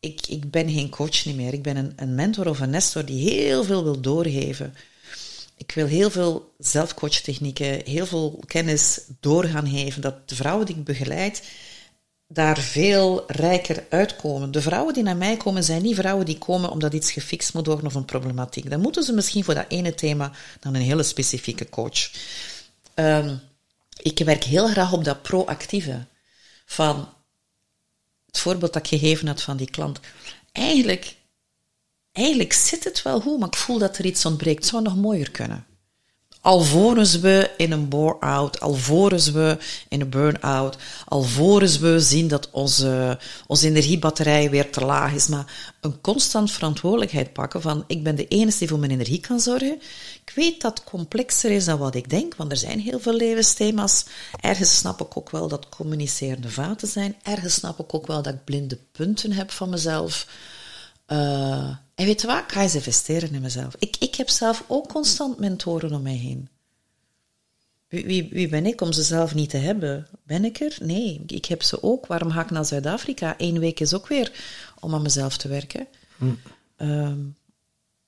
ik, 0.00 0.26
ik 0.26 0.50
ben 0.50 0.70
geen 0.70 0.90
coach 0.90 1.24
niet 1.24 1.36
meer. 1.36 1.52
Ik 1.52 1.62
ben 1.62 1.76
een, 1.76 1.92
een 1.96 2.14
mentor 2.14 2.48
of 2.48 2.60
een 2.60 2.70
nestor 2.70 3.04
die 3.04 3.30
heel 3.30 3.64
veel 3.64 3.84
wil 3.84 4.00
doorgeven. 4.00 4.74
Ik 5.56 5.72
wil 5.72 5.86
heel 5.86 6.10
veel 6.10 6.54
zelfcoachtechnieken, 6.58 7.80
heel 7.84 8.06
veel 8.06 8.42
kennis 8.46 9.00
doorgaan 9.20 9.68
geven, 9.68 10.02
dat 10.02 10.28
de 10.28 10.34
vrouwen 10.34 10.66
die 10.66 10.76
ik 10.76 10.84
begeleid 10.84 11.42
daar 12.28 12.58
veel 12.58 13.24
rijker 13.26 13.84
uitkomen. 13.88 14.50
De 14.50 14.60
vrouwen 14.60 14.94
die 14.94 15.02
naar 15.02 15.16
mij 15.16 15.36
komen, 15.36 15.64
zijn 15.64 15.82
niet 15.82 15.96
vrouwen 15.96 16.26
die 16.26 16.38
komen 16.38 16.70
omdat 16.70 16.94
iets 16.94 17.12
gefixt 17.12 17.54
moet 17.54 17.66
worden 17.66 17.86
of 17.86 17.94
een 17.94 18.04
problematiek. 18.04 18.70
Dan 18.70 18.80
moeten 18.80 19.02
ze 19.02 19.12
misschien 19.12 19.44
voor 19.44 19.54
dat 19.54 19.64
ene 19.68 19.94
thema 19.94 20.32
dan 20.60 20.74
een 20.74 20.82
hele 20.82 21.02
specifieke 21.02 21.68
coach. 21.68 22.10
Ehm, 22.94 23.36
ik 24.02 24.18
werk 24.18 24.44
heel 24.44 24.68
graag 24.68 24.92
op 24.92 25.04
dat 25.04 25.22
proactieve. 25.22 26.06
Van 26.66 27.08
het 28.26 28.38
voorbeeld 28.38 28.72
dat 28.72 28.82
ik 28.82 28.98
gegeven 29.00 29.26
had 29.26 29.42
van 29.42 29.56
die 29.56 29.70
klant. 29.70 30.00
Eigenlijk, 30.52 31.14
eigenlijk 32.16 32.52
zit 32.52 32.84
het 32.84 33.02
wel 33.02 33.20
goed, 33.20 33.38
maar 33.38 33.48
ik 33.48 33.56
voel 33.56 33.78
dat 33.78 33.98
er 33.98 34.04
iets 34.04 34.24
ontbreekt. 34.24 34.58
Het 34.58 34.66
zou 34.66 34.82
nog 34.82 34.96
mooier 34.96 35.30
kunnen. 35.30 35.66
Alvorens 36.40 37.18
we 37.18 37.50
in 37.56 37.72
een 37.72 37.88
bore-out, 37.88 38.60
alvorens 38.60 39.30
we 39.30 39.58
in 39.88 40.00
een 40.00 40.08
burn-out, 40.08 40.76
alvorens 41.04 41.78
we 41.78 42.00
zien 42.00 42.28
dat 42.28 42.50
onze, 42.50 43.18
onze 43.46 43.66
energiebatterij 43.66 44.50
weer 44.50 44.70
te 44.70 44.84
laag 44.84 45.12
is, 45.12 45.26
maar 45.26 45.74
een 45.80 46.00
constant 46.00 46.50
verantwoordelijkheid 46.50 47.32
pakken 47.32 47.62
van 47.62 47.84
ik 47.86 48.02
ben 48.02 48.16
de 48.16 48.28
enige 48.28 48.58
die 48.58 48.68
voor 48.68 48.78
mijn 48.78 48.90
energie 48.90 49.20
kan 49.20 49.40
zorgen. 49.40 49.80
Ik 50.24 50.32
weet 50.34 50.60
dat 50.60 50.78
het 50.78 50.88
complexer 50.88 51.50
is 51.50 51.64
dan 51.64 51.78
wat 51.78 51.94
ik 51.94 52.10
denk, 52.10 52.36
want 52.36 52.50
er 52.50 52.58
zijn 52.58 52.80
heel 52.80 53.00
veel 53.00 53.14
levensthema's. 53.14 54.04
Ergens 54.40 54.76
snap 54.76 55.00
ik 55.00 55.16
ook 55.16 55.30
wel 55.30 55.48
dat 55.48 55.68
communicerende 55.68 56.50
vaten 56.50 56.88
zijn. 56.88 57.16
Ergens 57.22 57.54
snap 57.54 57.78
ik 57.78 57.94
ook 57.94 58.06
wel 58.06 58.22
dat 58.22 58.34
ik 58.34 58.44
blinde 58.44 58.78
punten 58.92 59.32
heb 59.32 59.50
van 59.50 59.70
mezelf. 59.70 60.26
Uh, 61.08 61.68
en 61.96 62.04
weet 62.04 62.20
je 62.20 62.26
wat? 62.26 62.42
Ik 62.42 62.52
ga 62.52 62.62
eens 62.62 62.74
investeren 62.74 63.34
in 63.34 63.40
mezelf. 63.40 63.74
Ik, 63.78 63.96
ik 63.98 64.14
heb 64.14 64.28
zelf 64.28 64.64
ook 64.66 64.88
constant 64.88 65.38
mentoren 65.38 65.92
om 65.92 66.02
mij 66.02 66.16
heen. 66.16 66.48
Wie, 67.88 68.06
wie, 68.06 68.28
wie 68.30 68.48
ben 68.48 68.66
ik 68.66 68.80
om 68.80 68.92
ze 68.92 69.02
zelf 69.02 69.34
niet 69.34 69.50
te 69.50 69.56
hebben? 69.56 70.06
Ben 70.22 70.44
ik 70.44 70.60
er? 70.60 70.76
Nee, 70.80 71.22
ik 71.26 71.44
heb 71.44 71.62
ze 71.62 71.82
ook. 71.82 72.06
Waarom 72.06 72.30
ga 72.30 72.42
ik 72.42 72.50
naar 72.50 72.64
Zuid-Afrika? 72.64 73.34
Eén 73.38 73.58
week 73.58 73.80
is 73.80 73.94
ook 73.94 74.06
weer 74.08 74.32
om 74.80 74.94
aan 74.94 75.02
mezelf 75.02 75.36
te 75.36 75.48
werken. 75.48 75.86
Ehm, 76.76 77.18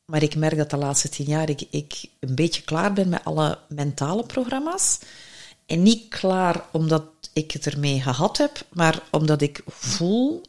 maar 0.04 0.22
ik 0.22 0.36
merk 0.36 0.56
dat 0.56 0.70
de 0.70 0.76
laatste 0.76 1.08
tien 1.08 1.26
jaar 1.26 1.48
ik, 1.48 1.62
ik 1.70 2.04
een 2.20 2.34
beetje 2.34 2.62
klaar 2.62 2.92
ben 2.92 3.08
met 3.08 3.24
alle 3.24 3.58
mentale 3.68 4.26
programma's. 4.26 4.98
En 5.66 5.82
niet 5.82 6.08
klaar 6.08 6.64
omdat 6.72 7.04
ik 7.32 7.50
het 7.50 7.66
ermee 7.66 8.00
gehad 8.00 8.36
heb, 8.36 8.66
maar 8.68 9.02
omdat 9.10 9.40
ik 9.42 9.62
voel, 9.66 10.42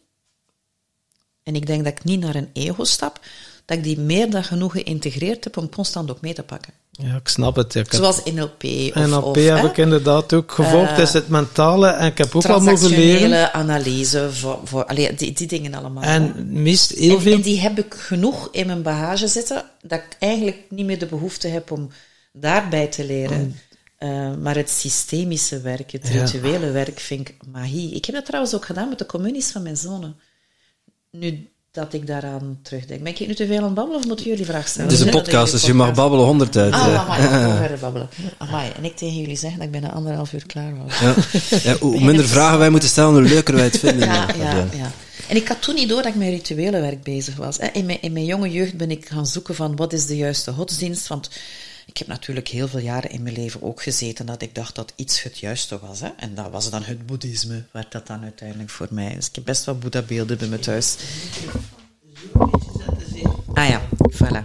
en 1.43 1.55
ik 1.55 1.67
denk 1.67 1.83
dat 1.83 1.93
ik 1.93 2.03
niet 2.03 2.19
naar 2.19 2.35
een 2.35 2.49
ego 2.53 2.83
stap, 2.83 3.19
dat 3.65 3.77
ik 3.77 3.83
die 3.83 3.99
meer 3.99 4.29
dan 4.29 4.43
genoeg 4.43 4.71
geïntegreerd 4.71 5.43
heb 5.43 5.57
om 5.57 5.69
constant 5.69 6.11
ook 6.11 6.21
mee 6.21 6.33
te 6.33 6.43
pakken. 6.43 6.73
Ja, 6.91 7.15
ik 7.15 7.27
snap 7.27 7.55
het. 7.55 7.75
Ik 7.75 7.93
Zoals 7.93 8.23
NLP. 8.23 8.63
Of, 8.63 9.07
NLP 9.07 9.23
of, 9.23 9.35
heb 9.35 9.57
hè, 9.57 9.67
ik 9.67 9.77
inderdaad 9.77 10.33
ook 10.33 10.51
gevolgd. 10.51 10.91
Eh, 10.91 10.99
is 10.99 11.13
het 11.13 11.27
mentale. 11.27 11.87
En 11.87 12.07
ik 12.07 12.17
heb 12.17 12.35
ook 12.35 12.47
wel 12.47 12.59
mogen 12.59 12.89
leren. 12.89 13.53
analyse, 13.53 14.31
voor, 14.31 14.59
voor, 14.63 14.85
allee, 14.85 15.13
die, 15.13 15.33
die 15.33 15.47
dingen 15.47 15.73
allemaal. 15.73 16.03
En 16.03 16.47
mist 16.61 16.91
heel 16.91 17.15
en, 17.15 17.21
veel... 17.21 17.33
en 17.33 17.41
die 17.41 17.59
heb 17.59 17.77
ik 17.77 17.93
genoeg 17.93 18.49
in 18.51 18.65
mijn 18.65 18.81
bagage 18.81 19.27
zitten, 19.27 19.63
dat 19.81 19.99
ik 19.99 20.15
eigenlijk 20.19 20.63
niet 20.69 20.85
meer 20.85 20.99
de 20.99 21.05
behoefte 21.05 21.47
heb 21.47 21.71
om 21.71 21.89
daarbij 22.33 22.87
te 22.87 23.05
leren. 23.05 23.55
Eh, 23.97 24.35
maar 24.35 24.55
het 24.55 24.69
systemische 24.69 25.61
werk, 25.61 25.91
het. 25.91 26.07
Ja. 26.07 26.25
rituele 26.25 26.71
werk, 26.71 26.99
vind 26.99 27.29
ik 27.29 27.35
magie. 27.51 27.95
Ik 27.95 28.05
heb 28.05 28.15
dat 28.15 28.25
trouwens 28.25 28.55
ook 28.55 28.65
gedaan 28.65 28.89
met 28.89 28.97
de 28.97 29.05
communies 29.05 29.51
van 29.51 29.63
mijn 29.63 29.77
zonen. 29.77 30.19
Nu 31.12 31.49
dat 31.72 31.93
ik 31.93 32.07
daaraan 32.07 32.60
terugdenk. 32.64 33.03
Ben 33.03 33.12
ik 33.12 33.28
nu 33.28 33.36
te 33.36 33.45
veel 33.45 33.57
aan 33.57 33.64
het 33.64 33.74
babbelen 33.74 33.99
of 33.99 34.07
moeten 34.07 34.26
jullie 34.26 34.45
vraag 34.45 34.68
stellen? 34.68 34.89
Het 34.89 34.99
is 34.99 35.05
een 35.05 35.12
podcast, 35.12 35.51
dus 35.51 35.66
je 35.66 35.74
mag 35.74 35.93
babbelen 35.93 36.26
honderd 36.26 36.57
uit. 36.57 36.74
Ah, 36.74 36.88
eh. 36.88 36.99
amai, 36.99 37.24
ik 37.24 37.30
kan 37.30 37.57
verder 37.68 37.80
babbelen. 37.80 38.10
Amai, 38.38 38.72
en 38.78 38.86
ik 38.86 38.95
tegen 38.95 39.16
jullie 39.16 39.38
zeggen 39.38 39.60
dat 39.60 39.68
ik 39.68 39.82
bijna 39.82 39.91
anderhalf 39.91 40.34
uur 40.34 40.45
klaar 40.45 40.74
was. 40.78 40.99
Ja. 40.99 41.16
Ja, 41.64 41.78
hoe 41.78 42.03
minder 42.10 42.28
vragen 42.28 42.60
wij 42.60 42.70
moeten 42.70 42.89
stellen, 42.89 43.12
hoe 43.12 43.22
leuker 43.22 43.55
wij 43.55 43.64
het 43.64 43.80
vinden. 43.80 44.07
Ja, 44.07 44.28
ja, 44.38 44.68
ja. 44.74 44.91
En 45.28 45.36
ik 45.36 45.47
had 45.47 45.62
toen 45.62 45.76
niet 45.76 45.89
door 45.89 46.01
dat 46.01 46.12
ik 46.12 46.18
met 46.18 46.30
rituele 46.30 46.82
werk 46.82 47.03
bezig 47.03 47.36
was. 47.36 47.57
In 47.57 47.86
mijn, 47.86 48.01
in 48.01 48.14
mijn 48.14 48.26
jonge 48.26 48.51
jeugd 48.51 48.78
ben 48.78 48.91
ik 48.91 49.07
gaan 49.10 49.28
zoeken 49.28 49.55
van 49.55 49.76
wat 49.76 49.93
is 49.93 50.05
de 50.05 50.18
juiste 50.18 50.51
godsdienst. 50.51 51.07
Want 51.07 51.30
ik 51.89 51.97
heb 51.97 52.07
natuurlijk 52.07 52.47
heel 52.47 52.67
veel 52.67 52.79
jaren 52.79 53.09
in 53.09 53.23
mijn 53.23 53.35
leven 53.35 53.61
ook 53.61 53.81
gezeten 53.81 54.25
dat 54.25 54.41
ik 54.41 54.55
dacht 54.55 54.75
dat 54.75 54.93
iets 54.95 55.23
het 55.23 55.39
juiste 55.39 55.79
was. 55.79 55.99
Hè. 55.99 56.07
En 56.17 56.35
dat 56.35 56.49
was 56.51 56.69
dan 56.69 56.83
het 56.83 57.05
boeddhisme, 57.05 57.63
werd 57.71 57.91
dat 57.91 58.07
dan 58.07 58.23
uiteindelijk 58.23 58.69
voor 58.69 58.87
mij. 58.89 59.15
Dus 59.15 59.27
ik 59.27 59.35
heb 59.35 59.45
best 59.45 59.65
wel 59.65 59.77
boeddha-beelden 59.77 60.37
bij 60.37 60.47
me 60.47 60.59
thuis. 60.59 60.95
Ah 63.53 63.67
ja, 63.67 63.81
voilà. 64.13 64.41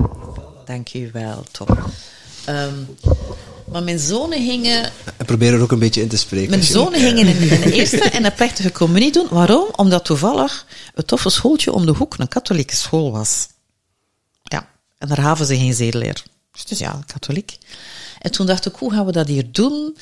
Dank 0.65 0.95
u 0.95 1.11
wel, 1.13 1.45
top. 1.51 1.91
Ehm, 2.45 2.75
maar 3.71 3.83
mijn 3.83 3.99
zonen 3.99 4.43
hingen 4.43 4.85
En 5.17 5.27
probeer 5.27 5.55
er 5.55 5.61
ook 5.63 5.73
een 5.73 5.79
beetje 5.79 6.01
in 6.01 6.09
te 6.09 6.17
spreken. 6.17 6.51
mijn 6.51 6.63
zonen 6.63 7.01
gingen 7.01 7.27
in, 7.27 7.51
in 7.51 7.61
de 7.61 7.73
eerste 7.73 8.11
en 8.11 8.25
een 8.25 8.35
plechtige 8.35 8.73
communie 8.73 9.13
doen. 9.13 9.27
Waarom? 9.31 9.69
Omdat 9.77 10.05
toevallig 10.05 10.67
het 10.95 11.07
toffe 11.07 11.31
schooltje 11.31 11.73
om 11.73 11.87
de 11.87 11.93
hoek 11.93 12.15
een 12.19 12.29
katholieke 12.29 12.77
school 12.77 13.13
was. 13.13 13.49
Ja, 14.43 14.69
en 14.99 15.09
daar 15.09 15.21
haven 15.21 15.47
ze 15.47 15.57
geen 15.57 15.75
zedeleer. 15.75 16.23
Dus, 16.69 16.79
ja, 16.79 16.99
katholiek. 17.07 17.59
En 18.21 18.31
toen 18.31 18.47
dacht 18.47 18.67
ik, 18.67 18.75
hoe 18.75 18.93
gaan 18.93 19.07
we 19.07 19.13
dat 19.13 19.29
hier 19.29 19.53
doen? 19.53 19.97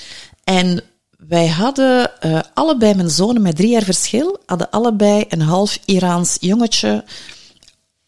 En 0.45 0.83
wij 1.29 1.49
hadden 1.49 2.21
eh, 2.21 2.41
allebei, 2.55 2.95
mijn 2.95 3.11
zonen 3.11 3.43
met 3.43 3.57
drie 3.57 3.71
jaar 3.71 3.83
verschil, 3.83 4.39
hadden 4.47 4.71
allebei 4.71 5.25
een 5.29 5.41
half 5.41 5.79
Iraans 5.85 6.37
jongetje 6.41 7.05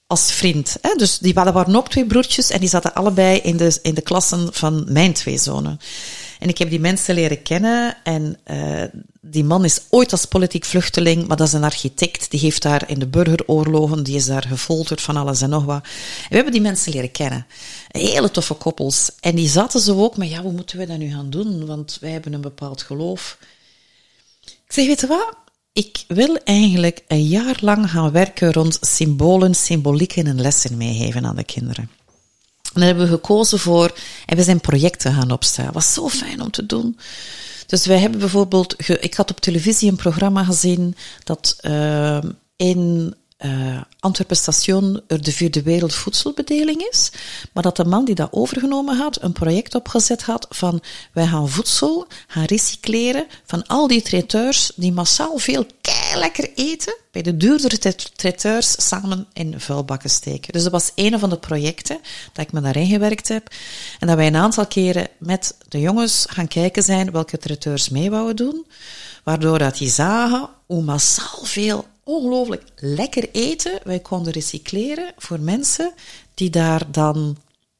als 0.07 0.33
vriend. 0.33 0.77
Hè? 0.81 0.95
Dus 0.97 1.19
die 1.19 1.35
waren 1.35 1.77
ook 1.77 1.89
twee 1.89 2.07
broertjes 2.07 2.51
en 2.51 2.61
die 2.61 2.69
zaten 2.69 2.95
allebei 2.95 3.39
in 3.39 3.57
de, 3.57 3.79
in 3.83 3.95
de 3.95 4.03
klassen 4.03 4.49
van 4.53 4.85
mijn 4.89 5.13
twee 5.13 5.39
zonen. 5.39 5.81
En 6.45 6.51
ik 6.51 6.59
heb 6.59 6.71
die 6.71 6.81
mensen 6.81 7.15
leren 7.15 7.43
kennen 7.43 7.97
en 8.03 8.39
eh, 8.45 8.83
die 9.21 9.45
man 9.45 9.65
is 9.65 9.81
ooit 9.91 10.13
als 10.13 10.25
politiek 10.25 10.65
vluchteling, 10.65 11.27
maar 11.27 11.37
dat 11.37 11.47
is 11.47 11.53
een 11.53 11.65
architect. 11.65 12.31
Die 12.31 12.41
heeft 12.41 12.63
daar 12.63 12.91
in 12.91 12.99
de 12.99 13.07
burgeroorlogen, 13.07 14.03
die 14.03 14.17
is 14.17 14.27
daar 14.27 14.47
gefolterd 14.49 15.01
van 15.01 15.17
alles 15.17 15.41
en 15.41 15.51
nog 15.51 15.65
wat. 15.65 15.83
We 16.29 16.35
hebben 16.35 16.53
die 16.53 16.61
mensen 16.61 16.93
leren 16.93 17.11
kennen. 17.11 17.47
Hele 17.89 18.31
toffe 18.31 18.55
koppels. 18.55 19.11
En 19.21 19.35
die 19.35 19.49
zaten 19.49 19.81
zo 19.81 20.03
ook, 20.03 20.17
maar 20.17 20.27
ja, 20.27 20.43
hoe 20.43 20.53
moeten 20.53 20.79
we 20.79 20.87
dat 20.87 20.99
nu 20.99 21.11
gaan 21.11 21.31
doen? 21.31 21.67
Want 21.67 21.99
wij 22.01 22.11
hebben 22.11 22.33
een 22.33 22.41
bepaald 22.41 22.83
geloof. 22.83 23.39
Ik 24.45 24.73
zeg, 24.73 24.87
weet 24.87 25.01
je 25.01 25.07
wat? 25.07 25.37
Ik 25.73 26.05
wil 26.09 26.37
eigenlijk 26.37 27.05
een 27.07 27.27
jaar 27.27 27.57
lang 27.61 27.91
gaan 27.91 28.11
werken 28.11 28.53
rond 28.53 28.79
symbolen, 28.81 29.55
symbolieken 29.55 30.27
en 30.27 30.41
lessen 30.41 30.77
meegeven 30.77 31.27
aan 31.27 31.37
de 31.37 31.45
kinderen. 31.45 31.91
En 32.75 32.81
dan 32.81 32.83
hebben 32.83 33.05
we 33.05 33.11
gekozen 33.11 33.59
voor, 33.59 33.93
en 34.27 34.37
we 34.37 34.43
zijn 34.43 34.61
projecten 34.61 35.13
gaan 35.13 35.31
opstellen. 35.31 35.73
was 35.73 35.95
zo 35.95 36.09
fijn 36.09 36.41
om 36.41 36.51
te 36.51 36.67
doen. 36.67 36.99
Dus 37.67 37.87
wij 37.87 37.99
hebben 37.99 38.21
bijvoorbeeld, 38.21 38.89
ik 39.01 39.15
had 39.15 39.31
op 39.31 39.41
televisie 39.41 39.91
een 39.91 39.97
programma 39.97 40.45
gezien 40.45 40.97
dat 41.25 41.57
uh, 41.63 42.19
in 42.57 43.15
uh, 43.39 43.81
Antwerpen 44.01 44.37
station 44.37 45.03
er 45.07 45.23
de 45.23 45.33
vierde 45.33 45.63
wereld 45.63 45.95
voedselbedeling 45.95 46.89
is, 46.91 47.13
maar 47.53 47.63
dat 47.63 47.77
de 47.77 47.85
man 47.85 48.05
die 48.05 48.15
dat 48.15 48.33
overgenomen 48.33 48.97
had, 48.97 49.23
een 49.23 49.33
project 49.33 49.75
opgezet 49.75 50.23
had 50.23 50.47
van 50.51 50.83
wij 51.13 51.27
gaan 51.27 51.49
voedsel 51.49 52.07
gaan 52.27 52.45
recycleren 52.45 53.27
van 53.45 53.67
al 53.67 53.87
die 53.87 54.03
traiteurs 54.03 54.73
die 54.77 54.93
massaal 54.93 55.39
veel 55.39 55.67
lekker 56.15 56.51
eten, 56.55 56.97
bij 57.11 57.23
de 57.23 57.37
duurdere 57.37 57.95
traiteurs 58.17 58.89
samen 58.89 59.27
in 59.33 59.61
vuilbakken 59.61 60.11
steken. 60.11 60.53
Dus 60.53 60.63
dat 60.63 60.73
was 60.73 60.93
een 60.95 61.19
van 61.19 61.31
de 61.31 61.39
projecten 61.39 62.01
dat 62.33 62.45
ik 62.45 62.53
me 62.53 62.61
daarin 62.61 62.87
gewerkt 62.87 63.29
heb. 63.29 63.49
En 63.99 64.07
dat 64.07 64.17
wij 64.17 64.27
een 64.27 64.37
aantal 64.37 64.67
keren 64.67 65.09
met 65.19 65.57
de 65.69 65.81
jongens 65.81 66.27
gaan 66.29 66.49
kijken 66.49 66.83
zijn 66.83 67.11
welke 67.11 67.39
traiteurs 67.39 67.89
mee 67.89 68.11
wouden 68.11 68.37
doen. 68.37 68.67
Waardoor 69.25 69.59
dat 69.59 69.79
die 69.79 69.91
zagen 69.91 70.49
hoe 70.67 70.83
massaal 70.83 71.45
veel 71.45 71.87
ongelooflijk 72.05 72.63
lekker 72.77 73.29
eten 73.33 73.79
wij 73.85 74.01
konden 74.01 74.33
recycleren 74.33 75.13
voor 75.17 75.41
mensen 75.41 75.93
die 76.35 76.51
daar 76.51 76.91
dan 76.91 77.37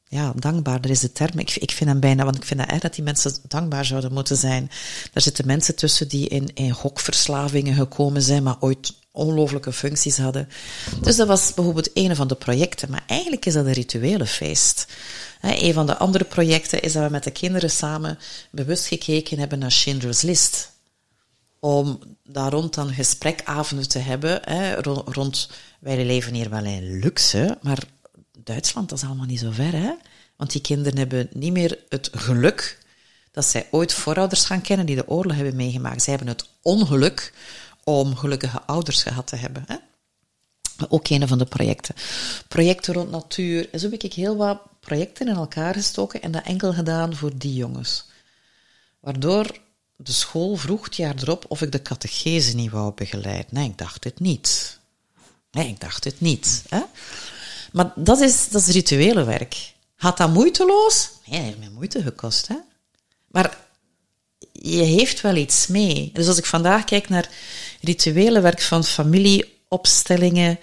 ja, 0.07 0.33
dankbaar, 0.35 0.81
dat 0.81 0.91
is 0.91 0.99
de 0.99 1.11
term. 1.11 1.39
Ik, 1.39 1.55
ik 1.55 1.71
vind 1.71 1.89
hem 1.89 1.99
bijna, 1.99 2.23
want 2.23 2.35
ik 2.35 2.45
vind 2.45 2.59
dat 2.59 2.69
echt 2.69 2.81
dat 2.81 2.95
die 2.95 3.03
mensen 3.03 3.33
dankbaar 3.47 3.85
zouden 3.85 4.13
moeten 4.13 4.37
zijn. 4.37 4.69
Daar 5.13 5.23
zitten 5.23 5.45
mensen 5.45 5.75
tussen 5.75 6.07
die 6.07 6.27
in, 6.27 6.49
in 6.53 6.71
gokverslavingen 6.71 7.73
gekomen 7.75 8.21
zijn, 8.21 8.43
maar 8.43 8.55
ooit 8.59 8.93
ongelooflijke 9.11 9.73
functies 9.73 10.17
hadden. 10.17 10.49
Dus 11.01 11.15
dat 11.15 11.27
was 11.27 11.53
bijvoorbeeld 11.53 11.89
een 11.93 12.15
van 12.15 12.27
de 12.27 12.35
projecten. 12.35 12.89
Maar 12.89 13.03
eigenlijk 13.07 13.45
is 13.45 13.53
dat 13.53 13.65
een 13.65 13.73
rituele 13.73 14.25
feest. 14.25 14.87
Een 15.41 15.73
van 15.73 15.85
de 15.85 15.97
andere 15.97 16.23
projecten 16.23 16.81
is 16.81 16.93
dat 16.93 17.03
we 17.03 17.09
met 17.09 17.23
de 17.23 17.31
kinderen 17.31 17.69
samen 17.69 18.19
bewust 18.51 18.85
gekeken 18.85 19.39
hebben 19.39 19.59
naar 19.59 19.71
Schindler's 19.71 20.21
List. 20.21 20.71
Om 21.65 21.99
daar 22.23 22.51
rond 22.51 22.73
dan 22.73 22.93
gesprekavonden 22.93 23.89
te 23.89 23.99
hebben, 23.99 24.39
hè, 24.43 24.75
rond, 25.05 25.49
wij 25.79 26.05
leven 26.05 26.33
hier 26.33 26.49
wel 26.49 26.65
in 26.65 26.99
luxe, 26.99 27.57
maar 27.61 27.83
Duitsland, 28.43 28.89
dat 28.89 28.97
is 28.97 29.05
allemaal 29.05 29.25
niet 29.25 29.39
zo 29.39 29.51
ver, 29.51 29.71
hè? 29.71 29.93
Want 30.35 30.51
die 30.51 30.61
kinderen 30.61 30.97
hebben 30.97 31.29
niet 31.33 31.51
meer 31.51 31.79
het 31.89 32.09
geluk 32.13 32.79
dat 33.31 33.45
zij 33.45 33.67
ooit 33.71 33.93
voorouders 33.93 34.45
gaan 34.45 34.61
kennen 34.61 34.85
die 34.85 34.95
de 34.95 35.07
oorlog 35.07 35.35
hebben 35.35 35.55
meegemaakt. 35.55 36.01
Zij 36.01 36.13
hebben 36.13 36.33
het 36.33 36.49
ongeluk 36.61 37.33
om 37.83 38.15
gelukkige 38.15 38.61
ouders 38.61 39.03
gehad 39.03 39.27
te 39.27 39.35
hebben. 39.35 39.63
Hè? 39.67 39.75
Ook 40.89 41.09
een 41.09 41.27
van 41.27 41.37
de 41.37 41.45
projecten. 41.45 41.95
Projecten 42.47 42.93
rond 42.93 43.11
natuur. 43.11 43.69
En 43.71 43.79
zo 43.79 43.89
heb 43.89 44.03
ik 44.03 44.13
heel 44.13 44.35
wat 44.35 44.61
projecten 44.79 45.27
in 45.27 45.35
elkaar 45.35 45.73
gestoken 45.73 46.21
en 46.21 46.31
dat 46.31 46.43
enkel 46.43 46.73
gedaan 46.73 47.15
voor 47.15 47.37
die 47.37 47.53
jongens. 47.53 48.05
Waardoor 48.99 49.63
de 49.95 50.11
school 50.11 50.55
vroeg 50.55 50.83
het 50.83 50.95
jaar 50.95 51.15
erop 51.15 51.45
of 51.47 51.61
ik 51.61 51.71
de 51.71 51.81
catechese 51.81 52.55
niet 52.55 52.71
wou 52.71 52.93
begeleiden. 52.93 53.47
Nee, 53.49 53.69
ik 53.69 53.77
dacht 53.77 54.03
het 54.03 54.19
niet. 54.19 54.79
Nee, 55.51 55.67
ik 55.67 55.79
dacht 55.79 56.03
het 56.03 56.21
niet. 56.21 56.63
Hè? 56.69 56.81
Maar 57.71 57.91
dat 57.95 58.19
is, 58.19 58.49
dat 58.49 58.61
is 58.61 58.73
rituele 58.73 59.23
werk. 59.23 59.73
Gaat 59.95 60.17
dat 60.17 60.33
moeiteloos? 60.33 61.09
Nee, 61.25 61.39
dat 61.39 61.47
heeft 61.47 61.59
me 61.59 61.69
moeite 61.69 62.01
gekost. 62.01 62.47
Hè? 62.47 62.55
Maar 63.27 63.57
je 64.51 64.81
heeft 64.81 65.21
wel 65.21 65.35
iets 65.35 65.67
mee. 65.67 66.09
Dus 66.13 66.27
als 66.27 66.37
ik 66.37 66.45
vandaag 66.45 66.83
kijk 66.83 67.09
naar 67.09 67.29
rituele 67.81 68.41
werk 68.41 68.61
van 68.61 68.83
familieopstellingen, 68.83 70.59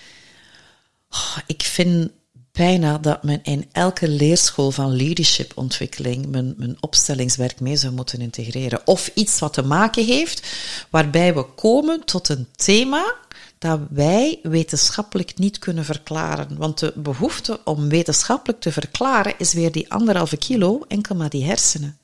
oh, 1.10 1.36
ik 1.46 1.62
vind 1.62 2.10
bijna 2.52 2.98
dat 2.98 3.22
men 3.22 3.40
in 3.42 3.68
elke 3.72 4.08
leerschool 4.08 4.70
van 4.70 4.96
leadershipontwikkeling 4.96 6.26
mijn, 6.26 6.54
mijn 6.56 6.76
opstellingswerk 6.80 7.60
mee 7.60 7.76
zou 7.76 7.92
moeten 7.92 8.20
integreren. 8.20 8.86
Of 8.86 9.10
iets 9.14 9.38
wat 9.38 9.52
te 9.52 9.62
maken 9.62 10.04
heeft 10.04 10.46
waarbij 10.90 11.34
we 11.34 11.42
komen 11.42 12.04
tot 12.04 12.28
een 12.28 12.46
thema 12.56 13.14
dat 13.58 13.80
wij 13.90 14.38
wetenschappelijk 14.42 15.38
niet 15.38 15.58
kunnen 15.58 15.84
verklaren. 15.84 16.56
Want 16.56 16.78
de 16.78 16.92
behoefte 16.96 17.60
om 17.64 17.88
wetenschappelijk 17.88 18.60
te 18.60 18.72
verklaren 18.72 19.34
is 19.38 19.52
weer 19.52 19.72
die 19.72 19.92
anderhalve 19.92 20.36
kilo, 20.36 20.84
enkel 20.88 21.14
maar 21.14 21.30
die 21.30 21.44
hersenen. 21.44 21.98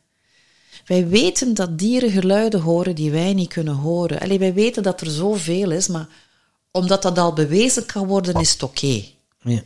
Wij 0.86 1.08
weten 1.08 1.54
dat 1.54 1.78
dieren 1.78 2.10
geluiden 2.10 2.60
horen 2.60 2.94
die 2.94 3.10
wij 3.10 3.34
niet 3.34 3.48
kunnen 3.48 3.74
horen. 3.74 4.20
Allee, 4.20 4.38
wij 4.38 4.54
weten 4.54 4.82
dat 4.82 5.00
er 5.00 5.10
zoveel 5.10 5.70
is, 5.70 5.88
maar 5.88 6.08
omdat 6.70 7.02
dat 7.02 7.18
al 7.18 7.32
bewezen 7.32 7.86
kan 7.86 8.06
worden, 8.06 8.34
is 8.34 8.52
het 8.52 8.62
oké. 8.62 8.86
Okay. 8.86 9.14
Ja. 9.42 9.62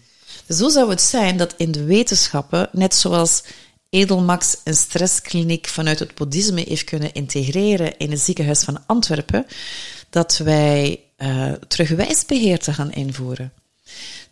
Zo 0.52 0.68
zou 0.68 0.90
het 0.90 1.00
zijn 1.00 1.36
dat 1.36 1.54
in 1.56 1.72
de 1.72 1.84
wetenschappen, 1.84 2.68
net 2.72 2.94
zoals 2.94 3.42
Edelmax 3.90 4.56
een 4.64 4.74
stresskliniek 4.74 5.66
vanuit 5.66 5.98
het 5.98 6.14
boeddhisme 6.14 6.60
heeft 6.60 6.84
kunnen 6.84 7.12
integreren 7.12 7.98
in 7.98 8.10
het 8.10 8.20
ziekenhuis 8.20 8.62
van 8.62 8.86
Antwerpen, 8.86 9.46
dat 10.10 10.36
wij 10.38 11.00
uh, 11.18 11.52
terug 11.52 11.88
wijsbeheer 11.88 12.58
te 12.58 12.72
gaan 12.72 12.92
invoeren. 12.92 13.52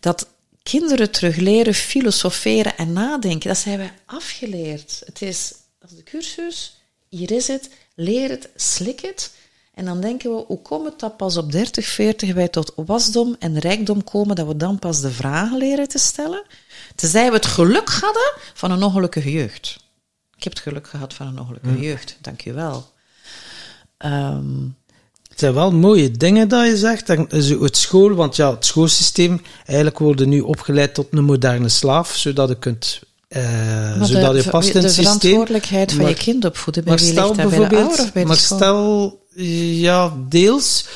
Dat 0.00 0.26
kinderen 0.62 1.10
terug 1.10 1.36
leren 1.36 1.74
filosoferen 1.74 2.76
en 2.76 2.92
nadenken. 2.92 3.48
Dat 3.48 3.58
zijn 3.58 3.78
wij 3.78 3.92
afgeleerd. 4.06 5.02
Het 5.04 5.22
is, 5.22 5.54
is 5.88 5.96
de 5.96 6.02
cursus, 6.02 6.76
hier 7.08 7.30
is 7.30 7.46
het, 7.46 7.70
leer 7.94 8.30
het, 8.30 8.48
slik 8.56 9.00
het. 9.00 9.30
En 9.74 9.84
dan 9.84 10.00
denken 10.00 10.30
we, 10.30 10.44
hoe 10.46 10.62
komt 10.62 10.84
het 10.84 10.98
dat 10.98 11.16
pas 11.16 11.36
op 11.36 11.52
30, 11.52 11.86
40 11.86 12.34
wij 12.34 12.48
tot 12.48 12.72
wasdom 12.76 13.36
en 13.38 13.58
rijkdom 13.58 14.04
komen, 14.04 14.36
dat 14.36 14.46
we 14.46 14.56
dan 14.56 14.78
pas 14.78 15.00
de 15.00 15.10
vragen 15.10 15.58
leren 15.58 15.88
te 15.88 15.98
stellen? 15.98 16.42
Tenzij 16.94 17.28
we 17.28 17.36
het 17.36 17.46
geluk 17.46 17.88
hadden 17.88 18.32
van 18.54 18.70
een 18.70 18.82
ongelukkige 18.82 19.32
jeugd. 19.32 19.78
Ik 20.36 20.42
heb 20.42 20.52
het 20.52 20.62
geluk 20.62 20.88
gehad 20.88 21.14
van 21.14 21.26
een 21.26 21.40
ongelukkige 21.40 21.80
jeugd, 21.80 22.18
dank 22.20 22.40
je 22.40 22.52
wel. 22.52 22.90
Um, 24.04 24.76
het 25.28 25.38
zijn 25.38 25.54
wel 25.54 25.72
mooie 25.72 26.10
dingen 26.10 26.48
dat 26.48 26.66
je 26.66 26.76
zegt. 26.76 27.08
Het 27.08 27.76
school, 27.76 28.14
want 28.14 28.36
ja, 28.36 28.50
het 28.50 28.66
schoolsysteem, 28.66 29.42
eigenlijk 29.66 29.98
worden 29.98 30.28
nu 30.28 30.40
opgeleid 30.40 30.94
tot 30.94 31.06
een 31.10 31.24
moderne 31.24 31.68
slaaf, 31.68 32.16
zodat 32.16 32.48
je 32.48 32.58
kunt 32.58 33.00
uh, 33.28 34.02
zodat 34.02 34.44
je 34.44 34.50
past 34.50 34.74
in 34.74 34.82
het 34.82 34.92
systeem. 34.92 35.12
De 35.12 35.20
verantwoordelijkheid 35.20 35.92
van 35.92 36.08
je 36.08 36.14
kind 36.14 36.44
opvoeden, 36.44 36.84
bij 36.84 36.96
wie 36.96 37.04
ligt 37.04 37.16
dat 37.16 37.36
bij 37.36 37.68
de 37.68 37.76
ouder 37.76 38.00
of 38.00 38.12
bij 38.12 38.24
maar 38.24 38.36
stel, 38.36 39.19
ja, 39.34 40.16
deels, 40.28 40.86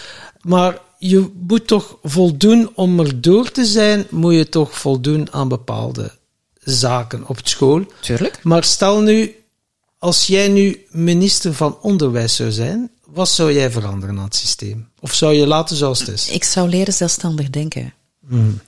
maar 0.43 0.79
je 0.99 1.31
moet 1.49 1.67
toch 1.67 1.99
voldoen 2.03 2.71
om 2.75 3.01
er 3.01 3.21
door 3.21 3.51
te 3.51 3.65
zijn, 3.65 4.07
moet 4.11 4.35
je 4.35 4.49
toch 4.49 4.79
voldoen 4.79 5.33
aan 5.33 5.49
bepaalde 5.49 6.13
zaken 6.61 7.29
op 7.29 7.39
school. 7.43 7.85
Tuurlijk. 8.01 8.41
Maar 8.43 8.65
stel 8.65 9.01
nu, 9.01 9.35
als 9.99 10.27
jij 10.27 10.49
nu 10.49 10.87
minister 10.91 11.55
van 11.55 11.79
Onderwijs 11.81 12.37
zou 12.37 12.51
zijn, 12.51 12.91
wat 13.07 13.29
zou 13.29 13.53
jij 13.53 13.71
veranderen 13.71 14.19
aan 14.19 14.25
het 14.25 14.35
systeem? 14.35 14.89
Of 15.01 15.15
zou 15.15 15.35
je 15.35 15.47
laten 15.47 15.77
zoals 15.77 15.99
het 15.99 16.09
is? 16.09 16.29
Ik 16.29 16.45
zou 16.45 16.69
leren 16.69 16.93
zelfstandig 16.93 17.51
denken. 17.51 17.95
Hmm. 18.29 18.61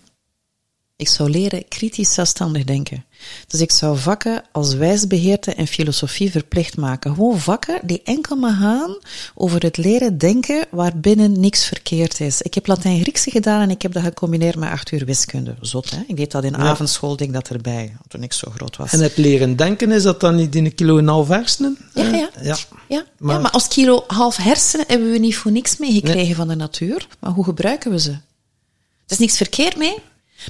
Ik 0.98 1.08
zou 1.08 1.30
leren 1.30 1.68
kritisch 1.68 2.14
zelfstandig 2.14 2.64
denken. 2.64 3.04
Dus 3.46 3.60
ik 3.60 3.70
zou 3.70 3.98
vakken 3.98 4.42
als 4.52 4.74
wijsbeheerte 4.74 5.54
en 5.54 5.66
filosofie 5.66 6.30
verplicht 6.30 6.76
maken. 6.76 7.14
Gewoon 7.14 7.38
vakken 7.38 7.80
die 7.82 8.00
enkel 8.04 8.36
maar 8.36 8.54
gaan 8.54 8.98
over 9.34 9.62
het 9.62 9.76
leren 9.76 10.18
denken 10.18 10.66
waarbinnen 10.70 11.40
niks 11.40 11.64
verkeerd 11.64 12.20
is. 12.20 12.42
Ik 12.42 12.54
heb 12.54 12.66
Latijn-Griekse 12.66 13.30
gedaan 13.30 13.60
en 13.60 13.70
ik 13.70 13.82
heb 13.82 13.92
dat 13.92 14.02
gecombineerd 14.02 14.56
met 14.56 14.70
acht 14.70 14.92
uur 14.92 15.04
wiskunde. 15.04 15.54
Zot, 15.60 15.90
hè? 15.90 16.02
Ik 16.06 16.16
deed 16.16 16.30
dat 16.30 16.44
in 16.44 16.52
ja. 16.52 16.58
avondschool, 16.58 17.16
denk 17.16 17.32
dat 17.32 17.48
erbij, 17.48 17.96
toen 18.08 18.22
ik 18.22 18.32
zo 18.32 18.50
groot 18.50 18.76
was. 18.76 18.92
En 18.92 19.00
het 19.00 19.16
leren 19.16 19.56
denken, 19.56 19.90
is 19.90 20.02
dat 20.02 20.20
dan 20.20 20.34
niet 20.34 20.54
in 20.54 20.64
een 20.64 20.74
kilo 20.74 20.98
en 20.98 21.02
een 21.02 21.08
half 21.08 21.28
hersenen? 21.28 21.78
Ja, 21.94 22.02
ja. 22.02 22.30
ja. 22.42 22.56
ja. 22.88 23.04
Maar, 23.18 23.34
ja, 23.34 23.40
maar 23.40 23.50
als 23.50 23.68
kilo 23.68 24.04
half 24.06 24.36
hersenen 24.36 24.86
hebben 24.88 25.10
we 25.10 25.18
niet 25.18 25.36
voor 25.36 25.52
niks 25.52 25.76
meegekregen 25.76 26.36
van 26.36 26.48
de 26.48 26.56
natuur. 26.56 27.06
Maar 27.18 27.32
hoe 27.32 27.44
gebruiken 27.44 27.90
we 27.90 28.00
ze? 28.00 28.10
Er 28.10 29.12
is 29.12 29.18
niks 29.18 29.36
verkeerd 29.36 29.76
mee. 29.76 29.98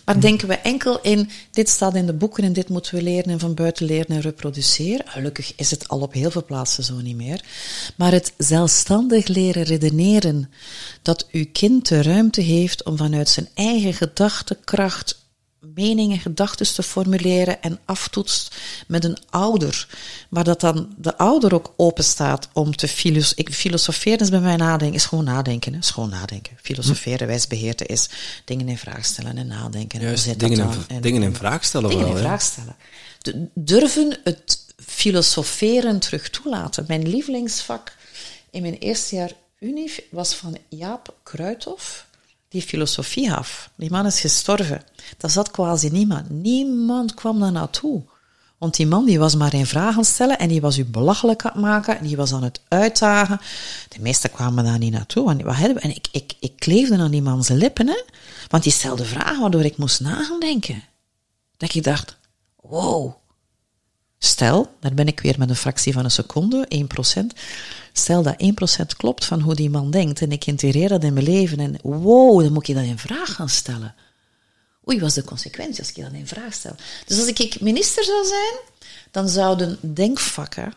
Maar 0.05 0.21
denken 0.21 0.49
we 0.49 0.55
enkel 0.55 1.01
in, 1.01 1.31
dit 1.51 1.69
staat 1.69 1.95
in 1.95 2.07
de 2.07 2.13
boeken 2.13 2.45
en 2.45 2.53
dit 2.53 2.69
moeten 2.69 2.95
we 2.95 3.03
leren 3.03 3.33
en 3.33 3.39
van 3.39 3.55
buiten 3.55 3.87
leren 3.87 4.07
en 4.07 4.21
reproduceren. 4.21 5.09
Gelukkig 5.09 5.53
is 5.57 5.71
het 5.71 5.89
al 5.89 6.01
op 6.01 6.13
heel 6.13 6.31
veel 6.31 6.45
plaatsen 6.45 6.85
zo 6.85 7.01
niet 7.01 7.17
meer. 7.17 7.45
Maar 7.97 8.13
het 8.13 8.33
zelfstandig 8.39 9.27
leren 9.27 9.63
redeneren, 9.63 10.51
dat 11.03 11.27
uw 11.31 11.47
kind 11.53 11.89
de 11.89 12.03
ruimte 12.03 12.41
heeft 12.41 12.85
om 12.85 12.97
vanuit 12.97 13.29
zijn 13.29 13.49
eigen 13.55 13.95
gedachtekracht 13.95 15.25
meningen, 15.75 16.19
gedachten 16.19 16.75
te 16.75 16.83
formuleren 16.83 17.63
en 17.63 17.79
aftoetst 17.85 18.57
met 18.87 19.05
een 19.05 19.17
ouder. 19.31 19.89
Maar 20.29 20.45
dat 20.45 20.61
dan 20.61 20.95
de 20.97 21.17
ouder 21.17 21.55
ook 21.55 21.73
open 21.77 22.05
staat 22.05 22.49
om 22.53 22.77
te 22.77 22.89
filosoferen. 22.89 23.53
Filosoferen 23.53 24.19
is 24.19 24.31
bij 24.31 24.41
mij 24.41 24.57
nadenken, 24.57 24.97
is 24.97 25.05
gewoon 25.05 25.25
nadenken. 25.25 25.73
Hè? 25.73 25.79
Is 25.79 25.91
gewoon 25.91 26.09
nadenken. 26.09 26.57
Filosoferen, 26.63 27.27
wijsbeheerte 27.27 27.87
is 27.87 28.09
dingen 28.45 28.69
in 28.69 28.79
vraag 28.79 29.05
stellen 29.05 29.39
en 29.39 29.47
nadenken. 29.47 30.01
Juist, 30.01 30.27
en 30.27 30.39
dingen, 30.39 30.59
in, 30.59 30.85
en, 30.89 31.01
dingen 31.01 31.23
in 31.23 31.35
vraag 31.35 31.65
stellen 31.65 31.91
dingen 31.91 32.07
wel. 32.07 32.17
in 32.17 32.23
vraag 32.23 32.43
stellen. 32.43 32.77
De, 33.19 33.49
durven 33.55 34.19
het 34.25 34.65
filosoferen 34.87 35.99
terug 35.99 36.31
toelaten. 36.31 36.85
Mijn 36.89 37.09
lievelingsvak 37.09 37.97
in 38.51 38.63
mijn 38.63 38.79
eerste 38.79 39.17
jaar 39.17 39.33
Unie 39.59 39.93
was 40.11 40.35
van 40.35 40.59
Jaap 40.69 41.15
Kruithof 41.23 42.06
die 42.57 42.69
filosofie 42.69 43.33
af. 43.33 43.71
Die 43.77 43.91
man 43.91 44.07
is 44.07 44.21
gestorven. 44.21 44.83
Dat 45.17 45.33
zat 45.33 45.51
quasi 45.51 45.89
niemand. 45.89 46.31
Niemand 46.31 47.15
kwam 47.15 47.41
daar 47.41 47.53
naartoe. 47.53 48.03
Want 48.59 48.77
die 48.77 48.87
man 48.87 49.05
die 49.05 49.19
was 49.19 49.37
maar 49.37 49.55
in 49.55 49.67
vragen 49.67 50.05
stellen 50.05 50.39
en 50.39 50.49
die 50.49 50.61
was 50.61 50.79
u 50.79 50.85
belachelijk 50.85 51.45
aan 51.45 51.53
het 51.53 51.61
maken. 51.61 52.03
Die 52.03 52.17
was 52.17 52.33
aan 52.33 52.43
het 52.43 52.61
uitdagen. 52.69 53.41
De 53.89 54.01
meesten 54.01 54.31
kwamen 54.31 54.65
daar 54.65 54.79
niet 54.79 54.93
naartoe. 54.93 55.31
En, 55.31 55.45
wat 55.45 55.57
hebben 55.57 55.83
En 55.83 55.91
ik, 55.91 56.07
ik, 56.11 56.35
ik 56.41 56.53
kleefde 56.59 56.99
aan 56.99 57.11
die 57.11 57.23
man 57.23 57.45
zijn 57.45 57.59
lippen. 57.59 57.87
Hè? 57.87 58.03
Want 58.49 58.63
die 58.63 58.73
stelde 58.73 59.05
vragen 59.05 59.41
waardoor 59.41 59.65
ik 59.65 59.77
moest 59.77 60.01
nadenken. 60.01 60.83
Dat 61.57 61.75
ik 61.75 61.85
dacht, 61.85 62.17
wow. 62.63 63.15
Stel, 64.27 64.75
daar 64.81 64.95
ben 64.95 65.07
ik 65.07 65.21
weer 65.21 65.35
met 65.39 65.51
een 65.51 65.57
fractie 65.57 65.93
van 65.93 66.05
een 66.05 66.11
seconde, 66.11 66.69
1%. 67.15 67.21
Stel 67.93 68.23
dat 68.23 68.43
1% 68.43 68.97
klopt 68.97 69.25
van 69.25 69.41
hoe 69.41 69.55
die 69.55 69.71
man 69.71 69.91
denkt 69.91 70.21
en 70.21 70.33
ik 70.33 70.47
integreer 70.47 70.89
dat 70.89 71.05
in 71.05 71.13
mijn 71.13 71.25
leven 71.25 71.61
en 71.61 71.79
wow, 71.83 72.43
dan 72.43 72.53
moet 72.53 72.67
je 72.67 72.75
dat 72.75 72.85
in 72.85 72.99
vraag 72.99 73.35
gaan 73.35 73.49
stellen. 73.49 73.95
Oei, 74.89 75.01
wat 75.01 75.09
is 75.09 75.15
de 75.15 75.25
consequentie 75.25 75.79
als 75.79 75.89
ik 75.89 76.03
dat 76.03 76.13
in 76.13 76.27
vraag 76.27 76.53
stel? 76.53 76.75
Dus 77.07 77.19
als 77.19 77.27
ik 77.27 77.61
minister 77.61 78.05
zou 78.05 78.27
zijn, 78.27 78.55
dan 79.11 79.29
zouden 79.29 79.79
denkvakken 79.81 80.73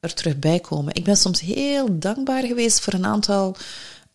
er 0.00 0.14
terug 0.14 0.38
bij 0.38 0.60
komen. 0.60 0.94
Ik 0.94 1.04
ben 1.04 1.16
soms 1.16 1.40
heel 1.40 1.98
dankbaar 1.98 2.42
geweest 2.42 2.80
voor 2.80 2.92
een 2.92 3.06
aantal 3.06 3.56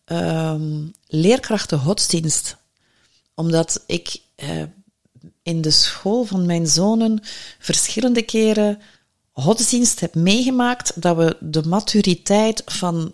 um, 0.05 0.91
leerkrachten 1.07 1.79
godsdienst. 1.79 2.55
Omdat 3.35 3.83
ik 3.85 4.21
uh, 4.43 4.63
in 5.43 5.61
de 5.61 5.71
school 5.71 6.23
van 6.23 6.45
mijn 6.45 6.67
zonen 6.67 7.19
verschillende 7.59 8.21
keren 8.21 8.81
godsdienst 9.33 9.99
heb 9.99 10.15
meegemaakt 10.15 11.01
dat 11.01 11.17
we 11.17 11.37
de 11.39 11.63
maturiteit 11.63 12.61
van 12.65 13.13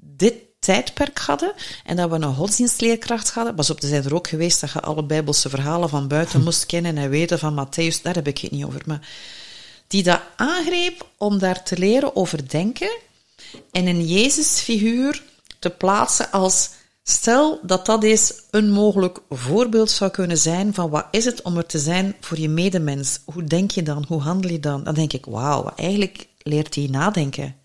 dit 0.00 0.34
tijdperk 0.58 1.18
hadden 1.18 1.52
en 1.84 1.96
dat 1.96 2.10
we 2.10 2.16
een 2.16 2.34
godsdienstleerkracht 2.34 3.30
hadden. 3.30 3.54
Pas 3.54 3.70
op, 3.70 3.82
er 3.82 3.88
zijn 3.88 4.04
er 4.04 4.14
ook 4.14 4.28
geweest 4.28 4.60
dat 4.60 4.72
je 4.72 4.80
alle 4.80 5.04
bijbelse 5.04 5.48
verhalen 5.48 5.88
van 5.88 6.08
buiten 6.08 6.42
moest 6.44 6.66
kennen 6.66 6.98
en 6.98 7.10
weten 7.10 7.38
van 7.38 7.66
Matthäus, 7.66 8.02
daar 8.02 8.14
heb 8.14 8.26
ik 8.26 8.38
het 8.38 8.50
niet 8.50 8.64
over. 8.64 8.82
Maar 8.86 9.08
die 9.86 10.02
dat 10.02 10.20
aangreep 10.36 11.08
om 11.18 11.38
daar 11.38 11.62
te 11.62 11.78
leren 11.78 12.16
over 12.16 12.48
denken 12.48 12.96
en 13.70 13.86
een 13.86 14.06
Jezusfiguur 14.06 15.22
te 15.58 15.70
plaatsen 15.70 16.30
als 16.30 16.70
Stel 17.06 17.60
dat 17.62 17.86
dat 17.86 18.02
eens 18.02 18.32
een 18.50 18.70
mogelijk 18.70 19.18
voorbeeld 19.30 19.90
zou 19.90 20.10
kunnen 20.10 20.38
zijn 20.38 20.74
van 20.74 20.90
wat 20.90 21.06
is 21.10 21.24
het 21.24 21.42
om 21.42 21.56
er 21.56 21.66
te 21.66 21.78
zijn 21.78 22.14
voor 22.20 22.38
je 22.38 22.48
medemens. 22.48 23.20
Hoe 23.24 23.44
denk 23.44 23.70
je 23.70 23.82
dan? 23.82 24.04
Hoe 24.08 24.20
handel 24.20 24.50
je 24.50 24.60
dan? 24.60 24.84
Dan 24.84 24.94
denk 24.94 25.12
ik, 25.12 25.24
wauw, 25.24 25.72
eigenlijk 25.76 26.26
leert 26.42 26.74
hij 26.74 26.86
nadenken. 26.90 27.56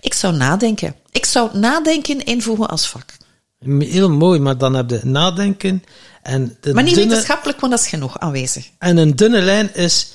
Ik 0.00 0.14
zou 0.14 0.36
nadenken. 0.36 0.94
Ik 1.10 1.24
zou 1.24 1.58
nadenken 1.58 2.24
invoegen 2.24 2.68
als 2.68 2.88
vak. 2.88 3.16
Heel 3.78 4.10
mooi, 4.10 4.40
maar 4.40 4.58
dan 4.58 4.74
heb 4.74 4.90
je 4.90 5.00
nadenken 5.02 5.84
en... 6.22 6.56
De 6.60 6.74
maar 6.74 6.82
niet 6.82 6.94
wetenschappelijk, 6.94 7.60
want 7.60 7.72
dat 7.72 7.82
is 7.82 7.88
genoeg 7.88 8.18
aanwezig. 8.18 8.70
En 8.78 8.96
een 8.96 9.16
dunne 9.16 9.40
lijn 9.40 9.74
is 9.74 10.12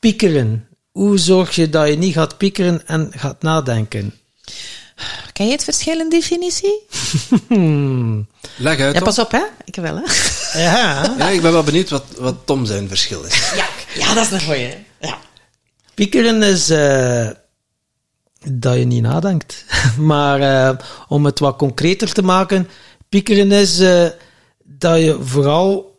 piekeren. 0.00 0.68
Hoe 0.90 1.18
zorg 1.18 1.54
je 1.54 1.68
dat 1.68 1.88
je 1.88 1.96
niet 1.96 2.14
gaat 2.14 2.36
piekeren 2.36 2.86
en 2.86 3.12
gaat 3.14 3.42
nadenken? 3.42 4.14
Ken 5.32 5.46
je 5.46 5.52
het 5.52 5.64
verschil 5.64 6.00
in 6.00 6.08
definitie? 6.08 6.86
Leg 8.56 8.80
uit. 8.80 8.94
Ja, 8.94 9.00
pas 9.00 9.18
op, 9.18 9.30
hè? 9.30 9.42
Ik 9.64 9.74
wel, 9.74 9.96
hè? 9.96 10.02
Ja. 10.60 11.14
ja, 11.18 11.28
ik 11.28 11.42
ben 11.42 11.52
wel 11.52 11.62
benieuwd 11.62 11.90
wat, 11.90 12.04
wat 12.18 12.36
Tom 12.44 12.66
zijn 12.66 12.88
verschil 12.88 13.22
is. 13.22 13.52
Ja, 13.54 13.66
ja 13.94 14.14
dat 14.14 14.24
is 14.24 14.30
een 14.30 14.42
goeie. 14.42 14.74
Ja. 15.00 15.18
Piekeren 15.94 16.42
is 16.42 16.70
uh, 16.70 17.28
dat 18.44 18.76
je 18.76 18.84
niet 18.84 19.02
nadenkt. 19.02 19.64
maar 19.98 20.40
uh, 20.40 20.78
om 21.08 21.24
het 21.24 21.38
wat 21.38 21.56
concreter 21.56 22.12
te 22.12 22.22
maken, 22.22 22.68
piekeren 23.08 23.52
is 23.52 23.80
uh, 23.80 24.06
dat 24.62 24.98
je 24.98 25.18
vooral 25.20 25.90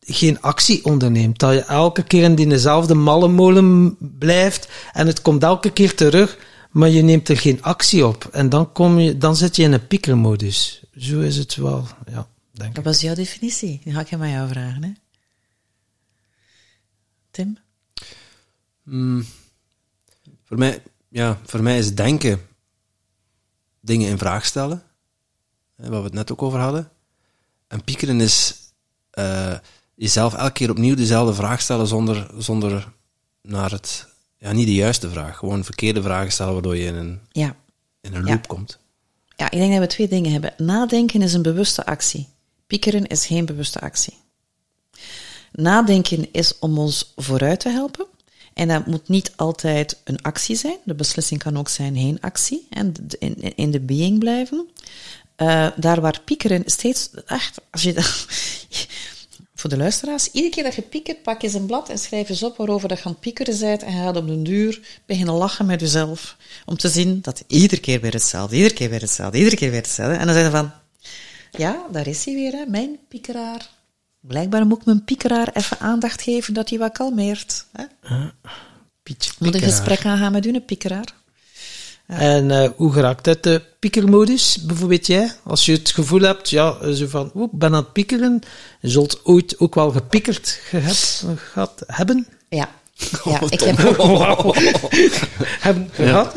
geen 0.00 0.40
actie 0.40 0.84
onderneemt. 0.84 1.38
Dat 1.38 1.52
je 1.52 1.60
elke 1.60 2.02
keer 2.02 2.22
in 2.22 2.34
diezelfde 2.34 2.94
mallenmolen 2.94 3.96
blijft 4.18 4.68
en 4.92 5.06
het 5.06 5.22
komt 5.22 5.42
elke 5.42 5.70
keer 5.70 5.94
terug 5.94 6.36
maar 6.74 6.88
je 6.88 7.02
neemt 7.02 7.28
er 7.28 7.36
geen 7.36 7.62
actie 7.62 8.06
op. 8.06 8.24
En 8.24 8.48
dan, 8.48 8.72
kom 8.72 8.98
je, 8.98 9.18
dan 9.18 9.36
zit 9.36 9.56
je 9.56 9.62
in 9.62 9.72
een 9.72 9.86
piekermodus. 9.86 10.84
Zo 10.96 11.20
is 11.20 11.36
het 11.36 11.54
wel, 11.54 11.86
ja, 12.06 12.28
denk 12.50 12.68
ik. 12.68 12.74
Dat 12.74 12.84
was 12.84 13.00
jouw 13.00 13.14
definitie. 13.14 13.80
Die 13.84 13.92
ga 13.92 14.00
ik 14.00 14.12
aan 14.12 14.30
jou 14.30 14.48
vragen, 14.48 14.82
hè? 14.82 14.92
Tim? 17.30 17.58
Mm, 18.82 19.26
voor, 20.44 20.58
mij, 20.58 20.82
ja, 21.08 21.40
voor 21.44 21.62
mij 21.62 21.78
is 21.78 21.94
denken 21.94 22.40
dingen 23.80 24.08
in 24.08 24.18
vraag 24.18 24.44
stellen. 24.44 24.82
Waar 25.76 25.90
we 25.90 26.04
het 26.04 26.12
net 26.12 26.32
ook 26.32 26.42
over 26.42 26.58
hadden. 26.58 26.90
En 27.66 27.84
piekeren 27.84 28.20
is 28.20 28.54
uh, 29.18 29.58
jezelf 29.94 30.34
elke 30.34 30.52
keer 30.52 30.70
opnieuw 30.70 30.94
dezelfde 30.94 31.34
vraag 31.34 31.60
stellen 31.60 31.86
zonder, 31.86 32.30
zonder 32.38 32.92
naar 33.42 33.70
het, 33.70 34.13
ja, 34.44 34.52
niet 34.52 34.66
de 34.66 34.74
juiste 34.74 35.10
vraag. 35.10 35.36
Gewoon 35.36 35.64
verkeerde 35.64 36.02
vragen 36.02 36.32
stellen 36.32 36.52
waardoor 36.52 36.76
je 36.76 36.84
in 36.86 36.94
een, 36.94 37.20
Ja. 37.32 37.56
in 38.00 38.14
een 38.14 38.24
Ja. 38.26 38.32
loop 38.32 38.46
komt. 38.48 38.78
ja, 39.36 39.50
ik 39.50 39.58
denk 39.58 39.70
dat 39.72 39.80
we 39.80 39.86
twee 39.86 40.08
dingen 40.08 40.32
hebben. 40.32 40.54
Nadenken 40.56 41.22
is 41.22 41.32
een 41.32 41.42
bewuste 41.42 41.86
actie. 41.86 42.28
Piekeren 42.66 43.06
is 43.06 43.26
geen 43.26 43.44
bewuste 43.44 43.80
actie. 43.80 44.14
Nadenken 45.52 46.28
is 46.32 46.58
om 46.58 46.78
ons 46.78 47.12
vooruit 47.16 47.60
te 47.60 47.68
helpen. 47.68 48.06
En 48.54 48.68
dat 48.68 48.86
moet 48.86 49.08
niet 49.08 49.32
altijd 49.36 50.00
een 50.04 50.22
actie 50.22 50.56
zijn. 50.56 50.76
De 50.84 50.94
beslissing 50.94 51.42
kan 51.42 51.56
ook 51.58 51.68
zijn 51.68 51.96
geen 51.96 52.20
actie. 52.20 52.66
En 52.70 52.92
in, 53.18 53.56
in- 53.56 53.70
de 53.70 53.80
being 53.80 54.18
blijven. 54.18 54.68
Eh, 55.36 55.66
daar 55.76 56.00
waar 56.00 56.20
piekeren 56.24 56.62
steeds... 56.66 57.10
Echt, 57.26 57.60
als 57.70 57.82
je 57.82 57.92
dat... 57.92 58.04
Voor 59.64 59.72
de 59.72 59.78
luisteraars, 59.78 60.30
iedere 60.30 60.54
keer 60.54 60.62
dat 60.62 60.74
je 60.74 60.82
piekert, 60.82 61.22
pak 61.22 61.42
eens 61.42 61.54
een 61.54 61.66
blad 61.66 61.88
en 61.88 61.98
schrijf 61.98 62.28
eens 62.28 62.42
op 62.42 62.56
waarover 62.56 62.88
dat 62.88 62.98
je 62.98 63.04
aan 63.04 63.10
het 63.10 63.20
piekeren 63.20 63.58
bent 63.60 63.82
en 63.82 63.92
je 63.92 64.02
gaat 64.02 64.16
op 64.16 64.26
den 64.26 64.42
duur 64.42 64.80
beginnen 65.06 65.34
lachen 65.34 65.66
met 65.66 65.80
jezelf. 65.80 66.36
Om 66.66 66.76
te 66.76 66.88
zien 66.88 67.18
dat 67.22 67.44
iedere 67.46 67.80
keer 67.80 68.00
weer 68.00 68.12
hetzelfde, 68.12 68.56
iedere 68.56 68.74
keer 68.74 68.90
weer 68.90 69.00
hetzelfde, 69.00 69.38
iedere 69.38 69.56
keer 69.56 69.70
weer 69.70 69.80
hetzelfde. 69.80 70.16
En 70.16 70.26
dan 70.26 70.34
zeg 70.34 70.44
je 70.44 70.50
van, 70.50 70.72
ja, 71.50 71.86
daar 71.92 72.06
is 72.06 72.24
hij 72.24 72.34
weer, 72.34 72.52
hè, 72.52 72.64
mijn 72.66 72.98
piekeraar. 73.08 73.70
Blijkbaar 74.20 74.66
moet 74.66 74.78
ik 74.78 74.84
mijn 74.84 75.04
piekeraar 75.04 75.50
even 75.52 75.78
aandacht 75.78 76.22
geven 76.22 76.54
dat 76.54 76.68
hij 76.68 76.78
wat 76.78 76.92
kalmeert. 76.92 77.66
Hè? 77.72 77.84
Pietje 79.02 79.32
Moet 79.38 79.54
een 79.54 79.60
gesprek 79.60 80.04
aangaan 80.04 80.32
met 80.32 80.44
uw 80.44 80.60
piekeraar. 80.60 81.14
En 82.06 82.50
eh, 82.50 82.70
hoe 82.76 82.92
geraakt 82.92 83.26
uit 83.26 83.42
de 83.42 83.62
piekermodus, 83.78 84.58
bijvoorbeeld 84.62 85.06
jij? 85.06 85.32
Als 85.42 85.66
je 85.66 85.72
het 85.72 85.90
gevoel 85.90 86.20
hebt, 86.20 86.50
ja, 86.50 86.92
zo 86.92 87.06
van, 87.06 87.30
oeh, 87.34 87.52
ben 87.52 87.74
aan 87.74 87.82
het 87.84 87.92
piekeren. 87.92 88.40
Je 88.80 88.88
zult 88.88 89.20
ooit 89.24 89.58
ook 89.58 89.74
wel 89.74 89.90
gepiekerd 89.90 90.58
gehad, 90.62 91.24
gehad 91.36 91.82
hebben. 91.86 92.26
Ja, 92.48 92.68
ja 93.24 93.40
ik 93.48 93.60
heb 93.60 93.76
hebben 95.66 95.88
gehad. 95.92 96.34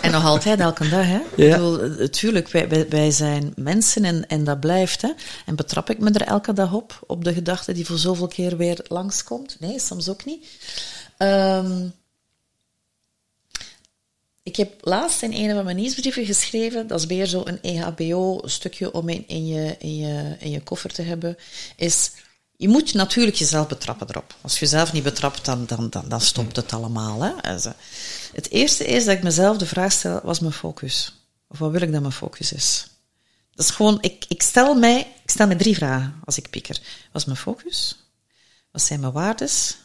En 0.00 0.10
nog 0.10 0.24
altijd, 0.24 0.60
elke 0.60 0.88
dag, 0.88 1.06
hè? 1.06 1.20
Ja. 1.36 1.44
Ik 1.44 1.50
bedoel, 1.50 1.80
eh, 1.80 2.06
tuurlijk, 2.06 2.48
wij, 2.48 2.68
wij, 2.68 2.86
wij 2.88 3.10
zijn 3.10 3.52
mensen 3.56 4.04
en, 4.04 4.26
en 4.28 4.44
dat 4.44 4.60
blijft, 4.60 5.02
hè? 5.02 5.10
En 5.46 5.56
betrap 5.56 5.90
ik 5.90 5.98
me 5.98 6.10
er 6.10 6.26
elke 6.26 6.52
dag 6.52 6.72
op, 6.72 7.00
op 7.06 7.24
de 7.24 7.32
gedachte 7.32 7.72
die 7.72 7.86
voor 7.86 7.98
zoveel 7.98 8.28
keer 8.28 8.56
weer 8.56 8.84
langskomt? 8.88 9.56
Nee, 9.60 9.80
soms 9.80 10.08
ook 10.08 10.24
niet. 10.24 10.46
Ehm, 11.16 11.88
ik 14.46 14.56
heb 14.56 14.72
laatst 14.80 15.22
in 15.22 15.32
een 15.32 15.54
van 15.54 15.64
mijn 15.64 15.76
nieuwsbrieven 15.76 16.26
geschreven, 16.26 16.86
dat 16.86 17.00
is 17.00 17.06
weer 17.06 17.26
zo 17.26 17.42
een 17.44 17.58
E 17.62 17.78
EHBO-stukje 17.78 18.92
om 18.92 19.08
in, 19.08 19.46
je, 19.46 19.76
in, 19.78 19.96
je, 19.96 20.36
in 20.38 20.50
je 20.50 20.60
koffer 20.60 20.92
te 20.92 21.02
hebben, 21.02 21.36
is... 21.76 22.10
Je 22.58 22.68
moet 22.68 22.94
natuurlijk 22.94 23.36
jezelf 23.36 23.68
betrappen 23.68 24.08
erop. 24.08 24.34
Als 24.40 24.54
je 24.54 24.60
jezelf 24.60 24.92
niet 24.92 25.02
betrapt, 25.02 25.44
dan, 25.44 25.66
dan, 25.66 25.90
dan, 25.90 26.08
dan 26.08 26.20
stopt 26.20 26.56
het 26.56 26.72
allemaal. 26.72 27.22
Hè? 27.22 27.32
Het 28.32 28.50
eerste 28.50 28.84
is 28.84 29.04
dat 29.04 29.16
ik 29.16 29.22
mezelf 29.22 29.56
de 29.56 29.66
vraag 29.66 29.92
stel, 29.92 30.20
wat 30.22 30.34
is 30.34 30.40
mijn 30.40 30.52
focus? 30.52 31.12
Of 31.48 31.58
wat 31.58 31.70
wil 31.70 31.82
ik 31.82 31.92
dat 31.92 32.00
mijn 32.00 32.12
focus 32.12 32.52
is? 32.52 32.86
Dat 33.54 33.66
is 33.66 33.72
gewoon, 33.72 33.98
ik, 34.00 34.24
ik, 34.28 34.42
stel 34.42 34.74
mij, 34.74 35.00
ik 35.00 35.30
stel 35.30 35.46
mij 35.46 35.56
drie 35.56 35.74
vragen 35.74 36.20
als 36.24 36.38
ik 36.38 36.50
pieker. 36.50 36.80
Wat 37.12 37.20
is 37.22 37.24
mijn 37.24 37.38
focus? 37.38 37.96
Wat 38.72 38.82
zijn 38.82 39.00
mijn 39.00 39.12
waardes? 39.12 39.76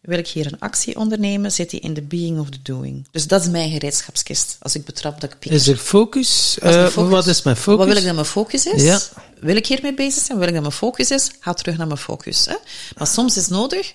Wil 0.00 0.18
ik 0.18 0.28
hier 0.28 0.46
een 0.46 0.58
actie 0.58 0.96
ondernemen? 0.96 1.52
Zit 1.52 1.70
die 1.70 1.80
in 1.80 1.94
the 1.94 2.02
being 2.02 2.38
of 2.38 2.50
the 2.50 2.58
doing? 2.62 3.08
Dus 3.10 3.26
dat 3.26 3.40
is 3.42 3.48
mijn 3.48 3.70
gereedschapskist, 3.70 4.56
als 4.60 4.74
ik 4.74 4.84
betrap 4.84 5.20
dat 5.20 5.32
ik 5.32 5.38
pieker. 5.38 5.58
Is 5.60 5.66
er 5.68 5.76
focus? 5.76 6.56
Wat 6.60 6.66
is 6.72 6.74
mijn 6.74 6.84
Eh, 6.86 6.90
focus? 6.92 7.10
Wat 7.10 7.26
is 7.26 7.42
mijn 7.42 7.56
focus? 7.56 7.78
Wat 7.78 7.86
wil 7.88 7.96
ik 7.96 8.04
dat 8.04 8.14
mijn 8.14 8.26
focus 8.26 8.66
is? 8.66 8.82
Ja. 8.82 9.00
Wil 9.40 9.56
ik 9.56 9.66
hiermee 9.66 9.94
bezig 9.94 10.22
zijn? 10.22 10.38
Wil 10.38 10.46
ik 10.48 10.52
dat 10.52 10.62
mijn 10.62 10.74
focus 10.74 11.10
is? 11.10 11.30
Ga 11.40 11.52
terug 11.52 11.76
naar 11.76 11.86
mijn 11.86 11.98
focus. 11.98 12.46
Hè? 12.46 12.56
Maar 12.98 13.06
soms 13.06 13.36
is 13.36 13.48
nodig, 13.48 13.94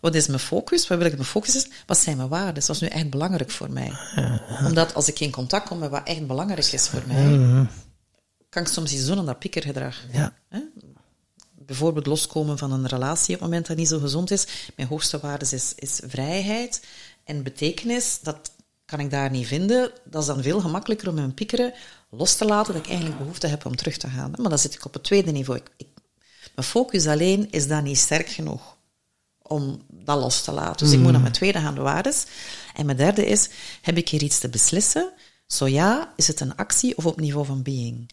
wat 0.00 0.14
is 0.14 0.26
mijn 0.26 0.38
focus? 0.40 0.88
Wat 0.88 0.96
wil 0.98 1.06
ik 1.06 1.12
dat 1.12 1.20
mijn 1.20 1.32
focus 1.32 1.56
is? 1.56 1.68
Wat 1.86 1.98
zijn 1.98 2.16
mijn 2.16 2.28
waarden? 2.28 2.62
Wat 2.66 2.76
is 2.76 2.80
nu 2.82 2.88
echt 2.88 3.10
belangrijk 3.10 3.50
voor 3.50 3.70
mij? 3.70 3.92
Omdat 4.66 4.94
als 4.94 5.08
ik 5.08 5.20
in 5.20 5.30
contact 5.30 5.68
kom 5.68 5.78
met 5.78 5.90
wat 5.90 6.02
echt 6.04 6.26
belangrijk 6.26 6.72
is 6.72 6.88
voor 6.88 7.02
mij, 7.06 7.66
kan 8.48 8.62
ik 8.62 8.68
soms 8.68 8.92
iets 8.92 9.06
doen 9.06 9.18
aan 9.18 9.26
dat 9.26 9.38
pikkergedrag. 9.38 9.96
Ja. 10.12 10.32
Hè? 10.48 10.58
Bijvoorbeeld 11.66 12.06
loskomen 12.06 12.58
van 12.58 12.72
een 12.72 12.86
relatie 12.86 13.34
op 13.34 13.40
het 13.40 13.48
moment 13.48 13.66
dat 13.66 13.76
niet 13.76 13.88
zo 13.88 13.98
gezond 13.98 14.30
is. 14.30 14.46
Mijn 14.76 14.88
hoogste 14.88 15.18
waarde 15.18 15.46
is, 15.50 15.72
is 15.74 16.00
vrijheid 16.06 16.86
en 17.24 17.42
betekenis. 17.42 18.18
Dat 18.22 18.50
kan 18.84 19.00
ik 19.00 19.10
daar 19.10 19.30
niet 19.30 19.46
vinden. 19.46 19.90
Dat 20.04 20.20
is 20.20 20.28
dan 20.28 20.42
veel 20.42 20.60
gemakkelijker 20.60 21.08
om 21.08 21.14
mijn 21.14 21.34
piekeren 21.34 21.72
los 22.10 22.36
te 22.36 22.44
laten, 22.44 22.72
dat 22.72 22.82
ik 22.82 22.88
eigenlijk 22.88 23.18
behoefte 23.18 23.46
heb 23.46 23.66
om 23.66 23.76
terug 23.76 23.96
te 23.96 24.08
gaan. 24.08 24.30
Maar 24.36 24.48
dan 24.48 24.58
zit 24.58 24.74
ik 24.74 24.84
op 24.84 24.92
het 24.92 25.02
tweede 25.02 25.30
niveau. 25.30 25.58
Ik, 25.58 25.70
ik, 25.76 25.88
mijn 26.54 26.66
focus 26.66 27.06
alleen 27.06 27.50
is 27.50 27.68
dan 27.68 27.82
niet 27.84 27.98
sterk 27.98 28.28
genoeg 28.28 28.76
om 29.42 29.82
dat 29.88 30.18
los 30.18 30.42
te 30.42 30.52
laten. 30.52 30.86
Dus 30.86 30.94
ik 30.94 31.00
moet 31.00 31.12
naar 31.12 31.20
mijn 31.20 31.32
tweede 31.32 31.58
gaan 31.58 31.74
de 31.74 31.80
waardes. 31.80 32.24
En 32.74 32.86
mijn 32.86 32.98
derde 32.98 33.26
is, 33.26 33.48
heb 33.82 33.96
ik 33.96 34.08
hier 34.08 34.22
iets 34.22 34.38
te 34.38 34.48
beslissen? 34.48 35.12
Zo 35.46 35.68
ja, 35.68 36.12
is 36.16 36.28
het 36.28 36.40
een 36.40 36.56
actie 36.56 36.96
of 36.96 37.06
op 37.06 37.20
niveau 37.20 37.46
van 37.46 37.62
being? 37.62 38.10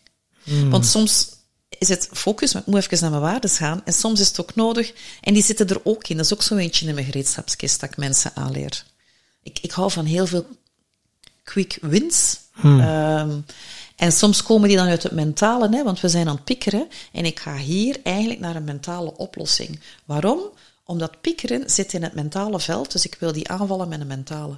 Want 0.70 0.86
soms 0.86 1.30
is 1.80 1.90
het 1.90 2.10
focus, 2.12 2.54
maar 2.54 2.62
ik 2.62 2.68
moet 2.68 2.80
even 2.80 2.98
naar 3.02 3.10
mijn 3.10 3.32
waardes 3.32 3.58
gaan. 3.58 3.82
En 3.86 3.94
soms 3.94 4.20
is 4.20 4.28
het 4.28 4.41
ook 4.41 4.56
nodig, 4.56 4.94
en 5.22 5.34
die 5.34 5.44
zitten 5.44 5.68
er 5.68 5.82
ook 5.84 6.08
in. 6.08 6.18
Dat 6.18 6.26
is 6.26 6.34
ook 6.34 6.41
zo 6.41 6.56
eentje 6.56 6.88
in 6.88 6.94
mijn 6.94 7.06
gereedschapskist 7.06 7.80
dat 7.80 7.90
ik 7.90 7.98
mensen 7.98 8.32
aanleer. 8.36 8.84
Ik, 9.44 9.60
ik 9.62 9.72
hou 9.72 9.91
van 9.91 10.06
heel 10.06 10.28
veel 10.28 10.45
quick 11.44 11.78
wins. 11.82 12.40
Ehm, 12.64 13.40
en 13.95 14.12
soms 14.12 14.44
komen 14.44 14.68
die 14.68 14.78
dan 14.78 14.88
uit 14.88 15.04
het 15.04 15.12
mentale, 15.12 15.70
hè, 15.76 15.84
want 15.84 16.00
we 16.00 16.10
zijn 16.10 16.28
aan 16.28 16.36
het 16.36 16.44
piekeren. 16.44 16.88
En 17.12 17.26
ik 17.26 17.40
ga 17.40 17.56
hier 17.56 18.00
eigenlijk 18.04 18.40
naar 18.40 18.56
een 18.56 18.64
mentale 18.64 19.18
oplossing. 19.18 19.80
Waarom? 20.06 20.40
Omdat 20.86 21.22
piekeren 21.22 21.70
zit 21.70 21.94
in 21.94 22.04
het 22.04 22.14
mentale 22.14 22.60
veld, 22.60 22.91
dus 22.91 23.06
ik 23.06 23.18
wil 23.20 23.32
die 23.32 23.50
aanvallen 23.50 23.88
met 23.88 24.00
een 24.00 24.08
mentale. 24.08 24.58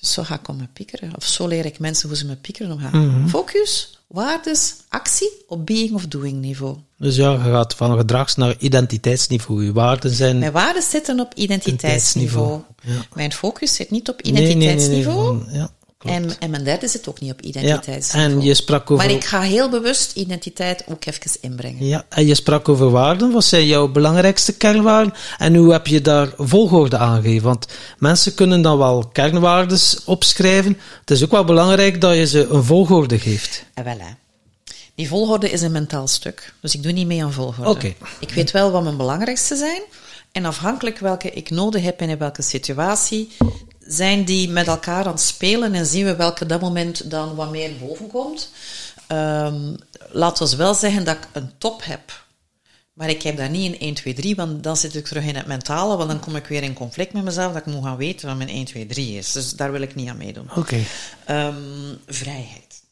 Dus 0.00 0.12
zo 0.12 0.22
ga 0.22 0.34
ik 0.34 0.48
om 0.48 0.56
met 0.56 0.72
piekeren. 0.72 1.12
Of 1.16 1.24
zo 1.24 1.46
leer 1.46 1.64
ik 1.66 1.78
mensen 1.78 2.08
hoe 2.08 2.16
ze 2.16 2.26
met 2.26 2.40
piekeren 2.40 2.72
omgaan. 2.72 3.26
Focus, 3.28 3.98
waardes, 4.06 4.74
actie 4.88 5.30
op 5.48 5.66
being 5.66 5.92
of 5.94 6.06
doing 6.06 6.40
niveau. 6.40 6.76
Dus 6.98 7.16
ja, 7.16 7.32
je 7.32 7.38
gaat 7.38 7.74
van 7.74 7.96
gedrags 7.96 8.34
naar 8.36 8.54
identiteitsniveau. 8.58 9.64
Je 9.64 9.72
waarden 9.72 10.10
zijn... 10.10 10.38
Mijn 10.38 10.52
waarden 10.52 10.82
zitten 10.82 11.20
op 11.20 11.34
identiteitsniveau. 11.34 12.60
Identiteitsniveau, 12.60 13.06
Mijn 13.14 13.32
focus 13.32 13.74
zit 13.74 13.90
niet 13.90 14.08
op 14.08 14.22
Nee, 14.22 14.32
nee, 14.32 14.42
nee, 14.42 14.54
nee, 14.54 14.64
identiteitsniveau. 14.66 15.38
van- 15.44 15.52
ja, 15.52 15.58
klopt. 15.58 15.74
En, 16.04 16.38
en 16.38 16.50
mijn 16.50 16.64
derde 16.64 16.88
zit 16.88 17.08
ook 17.08 17.20
niet 17.20 17.32
op 17.32 17.40
Ja, 17.40 17.48
identiteitsniveau. 17.48 18.32
en 18.32 18.40
je 18.40 18.54
sprak 18.54 18.90
over... 18.90 19.06
Maar 19.06 19.14
ik 19.14 19.24
ga 19.24 19.40
heel 19.40 19.68
bewust 19.68 20.16
identiteit 20.16 20.84
ook 20.88 21.04
even 21.04 21.30
inbrengen. 21.40 21.86
Ja, 21.86 22.04
en 22.08 22.26
je 22.26 22.34
sprak 22.34 22.68
over 22.68 22.90
waarden. 22.90 23.30
Wat 23.30 23.44
zijn 23.44 23.66
jouw 23.66 23.88
belangrijkste 23.88 24.52
kernwaarden? 24.56 25.14
En 25.38 25.54
hoe 25.54 25.72
heb 25.72 25.86
je 25.86 26.00
daar 26.00 26.32
volgorde 26.36 26.96
aangegeven? 26.96 27.42
Want 27.42 27.66
mensen 27.98 28.34
kunnen 28.34 28.62
dan 28.62 28.78
wel 28.78 29.08
kernwaardes 29.12 30.04
opschrijven. 30.04 30.78
Het 31.00 31.10
is 31.10 31.24
ook 31.24 31.30
wel 31.30 31.44
belangrijk 31.44 32.00
dat 32.00 32.14
je 32.14 32.26
ze 32.26 32.46
een 32.46 32.64
volgorde 32.64 33.18
geeft. 33.18 33.64
En 33.74 33.84
wel, 33.84 33.98
hè. 33.98 34.12
Die 34.94 35.08
volgorde 35.08 35.50
is 35.50 35.62
een 35.62 35.72
mentaal 35.72 36.08
stuk. 36.08 36.54
Dus 36.60 36.74
ik 36.74 36.82
doe 36.82 36.92
niet 36.92 37.06
mee 37.06 37.24
aan 37.24 37.32
volgorde. 37.32 37.70
Oké. 37.70 37.94
Ik 38.20 38.30
weet 38.30 38.50
wel 38.50 38.70
wat 38.70 38.82
mijn 38.82 38.96
belangrijkste 38.96 39.56
zijn. 39.56 39.82
En 40.32 40.44
afhankelijk 40.44 40.98
welke 40.98 41.30
ik 41.30 41.50
nodig 41.50 41.82
heb 41.82 42.00
en 42.00 42.08
in 42.08 42.18
welke 42.18 42.42
situatie, 42.42 43.30
zijn 43.92 44.24
die 44.24 44.48
met 44.48 44.66
elkaar 44.66 45.04
aan 45.04 45.12
het 45.12 45.20
spelen 45.20 45.74
en 45.74 45.86
zien 45.86 46.04
we 46.04 46.16
welke 46.16 46.46
dat 46.46 46.60
moment 46.60 47.10
dan 47.10 47.34
wat 47.34 47.50
meer 47.50 47.70
boven 47.78 48.06
komt. 48.06 48.50
Ehm, 49.06 49.74
laten 50.10 50.48
we 50.48 50.56
wel 50.56 50.74
zeggen 50.74 51.04
dat 51.04 51.16
ik 51.16 51.28
een 51.32 51.52
top 51.58 51.84
heb. 51.84 52.24
Maar 52.92 53.08
ik 53.08 53.22
heb 53.22 53.36
daar 53.36 53.50
niet 53.50 53.72
een 53.72 53.80
1, 53.80 53.94
2, 53.94 54.14
3, 54.14 54.34
want 54.34 54.62
dan 54.62 54.76
zit 54.76 54.94
ik 54.94 55.06
terug 55.06 55.24
in 55.24 55.36
het 55.36 55.46
mentale, 55.46 55.96
want 55.96 56.10
dan 56.10 56.20
kom 56.20 56.36
ik 56.36 56.46
weer 56.46 56.62
in 56.62 56.72
conflict 56.72 57.12
met 57.12 57.24
mezelf, 57.24 57.52
dat 57.52 57.66
ik 57.66 57.72
moet 57.72 57.84
gaan 57.84 57.96
weten 57.96 58.28
wat 58.28 58.36
mijn 58.36 58.48
1, 58.48 58.64
2, 58.64 58.86
3 58.86 59.16
is. 59.16 59.32
Dus 59.32 59.52
daar 59.52 59.72
wil 59.72 59.80
ik 59.80 59.94
niet 59.94 60.08
aan 60.08 60.16
meedoen. 60.16 60.50
Oké. 60.56 60.78
Ehm, 61.24 61.54
vrijheid. 62.06 62.82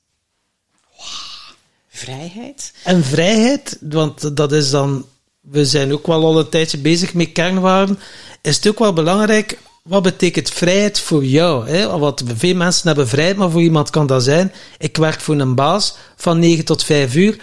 Wauw, 0.97 1.57
vrijheid? 1.89 2.73
En 2.85 3.05
vrijheid, 3.05 3.79
want 3.81 4.37
dat 4.37 4.53
is 4.53 4.71
dan... 4.71 5.07
We 5.41 5.67
zijn 5.67 5.93
ook 5.93 6.07
wel 6.07 6.25
al 6.25 6.39
een 6.39 6.49
tijdje 6.49 6.79
bezig 6.79 7.15
met 7.15 7.33
kernwaarden. 7.33 7.99
Is 8.43 8.57
het 8.57 8.69
ook 8.69 8.79
wel 8.79 8.93
belangrijk... 8.93 9.59
Wat 9.89 10.03
betekent 10.03 10.51
vrijheid 10.51 11.01
voor 11.01 11.25
jou? 11.25 11.69
Hè? 11.69 11.99
Want 11.99 12.23
veel 12.37 12.55
mensen 12.55 12.87
hebben 12.87 13.09
vrijheid, 13.09 13.37
maar 13.37 13.51
voor 13.51 13.63
iemand 13.63 13.91
kan 13.91 14.07
dat 14.07 14.23
zijn... 14.23 14.53
Ik 14.79 14.97
werk 14.97 15.21
voor 15.21 15.41
een 15.41 15.55
baas 15.55 15.95
van 16.17 16.39
9 16.39 16.65
tot 16.65 16.85
5 16.85 17.15
uur... 17.15 17.39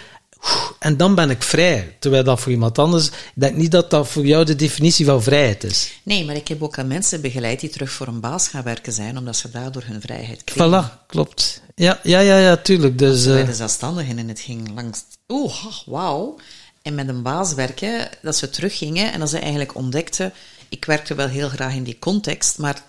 En 0.78 0.96
dan 0.96 1.14
ben 1.14 1.30
ik 1.30 1.42
vrij. 1.42 1.96
Terwijl 1.98 2.24
dat 2.24 2.40
voor 2.40 2.52
iemand 2.52 2.78
anders... 2.78 3.06
Ik 3.06 3.12
denk 3.34 3.56
niet 3.56 3.70
dat 3.70 3.90
dat 3.90 4.08
voor 4.08 4.26
jou 4.26 4.44
de 4.44 4.56
definitie 4.56 5.04
van 5.04 5.22
vrijheid 5.22 5.64
is. 5.64 6.00
Nee, 6.02 6.24
maar 6.24 6.36
ik 6.36 6.48
heb 6.48 6.62
ook 6.62 6.78
aan 6.78 6.86
mensen 6.86 7.20
begeleid 7.20 7.60
die 7.60 7.70
terug 7.70 7.90
voor 7.90 8.06
een 8.06 8.20
baas 8.20 8.48
gaan 8.48 8.62
werken 8.62 8.92
zijn, 8.92 9.18
omdat 9.18 9.36
ze 9.36 9.50
daardoor 9.50 9.82
hun 9.84 10.00
vrijheid 10.00 10.44
kregen. 10.44 10.84
Voilà, 10.84 11.06
klopt. 11.06 11.62
Ja, 11.74 12.00
ja, 12.02 12.20
ja, 12.20 12.38
ja 12.38 12.56
tuurlijk. 12.56 12.98
Dus, 12.98 13.22
Ze 13.22 13.40
eh, 13.40 13.50
zelfstandigen 13.50 14.18
en 14.18 14.28
het 14.28 14.40
ging 14.40 14.70
langs... 14.74 15.04
Oeh, 15.28 15.64
wauw. 15.86 16.36
En 16.82 16.94
met 16.94 17.08
een 17.08 17.22
baas 17.22 17.54
werken, 17.54 18.08
dat 18.22 18.36
ze 18.36 18.50
teruggingen 18.50 19.12
en 19.12 19.20
dat 19.20 19.30
ze 19.30 19.38
eigenlijk 19.38 19.74
ontdekten... 19.74 20.32
Ik 20.68 20.84
werkte 20.84 21.14
wel 21.14 21.28
heel 21.28 21.48
graag 21.48 21.74
in 21.74 21.84
die 21.84 21.98
context, 21.98 22.58
maar 22.58 22.82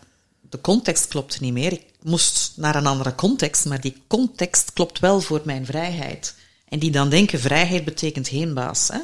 de 0.50 0.62
context 0.62 1.08
klopte 1.08 1.38
niet 1.42 1.54
meer. 1.54 1.72
Ik 1.72 1.86
moest 2.02 2.54
naar 2.56 2.76
een 2.76 2.88
andere 2.88 3.16
context, 3.16 3.66
maar 3.66 3.82
die 3.82 4.02
context 4.08 4.74
klopt 4.74 5.00
wel 5.00 5.22
voor 5.22 5.42
mijn 5.44 5.66
vrijheid. 5.66 6.36
En 6.70 6.80
die 6.80 6.92
dan 6.92 7.10
denken, 7.10 7.40
vrijheid 7.40 7.86
betekent 7.86 8.28
geen 8.28 8.54
baas. 8.54 8.88
Hè? 8.88 9.00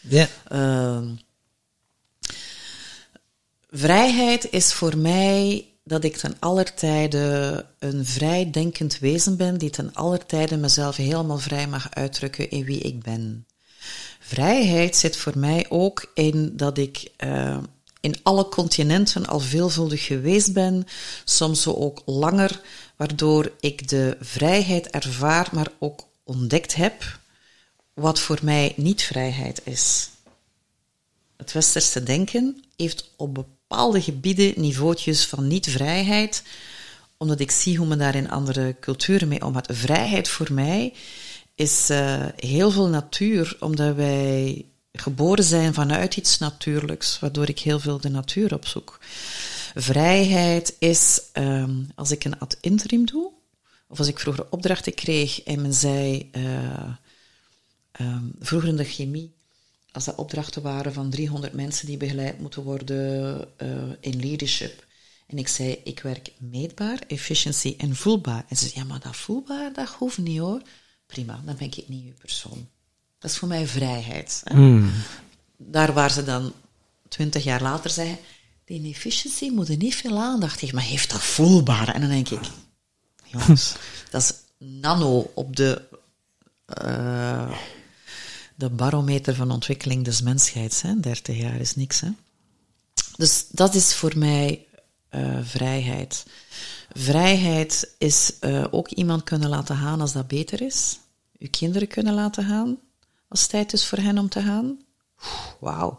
Ja. 0.00 0.28
Ehm, 0.48 1.06
Vrijheid 3.76 4.50
is 4.50 4.72
voor 4.72 4.96
mij 4.96 5.66
dat 5.84 6.04
ik 6.04 6.16
ten 6.16 6.36
aller 6.38 6.74
tijde 6.74 7.66
een 7.78 8.06
vrij 8.06 8.50
denkend 8.50 8.98
wezen 8.98 9.36
ben, 9.36 9.58
die 9.58 9.70
ten 9.70 9.94
aller 9.94 10.26
tijde 10.26 10.56
mezelf 10.56 10.96
helemaal 10.96 11.38
vrij 11.38 11.66
mag 11.66 11.94
uitdrukken 11.94 12.50
in 12.50 12.64
wie 12.64 12.78
ik 12.78 13.02
ben. 13.02 13.46
Vrijheid 14.20 14.96
zit 14.96 15.16
voor 15.16 15.38
mij 15.38 15.66
ook 15.68 16.10
in 16.14 16.56
dat 16.56 16.78
ik 16.78 17.10
uh, 17.24 17.58
in 18.04 18.16
alle 18.22 18.48
continenten 18.48 19.26
al 19.26 19.40
veelvuldig 19.40 20.04
geweest 20.04 20.52
ben, 20.52 20.86
soms 21.24 21.62
zo 21.62 21.72
ook 21.72 22.02
langer, 22.04 22.60
waardoor 22.96 23.52
ik 23.60 23.88
de 23.88 24.16
vrijheid 24.20 24.86
ervaar, 24.86 25.48
maar 25.52 25.68
ook 25.78 26.06
ontdekt 26.24 26.74
heb 26.74 27.18
wat 27.94 28.20
voor 28.20 28.38
mij 28.42 28.72
niet 28.76 29.02
vrijheid 29.02 29.60
is. 29.64 30.08
Het 31.36 31.52
westerse 31.52 32.02
denken 32.02 32.64
heeft 32.76 33.10
op 33.16 33.34
bepaalde 33.34 34.02
gebieden 34.02 34.52
niveautjes 34.56 35.26
van 35.26 35.46
niet-vrijheid, 35.46 36.42
omdat 37.16 37.40
ik 37.40 37.50
zie 37.50 37.76
hoe 37.76 37.86
men 37.86 37.98
daar 37.98 38.14
in 38.14 38.30
andere 38.30 38.76
culturen 38.80 39.28
mee 39.28 39.44
omgaat. 39.44 39.68
Vrijheid 39.70 40.28
voor 40.28 40.52
mij 40.52 40.92
is 41.54 41.90
uh, 41.90 42.26
heel 42.36 42.70
veel 42.70 42.88
natuur, 42.88 43.56
omdat 43.60 43.94
wij 43.94 44.64
geboren 44.98 45.44
zijn 45.44 45.74
vanuit 45.74 46.16
iets 46.16 46.38
natuurlijks, 46.38 47.18
waardoor 47.18 47.48
ik 47.48 47.58
heel 47.58 47.80
veel 47.80 48.00
de 48.00 48.08
natuur 48.08 48.54
opzoek. 48.54 48.98
Vrijheid 49.74 50.76
is, 50.78 51.20
um, 51.32 51.90
als 51.94 52.10
ik 52.10 52.24
een 52.24 52.38
ad 52.38 52.56
interim 52.60 53.06
doe, 53.06 53.30
of 53.88 53.98
als 53.98 54.08
ik 54.08 54.18
vroeger 54.18 54.46
opdrachten 54.50 54.94
kreeg 54.94 55.42
en 55.42 55.62
men 55.62 55.74
zei, 55.74 56.30
uh, 56.32 56.94
um, 58.00 58.32
vroeger 58.40 58.68
in 58.68 58.76
de 58.76 58.84
chemie, 58.84 59.34
als 59.92 60.04
dat 60.04 60.14
opdrachten 60.14 60.62
waren 60.62 60.92
van 60.92 61.10
300 61.10 61.52
mensen 61.52 61.86
die 61.86 61.96
begeleid 61.96 62.40
moeten 62.40 62.62
worden 62.62 63.48
uh, 63.62 63.92
in 64.00 64.20
leadership. 64.20 64.86
En 65.26 65.38
ik 65.38 65.48
zei, 65.48 65.80
ik 65.84 66.00
werk 66.00 66.32
meetbaar, 66.38 66.98
efficiency 67.06 67.74
en 67.78 67.96
voelbaar. 67.96 68.44
En 68.48 68.56
ze 68.56 68.68
zei, 68.68 68.80
ja, 68.80 68.84
maar 68.84 69.00
dat 69.00 69.16
voelbaar, 69.16 69.72
dat 69.72 69.88
hoeft 69.88 70.18
niet 70.18 70.38
hoor. 70.38 70.62
Prima, 71.06 71.42
dan 71.44 71.56
ben 71.56 71.66
ik 71.66 71.88
niet 71.88 72.04
uw 72.04 72.14
persoon. 72.18 72.68
Dat 73.24 73.32
is 73.32 73.38
voor 73.38 73.48
mij 73.48 73.66
vrijheid. 73.66 74.42
Hmm. 74.44 74.90
Daar 75.56 75.92
waar 75.92 76.10
ze 76.10 76.24
dan 76.24 76.52
twintig 77.08 77.44
jaar 77.44 77.62
later 77.62 77.90
zeggen, 77.90 78.18
die 78.64 78.94
efficiency 78.94 79.48
moet 79.48 79.68
er 79.68 79.76
niet 79.76 79.94
veel 79.94 80.18
aandacht 80.18 80.58
geven, 80.58 80.74
maar 80.74 80.84
heeft 80.84 81.10
dat 81.10 81.22
voelbaar? 81.22 81.88
En 81.88 82.00
dan 82.00 82.10
denk 82.10 82.28
ik, 82.28 82.40
jongens, 83.24 83.74
dat 84.10 84.22
is 84.22 84.32
nano 84.58 85.30
op 85.34 85.56
de... 85.56 85.82
Uh, 86.82 87.58
de 88.54 88.70
barometer 88.70 89.34
van 89.34 89.50
ontwikkeling 89.50 90.04
des 90.04 90.22
mensheid. 90.22 90.82
Hè? 90.82 91.00
30 91.00 91.36
jaar 91.36 91.60
is 91.60 91.74
niks. 91.74 92.00
Hè? 92.00 92.08
Dus 93.16 93.46
dat 93.50 93.74
is 93.74 93.94
voor 93.94 94.18
mij 94.18 94.66
uh, 95.10 95.38
vrijheid. 95.42 96.26
Vrijheid 96.92 97.94
is 97.98 98.32
uh, 98.40 98.64
ook 98.70 98.88
iemand 98.88 99.22
kunnen 99.22 99.48
laten 99.48 99.76
gaan 99.76 100.00
als 100.00 100.12
dat 100.12 100.28
beter 100.28 100.62
is. 100.62 100.98
Uw 101.38 101.48
kinderen 101.50 101.88
kunnen 101.88 102.14
laten 102.14 102.44
gaan 102.44 102.78
als 103.34 103.42
het 103.42 103.50
tijd 103.50 103.72
is 103.72 103.86
voor 103.86 103.98
hen 103.98 104.18
om 104.18 104.28
te 104.28 104.42
gaan. 104.42 104.78
Wauw. 105.60 105.98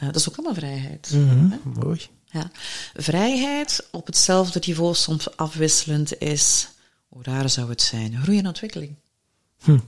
Uh, 0.00 0.06
dat 0.06 0.16
is 0.16 0.28
ook 0.28 0.36
allemaal 0.36 0.54
vrijheid. 0.54 1.10
Mm 1.12 1.28
-hmm, 1.28 1.60
mooi. 1.82 2.06
Ja. 2.24 2.50
Vrijheid 2.94 3.88
op 3.90 4.06
hetzelfde 4.06 4.60
niveau, 4.66 4.94
soms 4.94 5.36
afwisselend, 5.36 6.18
is, 6.18 6.68
hoe 7.08 7.22
raar 7.22 7.50
zou 7.50 7.68
het 7.68 7.82
zijn, 7.82 8.22
groei 8.22 8.38
en 8.38 8.46
ontwikkeling. 8.46 8.94
Hm 9.62 9.78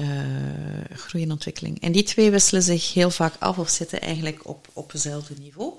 uh, 0.00 0.84
groei 0.90 1.22
en 1.24 1.30
ontwikkeling. 1.30 1.80
En 1.80 1.92
die 1.92 2.02
twee 2.02 2.30
wisselen 2.30 2.62
zich 2.62 2.94
heel 2.94 3.10
vaak 3.10 3.34
af 3.38 3.58
of 3.58 3.68
zitten 3.68 4.00
eigenlijk 4.00 4.48
op, 4.48 4.68
op 4.72 4.92
hetzelfde 4.92 5.34
niveau. 5.38 5.72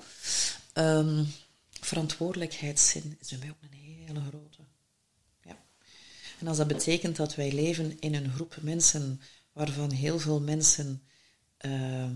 Um, 0.74 1.32
verantwoordelijkheidszin 1.80 3.16
is 3.20 3.28
bij 3.28 3.38
mij 3.38 3.50
ook 3.50 3.62
een 3.62 3.78
hele 3.78 4.20
grote. 4.28 4.58
Ja. 5.42 5.56
En 6.38 6.46
als 6.46 6.56
dat 6.56 6.66
betekent 6.66 7.16
dat 7.16 7.34
wij 7.34 7.52
leven 7.52 7.96
in 8.00 8.14
een 8.14 8.32
groep 8.32 8.56
mensen 8.60 9.20
waarvan 9.52 9.90
heel 9.90 10.18
veel 10.18 10.40
mensen 10.40 11.02
uh, 11.60 12.10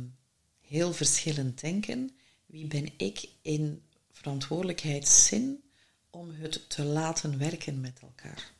heel 0.60 0.92
verschillend 0.92 1.60
denken, 1.60 2.16
wie 2.46 2.66
ben 2.66 2.88
ik 2.96 3.28
in 3.42 3.82
verantwoordelijkheidszin 4.10 5.64
om 6.10 6.30
het 6.30 6.68
te 6.68 6.84
laten 6.84 7.38
werken 7.38 7.80
met 7.80 7.98
elkaar? 8.00 8.52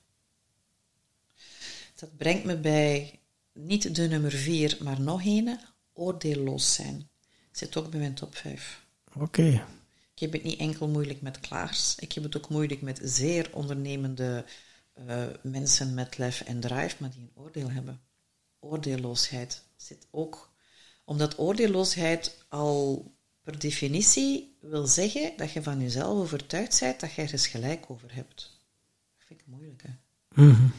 Dat 1.95 2.17
brengt 2.17 2.45
me 2.45 2.57
bij 2.57 3.21
niet 3.53 3.95
de 3.95 4.09
nummer 4.09 4.33
vier, 4.33 4.79
maar 4.81 5.01
nog 5.01 5.25
een, 5.25 5.59
oordeelloos 5.93 6.75
zijn. 6.75 7.09
Zit 7.51 7.77
ook 7.77 7.91
bij 7.91 8.01
mijn 8.01 8.15
top 8.15 8.35
5. 8.37 8.87
Oké. 9.09 9.23
Okay. 9.23 9.65
Ik 10.15 10.21
heb 10.21 10.33
het 10.33 10.43
niet 10.43 10.59
enkel 10.59 10.89
moeilijk 10.89 11.21
met 11.21 11.41
klaars. 11.41 11.95
Ik 11.99 12.13
heb 12.13 12.23
het 12.23 12.37
ook 12.37 12.49
moeilijk 12.49 12.83
met 12.83 13.01
zeer 13.03 13.51
ondernemende 13.53 14.45
uh, 15.09 15.27
mensen 15.43 15.95
met 15.95 16.19
lef 16.19 16.41
en 16.41 16.61
drive, 16.61 16.97
maar 16.99 17.11
die 17.11 17.21
een 17.21 17.43
oordeel 17.43 17.71
hebben. 17.71 18.01
Oordeelloosheid 18.65 19.63
zit 19.77 20.07
ook. 20.11 20.53
Omdat 21.05 21.39
oordeelloosheid 21.39 22.45
al 22.49 23.13
per 23.43 23.59
definitie 23.59 24.57
wil 24.61 24.87
zeggen 24.87 25.33
dat 25.37 25.53
je 25.53 25.63
van 25.63 25.81
jezelf 25.81 26.19
overtuigd 26.19 26.81
bent 26.81 27.01
dat 27.01 27.13
je 27.13 27.23
ergens 27.23 27.47
gelijk 27.47 27.91
over 27.91 28.15
hebt. 28.15 28.51
Dat 29.17 29.27
vind 29.27 29.41
ik 29.41 29.47
moeilijk, 29.47 29.83
hè? 29.83 29.91
Mm 30.43 30.55
-hmm. 30.55 30.73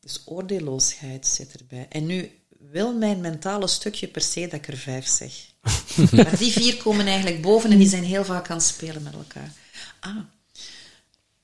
Dus 0.00 0.22
oordeelloosheid 0.24 1.26
zit 1.26 1.54
erbij. 1.54 1.86
En 1.88 2.06
nu 2.06 2.30
wil 2.48 2.94
mijn 2.94 3.20
mentale 3.20 3.66
stukje 3.66 4.08
per 4.08 4.22
se 4.22 4.40
dat 4.40 4.52
ik 4.52 4.68
er 4.68 4.76
vijf 4.76 5.06
zeg. 5.06 5.52
maar 6.12 6.38
die 6.38 6.52
vier 6.52 6.76
komen 6.76 7.06
eigenlijk 7.06 7.42
boven 7.42 7.70
en 7.70 7.78
die 7.78 7.88
zijn 7.88 8.04
heel 8.04 8.24
vaak 8.24 8.50
aan 8.50 8.56
het 8.56 8.66
spelen 8.66 9.02
met 9.02 9.14
elkaar. 9.14 9.52
Ah. 10.00 10.16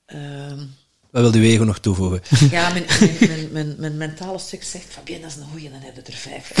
Um, 0.05 0.75
Wat 1.11 1.31
wil 1.31 1.41
u 1.41 1.45
ego 1.45 1.63
nog 1.63 1.79
toevoegen? 1.79 2.21
Ja, 2.51 2.69
mijn, 2.69 2.85
mijn, 2.99 3.17
mijn, 3.19 3.51
mijn, 3.51 3.75
mijn 3.79 3.97
mentale 3.97 4.37
stuk 4.37 4.63
zegt, 4.63 4.85
Fabienne, 4.85 5.21
dat 5.21 5.31
is 5.31 5.37
een 5.37 5.49
goeie, 5.49 5.69
dan 5.69 5.79
heb 5.79 5.95
je 5.95 6.01
er 6.01 6.13
vijf. 6.13 6.51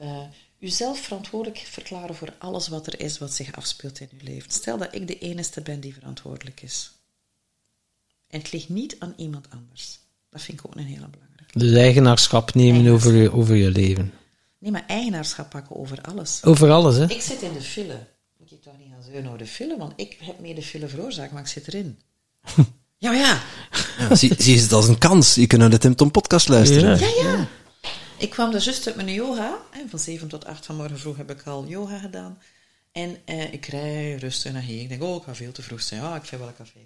uh, 0.00 0.18
uzelf 0.68 0.98
verantwoordelijk 1.00 1.62
verklaren 1.70 2.14
voor 2.14 2.34
alles 2.38 2.68
wat 2.68 2.86
er 2.86 3.00
is, 3.00 3.18
wat 3.18 3.32
zich 3.32 3.56
afspeelt 3.56 4.00
in 4.00 4.08
uw 4.12 4.18
leven. 4.22 4.50
Stel 4.50 4.78
dat 4.78 4.94
ik 4.94 5.06
de 5.06 5.18
enige 5.18 5.60
ben 5.60 5.80
die 5.80 5.94
verantwoordelijk 5.94 6.62
is. 6.62 6.90
En 8.28 8.38
het 8.38 8.52
ligt 8.52 8.68
niet 8.68 8.96
aan 8.98 9.14
iemand 9.16 9.46
anders. 9.50 9.98
Dat 10.30 10.42
vind 10.42 10.58
ik 10.58 10.66
ook 10.66 10.74
een 10.74 10.84
hele 10.84 11.08
belangrijke. 11.08 11.58
Dus 11.58 11.72
eigenaarschap 11.72 12.54
nemen 12.54 12.80
eigenaarschap. 12.80 13.10
Over, 13.12 13.22
je, 13.22 13.32
over 13.32 13.54
je 13.54 13.70
leven. 13.70 14.12
Nee, 14.58 14.70
maar 14.70 14.84
eigenaarschap 14.86 15.50
pakken 15.50 15.76
over 15.76 16.00
alles. 16.00 16.44
Over 16.44 16.70
alles, 16.70 16.96
hè? 16.96 17.10
Ik 17.10 17.20
zit 17.20 17.42
in 17.42 17.52
de 17.52 17.60
file. 17.60 18.06
Ik 18.38 18.50
heb 18.50 18.62
toch 18.62 18.78
niet 18.78 18.92
aan 18.92 19.02
zeuren 19.02 19.26
over 19.26 19.38
de 19.38 19.46
file, 19.46 19.76
want 19.78 19.92
ik 19.96 20.16
heb 20.20 20.40
mee 20.40 20.54
de 20.54 20.62
file 20.62 20.88
veroorzaakt, 20.88 21.32
maar 21.32 21.42
ik 21.42 21.48
zit 21.48 21.66
erin. 21.68 21.98
ja, 22.98 23.12
ja. 23.12 23.42
ja 23.98 24.14
zie, 24.14 24.34
zie 24.38 24.54
je 24.54 24.60
het 24.60 24.72
als 24.72 24.88
een 24.88 24.98
kans. 24.98 25.34
Je 25.34 25.46
kunt 25.46 25.60
naar 25.60 25.70
de 25.70 25.78
Tim 25.78 25.94
Tom 25.94 26.10
podcast 26.10 26.48
luisteren. 26.48 26.98
Ja, 26.98 27.06
ja. 27.06 27.30
ja. 27.30 27.48
Ik 28.18 28.30
kwam 28.30 28.50
dus 28.50 28.64
juist 28.64 28.86
uit 28.86 28.96
mijn 28.96 29.12
yoga. 29.12 29.58
En 29.70 29.88
van 29.88 29.98
7 29.98 30.28
tot 30.28 30.44
8 30.44 30.66
vanmorgen 30.66 30.98
vroeg 30.98 31.16
heb 31.16 31.30
ik 31.30 31.42
al 31.42 31.66
yoga 31.66 31.98
gedaan. 31.98 32.38
En 32.92 33.16
eh, 33.24 33.52
ik 33.52 33.66
rij 33.66 34.14
rustig 34.14 34.52
naar 34.52 34.62
hier. 34.62 34.80
Ik 34.80 34.88
denk, 34.88 35.02
oh, 35.02 35.16
ik 35.16 35.22
ga 35.22 35.34
veel 35.34 35.52
te 35.52 35.62
vroeg 35.62 35.82
zijn. 35.82 36.00
Ja, 36.02 36.16
ik 36.16 36.24
ga 36.24 36.38
wel 36.38 36.46
een 36.46 36.54
café. 36.56 36.78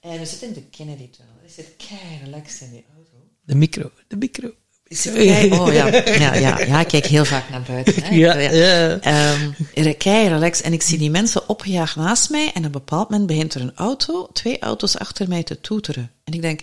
En 0.00 0.18
we 0.18 0.26
zitten 0.26 0.48
in 0.48 0.54
de 0.54 0.62
Kennedy 0.62 1.10
Tunnel. 1.10 1.34
Ik 1.44 1.50
zit 1.50 1.74
kei 1.76 2.18
relaxed 2.24 2.60
in 2.60 2.70
die 2.70 2.84
auto. 2.94 3.10
De 3.40 3.54
micro, 3.54 3.90
de 4.08 4.16
micro. 4.16 4.54
Oh 5.60 5.72
ja, 5.72 5.86
ja, 5.86 6.34
ja, 6.34 6.58
ja, 6.58 6.80
ik 6.80 6.88
kijk 6.88 7.06
heel 7.06 7.24
vaak 7.24 7.50
naar 7.50 7.62
buiten. 7.62 8.02
Hè. 8.02 8.14
Ja, 8.24 8.38
ja. 8.38 9.34
Um, 9.34 9.96
kei 9.98 10.28
relaxed 10.28 10.64
en 10.64 10.72
ik 10.72 10.82
zie 10.82 10.98
die 10.98 11.10
mensen 11.10 11.48
opgejaagd 11.48 11.96
naast 11.96 12.30
mij 12.30 12.52
en 12.52 12.58
op 12.58 12.64
een 12.64 12.70
bepaald 12.70 13.10
moment 13.10 13.28
begint 13.28 13.54
er 13.54 13.60
een 13.60 13.74
auto, 13.74 14.28
twee 14.32 14.58
auto's 14.58 14.98
achter 14.98 15.28
mij 15.28 15.42
te 15.42 15.60
toeteren. 15.60 16.10
En 16.24 16.32
ik 16.32 16.42
denk, 16.42 16.60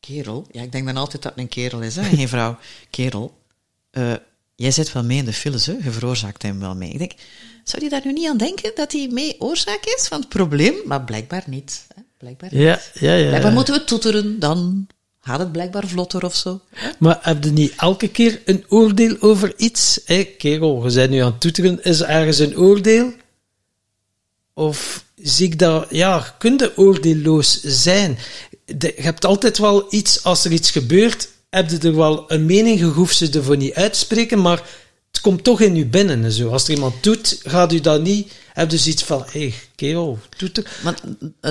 kerel, 0.00 0.46
ja, 0.50 0.62
ik 0.62 0.72
denk 0.72 0.86
dan 0.86 0.96
altijd 0.96 1.22
dat 1.22 1.32
het 1.32 1.40
een 1.40 1.48
kerel 1.48 1.80
is, 1.80 1.96
hè, 1.96 2.02
geen 2.02 2.28
vrouw. 2.28 2.58
Kerel, 2.90 3.38
uh, 3.92 4.12
jij 4.54 4.70
zit 4.70 4.92
wel 4.92 5.04
mee 5.04 5.18
in 5.18 5.24
de 5.24 5.32
files, 5.32 5.66
hè? 5.66 5.72
je 5.72 5.90
veroorzaakt 5.90 6.42
hem 6.42 6.60
wel 6.60 6.74
mee. 6.74 6.90
Ik 6.90 6.98
denk, 6.98 7.12
zou 7.64 7.82
die 7.82 7.90
daar 7.90 8.02
nu 8.04 8.12
niet 8.12 8.28
aan 8.28 8.36
denken 8.36 8.72
dat 8.74 8.92
hij 8.92 9.08
mee 9.10 9.40
oorzaak 9.40 9.84
is 9.84 10.08
van 10.08 10.20
het 10.20 10.28
probleem? 10.28 10.74
Maar 10.84 11.04
blijkbaar 11.04 11.44
niet. 11.46 11.86
Hè? 11.94 12.02
Blijkbaar 12.18 12.50
niet. 12.52 12.62
Ja, 12.62 12.80
ja, 12.94 13.14
ja. 13.14 13.26
Blijkbaar 13.28 13.52
moeten 13.52 13.74
we 13.74 13.84
toeteren, 13.84 14.38
dan 14.38 14.86
gaat 15.26 15.38
het 15.38 15.52
blijkbaar 15.52 15.86
vlotter 15.86 16.24
of 16.24 16.34
zo. 16.34 16.60
Maar 16.98 17.18
heb 17.20 17.44
je 17.44 17.50
niet 17.50 17.74
elke 17.76 18.08
keer 18.08 18.40
een 18.44 18.64
oordeel 18.68 19.16
over 19.20 19.52
iets? 19.56 20.00
Hé, 20.04 20.24
kerel, 20.24 20.88
je 20.88 20.94
bent 20.94 21.10
nu 21.10 21.18
aan 21.18 21.30
het 21.30 21.40
toeteren, 21.40 21.84
is 21.84 22.00
er 22.00 22.08
ergens 22.08 22.38
een 22.38 22.56
oordeel? 22.58 23.12
Of 24.54 25.04
zie 25.14 25.46
ik 25.46 25.58
dat, 25.58 25.86
ja, 25.90 26.34
kun 26.38 26.54
je 26.56 26.76
oordeelloos 26.76 27.60
zijn? 27.62 28.18
Je 28.64 28.94
hebt 28.96 29.24
altijd 29.24 29.58
wel 29.58 29.86
iets, 29.90 30.24
als 30.24 30.44
er 30.44 30.52
iets 30.52 30.70
gebeurt, 30.70 31.28
heb 31.50 31.70
je 31.70 31.78
er 31.78 31.96
wel 31.96 32.24
een 32.32 32.46
mening, 32.46 32.78
je 32.78 32.84
hoeft 32.84 33.16
ze 33.16 33.30
ervoor 33.30 33.56
niet 33.56 33.74
uitspreken, 33.74 34.40
maar 34.40 34.62
het 35.16 35.24
komt 35.24 35.44
toch 35.44 35.60
in 35.60 35.74
je 35.76 35.86
binnen. 35.86 36.24
En 36.24 36.32
zo. 36.32 36.50
Als 36.50 36.64
er 36.64 36.74
iemand 36.74 37.02
doet, 37.02 37.40
gaat 37.44 37.72
u 37.72 37.80
dat 37.80 38.02
niet... 38.02 38.32
Heb 38.52 38.70
dus 38.70 38.86
iets 38.86 39.02
van, 39.02 39.24
hé, 39.30 39.40
hey, 39.40 39.54
kerel, 39.74 40.18
doet 40.36 40.56
er... 40.56 40.78
Maar, 40.82 40.94
uh, 41.40 41.50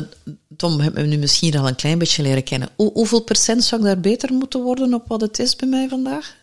Tom, 0.58 0.80
hebben 0.80 1.02
we 1.02 1.08
nu 1.08 1.18
misschien 1.18 1.58
al 1.58 1.68
een 1.68 1.76
klein 1.76 1.98
beetje 1.98 2.22
leren 2.22 2.44
kennen. 2.44 2.70
Hoe, 2.76 2.92
hoeveel 2.94 3.22
procent 3.22 3.64
zou 3.64 3.82
ik 3.82 3.88
daar 3.88 4.00
beter 4.00 4.34
moeten 4.34 4.62
worden 4.62 4.94
op 4.94 5.08
wat 5.08 5.22
het 5.22 5.40
is 5.40 5.56
bij 5.56 5.68
mij 5.68 5.88
vandaag? 5.88 6.36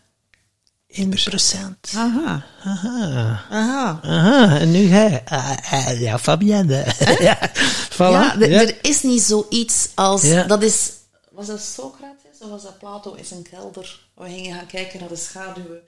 procent. 1.25 1.93
Aha. 1.95 2.45
Aha. 2.65 3.45
Aha. 3.51 4.01
Aha, 4.03 4.59
en 4.59 4.71
nu 4.71 4.87
hij. 4.89 5.23
Ah, 5.25 5.57
ah, 5.71 6.01
ja, 6.01 6.19
Fabienne. 6.19 6.85
ja, 7.21 7.51
voilà. 7.91 7.97
Ja, 7.97 8.37
d- 8.37 8.41
Ja. 8.41 8.61
er 8.61 8.79
is 8.83 9.03
niet 9.03 9.23
zoiets 9.23 9.89
als... 9.95 10.23
Ja. 10.23 10.43
Dat 10.43 10.63
is... 10.63 10.91
Was 11.31 11.47
dat 11.47 11.61
Socrates 11.61 12.39
of 12.41 12.49
was 12.51 12.63
dat 12.63 12.79
Plato 12.79 13.15
in 13.15 13.25
zijn 13.25 13.43
kelder? 13.43 14.01
We 14.15 14.25
gingen 14.29 14.55
gaan 14.55 14.67
kijken 14.67 15.01
naar 15.01 15.09
de 15.09 15.17
schaduwen 15.17 15.81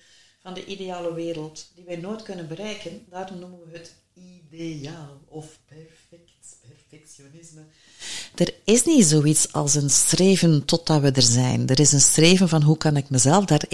van 0.45 0.55
de 0.55 0.65
ideale 0.65 1.15
wereld, 1.15 1.67
die 1.75 1.85
wij 1.85 1.97
nooit 1.97 2.23
kunnen 2.23 2.49
bereiken. 2.49 3.05
Daarom 3.11 3.39
noemen 3.39 3.59
we 3.71 3.79
het 3.79 3.95
ideaal 4.15 5.21
of 5.29 5.59
perfect, 5.69 6.57
perfectionisme. 6.61 7.61
Er 8.35 8.55
is 8.65 8.85
niet 8.85 9.05
zoiets 9.05 9.53
als 9.53 9.75
een 9.75 9.91
streven 9.91 10.65
totdat 10.65 11.01
we 11.01 11.11
er 11.11 11.23
zijn. 11.23 11.69
Er 11.69 11.81
is 11.81 11.93
een 11.93 12.01
streven 12.01 12.49
van 12.49 12.63
hoe 12.63 12.77
kan 12.77 12.97
ik 12.97 13.11
mezelf 13.11 13.45
daar 13.45 13.65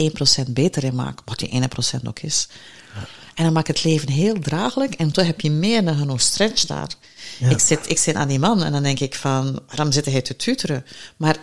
1% 0.48 0.50
beter 0.50 0.84
in 0.84 0.94
maken, 0.94 1.24
wat 1.24 1.38
die 1.38 1.62
1% 2.00 2.06
ook 2.06 2.20
is. 2.20 2.48
En 3.34 3.44
dan 3.44 3.52
maakt 3.52 3.68
het 3.68 3.84
leven 3.84 4.08
heel 4.08 4.40
draaglijk 4.40 4.94
en 4.94 5.12
toch 5.12 5.26
heb 5.26 5.40
je 5.40 5.50
meer 5.50 5.84
dan 5.84 5.96
genoeg 5.96 6.20
stretch 6.20 6.66
daar. 6.66 6.94
Ik, 7.38 7.58
zit, 7.58 7.90
ik 7.90 7.98
zit 7.98 8.14
aan 8.14 8.28
die 8.28 8.38
man 8.38 8.62
en 8.62 8.72
dan 8.72 8.82
denk 8.82 9.00
ik 9.00 9.14
van, 9.14 9.60
waarom 9.66 9.92
zit 9.92 10.04
hij 10.04 10.22
te 10.22 10.36
tuteren? 10.36 10.84
Maar 11.16 11.36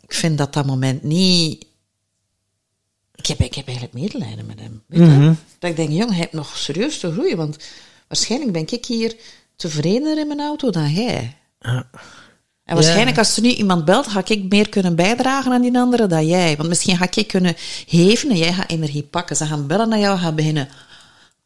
ik 0.00 0.14
vind 0.14 0.38
dat 0.38 0.52
dat 0.52 0.66
moment 0.66 1.02
niet... 1.02 1.66
Ik 3.24 3.30
heb, 3.30 3.40
ik 3.40 3.54
heb 3.54 3.66
eigenlijk 3.66 3.96
medelijden 3.96 4.46
met 4.46 4.60
hem. 4.60 4.82
Weet 4.86 5.00
je? 5.00 5.32
Dat 5.58 5.70
ik 5.70 5.76
denk, 5.76 5.90
jong, 5.90 6.08
hij 6.08 6.18
heeft 6.18 6.32
nog 6.32 6.56
serieus 6.56 6.98
te 6.98 7.12
groeien, 7.12 7.36
want 7.36 7.56
waarschijnlijk 8.08 8.52
ben 8.52 8.66
ik 8.70 8.84
hier 8.86 9.16
tevredener 9.56 10.18
in 10.18 10.26
mijn 10.26 10.40
auto 10.40 10.70
dan 10.70 10.90
jij. 10.90 11.36
En 12.64 12.74
waarschijnlijk 12.74 13.18
als 13.18 13.36
er 13.36 13.42
nu 13.42 13.48
iemand 13.48 13.84
belt, 13.84 14.06
ga 14.06 14.22
ik 14.26 14.48
meer 14.48 14.68
kunnen 14.68 14.96
bijdragen 14.96 15.52
aan 15.52 15.62
die 15.62 15.78
andere 15.78 16.06
dan 16.06 16.26
jij. 16.26 16.56
Want 16.56 16.68
misschien 16.68 16.96
ga 16.96 17.06
ik 17.10 17.28
kunnen 17.28 17.54
geven 17.86 18.30
en 18.30 18.36
jij 18.36 18.52
gaat 18.52 18.70
energie 18.70 19.02
pakken. 19.02 19.36
Ze 19.36 19.46
gaan 19.46 19.66
bellen 19.66 19.88
naar 19.88 19.98
jou, 19.98 20.18
gaan 20.18 20.34
beginnen 20.34 20.68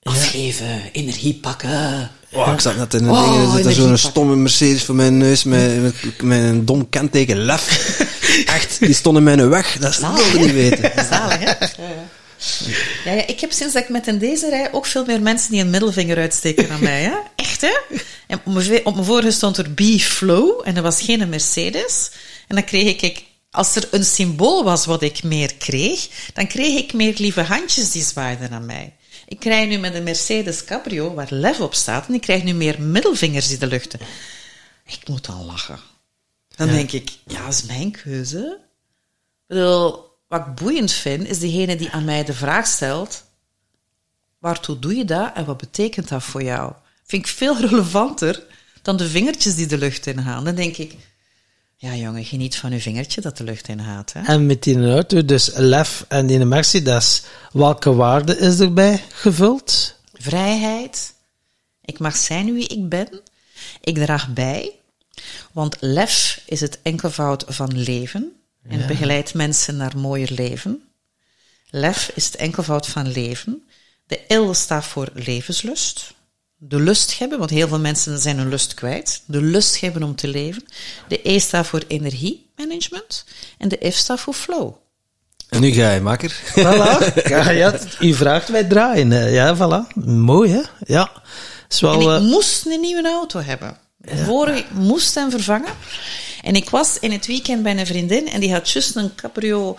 afgeven, 0.03 0.83
energie 0.93 1.35
pakken. 1.35 2.11
Oh, 2.33 2.53
ik 2.53 2.61
zat 2.61 2.77
net 2.77 2.95
in 2.95 3.05
een 3.05 3.11
Oh, 3.11 3.31
ding, 3.31 3.45
er 3.45 3.57
zit 3.57 3.67
er 3.67 3.73
zo'n 3.73 3.97
stomme 3.97 4.37
Mercedes 4.37 4.85
voor 4.85 4.95
mijn 4.95 5.17
neus 5.17 5.45
met, 5.45 5.83
met, 5.83 6.23
met 6.23 6.43
een 6.43 6.65
dom 6.65 6.89
kenteken 6.89 7.37
lef. 7.37 7.99
Echt, 8.57 8.79
die 8.81 8.95
stond 8.95 9.17
in 9.17 9.23
mijn 9.23 9.49
weg. 9.49 9.79
Dat 9.79 9.95
Zalig, 9.95 10.33
wilde 10.33 10.47
niet 10.47 10.55
weten. 10.55 10.93
Zalig, 11.11 11.39
hè? 11.39 11.67
Ja, 13.05 13.13
ja. 13.13 13.27
Ik 13.27 13.41
heb 13.41 13.53
sinds 13.53 13.75
dat 13.75 13.83
ik 13.83 13.89
met 13.89 14.07
in 14.07 14.19
deze 14.19 14.49
rij 14.49 14.73
ook 14.73 14.87
veel 14.87 15.05
meer 15.05 15.23
mensen 15.23 15.51
die 15.51 15.61
een 15.61 15.71
middelvinger 15.71 16.19
uitsteken 16.19 16.69
dan 16.69 16.81
mij. 16.81 17.03
Hè? 17.03 17.15
Echt, 17.37 17.61
hè? 17.61 17.97
En 18.27 18.41
op 18.45 18.53
mijn, 18.55 18.87
op 18.87 18.95
mijn 18.95 19.07
vorige 19.07 19.31
stond 19.31 19.57
er 19.57 19.71
B-Flow 19.71 20.61
en 20.65 20.75
dat 20.75 20.83
was 20.83 21.01
geen 21.01 21.29
Mercedes. 21.29 22.11
En 22.49 22.55
dan 22.55 22.65
kreeg 22.65 22.89
ik, 22.89 23.03
ik, 23.03 23.25
als 23.51 23.77
er 23.77 23.89
een 23.91 24.05
symbool 24.05 24.65
was 24.65 24.87
wat 24.87 25.03
ik 25.03 25.23
meer 25.23 25.55
kreeg, 25.55 26.09
dan 26.35 26.47
kreeg 26.47 26.79
ik 26.79 26.93
meer 26.93 27.15
lieve 27.17 27.43
handjes 27.43 27.91
die 27.91 28.03
zwaaiden 28.03 28.51
naar 28.51 28.63
mij. 28.63 28.93
Ik 29.29 29.41
krijg 29.41 29.69
nu 29.69 29.79
met 29.79 29.95
een 29.95 30.03
Mercedes 30.03 30.65
Cabrio, 30.65 31.15
waar 31.15 31.27
Lev 31.31 31.61
op 31.61 31.75
staat, 31.75 32.09
en 32.09 32.15
ik 32.15 32.21
krijg 32.21 32.45
nu 32.45 32.53
meer 32.53 32.83
middelvingers 32.83 33.49
die 33.49 33.59
de 33.59 33.67
luchten. 33.67 34.01
Ik 34.85 35.09
moet 35.09 35.27
dan 35.27 35.45
lachen. 35.45 35.79
Dan 36.57 36.69
denk 36.69 36.93
ik, 36.93 37.19
ja, 37.27 37.45
dat 37.45 37.53
is 37.55 37.63
mijn 37.63 37.91
keuze. 37.91 38.59
Ik 39.21 39.47
bedoel, 39.47 40.05
wat 40.29 40.47
ik 40.47 40.55
boeiend 40.55 40.93
vind, 40.93 41.29
is 41.29 41.39
degene 41.39 41.77
die 41.77 41.91
aan 41.91 42.05
mij 42.05 42.25
de 42.25 42.35
vraag 42.35 42.67
stelt: 42.67 43.25
waartoe 44.39 44.79
doe 44.79 44.95
je 44.95 45.05
dat 45.05 45.35
en 45.35 45.45
wat 45.45 45.57
betekent 45.57 46.09
dat 46.09 46.23
voor 46.23 46.43
jou? 46.43 46.73
Vind 47.05 47.27
ik 47.27 47.33
veel 47.33 47.61
relevanter 47.61 48.47
dan 48.83 48.97
de 48.97 49.09
vingertjes 49.09 49.55
die 49.55 49.67
de 49.67 49.79
lucht 49.79 50.07
in 50.07 50.23
gaan. 50.23 50.45
Dan 50.45 50.55
denk 50.55 50.77
ik: 50.77 50.95
ja, 51.81 51.95
jongen, 51.95 52.25
geniet 52.25 52.57
van 52.57 52.73
uw 52.73 52.79
vingertje 52.79 53.21
dat 53.21 53.37
de 53.37 53.45
lucht 53.45 53.69
in 53.69 53.81
gaat. 53.81 54.13
Hè? 54.13 54.23
En 54.23 54.47
met 54.47 54.63
die 54.63 54.91
auto, 54.91 55.25
dus 55.25 55.51
Lef 55.55 56.05
en 56.09 56.27
die 56.27 56.45
Mercedes, 56.45 57.23
welke 57.53 57.95
waarde 57.95 58.39
is 58.39 58.61
erbij 58.61 59.03
gevuld? 59.13 59.95
Vrijheid. 60.13 61.15
Ik 61.85 61.99
mag 61.99 62.17
zijn 62.17 62.55
wie 62.55 62.69
ik 62.69 62.89
ben. 62.89 63.21
Ik 63.81 63.95
draag 63.95 64.33
bij. 64.33 64.73
Want 65.53 65.77
lef 65.81 66.43
is 66.47 66.61
het 66.61 66.79
enkelvoud 66.83 67.45
van 67.49 67.79
leven. 67.79 68.33
En 68.69 68.87
begeleidt 68.87 69.35
mensen 69.35 69.77
naar 69.77 69.99
mooier 69.99 70.33
leven. 70.33 70.83
Lef 71.71 72.11
is 72.15 72.27
het 72.27 72.37
enkelvoud 72.37 72.87
van 72.87 73.09
leven. 73.13 73.69
De 74.07 74.35
L 74.35 74.55
staat 74.55 74.85
voor 74.85 75.11
levenslust. 75.15 76.15
De 76.61 76.81
lust 76.81 77.19
hebben, 77.19 77.39
want 77.39 77.51
heel 77.51 77.69
veel 77.69 77.79
mensen 77.79 78.19
zijn 78.19 78.39
hun 78.39 78.49
lust 78.49 78.75
kwijt. 78.75 79.23
De 79.25 79.43
lust 79.43 79.81
hebben 79.81 80.03
om 80.03 80.15
te 80.15 80.29
leven. 80.29 80.65
De 81.09 81.21
E 81.23 81.39
staat 81.39 81.67
voor 81.67 81.83
energiemanagement. 81.89 83.25
En 83.59 83.69
de 83.69 83.91
F 83.91 83.95
staat 83.95 84.21
voor 84.21 84.35
flow. 84.35 84.75
En 85.49 85.61
nu 85.61 85.71
ga 85.71 85.93
je, 85.93 86.01
makker. 86.01 86.41
Voilà. 86.57 87.15
ja, 87.29 87.51
ja, 87.51 87.79
u 88.01 88.15
vraagt, 88.15 88.49
wij 88.49 88.65
draaien. 88.65 89.31
Ja, 89.31 89.57
voilà. 89.57 90.05
Mooi, 90.05 90.51
hè? 90.51 90.63
Ja. 90.87 91.11
Is 91.69 91.81
wel, 91.81 91.93
En 91.93 92.01
ik 92.01 92.07
eh, 92.07 92.21
moest 92.21 92.67
een 92.67 92.81
nieuwe 92.81 93.09
auto 93.09 93.41
hebben. 93.41 93.77
De 93.97 94.17
vorige 94.17 94.59
ik 94.59 94.71
moest 94.73 95.15
hem 95.15 95.31
vervangen. 95.31 95.73
En 96.43 96.55
ik 96.55 96.71
was 96.71 96.99
in 96.99 97.13
het 97.13 97.27
weekend 97.27 97.63
bij 97.63 97.79
een 97.79 97.87
vriendin 97.87 98.29
en 98.29 98.41
die 98.41 98.53
had 98.53 98.71
juist 98.71 98.97
een 98.97 99.15
Cabrio 99.15 99.77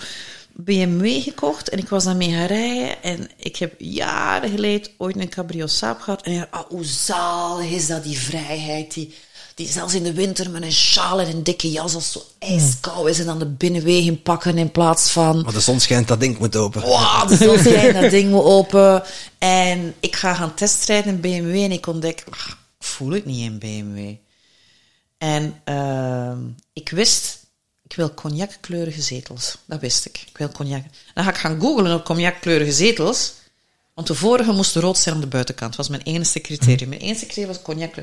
BMW 0.64 1.22
gekocht. 1.22 1.70
En 1.70 1.78
ik 1.78 1.90
was 1.90 2.04
daarmee 2.04 2.32
gaan 2.32 2.46
rijden. 2.46 3.04
En 3.04 3.30
ik 3.38 3.56
heb 3.56 3.74
jaren 3.78 4.50
geleden 4.50 4.92
ooit 4.98 5.18
een 5.18 5.30
Cabrio 5.30 5.68
Saab 5.68 6.00
gehad. 6.00 6.22
En 6.22 6.32
ik 6.32 6.40
dacht, 6.40 6.64
oh, 6.64 6.70
hoe 6.70 6.86
zalig 6.86 7.70
is 7.70 7.88
dat, 7.88 8.04
die 8.04 8.18
vrijheid. 8.18 8.94
Die, 8.94 9.16
die 9.56 9.68
zelfs 9.68 9.94
in 9.94 10.04
de 10.04 10.14
winter 10.14 10.50
met 10.50 10.62
een 10.62 10.72
sjaal 10.72 11.20
en 11.20 11.28
een 11.28 11.44
dikke 11.44 11.72
jas 11.72 11.96
als 11.96 12.14
het 12.14 12.14
zo 12.14 12.22
ijskoud 12.40 13.08
is. 13.08 13.20
En 13.20 13.26
dan 13.26 13.40
de 13.40 13.46
binnenwegen 13.46 14.22
pakken 14.22 14.58
in 14.58 14.72
plaats 14.72 15.10
van... 15.10 15.42
Maar 15.42 15.54
de 15.54 15.60
zon 15.60 15.80
schijnt, 15.80 16.08
dat 16.08 16.20
ding 16.20 16.38
moet 16.40 16.56
open. 16.56 16.82
Wow, 16.82 17.28
de 17.28 17.36
zon 17.36 17.58
schijnt, 17.58 18.02
dat 18.02 18.12
ding 18.12 18.30
moet 18.30 18.44
open. 18.44 19.04
En 19.38 19.94
ik 20.00 20.16
ga 20.16 20.34
gaan 20.34 20.54
testrijden 20.54 21.14
in 21.14 21.22
BMW 21.22 21.56
en 21.56 21.72
ik 21.72 21.88
ontdek, 21.88 22.24
ah, 22.30 22.48
ik 22.80 22.86
voel 22.86 23.12
het 23.12 23.26
niet 23.26 23.40
in 23.40 23.60
BMW. 23.60 24.16
En 25.18 25.62
ehm, 25.64 26.38
ik 26.74 26.90
wist, 26.90 27.39
ik 27.90 27.96
wil 27.96 28.14
cognackleurige 28.14 29.02
zetels. 29.02 29.58
Dat 29.66 29.80
wist 29.80 30.06
ik. 30.06 30.24
Ik 30.28 30.38
wil 30.38 30.50
cognac. 30.50 30.84
Dan 31.14 31.24
ga 31.24 31.30
ik 31.30 31.38
gaan 31.38 31.60
googlen 31.60 31.94
op 31.94 32.06
cognackleurige 32.06 32.72
zetels. 32.72 33.34
Want 33.94 34.08
de 34.08 34.16
vorige 34.16 34.52
moest 34.52 34.76
rood 34.76 34.98
zijn 34.98 35.16
aan 35.16 35.22
de 35.22 35.28
buitenkant. 35.28 35.76
Dat 35.76 35.88
was 35.88 35.98
mijn 35.98 36.16
enige 36.16 36.42
criterium. 36.42 36.90
Mijn 36.90 37.02
enige 37.02 37.26
criterium 37.26 37.48
was 37.48 37.62
cognac. 37.62 37.94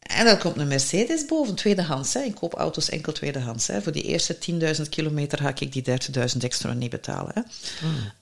En 0.00 0.24
dan 0.24 0.38
komt 0.38 0.56
een 0.56 0.68
Mercedes 0.68 1.26
boven, 1.26 1.54
tweedehands. 1.54 2.14
Hè. 2.14 2.20
Ik 2.20 2.34
koop 2.34 2.54
auto's 2.54 2.88
enkel 2.88 3.12
tweedehands. 3.12 3.66
Hè. 3.66 3.82
Voor 3.82 3.92
die 3.92 4.02
eerste 4.02 4.38
10.000 4.76 4.88
kilometer 4.88 5.38
ga 5.38 5.52
ik 5.54 5.72
die 5.72 5.84
30.000 6.32 6.36
extra 6.40 6.72
niet 6.72 6.90
betalen. 6.90 7.32
Hè. 7.34 7.40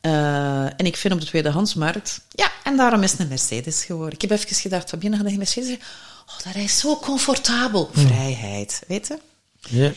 Eh, 0.00 0.64
en 0.76 0.86
ik 0.86 0.96
vind 0.96 1.14
op 1.14 1.20
de 1.20 1.26
tweedehandsmarkt... 1.26 2.20
Ja, 2.28 2.50
en 2.64 2.76
daarom 2.76 3.02
is 3.02 3.10
het 3.10 3.20
een 3.20 3.28
Mercedes 3.28 3.84
geworden. 3.84 4.14
Ik 4.14 4.20
heb 4.20 4.30
even 4.30 4.56
gedacht, 4.56 4.88
Fabienne, 4.88 5.16
ga 5.16 5.22
je 5.22 5.30
een 5.30 5.36
Mercedes? 5.36 5.76
Oh, 6.26 6.44
dat 6.44 6.54
is 6.54 6.78
zo 6.78 6.96
comfortabel. 6.96 7.90
Vrijheid, 7.92 8.82
weet 8.86 9.06
je? 9.06 9.18
ja. 9.68 9.92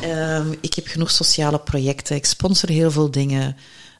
Ehm, 0.00 0.52
ik 0.60 0.74
heb 0.74 0.86
genoeg 0.86 1.10
sociale 1.10 1.58
projecten. 1.60 2.16
Ik 2.16 2.26
sponsor 2.26 2.68
heel 2.68 2.90
veel 2.90 3.10
dingen. 3.10 3.56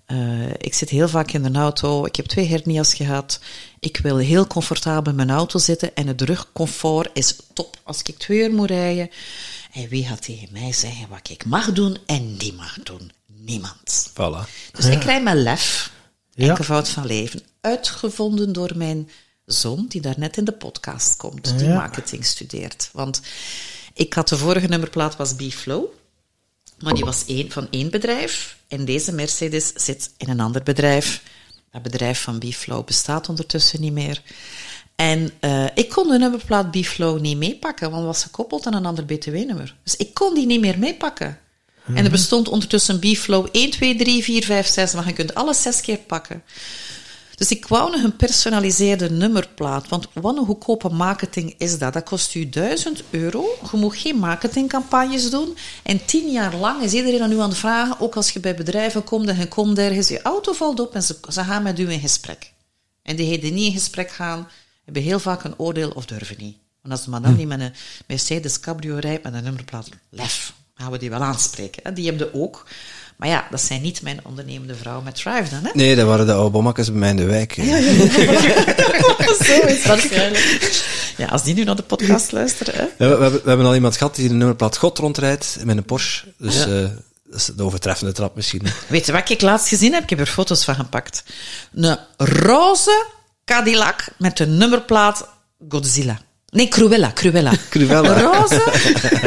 Eh, 0.07 0.51
ik 0.59 0.75
zit 0.75 0.89
heel 0.91 1.09
vaak 1.09 1.31
in 1.31 1.43
de 1.43 1.59
auto. 1.59 2.05
Ik 2.05 2.17
heb 2.17 2.27
twee 2.27 2.47
hernia's 2.47 2.95
gehad. 2.95 3.41
Ik 3.81 3.97
wil 3.97 4.17
heel 4.17 4.47
comfortabel 4.47 5.11
in 5.11 5.17
mijn 5.17 5.31
auto 5.31 5.59
zitten. 5.59 5.95
En 5.95 6.07
het 6.07 6.21
rugcomfort 6.21 7.09
is 7.13 7.37
top. 7.53 7.77
Als 7.83 8.03
ik 8.03 8.19
twee 8.19 8.39
uur 8.39 8.53
moet 8.53 8.69
rijden. 8.69 9.11
En 9.73 9.89
wie 9.89 10.05
gaat 10.07 10.23
tegen 10.23 10.49
mij 10.53 10.73
zeggen 10.73 11.09
wat 11.09 11.31
ik 11.31 11.45
mag 11.45 11.73
doen 11.73 11.99
en 12.07 12.37
niet 12.37 12.57
mag 12.57 12.79
doen? 12.83 13.13
Niemand. 13.27 14.11
Voilà. 14.11 14.51
Dus 14.73 14.87
ik 14.87 15.03
rij 15.03 15.23
mijn 15.23 15.43
lef. 15.43 15.91
Ja. 16.31 16.49
Enkelvoud 16.49 16.89
van 16.89 17.07
leven. 17.07 17.43
Uitgevonden 17.61 18.53
door 18.53 18.73
mijn 18.75 19.11
zoon, 19.45 19.87
die 19.89 20.01
daar 20.01 20.15
net 20.19 20.37
in 20.37 20.45
de 20.45 20.53
podcast 20.53 21.17
komt. 21.17 21.59
Die 21.59 21.69
Ja. 21.69 21.75
marketing 21.75 22.25
studeert. 22.25 22.89
Want 22.93 23.21
ik 23.97 24.13
had 24.13 24.29
de 24.29 24.37
vorige 24.37 24.67
nummerplaat 24.67 25.17
was 25.17 25.35
B-Flow. 25.35 25.85
Maar 26.79 26.95
die 26.95 27.05
was 27.05 27.25
één, 27.27 27.51
van 27.51 27.67
één 27.71 27.91
bedrijf. 27.91 28.57
En 28.69 28.85
deze 28.85 29.13
Mercedes 29.13 29.73
zit 29.75 30.11
in 30.17 30.29
een 30.29 30.41
ander 30.41 30.63
bedrijf. 30.63 31.23
Dat 31.73 31.83
bedrijf 31.83 32.23
van 32.23 32.39
B-Flow 32.39 32.85
bestaat 32.85 33.29
ondertussen 33.29 33.81
niet 33.81 33.93
meer. 33.93 34.23
En 34.97 35.31
eh, 35.41 35.65
ik 35.75 35.89
kon 35.89 36.09
de 36.09 36.19
nummerplaat 36.19 36.71
B-Flow 36.71 37.21
niet 37.21 37.37
meepakken, 37.37 37.91
want 37.91 38.03
het 38.03 38.13
was 38.13 38.23
gekoppeld 38.23 38.67
aan 38.67 38.75
een 38.75 38.87
ander 38.87 39.05
BTW-nummer. 39.05 39.77
Dus 39.83 39.97
ik 39.97 40.15
kon 40.15 40.35
die 40.35 40.47
niet 40.47 40.61
meer 40.61 40.79
meepakken. 40.79 41.39
En 41.95 42.05
er 42.05 42.11
bestond 42.11 42.49
ondertussen 42.49 42.99
B-Flow 42.99 43.47
1, 43.53 43.71
2, 43.71 43.97
3, 43.97 44.23
4, 44.23 44.45
5, 44.45 44.67
6, 44.67 44.93
maar 44.93 45.07
je 45.07 45.13
kunt 45.13 45.35
alle 45.35 45.55
zes 45.55 45.81
keer 45.81 45.99
pakken. 45.99 46.43
Dus 47.37 47.51
ik 47.51 47.67
wou 47.67 47.91
nog 47.91 48.03
een 48.03 48.17
personaliseerde 48.17 49.11
nummerplaat. 49.11 49.89
Want 49.89 50.09
wat 50.13 50.37
een 50.37 50.45
goedkope 50.45 50.89
marketing 50.89 51.55
is 51.59 51.79
dat? 51.79 51.93
Dat 51.93 52.05
kost 52.05 52.35
u 52.35 52.49
1000 52.49 53.03
euro. 53.11 53.45
Je 53.71 53.77
moet 53.77 53.97
geen 53.97 54.17
marketingcampagnes 54.17 55.31
doen. 55.31 55.57
En 55.83 56.05
tien 56.05 56.31
jaar 56.31 56.57
lang 56.57 56.83
is 56.83 56.93
iedereen 56.93 57.23
aan 57.23 57.33
u 57.33 57.41
aan 57.41 57.49
het 57.49 57.59
vragen. 57.59 58.01
Ook 58.01 58.17
als 58.17 58.31
je 58.31 58.41
bij 58.41 58.55
bedrijven 58.55 59.05
komt 59.05 59.29
en 59.29 59.39
je 59.39 59.49
komt 59.49 59.79
ergens. 59.79 60.09
Je 60.09 60.23
auto 60.23 60.53
valt 60.53 60.81
op 60.81 60.95
en 60.95 61.03
ze, 61.03 61.17
ze 61.29 61.45
gaan 61.45 61.63
met 61.63 61.79
u 61.79 61.91
in 61.91 62.01
gesprek. 62.01 62.53
En 63.03 63.17
diegenen 63.17 63.41
die 63.41 63.53
niet 63.53 63.67
in 63.67 63.79
gesprek 63.79 64.11
gaan, 64.11 64.49
hebben 64.85 65.03
heel 65.03 65.21
vaak 65.21 65.45
een 65.45 65.59
oordeel 65.59 65.91
of 65.91 66.07
durven 66.07 66.37
niet. 66.39 66.57
Want 66.83 66.95
als 66.95 67.05
de 67.05 67.11
madame 67.11 67.37
die 67.37 67.47
met 67.47 67.61
een 67.61 67.75
Mercedes 68.07 68.61
Cabrio 68.61 68.97
rijdt 68.97 69.23
met 69.23 69.35
een 69.35 69.43
nummerplaat, 69.43 69.89
lef, 70.11 70.53
gaan 70.75 70.91
we 70.91 70.99
die 70.99 71.11
wel 71.11 71.23
aanspreken. 71.23 71.95
Die 71.95 72.07
hebben 72.07 72.35
ook. 72.35 72.67
Maar 73.17 73.29
ja, 73.29 73.47
dat 73.51 73.61
zijn 73.61 73.83
niet 73.83 74.03
mijn 74.03 74.21
ondernemende 74.23 74.75
vrouwen 74.75 75.05
met 75.05 75.15
drive 75.15 75.51
dan, 75.51 75.65
hè? 75.65 75.71
Nee, 75.73 75.97
dat 75.97 76.07
waren 76.07 76.27
de 76.27 76.33
oude 76.33 76.51
bommakjes 76.51 76.91
bij 76.91 76.99
mij 76.99 77.11
in 77.11 77.17
de 77.17 77.25
wijk. 77.25 77.53
Zo 77.55 77.63
is 79.67 79.87
waarschijnlijk. 79.87 80.85
Ja, 81.17 81.27
als 81.27 81.43
die 81.43 81.55
nu 81.55 81.65
naar 81.65 81.77
de 81.77 81.83
podcast 81.83 82.33
luisteren, 82.33 82.75
hè? 82.75 82.83
Ja, 82.83 83.11
we, 83.11 83.17
we 83.17 83.23
hebben, 83.23 83.43
we 83.43 83.49
hebben 83.49 83.67
al 83.67 83.75
iemand 83.75 83.97
gehad 83.97 84.15
die 84.15 84.29
de 84.29 84.35
nummerplaat 84.35 84.77
God 84.77 84.99
rondrijdt 84.99 85.59
met 85.65 85.77
een 85.77 85.85
Porsche. 85.85 86.25
Dus 86.39 86.67
eh, 86.67 86.81
dat 87.25 87.41
is 87.41 87.45
de 87.45 87.63
overtreffende 87.63 88.13
trap 88.13 88.37
misschien. 88.37 88.63
Weet 88.89 89.07
je 89.07 89.13
wat 89.13 89.31
ik 89.31 89.41
laatst 89.41 89.69
gezien 89.69 89.93
heb? 89.93 90.03
Ik 90.03 90.11
heb 90.11 90.19
er 90.19 90.27
foto's 90.27 90.65
van 90.65 90.75
gepakt. 90.75 91.25
Een 91.75 91.99
roze 92.17 93.07
Cadillac 93.45 94.05
met 94.19 94.37
de 94.37 94.47
nummerplaat 94.47 95.29
Godzilla. 95.69 96.21
Nee, 96.57 96.69
Cruella, 96.69 97.13
Cruella. 97.13 97.53
Cruella. 97.71 98.21
Roze, 98.21 98.65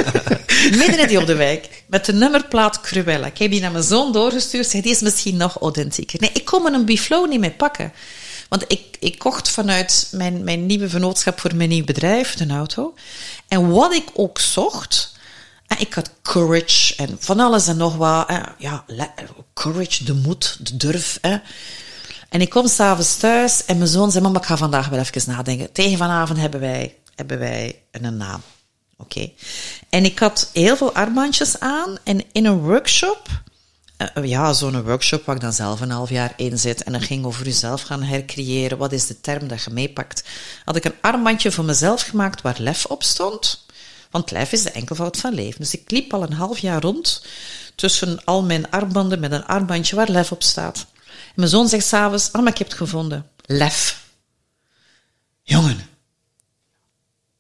midden 0.80 1.00
in 1.00 1.08
die 1.08 1.18
op 1.20 1.26
de 1.26 1.36
wijk, 1.36 1.84
met 1.88 2.06
de 2.06 2.14
nummerplaat 2.14 2.82
Cruella. 2.82 3.28
Ik 3.28 3.38
heb 3.38 3.52
die 3.52 3.62
naar 3.62 3.72
mijn 3.72 3.84
zoon 3.84 4.12
doorgestuurd. 4.12 4.68
Zeg, 4.68 4.82
die 4.82 4.92
is 4.92 5.02
misschien 5.02 5.38
nog 5.38 5.58
authentieker. 5.62 6.20
Nee, 6.22 6.30
ik 6.34 6.46
kon 6.46 6.64
me 6.64 6.72
een 6.72 6.86
Biflow 6.86 7.30
niet 7.30 7.40
meer 7.40 7.52
pakken. 7.52 7.94
Want 8.48 8.64
ik, 8.68 8.82
ik 9.00 9.20
kocht 9.20 9.50
vanuit 9.50 10.08
mijn, 10.12 10.44
mijn 10.44 10.66
nieuwe 10.66 10.90
vennootschap 10.90 11.40
voor 11.40 11.56
mijn 11.56 11.70
nieuw 11.70 11.84
bedrijf 11.84 12.40
een 12.40 12.52
auto. 12.52 12.94
En 13.48 13.70
wat 13.70 13.94
ik 13.94 14.10
ook 14.14 14.40
zocht... 14.40 15.18
En 15.68 15.80
ik 15.80 15.94
had 15.94 16.12
courage 16.22 16.96
en 16.96 17.18
van 17.20 17.40
alles 17.40 17.68
en 17.68 17.78
nog 17.78 17.96
wat. 17.96 18.28
hè. 18.28 18.40
Ja, 18.58 18.86
courage, 19.54 20.04
de 20.04 20.14
moed, 20.14 20.58
de 20.62 20.78
durf. 20.78 21.18
Hè. 21.22 21.38
En 22.30 22.42
ik 22.42 22.50
kom 22.50 22.68
s'avonds 22.68 23.18
thuis 23.18 23.66
en 23.66 23.78
mijn 23.78 23.90
zoon 23.90 24.12
zei, 24.12 24.24
mama, 24.24 24.40
ik 24.40 24.46
ga 24.46 24.58
vandaag 24.58 24.88
wel 24.90 25.00
even 25.00 25.32
nadenken. 25.32 25.72
Tegen 25.72 25.98
vanavond 25.98 26.40
hebben 26.40 26.60
wij, 26.60 26.96
hebben 27.20 27.40
wij 27.40 27.82
een 27.92 28.18
naam. 28.18 28.42
Oké. 28.98 29.32
En 29.90 30.06
ik 30.06 30.20
had 30.20 30.50
heel 30.54 30.78
veel 30.78 30.94
armbandjes 30.94 31.60
aan 31.60 31.98
en 32.04 32.24
in 32.32 32.46
een 32.46 32.60
workshop, 32.60 33.28
eh, 33.98 34.24
ja, 34.24 34.54
zo'n 34.54 34.84
workshop 34.84 35.26
waar 35.26 35.36
ik 35.36 35.42
dan 35.42 35.54
zelf 35.54 35.82
een 35.82 35.92
half 35.92 36.10
jaar 36.10 36.34
in 36.36 36.60
zit 36.60 36.84
en 36.84 36.92
dan 36.92 37.02
ging 37.02 37.26
over 37.26 37.46
jezelf 37.46 37.82
gaan 37.82 38.04
hercreëren. 38.04 38.78
Wat 38.78 38.92
is 38.92 39.08
de 39.08 39.22
term 39.22 39.48
dat 39.48 39.64
je 39.64 39.70
meepakt? 39.70 40.24
Had 40.66 40.76
ik 40.76 40.84
een 40.84 41.02
armbandje 41.02 41.52
voor 41.52 41.66
mezelf 41.66 42.02
gemaakt 42.02 42.42
waar 42.42 42.56
lef 42.60 42.86
op 42.86 43.04
stond. 43.04 43.66
Want 44.12 44.32
lef 44.32 44.52
is 44.52 44.64
de 44.64 44.72
enkelvoud 44.72 45.18
van 45.18 45.34
leven. 45.34 45.60
Dus 45.60 45.74
ik 45.74 45.92
liep 45.92 46.14
al 46.14 46.24
een 46.24 46.34
half 46.34 46.60
jaar 46.60 46.82
rond 46.82 47.26
tussen 47.76 48.24
al 48.24 48.44
mijn 48.44 48.70
armbanden 48.70 49.20
met 49.20 49.32
een 49.32 49.46
armbandje 49.46 49.96
waar 49.96 50.10
lef 50.10 50.32
op 50.32 50.44
staat. 50.44 50.86
Mijn 51.36 51.50
zoon 51.50 51.68
zegt 51.68 51.86
s'avonds, 51.86 52.32
ah, 52.32 52.42
maar 52.42 52.52
ik 52.52 52.58
heb 52.58 52.68
het 52.68 52.78
gevonden. 52.78 53.30
Lef. 53.46 54.04
Jongen. 55.44 55.89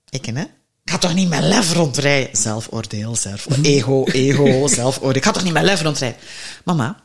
Ik, 0.10 0.26
hè? 0.26 0.42
Ik 0.84 0.96
ga 0.96 0.98
toch 0.98 1.14
niet 1.14 1.30
met 1.30 1.44
lef 1.44 1.74
rondrijden? 1.74 2.38
Zelfoordeel, 2.38 3.16
zelf, 3.16 3.48
ego, 3.62 4.04
ego, 4.06 4.68
zelfoordeel. 4.76 5.16
Ik 5.16 5.24
ga 5.24 5.32
toch 5.32 5.44
niet 5.44 5.54
met 5.54 5.64
lef 5.64 5.82
rondrijden? 5.82 6.20
Mama, 6.64 7.04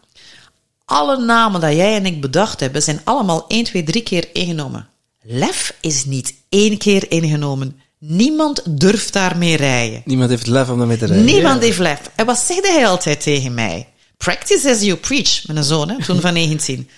alle 0.85 1.24
namen 1.24 1.60
dat 1.60 1.72
jij 1.72 1.94
en 1.94 2.06
ik 2.06 2.20
bedacht 2.20 2.60
hebben, 2.60 2.82
zijn 2.82 3.01
allemaal 3.05 3.44
1, 3.48 3.64
2, 3.64 3.82
3 3.82 4.02
keer 4.02 4.28
ingenomen. 4.32 4.89
Lef 5.22 5.76
is 5.81 6.05
niet 6.05 6.35
één 6.48 6.78
keer 6.78 7.10
ingenomen. 7.10 7.81
Niemand 7.98 8.81
durft 8.81 9.12
daarmee 9.12 9.56
rijden. 9.56 10.02
Niemand 10.05 10.31
heeft 10.31 10.47
lef 10.47 10.68
om 10.68 10.78
daarmee 10.78 10.97
te 10.97 11.06
rijden. 11.06 11.24
Niemand 11.24 11.62
heeft 11.62 11.78
lef. 11.78 12.01
En 12.14 12.26
wat 12.26 12.39
zegde 12.39 12.72
hij 12.72 12.86
altijd 12.86 13.22
tegen 13.22 13.55
mij? 13.55 13.89
Practice 14.16 14.70
as 14.70 14.81
you 14.81 14.97
preach, 14.97 15.47
met 15.47 15.56
een 15.56 15.64
zoon, 15.64 15.89
hè, 15.89 16.05
toen 16.05 16.20
van 16.20 16.32
19. 16.32 16.89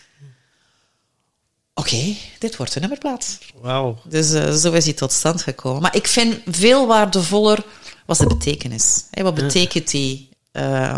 Oké, 1.79 2.15
dit 2.39 2.57
wordt 2.57 2.75
een 2.75 2.81
nummerplaat. 2.81 3.39
Wauw. 3.61 3.99
Dus 4.09 4.33
eh, 4.33 4.53
zo 4.53 4.73
is 4.73 4.85
hij 4.85 4.95
tot 4.95 5.13
stand 5.13 5.43
gekomen. 5.43 5.83
Maar 5.83 5.97
ik 5.97 6.07
vind 6.07 6.37
veel 6.47 6.87
waardevoller 6.87 7.65
was 8.07 8.19
de 8.19 8.27
betekenis. 8.27 9.05
Hè, 9.11 9.23
wat 9.23 9.35
betekent 9.35 9.91
die? 9.91 10.29
eh, 10.53 10.97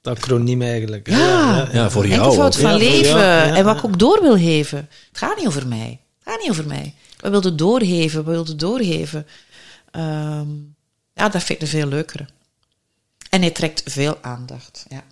Dat 0.00 0.16
acroniem 0.16 0.62
eigenlijk. 0.62 1.08
ja, 1.08 1.68
Ja, 1.72 1.90
voor 1.90 2.06
jou 2.06 2.20
enkelvoud 2.20 2.56
van 2.56 2.70
ja, 2.70 2.76
leven. 2.76 3.08
jou, 3.08 3.18
ja, 3.20 3.44
en 3.56 3.64
wat 3.64 3.74
ja. 3.74 3.78
ik 3.80 3.84
ook 3.84 3.98
door 3.98 4.22
wil 4.22 4.36
geven. 4.36 4.78
Het 5.08 5.18
gaat 5.18 5.36
niet 5.36 5.46
over 5.46 5.66
mij. 5.66 6.00
Het 6.18 6.32
gaat 6.32 6.40
niet 6.40 6.50
over 6.50 6.66
mij. 6.66 6.94
We 7.20 7.30
wilden 7.30 7.56
doorgeven, 7.56 8.24
we 8.24 8.30
wilden 8.30 8.56
doorgeven. 8.56 9.26
Ehm, 9.90 10.48
ja, 11.14 11.28
dat 11.28 11.42
vind 11.42 11.48
ik 11.48 11.60
een 11.60 11.68
veel 11.78 11.86
leukere. 11.88 12.26
En 13.30 13.40
hij 13.40 13.50
trekt 13.50 13.82
veel 13.86 14.18
aandacht. 14.22 14.84
Ja. 14.88 15.02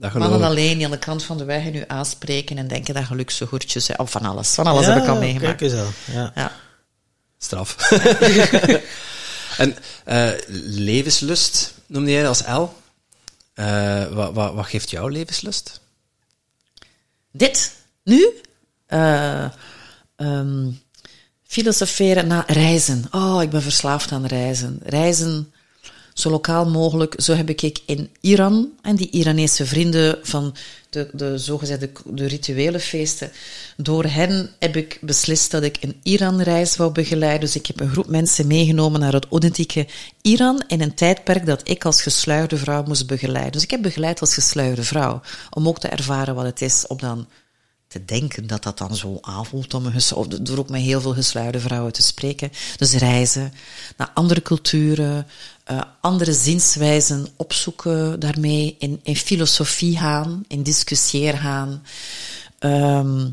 Mannen 0.00 0.42
alleen 0.42 0.76
die 0.76 0.84
aan 0.84 0.90
de 0.90 0.98
kant 0.98 1.24
van 1.24 1.38
de 1.38 1.44
weg 1.44 1.70
nu 1.72 1.84
aanspreken 1.86 2.58
en 2.58 2.68
denken 2.68 2.94
dat 2.94 3.04
gelukkige 3.04 3.46
goedjes 3.46 3.84
zijn. 3.84 3.98
Of 3.98 4.10
van 4.10 4.22
alles. 4.24 4.50
Van 4.50 4.66
alles 4.66 4.86
Ja, 4.86 4.92
heb 4.92 5.02
ik 5.02 5.08
al 5.08 5.18
Kijk 5.18 5.26
meegemaakt. 5.26 5.60
eens 5.60 5.72
aan. 5.72 5.92
Ja. 6.12 6.32
Ja. 6.34 6.52
Straf. 7.38 7.90
en 9.58 9.76
eh, 10.04 10.30
levenslust 10.64 11.74
noemde 11.86 12.10
jij 12.10 12.28
als 12.28 12.42
L. 12.46 12.68
Eh, 13.54 14.06
wat, 14.06 14.32
wat, 14.34 14.54
wat 14.54 14.66
geeft 14.66 14.90
jou 14.90 15.12
levenslust? 15.12 15.80
Dit, 17.32 17.72
nu, 18.04 18.40
ehm, 18.86 19.48
filosoferen 21.46 22.26
naar 22.26 22.52
reizen. 22.52 23.04
Oh, 23.10 23.42
ik 23.42 23.50
ben 23.50 23.62
verslaafd 23.62 24.12
aan 24.12 24.26
reizen. 24.26 24.80
Reizen 24.84 25.52
zo 26.18 26.30
lokaal 26.30 26.66
mogelijk. 26.66 27.14
Zo 27.16 27.34
heb 27.34 27.48
ik 27.48 27.80
in 27.86 28.10
Iran 28.20 28.68
en 28.82 28.96
die 28.96 29.10
Iranese 29.10 29.66
vrienden 29.66 30.18
van 30.22 30.54
de, 30.90 31.08
de 31.12 31.38
zogezegde 31.38 31.90
de 32.04 32.26
rituele 32.26 32.80
feesten. 32.80 33.30
Door 33.76 34.04
hen 34.04 34.50
heb 34.58 34.76
ik 34.76 34.98
beslist 35.00 35.50
dat 35.50 35.62
ik 35.62 35.76
een 35.80 35.96
Iran-reis 36.02 36.76
wou 36.76 36.92
begeleiden. 36.92 37.40
Dus 37.40 37.56
ik 37.56 37.66
heb 37.66 37.80
een 37.80 37.90
groep 37.90 38.06
mensen 38.06 38.46
meegenomen 38.46 39.00
naar 39.00 39.12
het 39.12 39.26
authentieke 39.30 39.86
Iran 40.22 40.62
in 40.66 40.80
een 40.80 40.94
tijdperk 40.94 41.46
dat 41.46 41.68
ik 41.68 41.84
als 41.84 42.02
gesluierde 42.02 42.56
vrouw 42.56 42.82
moest 42.82 43.06
begeleiden. 43.06 43.52
Dus 43.52 43.62
ik 43.62 43.70
heb 43.70 43.82
begeleid 43.82 44.20
als 44.20 44.34
gesluierde 44.34 44.82
vrouw. 44.82 45.20
Om 45.50 45.68
ook 45.68 45.78
te 45.78 45.88
ervaren 45.88 46.34
wat 46.34 46.44
het 46.44 46.62
is 46.62 46.86
om 46.86 46.98
dan 46.98 47.26
te 47.88 48.04
denken 48.04 48.46
dat 48.46 48.62
dat 48.62 48.78
dan 48.78 48.96
zo 48.96 49.18
aanvoelt 49.20 49.74
om 49.74 49.86
een 49.86 49.92
door 50.42 50.58
ook 50.58 50.68
met 50.68 50.80
heel 50.80 51.00
veel 51.00 51.14
gesluierde 51.14 51.60
vrouwen 51.60 51.92
te 51.92 52.02
spreken. 52.02 52.50
Dus 52.76 52.92
reizen 52.92 53.52
naar 53.96 54.10
andere 54.14 54.42
culturen, 54.42 55.26
eh, 55.64 55.80
andere 56.00 56.32
zienswijzen 56.32 57.28
opzoeken 57.36 58.20
daarmee, 58.20 58.76
in, 58.78 59.00
in 59.02 59.16
filosofie 59.16 59.98
gaan, 59.98 60.44
in 60.48 60.62
discussieer 60.62 61.38
gaan. 61.38 61.82
Ehm, 62.58 63.26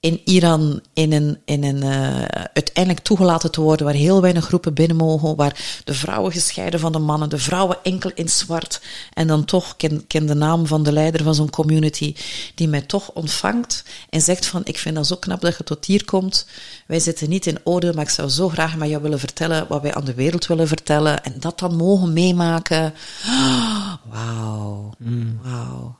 in 0.00 0.20
Iran 0.24 0.80
in 0.92 1.12
een, 1.12 1.38
in 1.44 1.64
een 1.64 1.82
eh, 1.82 2.22
uiteindelijk 2.52 3.04
toegelaten 3.04 3.50
te 3.50 3.60
worden 3.60 3.86
waar 3.86 3.94
heel 3.94 4.20
weinig 4.20 4.44
groepen 4.44 4.74
binnen 4.74 4.96
mogen, 4.96 5.36
waar 5.36 5.80
de 5.84 5.94
vrouwen 5.94 6.32
gescheiden 6.32 6.80
van 6.80 6.92
de 6.92 6.98
mannen, 6.98 7.28
de 7.28 7.38
vrouwen 7.38 7.78
enkel 7.82 8.10
in 8.14 8.28
zwart. 8.28 8.80
En 9.12 9.26
dan 9.26 9.44
toch 9.44 9.76
ken, 9.76 10.06
ken 10.06 10.26
de 10.26 10.34
naam 10.34 10.66
van 10.66 10.82
de 10.82 10.92
leider 10.92 11.22
van 11.22 11.34
zo'n 11.34 11.50
community, 11.50 12.14
die 12.54 12.68
mij 12.68 12.82
toch 12.82 13.10
ontvangt 13.10 13.84
en 14.10 14.20
zegt 14.20 14.46
van, 14.46 14.60
ik 14.64 14.78
vind 14.78 14.94
dat 14.94 15.06
zo 15.06 15.16
knap 15.16 15.40
dat 15.40 15.56
je 15.56 15.64
tot 15.64 15.84
hier 15.84 16.04
komt. 16.04 16.46
Wij 16.86 17.00
zitten 17.00 17.28
niet 17.28 17.46
in 17.46 17.58
oordeel, 17.64 17.92
maar 17.92 18.04
ik 18.04 18.10
zou 18.10 18.28
zo 18.28 18.48
graag 18.48 18.76
met 18.76 18.88
jou 18.88 19.02
willen 19.02 19.18
vertellen 19.18 19.66
wat 19.68 19.82
wij 19.82 19.94
aan 19.94 20.04
de 20.04 20.14
wereld 20.14 20.46
willen 20.46 20.68
vertellen 20.68 21.24
en 21.24 21.34
dat 21.40 21.58
dan 21.58 21.76
mogen 21.76 22.12
meemaken. 22.12 22.94
Ah, 23.26 23.94
Wauw, 24.10 24.94
wauw 25.42 25.97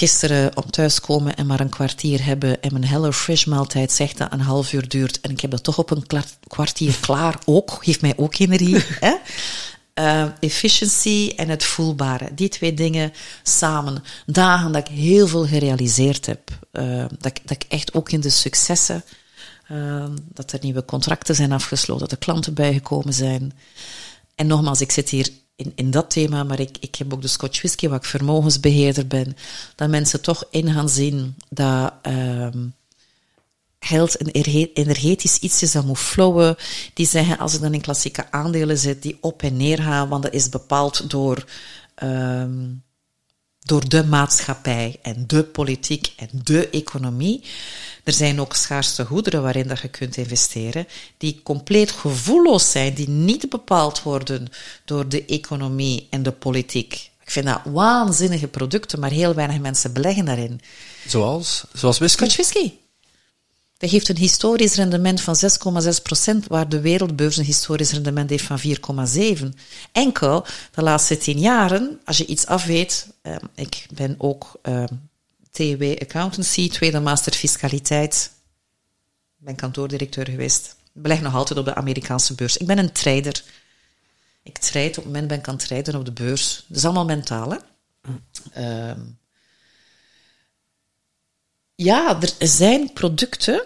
gisteren 0.00 0.56
om 0.56 0.70
thuiskomen 0.70 1.36
en 1.36 1.46
maar 1.46 1.60
een 1.60 1.68
kwartier 1.68 2.24
hebben 2.24 2.62
en 2.62 2.72
mijn 2.72 2.84
Hello 2.84 3.12
Fresh 3.12 3.44
maaltijd 3.44 3.92
zegt 3.92 4.18
dat 4.18 4.32
een 4.32 4.40
half 4.40 4.72
uur 4.72 4.88
duurt 4.88 5.20
en 5.20 5.30
ik 5.30 5.40
heb 5.40 5.50
dat 5.50 5.64
toch 5.64 5.78
op 5.78 5.90
een 5.90 6.06
kwartier 6.46 6.96
klaar 7.06 7.38
ook, 7.44 7.78
geeft 7.82 8.00
mij 8.00 8.12
ook 8.16 8.38
energie. 8.38 8.84
hè? 9.00 9.14
Eh, 9.94 10.26
efficiency 10.40 11.32
en 11.36 11.48
het 11.48 11.64
voelbare. 11.64 12.34
Die 12.34 12.48
twee 12.48 12.74
dingen 12.74 13.12
samen. 13.42 14.02
Dagen 14.26 14.72
dat 14.72 14.88
ik 14.88 14.96
heel 14.96 15.28
veel 15.28 15.46
gerealiseerd 15.46 16.26
heb. 16.26 16.50
Eh, 16.72 17.04
dat, 17.18 17.26
ik, 17.26 17.40
dat 17.48 17.62
ik 17.62 17.64
echt 17.68 17.94
ook 17.94 18.10
in 18.10 18.20
de 18.20 18.30
successen, 18.30 19.04
eh, 19.66 20.04
dat 20.32 20.52
er 20.52 20.58
nieuwe 20.62 20.84
contracten 20.84 21.34
zijn 21.34 21.52
afgesloten, 21.52 22.08
dat 22.08 22.12
er 22.12 22.24
klanten 22.24 22.54
bijgekomen 22.54 23.14
zijn. 23.14 23.52
En 24.34 24.46
nogmaals, 24.46 24.80
ik 24.80 24.92
zit 24.92 25.08
hier 25.08 25.28
in, 25.60 25.72
in 25.74 25.90
dat 25.90 26.10
thema, 26.10 26.44
maar 26.44 26.60
ik, 26.60 26.76
ik 26.80 26.94
heb 26.94 27.12
ook 27.12 27.22
de 27.22 27.28
Scotch 27.28 27.58
Whisky, 27.58 27.88
waar 27.88 27.98
ik 27.98 28.04
vermogensbeheerder 28.04 29.06
ben, 29.06 29.36
dat 29.74 29.88
mensen 29.88 30.20
toch 30.22 30.44
in 30.50 30.72
gaan 30.72 30.88
zien 30.88 31.34
dat 31.48 31.92
ehm, 32.02 32.66
geld 33.78 34.20
een 34.20 34.32
erge- 34.32 34.72
energetisch 34.72 35.38
iets 35.38 35.62
is 35.62 35.72
dat 35.72 35.84
moet 35.84 35.98
flowen. 35.98 36.56
Die 36.94 37.06
zeggen, 37.06 37.38
als 37.38 37.54
ik 37.54 37.60
dan 37.60 37.74
in 37.74 37.80
klassieke 37.80 38.30
aandelen 38.30 38.78
zit, 38.78 39.02
die 39.02 39.18
op 39.20 39.42
en 39.42 39.56
neer 39.56 39.78
gaan, 39.78 40.08
want 40.08 40.22
dat 40.22 40.32
is 40.32 40.48
bepaald 40.48 41.10
door... 41.10 41.44
ehm, 41.94 42.58
door 43.64 43.88
de 43.88 44.04
maatschappij 44.04 44.98
en 45.02 45.24
de 45.26 45.44
politiek 45.44 46.12
en 46.16 46.28
de 46.32 46.70
economie. 46.70 47.44
Er 48.04 48.12
zijn 48.12 48.40
ook 48.40 48.54
schaarste 48.54 49.04
goederen 49.04 49.42
waarin 49.42 49.68
dat 49.68 49.80
je 49.80 49.88
kunt 49.88 50.16
investeren, 50.16 50.86
die 51.18 51.40
compleet 51.42 51.90
gevoelloos 51.90 52.70
zijn, 52.70 52.94
die 52.94 53.08
niet 53.08 53.48
bepaald 53.48 54.02
worden 54.02 54.48
door 54.84 55.08
de 55.08 55.24
economie 55.24 56.06
en 56.10 56.22
de 56.22 56.32
politiek. 56.32 57.10
Ik 57.22 57.30
vind 57.30 57.46
dat 57.46 57.60
waanzinnige 57.64 58.48
producten, 58.48 59.00
maar 59.00 59.10
heel 59.10 59.34
weinig 59.34 59.60
mensen 59.60 59.92
beleggen 59.92 60.24
daarin. 60.24 60.60
Zoals? 61.06 61.64
Zoals 61.72 61.98
whisky? 61.98 62.24
Scotch 62.24 62.36
whisky. 62.36 62.72
Dat 63.80 63.90
geeft 63.90 64.08
een 64.08 64.16
historisch 64.16 64.74
rendement 64.74 65.20
van 65.20 65.36
6,6%, 65.36 66.46
waar 66.46 66.68
de 66.68 66.80
wereldbeurs 66.80 67.36
een 67.36 67.44
historisch 67.44 67.92
rendement 67.92 68.30
heeft 68.30 68.44
van 68.44 68.60
4,7%. 69.38 69.48
Enkel 69.92 70.46
de 70.74 70.82
laatste 70.82 71.18
tien 71.18 71.38
jaren, 71.38 72.00
als 72.04 72.16
je 72.16 72.26
iets 72.26 72.46
afweet, 72.46 73.06
eh, 73.22 73.36
ik 73.54 73.86
ben 73.94 74.14
ook 74.18 74.58
eh, 74.62 74.84
TW 75.50 75.82
Accountancy, 75.98 76.70
tweede 76.70 77.00
master 77.00 77.32
fiscaliteit, 77.32 78.30
ben 79.36 79.54
kantoordirecteur 79.54 80.28
geweest. 80.28 80.76
Beleg 80.92 81.20
nog 81.20 81.34
altijd 81.34 81.58
op 81.58 81.64
de 81.64 81.74
Amerikaanse 81.74 82.34
beurs. 82.34 82.56
Ik 82.56 82.66
ben 82.66 82.78
een 82.78 82.92
trader. 82.92 83.42
Ik 84.42 84.58
trade, 84.58 84.88
op 84.88 84.94
het 84.94 85.04
moment 85.04 85.28
ben 85.28 85.38
ik 85.38 85.48
aan 85.48 85.54
het 85.54 85.66
traden 85.66 85.94
op 85.94 86.04
de 86.04 86.12
beurs. 86.12 86.64
Dat 86.66 86.76
is 86.76 86.84
allemaal 86.84 87.04
mentaal, 87.04 87.50
hè? 87.50 87.58
Ehm, 88.52 89.00
ja, 91.82 92.20
er 92.20 92.48
zijn 92.48 92.92
producten 92.92 93.64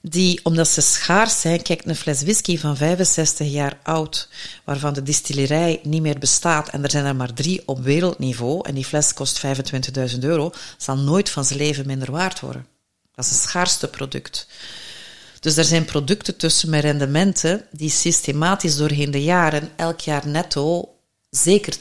die, 0.00 0.40
omdat 0.42 0.68
ze 0.68 0.80
schaars 0.80 1.40
zijn, 1.40 1.62
kijk, 1.62 1.84
een 1.84 1.96
fles 1.96 2.22
whisky 2.22 2.58
van 2.58 2.76
65 2.76 3.48
jaar 3.48 3.78
oud, 3.82 4.28
waarvan 4.64 4.92
de 4.92 5.02
distillerij 5.02 5.80
niet 5.82 6.02
meer 6.02 6.18
bestaat, 6.18 6.68
en 6.68 6.82
er 6.82 6.90
zijn 6.90 7.04
er 7.04 7.16
maar 7.16 7.34
drie 7.34 7.62
op 7.66 7.82
wereldniveau, 7.82 8.68
en 8.68 8.74
die 8.74 8.84
fles 8.84 9.14
kost 9.14 9.42
25.000 10.12 10.18
euro, 10.18 10.52
zal 10.76 10.96
nooit 10.96 11.30
van 11.30 11.44
zijn 11.44 11.58
leven 11.58 11.86
minder 11.86 12.10
waard 12.10 12.40
worden. 12.40 12.66
Dat 13.14 13.24
is 13.24 13.30
het 13.30 13.40
schaarste 13.40 13.88
product. 13.88 14.46
Dus 15.40 15.56
er 15.56 15.64
zijn 15.64 15.84
producten 15.84 16.36
tussen 16.36 16.70
met 16.70 16.82
rendementen 16.82 17.66
die 17.70 17.90
systematisch 17.90 18.76
doorheen 18.76 19.10
de 19.10 19.22
jaren 19.22 19.70
elk 19.76 20.00
jaar 20.00 20.28
netto 20.28 20.94
zeker 21.30 21.74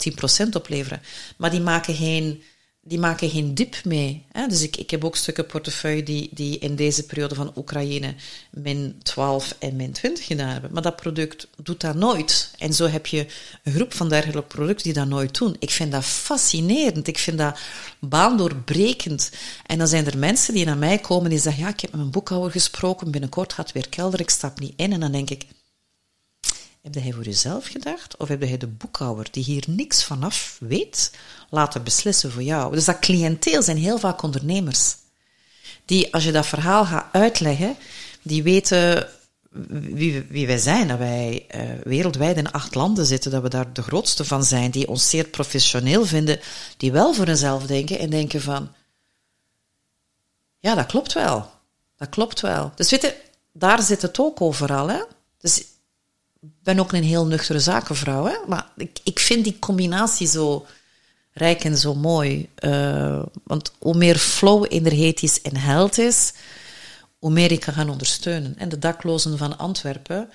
10% 0.46 0.50
opleveren. 0.54 1.02
Maar 1.38 1.52
die 1.52 1.62
maken 1.62 1.96
geen 1.96 2.44
die 2.84 3.00
maken 3.00 3.30
geen 3.30 3.56
dip 3.56 3.84
mee. 3.84 4.26
Hè? 4.32 4.48
Dus 4.48 4.62
ik, 4.62 4.78
ik 4.78 4.90
heb 4.92 5.06
ook 5.06 5.16
stukken 5.16 5.46
portefeuille 5.46 6.04
die, 6.04 6.30
die 6.32 6.60
in 6.60 6.76
deze 6.76 7.06
periode 7.06 7.36
van 7.36 7.52
Oekraïne 7.56 8.16
min 8.50 9.00
12 9.04 9.56
en 9.60 9.76
min 9.76 9.92
20 9.92 10.26
gedaan 10.26 10.50
hebben. 10.50 10.74
Maar 10.74 10.82
dat 10.82 10.96
product 10.96 11.48
doet 11.64 11.82
dat 11.82 11.96
nooit. 11.96 12.54
En 12.58 12.74
zo 12.74 12.88
heb 12.88 13.06
je 13.08 13.26
een 13.64 13.74
groep 13.74 13.94
van 13.94 14.10
dergelijke 14.10 14.56
producten 14.56 14.84
die 14.84 14.94
dat 14.94 15.08
nooit 15.08 15.38
doen. 15.38 15.56
Ik 15.60 15.70
vind 15.70 15.92
dat 15.92 16.04
fascinerend. 16.04 17.08
Ik 17.08 17.18
vind 17.18 17.38
dat 17.38 17.60
baandoorbrekend. 18.00 19.32
En 19.66 19.78
dan 19.78 19.88
zijn 19.88 20.06
er 20.06 20.18
mensen 20.18 20.54
die 20.54 20.66
naar 20.66 20.78
mij 20.78 20.98
komen 20.98 21.30
die 21.30 21.40
zeggen, 21.40 21.64
ja, 21.64 21.70
ik 21.70 21.80
heb 21.80 21.92
met 21.92 22.00
mijn 22.00 22.12
boekhouder 22.12 22.52
gesproken, 22.52 23.12
binnenkort 23.12 23.54
gaat 23.54 23.66
het 23.66 23.74
weer 23.74 23.90
kelder, 23.90 24.20
ik 24.20 24.30
stap 24.30 24.60
niet 24.60 24.74
in. 24.76 24.94
En 24.94 25.00
dan 25.00 25.12
denk 25.12 25.30
ik, 25.30 25.46
heb 26.82 26.94
hij 26.94 27.12
voor 27.12 27.24
jezelf 27.24 27.66
gedacht? 27.66 28.18
Of 28.18 28.28
heb 28.28 28.42
hij 28.42 28.58
de 28.58 28.68
boekhouder, 28.68 29.28
die 29.32 29.44
hier 29.44 29.64
niks 29.68 30.04
vanaf 30.04 30.58
weet, 30.60 31.12
laten 31.50 31.84
beslissen 31.84 32.32
voor 32.32 32.44
jou? 32.44 32.74
Dus 32.74 32.86
dat 32.86 33.00
cliënteel 33.00 33.62
zijn 33.64 33.78
heel 33.78 33.98
vaak 33.98 34.22
ondernemers. 34.22 34.96
Die, 35.86 36.14
als 36.14 36.24
je 36.24 36.32
dat 36.32 36.46
verhaal 36.46 36.86
gaat 36.86 37.06
uitleggen, 37.12 37.76
die 38.22 38.44
weten 38.44 39.10
wie, 39.70 40.22
wie 40.22 40.48
wij 40.48 40.58
zijn. 40.58 40.88
Dat 40.88 40.98
wij 40.98 41.46
uh, 41.56 41.62
wereldwijd 41.84 42.38
in 42.38 42.52
acht 42.52 42.76
landen 42.76 43.06
zitten, 43.06 43.32
dat 43.32 43.42
we 43.42 43.50
daar 43.50 43.74
de 43.74 43.82
grootste 43.82 44.26
van 44.26 44.44
zijn, 44.44 44.72
die 44.72 44.88
ons 44.88 45.10
zeer 45.10 45.28
professioneel 45.28 46.06
vinden, 46.06 46.40
die 46.78 46.92
wel 46.92 47.14
voor 47.14 47.26
hunzelf 47.26 47.66
denken 47.66 48.00
en 48.00 48.10
denken 48.10 48.42
van, 48.42 48.74
ja, 50.60 50.76
dat 50.76 50.86
klopt 50.86 51.14
wel. 51.14 51.50
Dat 51.98 52.10
klopt 52.10 52.42
wel. 52.42 52.72
Dus 52.76 52.90
weet 52.90 53.16
daar 53.52 53.82
zit 53.82 54.02
het 54.02 54.20
ook 54.20 54.42
overal. 54.42 54.88
Hè? 54.88 55.04
Dus 55.38 55.64
ben 56.42 56.80
ook 56.80 56.92
een 56.92 57.04
heel 57.04 57.26
nuchtere 57.26 57.60
zakenvrouw, 57.60 58.26
hè? 58.26 58.36
maar 58.48 58.72
ik, 58.78 59.00
ik 59.04 59.20
vind 59.20 59.44
die 59.44 59.60
combinatie 59.60 60.28
zo 60.28 60.66
rijk 61.34 61.64
en 61.64 61.78
zo 61.78 61.96
mooi. 61.96 62.50
Uh, 62.60 63.24
want 63.44 63.74
hoe 63.80 63.98
meer 63.98 64.18
flow 64.18 64.66
energetisch 64.70 65.42
en 65.42 65.58
held 65.58 65.98
is, 65.98 66.34
hoe 67.20 67.32
meer 67.32 67.52
ik 67.52 67.60
kan 67.60 67.74
gaan 67.74 67.90
ondersteunen. 67.90 68.58
En 68.58 68.70
de 68.70 68.80
daklozen 68.80 69.38
van 69.38 69.58
Antwerpen 69.58 70.30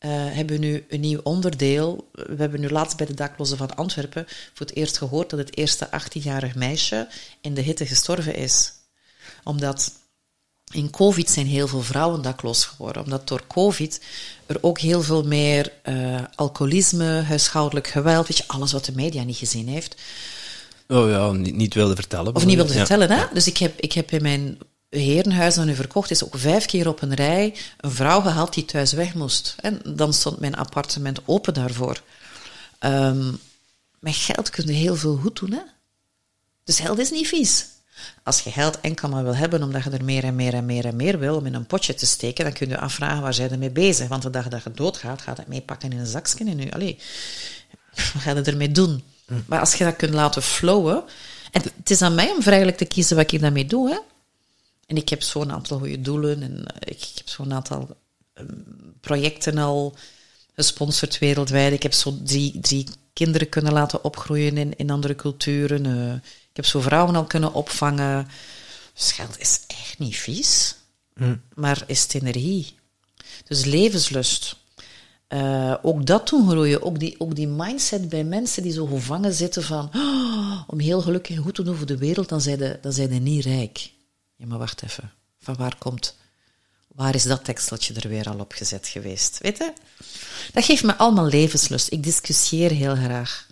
uh, 0.00 0.10
hebben 0.10 0.60
nu 0.60 0.84
een 0.88 1.00
nieuw 1.00 1.20
onderdeel. 1.22 2.10
We 2.12 2.36
hebben 2.36 2.60
nu 2.60 2.68
laatst 2.68 2.96
bij 2.96 3.06
de 3.06 3.14
daklozen 3.14 3.56
van 3.56 3.76
Antwerpen 3.76 4.24
voor 4.26 4.66
het 4.66 4.74
eerst 4.74 4.98
gehoord 4.98 5.30
dat 5.30 5.38
het 5.38 5.56
eerste 5.56 5.88
18-jarig 6.00 6.54
meisje 6.54 7.08
in 7.40 7.54
de 7.54 7.60
hitte 7.60 7.86
gestorven 7.86 8.34
is. 8.34 8.72
Omdat 9.44 9.92
in 10.72 10.90
COVID 10.90 11.30
zijn 11.30 11.46
heel 11.46 11.68
veel 11.68 11.82
vrouwen 11.82 12.22
dakloos 12.22 12.64
geworden, 12.64 13.02
omdat 13.04 13.28
door 13.28 13.42
COVID 13.46 14.00
er 14.46 14.58
ook 14.60 14.78
heel 14.78 15.02
veel 15.02 15.22
meer 15.22 15.72
uh, 15.84 16.20
alcoholisme, 16.34 17.22
huishoudelijk 17.22 17.86
geweld, 17.86 18.28
weet 18.28 18.36
je, 18.36 18.44
alles 18.46 18.72
wat 18.72 18.84
de 18.84 18.92
media 18.94 19.22
niet 19.22 19.36
gezien 19.36 19.68
heeft. 19.68 19.94
Oh 20.88 21.10
ja, 21.10 21.32
niet, 21.32 21.54
niet 21.54 21.74
wilde 21.74 21.94
vertellen. 21.94 22.34
Of 22.34 22.44
niet 22.44 22.56
wilde 22.56 22.72
vertellen, 22.72 23.10
hè? 23.10 23.24
Dus 23.32 23.46
ik 23.46 23.56
heb, 23.56 23.80
ik 23.80 23.92
heb 23.92 24.10
in 24.10 24.22
mijn 24.22 24.58
herenhuis 24.90 25.54
dat 25.54 25.64
nu 25.64 25.74
verkocht 25.74 26.10
is, 26.10 26.24
ook 26.24 26.38
vijf 26.38 26.66
keer 26.66 26.88
op 26.88 27.02
een 27.02 27.14
rij 27.14 27.54
een 27.80 27.90
vrouw 27.90 28.20
gehaald 28.20 28.54
die 28.54 28.64
thuis 28.64 28.92
weg 28.92 29.14
moest. 29.14 29.54
En 29.60 29.80
dan 29.84 30.12
stond 30.12 30.40
mijn 30.40 30.56
appartement 30.56 31.20
open 31.24 31.54
daarvoor. 31.54 32.02
Um, 32.80 33.38
met 33.98 34.14
geld 34.14 34.50
kun 34.50 34.66
je 34.66 34.72
heel 34.72 34.96
veel 34.96 35.16
goed 35.16 35.38
doen, 35.38 35.52
hè? 35.52 35.62
Dus 36.64 36.80
geld 36.80 36.98
is 36.98 37.10
niet 37.10 37.28
vies. 37.28 37.66
Als 38.22 38.40
je 38.40 38.50
geld 38.50 38.80
enkel 38.80 39.08
maar 39.08 39.24
wil 39.24 39.36
hebben 39.36 39.62
omdat 39.62 39.84
je 39.84 39.90
er 39.90 40.04
meer 40.04 40.24
en 40.24 40.36
meer 40.36 40.54
en 40.54 40.66
meer 40.66 40.84
en 40.84 40.96
meer 40.96 41.18
wil 41.18 41.36
om 41.36 41.46
in 41.46 41.54
een 41.54 41.66
potje 41.66 41.94
te 41.94 42.06
steken, 42.06 42.44
dan 42.44 42.52
kun 42.52 42.68
je 42.68 42.78
afvragen 42.78 43.22
waar 43.22 43.34
zij 43.34 43.50
ermee 43.50 43.70
bezig. 43.70 44.08
Want 44.08 44.22
de 44.22 44.30
dag 44.30 44.48
dat 44.48 44.62
je 44.62 44.70
doodgaat, 44.70 45.22
gaat 45.22 45.36
het 45.36 45.48
meepakken 45.48 45.90
in 45.90 45.98
een 45.98 46.06
zakje 46.06 46.44
in 46.44 46.56
nu. 46.56 46.70
Allee, 46.70 46.98
wat 48.12 48.22
ga 48.22 48.30
je 48.30 48.42
ermee 48.42 48.72
doen? 48.72 49.02
Hm. 49.26 49.34
Maar 49.46 49.60
als 49.60 49.74
je 49.74 49.84
dat 49.84 49.96
kunt 49.96 50.14
laten 50.14 50.42
flowen, 50.42 51.04
en 51.52 51.62
het 51.62 51.90
is 51.90 52.02
aan 52.02 52.14
mij 52.14 52.30
om 52.30 52.42
vrijelijk 52.42 52.76
te 52.76 52.84
kiezen 52.84 53.16
wat 53.16 53.32
ik 53.32 53.40
daarmee 53.40 53.66
doe. 53.66 53.90
Hè? 53.90 53.98
En 54.86 54.96
ik 54.96 55.08
heb 55.08 55.22
zo'n 55.22 55.52
aantal 55.52 55.78
goede 55.78 56.00
doelen 56.00 56.42
en 56.42 56.64
ik, 56.78 57.00
ik 57.00 57.12
heb 57.14 57.28
zo'n 57.28 57.52
aantal 57.52 57.96
um, 58.34 58.64
projecten 59.00 59.58
al 59.58 59.94
gesponsord 60.54 61.18
wereldwijd. 61.18 61.72
Ik 61.72 61.82
heb 61.82 61.92
zo 61.92 62.18
drie, 62.22 62.60
drie 62.60 62.86
kinderen 63.12 63.48
kunnen 63.48 63.72
laten 63.72 64.04
opgroeien 64.04 64.56
in, 64.56 64.76
in 64.76 64.90
andere 64.90 65.14
culturen. 65.14 65.84
Uh, 65.84 66.12
ik 66.56 66.62
heb 66.62 66.70
zo 66.70 66.80
vrouwen 66.80 67.16
al 67.16 67.24
kunnen 67.24 67.52
opvangen. 67.52 68.28
Dus 68.94 69.12
geld 69.12 69.38
is 69.38 69.60
echt 69.66 69.98
niet 69.98 70.16
vies, 70.16 70.76
mm. 71.14 71.40
maar 71.54 71.84
is 71.86 72.02
het 72.02 72.14
energie. 72.14 72.74
Dus 73.44 73.64
levenslust. 73.64 74.56
Uh, 75.28 75.74
ook 75.82 76.06
dat 76.06 76.28
doen 76.28 76.48
groeien. 76.48 76.82
Ook 76.82 76.98
die, 76.98 77.20
ook 77.20 77.34
die 77.34 77.46
mindset 77.46 78.08
bij 78.08 78.24
mensen 78.24 78.62
die 78.62 78.72
zo 78.72 78.86
gevangen 78.86 79.32
zitten 79.32 79.62
van 79.62 79.90
oh, 79.94 80.62
om 80.66 80.78
heel 80.78 81.00
gelukkig 81.00 81.36
en 81.36 81.42
goed 81.42 81.54
te 81.54 81.62
doen 81.62 81.76
voor 81.76 81.86
de 81.86 81.98
wereld, 81.98 82.28
dan 82.28 82.40
zijn 82.40 82.58
ze 82.58 82.78
dan 82.82 82.92
zijn 82.92 83.22
niet 83.22 83.44
rijk. 83.44 83.90
Ja, 84.36 84.46
maar 84.46 84.58
wacht 84.58 84.82
even. 84.82 85.12
Van 85.40 85.56
waar 85.56 85.76
komt... 85.78 86.16
Waar 86.88 87.14
is 87.14 87.22
dat 87.22 87.44
teksteltje 87.44 87.94
er 87.94 88.08
weer 88.08 88.28
al 88.28 88.38
op 88.38 88.52
gezet 88.52 88.88
geweest? 88.88 89.38
Weet 89.38 89.58
je? 89.58 89.72
Dat 90.52 90.64
geeft 90.64 90.84
me 90.84 90.96
allemaal 90.96 91.26
levenslust. 91.26 91.92
Ik 91.92 92.02
discussieer 92.02 92.70
heel 92.70 92.94
graag 92.94 93.45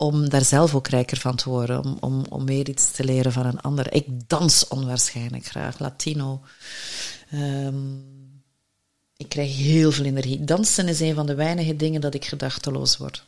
om 0.00 0.28
daar 0.28 0.44
zelf 0.44 0.74
ook 0.74 0.88
rijker 0.88 1.16
van 1.16 1.36
te 1.36 1.48
worden, 1.48 1.84
om, 1.84 1.96
om, 2.00 2.24
om 2.28 2.44
meer 2.44 2.68
iets 2.68 2.90
te 2.90 3.04
leren 3.04 3.32
van 3.32 3.46
een 3.46 3.60
ander. 3.60 3.92
Ik 3.92 4.06
dans 4.26 4.68
onwaarschijnlijk 4.68 5.46
graag, 5.46 5.78
Latino. 5.78 6.40
Um, 7.34 8.04
ik 9.16 9.28
krijg 9.28 9.56
heel 9.56 9.92
veel 9.92 10.04
energie. 10.04 10.44
Dansen 10.44 10.88
is 10.88 11.00
een 11.00 11.14
van 11.14 11.26
de 11.26 11.34
weinige 11.34 11.76
dingen 11.76 12.00
dat 12.00 12.14
ik 12.14 12.24
gedachteloos 12.24 12.96
word. 12.96 13.24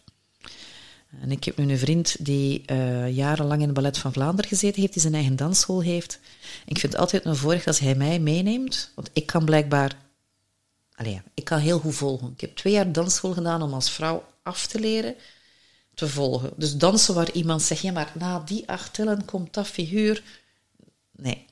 En 1.20 1.30
ik 1.30 1.44
heb 1.44 1.56
nu 1.56 1.70
een 1.70 1.78
vriend 1.78 2.24
die 2.24 2.62
uh, 2.66 3.10
jarenlang 3.10 3.60
in 3.60 3.66
het 3.66 3.76
Ballet 3.76 3.98
van 3.98 4.12
Vlaanderen 4.12 4.50
gezeten 4.50 4.80
heeft, 4.80 4.92
die 4.92 5.02
zijn 5.02 5.14
eigen 5.14 5.36
dansschool 5.36 5.82
heeft. 5.82 6.18
ik 6.66 6.78
vind 6.78 6.92
het 6.92 7.00
altijd 7.00 7.24
een 7.24 7.36
voordeel 7.36 7.64
als 7.64 7.78
hij 7.78 7.94
mij 7.94 8.18
meeneemt, 8.18 8.92
want 8.94 9.10
ik 9.12 9.26
kan 9.26 9.44
blijkbaar... 9.44 9.96
Allee, 10.94 11.22
ik 11.34 11.44
kan 11.44 11.58
heel 11.58 11.78
goed 11.78 11.94
volgen. 11.94 12.30
Ik 12.32 12.40
heb 12.40 12.56
twee 12.56 12.72
jaar 12.72 12.92
dansschool 12.92 13.32
gedaan 13.32 13.62
om 13.62 13.74
als 13.74 13.90
vrouw 13.90 14.24
af 14.42 14.66
te 14.66 14.80
leren 14.80 15.14
volgen. 16.08 16.50
Dus 16.56 16.76
dansen 16.76 17.14
waar 17.14 17.32
iemand 17.32 17.62
zegt, 17.62 17.82
ja, 17.82 17.92
maar 17.92 18.12
na 18.14 18.42
die 18.44 18.68
acht 18.68 18.94
tellen 18.94 19.24
komt 19.24 19.54
dat 19.54 19.66
figuur. 19.66 20.22
Nee. 21.16 21.44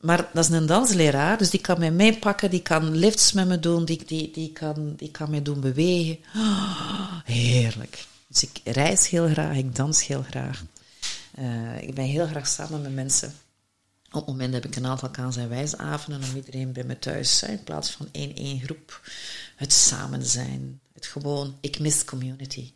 Maar 0.00 0.28
dat 0.32 0.44
is 0.44 0.50
een 0.50 0.66
dansleraar, 0.66 1.38
dus 1.38 1.50
die 1.50 1.60
kan 1.60 1.78
mij 1.78 1.90
meepakken, 1.90 2.50
die 2.50 2.62
kan 2.62 2.96
lifts 2.96 3.32
met 3.32 3.46
me 3.46 3.60
doen, 3.60 3.84
die, 3.84 4.04
die, 4.04 4.30
die, 4.30 4.52
kan, 4.52 4.94
die 4.96 5.10
kan 5.10 5.30
mij 5.30 5.42
doen 5.42 5.60
bewegen. 5.60 6.18
Oh, 6.36 7.20
heerlijk. 7.24 8.06
Dus 8.28 8.42
ik 8.42 8.60
reis 8.64 9.08
heel 9.08 9.28
graag, 9.28 9.56
ik 9.56 9.76
dans 9.76 10.06
heel 10.06 10.22
graag. 10.22 10.64
Uh, 11.38 11.82
ik 11.82 11.94
ben 11.94 12.04
heel 12.04 12.26
graag 12.26 12.46
samen 12.46 12.82
met 12.82 12.94
mensen. 12.94 13.34
Op 14.10 14.20
het 14.20 14.26
moment 14.26 14.54
heb 14.54 14.64
ik 14.64 14.76
een 14.76 14.86
aantal 14.86 15.10
kaans- 15.10 15.36
en 15.36 15.48
wijsavonden 15.48 16.28
om 16.28 16.36
iedereen 16.36 16.72
bij 16.72 16.84
me 16.84 16.98
thuis 16.98 17.42
in 17.42 17.64
plaats 17.64 17.90
van 17.90 18.08
één 18.12 18.36
één 18.36 18.60
groep. 18.60 19.00
Het 19.56 19.72
samen 19.72 20.26
zijn, 20.26 20.80
het 20.92 21.06
gewoon, 21.06 21.56
ik 21.60 21.78
mis 21.78 22.04
community. 22.04 22.72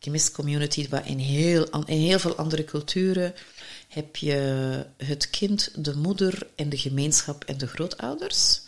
Ik 0.00 0.32
community, 0.32 0.88
waar 0.88 1.08
in 1.08 1.18
heel, 1.18 1.68
in 1.84 2.00
heel 2.00 2.18
veel 2.18 2.36
andere 2.36 2.64
culturen 2.64 3.34
heb 3.88 4.16
je 4.16 4.34
het 4.96 5.30
kind, 5.30 5.84
de 5.84 5.96
moeder 5.96 6.46
en 6.56 6.68
de 6.68 6.78
gemeenschap 6.78 7.44
en 7.44 7.58
de 7.58 7.66
grootouders. 7.66 8.60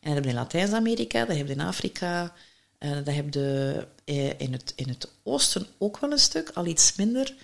En 0.00 0.08
dat 0.08 0.14
heb 0.14 0.24
je 0.24 0.30
in 0.30 0.36
Latijns-Amerika, 0.36 1.24
dat 1.24 1.36
heb 1.36 1.46
je 1.46 1.52
in 1.52 1.60
Afrika, 1.60 2.32
en 2.78 3.04
dat 3.04 3.14
heb 3.14 3.34
je 3.34 3.86
eh, 4.04 4.40
in 4.40 4.52
het, 4.52 4.72
in 4.76 4.88
het 4.88 5.08
oosten 5.22 5.66
ook 5.78 5.98
wel 5.98 6.12
een 6.12 6.18
stuk, 6.18 6.50
al 6.54 6.66
iets 6.66 6.94
minder. 6.96 7.34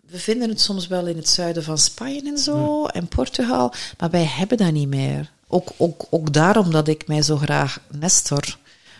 we 0.00 0.18
vinden 0.18 0.48
het 0.48 0.60
soms 0.60 0.86
wel 0.86 1.06
in 1.06 1.16
het 1.16 1.28
zuiden 1.28 1.62
van 1.62 1.78
Spanje 1.78 2.22
en 2.22 2.38
zo, 2.38 2.86
en 2.86 3.08
Portugal, 3.08 3.72
maar 3.98 4.10
wij 4.10 4.24
hebben 4.24 4.56
dat 4.56 4.72
niet 4.72 4.88
meer. 4.88 5.30
Ook, 5.46 5.68
ook, 5.76 6.06
ook 6.10 6.32
daarom 6.32 6.70
dat 6.70 6.88
ik 6.88 7.06
mij 7.06 7.22
zo 7.22 7.36
graag 7.36 7.80
nestor. 7.90 8.58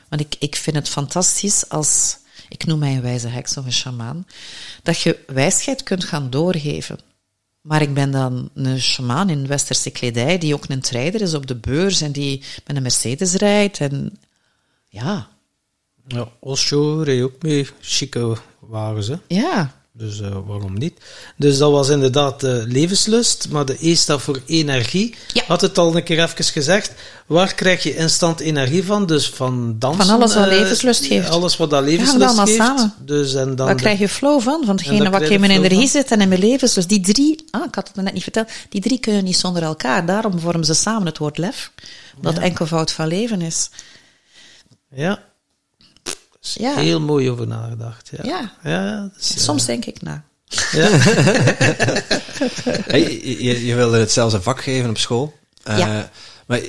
Want 0.09 0.23
ik, 0.23 0.37
ik 0.39 0.57
vind 0.57 0.77
het 0.77 0.89
fantastisch 0.89 1.69
als, 1.69 2.17
ik 2.51 2.67
noem 2.67 2.79
mij 2.79 2.95
een 2.95 3.03
wijze 3.03 3.29
heks 3.29 3.57
of 3.57 3.65
een 3.65 3.73
shamaan, 3.73 4.27
dat 4.83 5.01
je 5.01 5.19
wijsheid 5.27 5.83
kunt 5.83 6.05
gaan 6.05 6.31
doorgeven. 6.31 6.99
Maar 7.61 7.83
ik 7.83 7.95
ben 7.95 8.11
dan 8.11 8.51
een 8.55 8.81
shamaan 8.81 9.31
in 9.31 9.47
westerse 9.47 9.91
kledij, 9.91 10.39
die 10.39 10.55
ook 10.55 10.65
een 10.69 10.81
trader 10.81 11.21
is 11.21 11.35
op 11.35 11.47
de 11.47 11.57
beurs 11.57 12.01
en 12.01 12.13
die 12.13 12.43
met 12.67 12.77
een 12.77 12.83
Mercedes 12.83 13.35
rijdt. 13.35 13.79
En 13.79 14.19
ja, 14.89 15.29
Ja, 16.07 16.29
Osho 16.41 17.01
reed 17.03 17.23
ook 17.23 17.43
mee 17.43 17.69
chique 17.81 18.37
wagens, 18.59 19.07
hè. 19.09 19.17
ja, 19.27 19.80
Dus 20.01 20.21
eh, 20.21 20.37
waarom 20.47 20.79
niet? 20.79 21.01
Dus 21.37 21.59
dat 21.59 21.71
was 21.71 21.89
inderdaad 21.89 22.41
de 22.41 22.65
levenslust, 22.69 23.49
maar 23.51 23.65
de 23.65 23.77
E 23.81 23.95
staat 23.95 24.23
voor 24.23 24.41
energie. 24.47 25.15
Ja. 25.33 25.43
Had 25.47 25.61
het 25.61 25.79
al 25.79 25.97
een 25.97 26.03
keer 26.03 26.23
even 26.23 26.45
gezegd. 26.45 26.93
Waar 27.27 27.55
krijg 27.55 27.83
je 27.83 27.97
instant 27.97 28.41
energie 28.41 28.85
van? 28.85 29.07
Dus 29.07 29.29
van 29.31 29.77
dansen. 29.79 30.05
Van 30.07 30.15
alles 30.15 30.35
wat 30.35 30.45
eh, 30.45 30.51
levenslust 30.59 31.07
geeft. 31.07 31.29
Alles 31.29 31.57
wat 31.57 31.71
dat 31.71 31.83
levenslust 31.85 32.25
allemaal 32.27 32.45
geeft. 32.47 32.57
samen. 32.59 32.95
Dus, 32.99 33.35
en 33.35 33.57
dan 33.57 33.67
Waar 33.67 33.77
de- 33.77 33.83
krijg 33.83 33.99
je 33.99 34.09
flow 34.09 34.41
van? 34.41 34.63
Van 34.65 34.77
hetgene 34.77 35.11
wat 35.11 35.23
in 35.23 35.41
mijn 35.41 35.53
energie 35.53 35.89
zit 35.89 36.11
en 36.11 36.21
in 36.21 36.29
mijn 36.29 36.41
leven. 36.41 36.71
Dus 36.75 36.87
die 36.87 37.01
drie, 37.01 37.45
ah, 37.51 37.65
ik 37.67 37.75
had 37.75 37.91
het 37.95 38.05
net 38.05 38.13
niet 38.15 38.23
verteld, 38.23 38.49
die 38.69 38.81
drie 38.81 38.99
kunnen 38.99 39.25
niet 39.25 39.37
zonder 39.37 39.63
elkaar. 39.63 40.07
Daarom 40.07 40.39
vormen 40.41 40.65
ze 40.65 40.75
samen 40.75 41.07
het 41.07 41.19
woord 41.19 41.39
lef. 41.39 41.71
Dat 42.21 42.39
enkelvoud 42.39 42.93
van 42.93 43.07
leven 43.07 43.41
is. 43.41 43.71
Ja. 44.95 45.29
Is 46.43 46.55
Ja. 46.61 46.77
Heel 46.77 47.01
mooi 47.01 47.31
over 47.31 47.47
nagedacht. 47.47 48.11
Ja. 48.23 48.25
Ja. 48.25 48.53
ja 48.71 49.01
dat 49.01 49.11
is, 49.21 49.35
eh, 49.35 49.43
Soms 49.43 49.65
denk 49.67 49.85
ik 49.85 50.03
na. 50.03 50.25
ja. 50.73 50.89
Hey, 52.93 53.01
je, 53.01 53.45
je, 53.45 53.67
je 53.67 53.75
wilde 53.75 53.99
het 53.99 54.13
zelfs 54.13 54.35
een 54.35 54.43
vak 54.43 54.63
geven 54.63 54.91
op 54.91 54.99
school. 54.99 55.39
Eh, 55.63 55.79
Ja. 55.79 56.11
Maar 56.47 56.61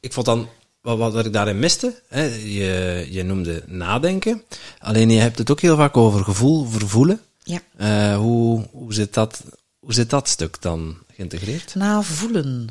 ik 0.00 0.12
vond 0.12 0.26
dan, 0.26 0.48
wat, 0.80 0.98
wat, 0.98 1.12
wat 1.12 1.26
ik 1.26 1.32
daarin 1.32 1.58
miste, 1.58 2.02
hè, 2.08 2.22
je, 2.24 3.06
je 3.10 3.22
noemde 3.22 3.62
nadenken. 3.66 4.42
Alleen 4.78 5.10
je 5.10 5.20
hebt 5.20 5.38
het 5.38 5.50
ook 5.50 5.60
heel 5.60 5.76
vaak 5.76 5.96
over 5.96 6.24
gevoel, 6.24 6.64
vervoelen. 6.64 7.20
Ja. 7.42 7.60
Eh, 7.76 8.16
hoe, 8.16 8.66
hoe, 8.70 8.94
zit 8.94 9.14
dat, 9.14 9.42
hoe 9.78 9.92
zit 9.94 10.10
dat 10.10 10.28
stuk 10.28 10.62
dan 10.62 10.96
geïntegreerd? 11.14 11.74
Navoelen. 11.74 12.68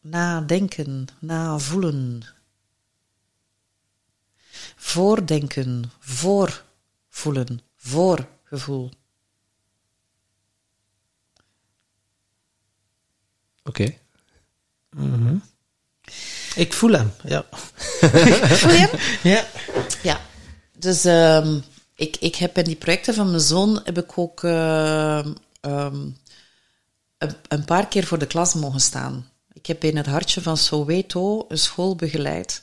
Nadenken. 0.00 1.06
Navoelen. 1.20 2.22
Voordenken. 4.82 5.92
Voorvoelen. 5.98 7.60
Voorgevoel. 7.76 8.90
Oké. 13.64 13.94
Ik 16.54 16.72
voel 16.72 16.92
hem. 16.92 17.12
Ja. 17.24 17.44
Voel 18.60 18.72
je 18.72 18.88
hem? 18.90 18.98
ja. 19.32 19.46
Ja, 20.02 20.20
dus 20.78 21.04
ehm, 21.04 21.60
ik, 21.94 22.16
ik 22.16 22.36
heb 22.36 22.58
in 22.58 22.64
die 22.64 22.76
projecten 22.76 23.14
van 23.14 23.28
mijn 23.30 23.40
zoon 23.40 23.80
heb 23.84 23.98
ik 23.98 24.18
ook 24.18 24.44
ehm, 24.44 25.32
ehm, 25.60 26.06
een, 27.18 27.34
een 27.48 27.64
paar 27.64 27.88
keer 27.88 28.04
voor 28.04 28.18
de 28.18 28.26
klas 28.26 28.54
mogen 28.54 28.80
staan. 28.80 29.30
Ik 29.52 29.66
heb 29.66 29.84
in 29.84 29.96
het 29.96 30.06
hartje 30.06 30.40
van 30.42 30.56
Soweto 30.56 31.44
een 31.48 31.58
school 31.58 31.96
begeleid. 31.96 32.62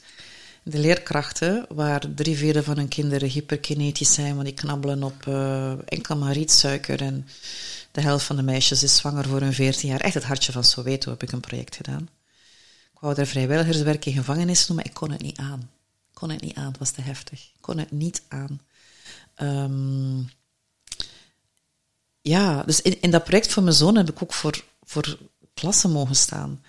De 0.70 0.80
leerkrachten, 0.80 1.66
waar 1.70 2.14
drie 2.16 2.38
vierde 2.38 2.64
van 2.64 2.78
hun 2.78 2.88
kinderen 2.88 3.30
hyperkinetisch 3.30 4.14
zijn, 4.14 4.34
want 4.34 4.46
die 4.46 4.54
knabbelen 4.54 5.04
op 5.04 5.28
eh, 5.28 5.72
enkel 5.86 6.18
maar 6.18 6.34
rietsuiker. 6.34 7.02
En 7.02 7.28
de 7.92 8.02
helft 8.02 8.26
van 8.26 8.36
de 8.36 8.42
meisjes 8.42 8.84
is 8.84 8.96
zwanger 8.96 9.28
voor 9.28 9.42
hun 9.42 9.54
14 9.54 9.90
jaar. 9.90 10.00
Echt 10.00 10.14
het 10.14 10.24
hartje 10.24 10.52
van 10.52 10.64
Soweto 10.64 11.10
heb 11.10 11.24
ik 11.24 11.32
een 11.32 11.40
project 11.40 11.76
gedaan. 11.76 12.10
Ik 12.94 13.00
wou 13.00 13.16
er 13.16 13.28
vrijwilligerswerk 13.28 14.06
in 14.06 14.14
gevangenis 14.14 14.66
doen, 14.66 14.76
maar 14.76 14.86
ik 14.86 14.94
kon 14.94 15.12
het 15.12 15.22
niet 15.22 15.38
aan. 15.38 15.60
Ik 16.10 16.16
kon 16.16 16.30
het 16.30 16.42
niet 16.42 16.56
aan, 16.56 16.68
het 16.68 16.78
was 16.78 16.92
te 16.92 17.02
heftig. 17.02 17.40
Ik 17.40 17.62
kon 17.62 17.78
het 17.78 17.92
niet 17.92 18.22
aan. 18.28 18.62
Ehm, 19.36 20.20
ja, 22.22 22.64
dus 22.64 22.82
in, 22.82 23.02
in 23.02 23.12
dat 23.12 23.24
project 23.24 23.54
voor 23.54 23.64
mijn 23.64 23.76
zoon 23.76 23.96
heb 23.96 24.10
ik 24.10 24.24
ook 24.24 24.34
voor, 24.34 24.64
voor 24.84 25.18
klassen 25.54 25.92
mogen 25.92 26.16
staan. 26.16 26.64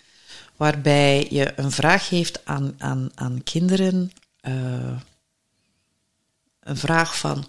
Waarbij 0.61 1.27
je 1.31 1.53
een 1.57 1.71
vraag 1.71 2.09
geeft 2.09 2.45
aan, 2.45 2.75
aan, 2.79 3.11
aan 3.15 3.43
kinderen. 3.43 4.13
eh, 4.41 5.01
een 6.61 6.77
vraag 6.77 7.19
van, 7.19 7.47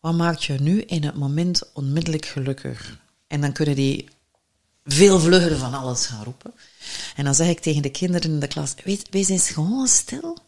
wat 0.00 0.14
maakt 0.14 0.44
je 0.44 0.52
nu 0.52 0.80
in 0.80 1.04
het 1.04 1.14
moment 1.14 1.72
onmiddellijk 1.72 2.26
gelukkig? 2.26 2.98
En 3.26 3.40
dan 3.40 3.52
kunnen 3.52 3.74
die 3.74 4.08
veel 4.84 5.20
vlugger 5.20 5.56
van 5.58 5.74
alles 5.74 6.06
gaan 6.06 6.24
roepen. 6.24 6.54
En 7.16 7.24
dan 7.24 7.34
zeg 7.34 7.48
ik 7.48 7.60
tegen 7.60 7.82
de 7.82 7.90
kinderen 7.90 8.30
in 8.30 8.40
de 8.40 8.46
klas, 8.46 8.74
wees, 8.84 9.02
wees 9.10 9.28
eens 9.28 9.50
gewoon 9.50 9.86
stil. 9.86 10.38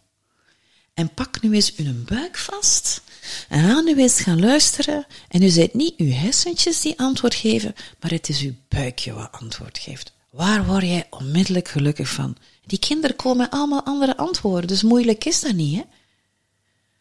En 0.94 1.14
pak 1.14 1.42
nu 1.42 1.54
eens 1.54 1.76
uw 1.76 2.04
buik 2.04 2.38
vast. 2.38 3.02
En 3.48 3.68
ga 3.68 3.80
nu 3.80 3.98
eens 3.98 4.20
gaan 4.20 4.40
luisteren. 4.40 5.06
En 5.28 5.42
u 5.42 5.48
zijt 5.48 5.74
niet 5.74 5.96
uw 5.96 6.12
hersentjes 6.12 6.80
die 6.80 6.98
antwoord 6.98 7.34
geven, 7.34 7.74
maar 8.00 8.10
het 8.10 8.28
is 8.28 8.40
uw 8.40 8.54
buikje 8.68 9.12
wat 9.12 9.32
antwoord 9.32 9.78
geeft. 9.78 10.18
Waar 10.30 10.66
word 10.66 10.82
jij 10.82 11.06
onmiddellijk 11.10 11.68
gelukkig 11.68 12.08
van? 12.08 12.36
Die 12.66 12.78
kinderen 12.78 13.16
komen 13.16 13.36
met 13.36 13.50
allemaal 13.50 13.84
andere 13.84 14.16
antwoorden, 14.16 14.68
dus 14.68 14.82
moeilijk 14.82 15.24
is 15.24 15.40
dat 15.40 15.52
niet, 15.52 15.76
hè? 15.76 15.82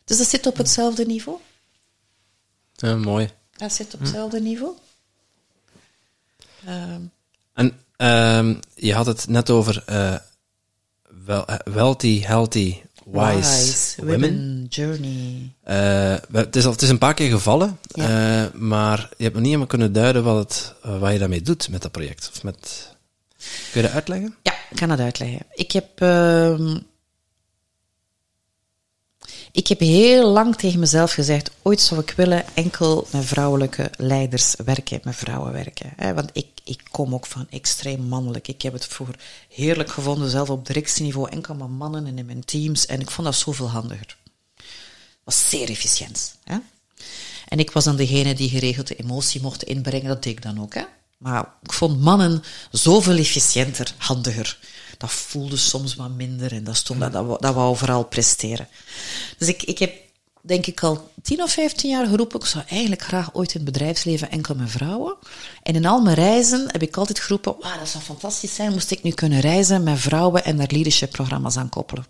Dus 0.06 0.18
dat 0.18 0.28
zit 0.28 0.46
op 0.48 0.58
hetzelfde 0.58 1.06
niveau. 1.06 1.38
Ja, 2.76 2.96
mooi. 2.96 3.30
Dat 3.58 3.74
zit 3.74 3.94
op 3.94 4.00
hetzelfde 4.00 4.42
niveau. 4.42 4.74
Ehm, 6.66 7.02
En 7.54 7.80
ehm, 7.96 8.56
je 8.76 8.94
had 8.94 9.06
het 9.06 9.28
net 9.28 9.50
over 9.50 9.84
eh, 9.86 10.16
wel, 11.26 11.46
wealthy, 11.64 12.22
healthy, 12.22 12.76
wise, 13.06 14.06
women. 14.06 14.66
journey. 14.70 15.54
Eh, 15.64 16.16
het, 16.32 16.56
is 16.56 16.66
al, 16.66 16.72
het 16.72 16.82
is 16.82 16.90
een 16.90 16.98
paar 16.98 17.14
keer 17.14 17.30
gevallen, 17.30 17.80
Ja. 17.88 18.44
eh, 18.46 18.54
maar 18.54 18.98
je 19.18 19.24
hebt 19.24 19.34
nog 19.34 19.36
niet 19.36 19.46
helemaal 19.46 19.68
kunnen 19.68 19.94
duiden 19.94 20.24
wat, 20.24 20.38
het, 20.38 20.76
wat 21.00 21.12
je 21.12 21.20
daarmee 21.20 21.42
doet 21.42 21.70
met 21.70 21.82
dat 21.82 21.92
project. 21.92 22.30
Of 22.34 22.44
met... 22.44 22.98
Kun 23.72 23.82
je 23.82 23.88
dat 23.88 23.92
uitleggen? 23.92 24.36
Ja, 24.44 24.54
ik 24.70 24.76
kan 24.76 24.90
dat 24.90 25.00
uitleggen. 25.00 25.46
Ik 25.54 25.72
heb, 25.72 26.02
ehm, 26.02 26.78
ik 29.52 29.68
heb 29.68 29.80
heel 29.80 30.30
lang 30.30 30.56
tegen 30.56 30.80
mezelf 30.80 31.12
gezegd, 31.12 31.52
ooit 31.62 31.82
zou 31.82 32.02
ik 32.02 32.14
willen 32.16 32.46
enkel 32.54 33.08
met 33.12 33.26
vrouwelijke 33.26 33.92
leiders 33.98 34.56
werken, 34.66 35.00
met 35.04 35.16
vrouwen 35.16 35.52
werken. 35.52 35.94
Hè? 35.96 36.14
Want 36.14 36.30
ik, 36.34 36.48
ik 36.64 36.82
kom 36.92 37.14
ook 37.14 37.26
van 37.26 37.48
extreem 37.50 38.02
mannelijk. 38.02 38.48
Ik 38.48 38.62
heb 38.62 38.74
het 38.74 38.86
vroeger 38.86 39.16
heerlijk 39.50 39.92
gevonden, 39.92 40.30
zelf 40.30 40.50
op 40.50 40.66
directieniveau, 40.66 41.30
enkel 41.30 41.56
maar 41.56 41.70
mannen 41.70 42.06
en 42.08 42.18
in 42.18 42.26
mijn 42.26 42.46
teams. 42.46 42.86
En 42.86 43.00
ik 43.00 43.12
vond 43.12 43.28
dat 43.28 43.36
zoveel 43.36 43.70
handiger. 43.70 44.18
was 45.24 45.50
zeer 45.50 45.70
efficiënt. 45.70 46.36
Hè? 46.44 46.58
En 47.48 47.60
ik 47.60 47.72
was 47.72 47.84
dan 47.84 47.96
degene 47.96 48.34
die 48.34 48.50
geregeld 48.50 48.88
de 48.88 48.96
emotie 48.96 49.42
mocht 49.42 49.64
inbrengen. 49.64 50.08
Dat 50.08 50.24
deed 50.24 50.34
ik 50.38 50.42
dan 50.42 50.62
ook. 50.62 50.74
Hè? 50.74 50.84
Maar 51.20 51.46
ik 51.64 51.74
vond 51.74 52.00
mannen 52.02 52.44
zoveel 52.72 53.18
efficiënter, 53.18 53.94
handiger. 53.98 54.60
Dat 54.98 55.12
voelde 55.12 55.58
soms 55.58 55.96
wat 55.96 56.10
minder 56.10 56.52
en 56.52 56.64
dat, 56.64 56.76
stond, 56.76 57.00
dat, 57.00 57.12
dat, 57.12 57.26
wou- 57.26 57.40
dat 57.42 57.54
wou 57.54 57.78
vooral 57.78 58.04
presteren. 58.04 58.68
Dus 59.38 59.48
ik, 59.48 59.64
ik 59.64 59.80
heb, 59.80 59.94
denk 60.42 60.66
ik, 60.66 60.84
al 60.84 61.12
10 61.22 61.42
of 61.44 61.52
15 61.52 61.90
jaar 61.90 62.08
geroepen, 62.08 62.40
ik 62.40 62.46
zou 62.46 62.64
eigenlijk 62.68 63.02
graag 63.02 63.34
ooit 63.34 63.54
in 63.54 63.62
het 63.62 63.72
bedrijfsleven 63.72 64.32
enkel 64.32 64.56
met 64.56 64.70
vrouwen. 64.72 65.16
En 65.64 65.76
in 65.76 65.86
al 65.86 66.02
mijn 66.02 66.16
reizen 66.16 66.66
heb 66.72 66.82
ik 66.82 66.98
altijd 66.98 67.20
geroepen, 67.20 67.56
wauw, 67.60 67.78
dat 67.80 67.88
zou 67.90 68.04
fantastisch 68.04 68.56
zijn, 68.56 68.72
moest 68.72 68.92
ik 68.92 69.04
nu 69.04 69.12
kunnen 69.12 69.40
reizen 69.40 69.84
met 69.84 70.00
vrouwen 70.00 70.44
en 70.46 70.58
daar 70.58 70.72
leadership-programma's 70.72 71.58
aan 71.58 71.70
koppelen. 71.70 72.06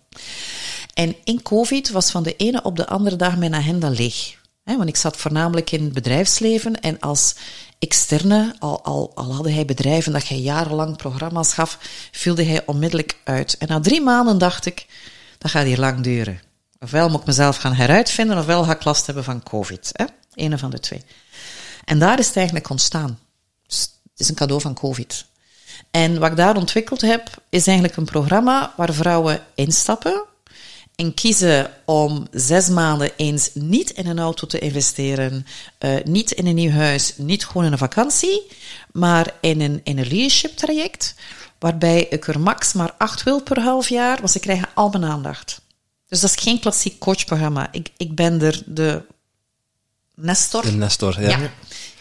En 0.94 1.16
in 1.24 1.42
COVID 1.42 1.90
was 1.90 2.12
van 2.12 2.24
de 2.24 2.36
ene 2.36 2.62
op 2.64 2.76
de 2.76 2.88
andere 2.88 3.16
dag 3.16 3.38
mijn 3.38 3.56
agenda 3.56 3.90
leeg. 3.90 4.38
Want 4.78 4.90
ik 4.90 4.96
zat 4.96 5.18
voornamelijk 5.18 5.72
in 5.72 5.84
het 5.84 5.94
bedrijfsleven 5.94 6.80
en 6.80 7.00
als 7.00 7.36
externe, 7.80 8.56
al, 8.60 8.84
al, 8.84 9.12
al 9.16 9.34
hadden 9.34 9.54
hij 9.54 9.66
bedrijven 9.66 10.12
dat 10.12 10.28
hij 10.28 10.38
jarenlang 10.38 10.98
programma's 10.98 11.54
gaf, 11.54 11.78
vulde 12.12 12.44
hij 12.44 12.66
onmiddellijk 12.66 13.18
uit. 13.24 13.58
En 13.58 13.68
na 13.68 13.80
drie 13.80 14.02
maanden 14.02 14.38
dacht 14.38 14.66
ik, 14.66 14.86
dat 15.38 15.52
gaat 15.52 15.66
hier 15.66 15.80
lang 15.80 16.02
duren. 16.02 16.42
Ofwel 16.80 17.10
moet 17.10 17.20
ik 17.20 17.26
mezelf 17.26 17.58
gaan 17.58 17.74
heruitvinden, 17.74 18.38
ofwel 18.38 18.64
ga 18.64 18.72
ik 18.72 18.84
last 18.84 19.06
hebben 19.06 19.24
van 19.24 19.44
COVID. 19.44 19.90
Hè? 19.94 20.06
Een 20.34 20.60
van 20.60 20.70
de 20.70 20.80
twee. 20.80 21.04
En 21.86 22.00
daar 22.00 22.20
is 22.20 22.28
het 22.28 22.36
eigenlijk 22.36 22.70
ontstaan. 22.70 23.20
Het 23.68 24.28
is 24.28 24.30
een 24.30 24.36
cadeau 24.36 24.62
van 24.62 24.74
COVID. 24.74 25.26
En 25.92 26.20
wat 26.20 26.30
ik 26.32 26.38
daar 26.38 26.56
ontwikkeld 26.56 27.02
heb, 27.02 27.42
is 27.50 27.68
eigenlijk 27.68 27.98
een 27.98 28.06
programma 28.06 28.74
waar 28.78 28.94
vrouwen 28.94 29.42
instappen 29.56 30.24
en 31.00 31.14
kiezen 31.14 31.72
om 31.86 32.28
zes 32.32 32.70
maanden 32.70 33.12
eens 33.16 33.50
niet 33.54 33.90
in 33.90 34.08
een 34.08 34.20
auto 34.20 34.48
te 34.48 34.60
investeren, 34.60 35.46
eh, 35.78 35.96
niet 36.04 36.32
in 36.32 36.48
een 36.48 36.56
nieuw 36.56 36.72
huis, 36.72 37.14
niet 37.18 37.46
gewoon 37.46 37.66
in 37.66 37.72
een 37.72 37.78
vakantie, 37.78 38.48
maar 38.92 39.34
in 39.42 39.62
een, 39.62 39.82
in 39.84 39.98
een 39.98 40.08
leadership 40.08 40.58
traject, 40.58 41.16
waarbij 41.60 42.06
ik 42.10 42.28
er 42.28 42.40
max 42.40 42.74
maar 42.74 42.94
acht 42.98 43.24
wil 43.24 43.42
per 43.42 43.60
half 43.62 43.90
jaar, 43.90 44.18
want 44.18 44.32
ze 44.32 44.40
krijgen 44.40 44.70
al 44.74 44.90
mijn 44.90 45.06
aandacht. 45.06 45.62
Dus 46.08 46.20
dat 46.20 46.30
is 46.30 46.44
geen 46.44 46.60
klassiek 46.60 47.00
coachprogramma. 47.00 47.68
Ik, 47.72 47.90
ik 47.98 48.16
ben 48.16 48.42
er 48.42 48.62
de 48.66 49.02
Nestor. 50.16 50.62
De 50.62 50.72
Nestor, 50.72 51.22
ja. 51.22 51.30
Ja. 51.30 51.52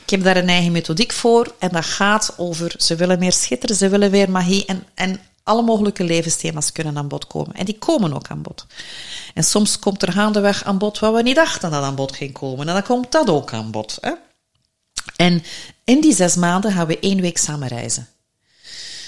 Ik 0.03 0.11
heb 0.11 0.23
daar 0.23 0.37
een 0.37 0.49
eigen 0.49 0.73
methodiek 0.73 1.13
voor 1.13 1.55
en 1.59 1.69
dat 1.69 1.85
gaat 1.85 2.35
over 2.37 2.75
ze 2.79 2.97
willen 2.97 3.19
meer 3.19 3.33
schitteren, 3.33 3.77
ze 3.77 3.89
willen 3.89 4.11
weer 4.11 4.31
magie 4.31 4.65
en, 4.65 4.85
en 4.95 5.21
alle 5.49 5.63
mogelijke 5.63 6.05
levensthema's 6.05 6.73
kunnen 6.73 6.99
aan 6.99 7.09
bod 7.09 7.27
komen. 7.27 7.55
En 7.55 7.65
die 7.65 7.79
komen 7.79 8.15
ook 8.15 8.29
aan 8.29 8.43
bod. 8.43 8.67
En 9.35 9.45
soms 9.45 9.79
komt 9.79 10.03
er 10.03 10.13
gaandeweg 10.13 10.65
aan 10.65 10.79
bod 10.79 10.99
wat 10.99 11.15
we 11.15 11.23
niet 11.23 11.35
dachten 11.35 11.71
dat 11.71 11.83
aan 11.83 11.95
bod 11.95 12.17
ging 12.17 12.33
komen. 12.33 12.69
En 12.69 12.75
dan 12.75 12.83
komt 12.83 13.13
dat 13.13 13.31
ook 13.31 13.53
aan 13.53 13.71
bod. 13.71 13.99
Hè? 14.01 14.13
En 15.17 15.43
in 15.85 16.01
die 16.01 16.15
zes 16.15 16.37
maanden 16.37 16.73
gaan 16.73 16.87
we 16.87 16.99
één 16.99 17.21
week 17.21 17.39
samen 17.39 17.69
reizen. 17.69 18.09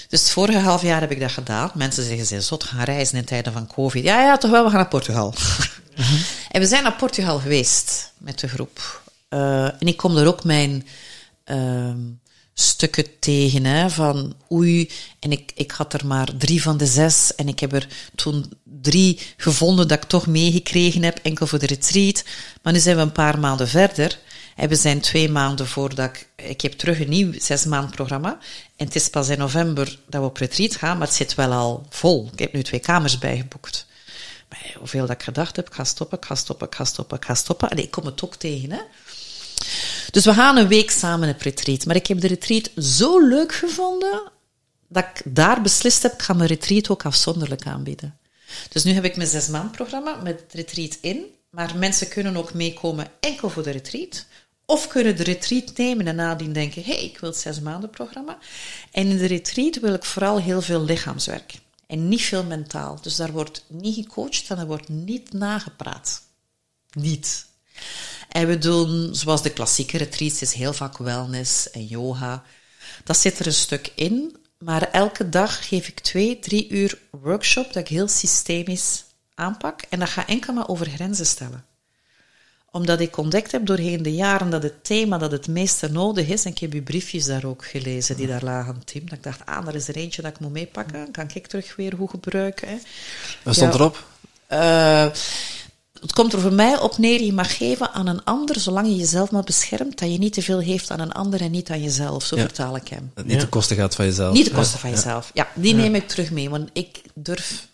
Dus 0.09 0.19
het 0.19 0.31
vorige 0.31 0.59
half 0.59 0.81
jaar 0.81 1.01
heb 1.01 1.11
ik 1.11 1.19
dat 1.19 1.31
gedaan. 1.31 1.71
Mensen 1.73 2.03
zeggen, 2.03 2.25
ze 2.25 2.41
zot 2.41 2.63
gaan 2.63 2.83
reizen 2.83 3.17
in 3.17 3.25
tijden 3.25 3.53
van 3.53 3.67
COVID. 3.67 4.03
Ja, 4.03 4.21
ja, 4.21 4.37
toch 4.37 4.51
wel, 4.51 4.63
we 4.63 4.69
gaan 4.69 4.79
naar 4.79 4.87
Portugal. 4.87 5.33
En 6.51 6.61
we 6.61 6.67
zijn 6.67 6.83
naar 6.83 6.95
Portugal 6.95 7.39
geweest 7.39 8.13
met 8.17 8.39
de 8.39 8.47
groep. 8.47 9.01
Uh, 9.29 9.63
en 9.63 9.87
ik 9.87 9.97
kom 9.97 10.17
er 10.17 10.27
ook 10.27 10.43
mijn 10.43 10.87
uh, 11.45 11.93
stukken 12.53 13.19
tegen, 13.19 13.65
hè, 13.65 13.89
van 13.89 14.35
oei, 14.51 14.91
en 15.19 15.31
ik, 15.31 15.51
ik 15.55 15.71
had 15.71 15.93
er 15.93 16.05
maar 16.05 16.37
drie 16.37 16.61
van 16.61 16.77
de 16.77 16.85
zes, 16.85 17.35
en 17.35 17.47
ik 17.47 17.59
heb 17.59 17.73
er 17.73 17.87
toen 18.15 18.53
drie 18.63 19.19
gevonden 19.37 19.87
dat 19.87 20.03
ik 20.03 20.09
toch 20.09 20.27
meegekregen 20.27 21.03
heb, 21.03 21.19
enkel 21.21 21.47
voor 21.47 21.59
de 21.59 21.65
retreat. 21.65 22.23
Maar 22.61 22.73
nu 22.73 22.79
zijn 22.79 22.95
we 22.95 23.01
een 23.01 23.11
paar 23.11 23.39
maanden 23.39 23.67
verder, 23.67 24.19
en 24.55 24.69
we 24.69 24.75
zijn 24.75 24.99
twee 24.99 25.29
maanden 25.29 25.67
voordat 25.67 26.09
ik, 26.09 26.27
ik 26.35 26.61
heb 26.61 26.71
terug 26.71 26.99
een 26.99 27.09
nieuw 27.09 27.33
zes 27.39 27.65
maand 27.65 27.91
programma, 27.91 28.39
en 28.75 28.85
het 28.85 28.95
is 28.95 29.09
pas 29.09 29.29
in 29.29 29.37
november 29.37 29.99
dat 30.07 30.21
we 30.21 30.27
op 30.27 30.37
retreat 30.37 30.75
gaan, 30.75 30.97
maar 30.97 31.07
het 31.07 31.15
zit 31.15 31.35
wel 31.35 31.51
al 31.51 31.85
vol. 31.89 32.29
Ik 32.33 32.39
heb 32.39 32.53
nu 32.53 32.63
twee 32.63 32.79
kamers 32.79 33.17
bijgeboekt. 33.17 33.85
Maar 34.49 34.75
hoeveel 34.77 35.01
dat 35.01 35.15
ik 35.15 35.23
gedacht 35.23 35.55
heb, 35.55 35.67
ik 35.67 35.73
ga 35.73 35.83
stoppen, 35.83 36.17
ik 36.17 36.25
ga 36.25 36.35
stoppen, 36.35 36.67
ik 36.67 36.75
ga 36.75 36.85
stoppen, 36.85 37.17
ik 37.17 37.25
ga 37.25 37.35
stoppen. 37.35 37.69
En 37.69 37.77
ik 37.77 37.91
kom 37.91 38.05
het 38.05 38.23
ook 38.23 38.35
tegen, 38.35 38.71
hè. 38.71 38.81
Dus 40.11 40.25
we 40.25 40.33
gaan 40.33 40.57
een 40.57 40.67
week 40.67 40.91
samen 40.91 41.29
op 41.29 41.41
retreat. 41.41 41.85
Maar 41.85 41.95
ik 41.95 42.07
heb 42.07 42.21
de 42.21 42.27
retreat 42.27 42.69
zo 42.77 43.27
leuk 43.27 43.53
gevonden 43.53 44.31
dat 44.87 45.03
ik 45.03 45.21
daar 45.25 45.61
beslist 45.61 46.03
heb, 46.03 46.13
ik 46.13 46.21
ga 46.21 46.33
mijn 46.33 46.49
retreat 46.49 46.89
ook 46.89 47.05
afzonderlijk 47.05 47.65
aanbieden. 47.65 48.17
Dus 48.69 48.83
nu 48.83 48.91
heb 48.91 49.03
ik 49.03 49.15
mijn 49.15 49.29
zes 49.29 49.47
maand 49.47 49.71
programma 49.71 50.15
met 50.15 50.43
retreat 50.51 50.97
in, 51.01 51.25
maar 51.49 51.77
mensen 51.77 52.07
kunnen 52.07 52.37
ook 52.37 52.53
meekomen 52.53 53.07
enkel 53.19 53.49
voor 53.49 53.63
de 53.63 53.71
retreat. 53.71 54.25
Of 54.65 54.87
kunnen 54.87 55.15
de 55.15 55.23
retreat 55.23 55.77
nemen 55.77 56.07
en 56.07 56.15
nadien 56.15 56.53
denken, 56.53 56.83
hé, 56.83 56.93
hey, 56.93 57.03
ik 57.03 57.19
wil 57.19 57.29
het 57.29 57.39
zes 57.39 57.59
maanden 57.59 57.89
programma. 57.89 58.37
En 58.91 59.07
in 59.07 59.17
de 59.17 59.25
retreat 59.25 59.79
wil 59.79 59.93
ik 59.93 60.03
vooral 60.03 60.39
heel 60.39 60.61
veel 60.61 60.83
lichaamswerk. 60.83 61.53
En 61.87 62.09
niet 62.09 62.21
veel 62.21 62.43
mentaal. 62.43 62.99
Dus 63.01 63.15
daar 63.15 63.31
wordt 63.31 63.65
niet 63.67 63.95
gecoacht 63.95 64.49
en 64.49 64.57
er 64.57 64.65
wordt 64.65 64.89
niet 64.89 65.33
nagepraat. 65.33 66.21
Niet. 66.91 67.45
En 68.31 68.47
we 68.47 68.57
doen, 68.57 69.15
zoals 69.15 69.41
de 69.41 69.53
klassieke 69.53 69.97
retreats, 69.97 70.41
is 70.41 70.53
heel 70.53 70.73
vaak 70.73 70.97
wellness 70.97 71.71
en 71.71 71.85
yoga. 71.85 72.43
Dat 73.03 73.17
zit 73.17 73.39
er 73.39 73.45
een 73.45 73.53
stuk 73.53 73.91
in. 73.95 74.35
Maar 74.57 74.91
elke 74.91 75.29
dag 75.29 75.67
geef 75.67 75.87
ik 75.87 75.99
twee, 75.99 76.39
drie 76.39 76.69
uur 76.69 76.97
workshop 77.09 77.65
dat 77.65 77.83
ik 77.83 77.87
heel 77.87 78.07
systemisch 78.07 79.03
aanpak. 79.35 79.81
En 79.89 79.99
dat 79.99 80.09
gaat 80.09 80.27
enkel 80.27 80.53
maar 80.53 80.67
over 80.67 80.89
grenzen 80.89 81.25
stellen 81.25 81.65
omdat 82.71 82.99
ik 82.99 83.17
ontdekt 83.17 83.51
heb 83.51 83.65
doorheen 83.65 84.03
de 84.03 84.13
jaren 84.13 84.49
dat 84.49 84.63
het 84.63 84.83
thema 84.83 85.17
dat 85.17 85.31
het 85.31 85.47
meeste 85.47 85.91
nodig 85.91 86.27
is, 86.27 86.45
en 86.45 86.51
ik 86.51 86.57
heb 86.57 86.73
uw 86.73 86.83
briefjes 86.83 87.25
daar 87.25 87.45
ook 87.45 87.65
gelezen 87.65 88.15
die 88.15 88.27
daar 88.27 88.43
lagen, 88.43 88.81
Tim, 88.85 89.09
dat 89.09 89.17
ik 89.17 89.23
dacht, 89.23 89.45
ah, 89.45 89.67
er 89.67 89.75
is 89.75 89.87
er 89.87 89.95
eentje 89.95 90.21
dat 90.21 90.31
ik 90.31 90.39
moet 90.39 90.51
meepakken, 90.51 91.11
kan 91.11 91.29
ik 91.33 91.47
terug 91.47 91.75
weer 91.75 91.93
goed 91.97 92.09
gebruiken. 92.09 92.67
Hè. 92.67 92.77
Wat 93.43 93.55
stond 93.55 93.73
erop? 93.73 94.05
Uh, 94.51 95.05
het 96.01 96.13
komt 96.13 96.33
er 96.33 96.39
voor 96.39 96.53
mij 96.53 96.79
op 96.79 96.97
neer, 96.97 97.21
je 97.21 97.33
mag 97.33 97.57
geven 97.57 97.91
aan 97.91 98.07
een 98.07 98.23
ander, 98.23 98.59
zolang 98.59 98.87
je 98.87 98.95
jezelf 98.95 99.31
maar 99.31 99.43
beschermt, 99.43 99.99
dat 99.99 100.11
je 100.11 100.17
niet 100.17 100.33
te 100.33 100.41
veel 100.41 100.61
geeft 100.61 100.91
aan 100.91 100.99
een 100.99 101.11
ander 101.11 101.41
en 101.41 101.51
niet 101.51 101.69
aan 101.69 101.81
jezelf. 101.81 102.25
Zo 102.25 102.37
vertaal 102.37 102.75
ik 102.75 102.87
hem. 102.87 103.11
Dat 103.15 103.25
niet 103.25 103.41
de 103.41 103.47
kosten 103.47 103.75
gaat 103.75 103.95
van 103.95 104.05
jezelf. 104.05 104.33
Niet 104.33 104.45
de 104.45 104.51
kosten 104.51 104.79
van 104.79 104.89
jezelf. 104.89 105.31
Ja, 105.33 105.47
die 105.55 105.73
neem 105.73 105.95
ik 105.95 106.07
terug 106.07 106.31
mee, 106.31 106.49
want 106.49 106.69
ik 106.73 107.01
durf 107.13 107.67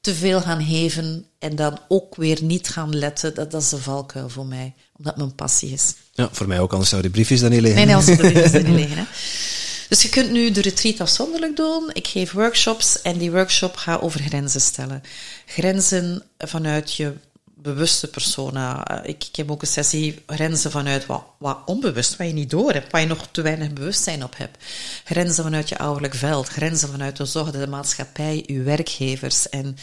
te 0.00 0.14
veel 0.14 0.40
gaan 0.40 0.64
geven 0.64 1.26
en 1.38 1.56
dan 1.56 1.78
ook 1.88 2.16
weer 2.16 2.42
niet 2.42 2.68
gaan 2.68 2.96
letten. 2.96 3.34
Dat, 3.34 3.50
dat 3.50 3.62
is 3.62 3.72
een 3.72 3.78
valkuil 3.78 4.28
voor 4.28 4.46
mij, 4.46 4.74
omdat 4.96 5.16
mijn 5.16 5.34
passie 5.34 5.72
is. 5.72 5.94
Ja, 6.12 6.28
voor 6.32 6.48
mij 6.48 6.60
ook, 6.60 6.72
anders 6.72 6.90
zouden 6.90 7.12
die 7.12 7.20
briefjes 7.20 7.40
dan 7.40 7.50
niet 7.50 7.60
liggen. 7.60 7.86
Nee, 7.86 7.94
nee, 7.94 8.04
anders 8.04 8.18
zouden 8.18 8.42
die 8.42 8.50
briefjes 8.50 8.62
niet 8.62 8.80
liggen. 8.88 8.96
Hè. 8.96 9.04
Dus 9.88 10.02
je 10.02 10.08
kunt 10.08 10.30
nu 10.30 10.50
de 10.50 10.60
retreat 10.60 11.00
afzonderlijk 11.00 11.56
doen. 11.56 11.90
Ik 11.92 12.06
geef 12.06 12.32
workshops 12.32 13.02
en 13.02 13.18
die 13.18 13.30
workshop 13.30 13.76
gaat 13.76 14.00
over 14.00 14.20
grenzen 14.20 14.60
stellen. 14.60 15.02
Grenzen 15.46 16.22
vanuit 16.38 16.94
je 16.94 17.14
bewuste 17.64 18.08
persona. 18.08 19.02
Ik, 19.02 19.24
ik 19.24 19.36
heb 19.36 19.50
ook 19.50 19.62
een 19.62 19.68
sessie 19.68 20.22
grenzen 20.26 20.70
vanuit 20.70 21.06
wat, 21.06 21.24
wat 21.38 21.58
onbewust, 21.66 22.16
wat 22.16 22.26
je 22.26 22.32
niet 22.32 22.50
door 22.50 22.72
hebt, 22.72 22.92
waar 22.92 23.00
je 23.00 23.06
nog 23.06 23.28
te 23.30 23.42
weinig 23.42 23.72
bewustzijn 23.72 24.24
op 24.24 24.36
hebt. 24.36 24.64
Grenzen 25.04 25.44
vanuit 25.44 25.68
je 25.68 25.78
ouderlijk 25.78 26.14
veld, 26.14 26.48
grenzen 26.48 26.88
vanuit 26.88 27.16
de 27.16 27.24
zorg, 27.24 27.50
de 27.50 27.66
maatschappij, 27.66 28.44
uw 28.46 28.64
werkgevers. 28.64 29.48
En 29.48 29.76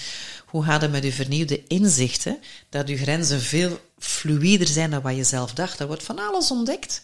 hoe 0.46 0.64
gaat 0.64 0.82
het 0.82 0.92
met 0.92 1.04
uw 1.04 1.12
vernieuwde 1.12 1.68
inzichten, 1.68 2.40
dat 2.70 2.88
uw 2.88 2.98
grenzen 2.98 3.42
veel 3.42 3.80
fluider 4.00 4.68
zijn 4.68 4.92
dan 4.92 5.02
wat 5.02 5.16
je 5.16 5.24
zelf 5.24 5.54
dacht. 5.54 5.80
Er 5.80 5.88
wordt 5.88 6.04
van 6.04 6.20
alles 6.20 6.52
ontdekt. 6.52 7.02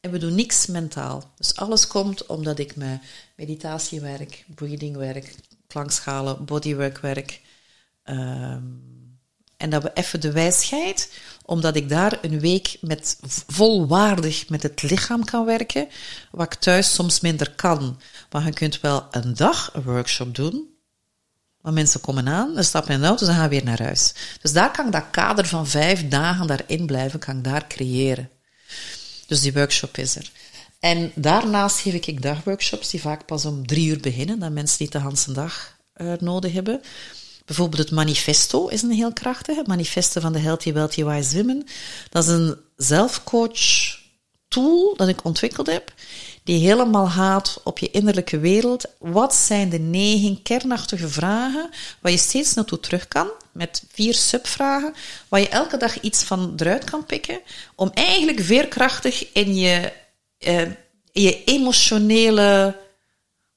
En 0.00 0.10
we 0.10 0.18
doen 0.18 0.34
niks 0.34 0.66
mentaal. 0.66 1.30
Dus 1.36 1.56
alles 1.56 1.86
komt 1.86 2.26
omdat 2.26 2.58
ik 2.58 2.76
met 2.76 3.00
meditatiewerk, 3.36 4.44
breathingwerk, 4.54 5.34
klankschalen, 5.66 6.44
bodyworkwerk, 6.44 7.40
um, 8.04 8.96
en 9.56 9.70
dat 9.70 9.82
we 9.82 9.90
even 9.94 10.20
de 10.20 10.32
wijsheid, 10.32 11.12
omdat 11.44 11.76
ik 11.76 11.88
daar 11.88 12.18
een 12.22 12.40
week 12.40 12.76
met 12.80 13.18
volwaardig 13.46 14.48
met 14.48 14.62
het 14.62 14.82
lichaam 14.82 15.24
kan 15.24 15.44
werken, 15.44 15.88
wat 16.30 16.52
ik 16.52 16.60
thuis 16.60 16.94
soms 16.94 17.20
minder 17.20 17.50
kan. 17.54 18.00
Maar 18.30 18.44
je 18.44 18.52
kunt 18.52 18.80
wel 18.80 19.06
een 19.10 19.34
dag 19.34 19.70
een 19.74 19.82
workshop 19.82 20.34
doen, 20.34 20.74
maar 21.60 21.72
mensen 21.72 22.00
komen 22.00 22.28
aan, 22.28 22.54
dan 22.54 22.64
stappen 22.64 22.94
in 22.94 23.00
de 23.00 23.06
auto, 23.06 23.24
ze 23.24 23.32
gaan 23.32 23.48
weer 23.48 23.64
naar 23.64 23.82
huis. 23.82 24.14
Dus 24.42 24.52
daar 24.52 24.70
kan 24.70 24.86
ik 24.86 24.92
dat 24.92 25.10
kader 25.10 25.46
van 25.46 25.66
vijf 25.66 26.08
dagen 26.08 26.46
daarin 26.46 26.86
blijven, 26.86 27.18
kan 27.18 27.36
ik 27.36 27.44
daar 27.44 27.66
creëren. 27.66 28.30
Dus 29.26 29.40
die 29.40 29.52
workshop 29.52 29.96
is 29.96 30.16
er. 30.16 30.30
En 30.80 31.12
daarnaast 31.14 31.78
geef 31.78 31.94
ik 31.94 32.22
dagworkshops 32.22 32.90
die 32.90 33.00
vaak 33.00 33.26
pas 33.26 33.44
om 33.44 33.66
drie 33.66 33.88
uur 33.88 34.00
beginnen, 34.00 34.38
dat 34.38 34.52
mensen 34.52 34.76
niet 34.80 34.92
de 34.92 35.00
hele 35.00 35.32
dag 35.32 35.78
uh, 35.96 36.12
nodig 36.18 36.52
hebben. 36.52 36.80
Bijvoorbeeld 37.44 37.82
het 37.82 37.90
manifesto 37.90 38.66
is 38.66 38.82
een 38.82 38.90
heel 38.90 39.12
krachtige. 39.12 39.62
Manifesto 39.66 40.20
van 40.20 40.32
de 40.32 40.38
Healthy 40.38 40.72
Wealthy 40.72 41.04
Wise 41.04 41.36
Women. 41.36 41.66
Dat 42.10 42.24
is 42.24 42.30
een 42.30 42.56
zelfcoach 42.76 43.98
tool 44.48 44.94
dat 44.96 45.08
ik 45.08 45.24
ontwikkeld 45.24 45.66
heb, 45.66 45.92
die 46.46 46.66
helemaal 46.66 47.06
gaat 47.06 47.60
op 47.64 47.78
je 47.78 47.90
innerlijke 47.90 48.38
wereld. 48.38 48.84
Wat 48.98 49.34
zijn 49.34 49.68
de 49.68 49.78
negen 49.78 50.42
kernachtige 50.42 51.08
vragen 51.08 51.70
waar 52.00 52.12
je 52.12 52.18
steeds 52.18 52.54
naartoe 52.54 52.80
terug 52.80 53.08
kan, 53.08 53.30
met 53.52 53.84
vier 53.92 54.14
subvragen, 54.14 54.94
waar 55.28 55.40
je 55.40 55.48
elke 55.48 55.76
dag 55.76 56.00
iets 56.00 56.22
van 56.22 56.52
eruit 56.56 56.84
kan 56.84 57.06
pikken, 57.06 57.40
om 57.74 57.90
eigenlijk 57.94 58.40
veerkrachtig 58.40 59.32
in 59.32 59.54
je, 59.54 59.92
in 61.12 61.22
je 61.22 61.44
emotionele, 61.44 62.76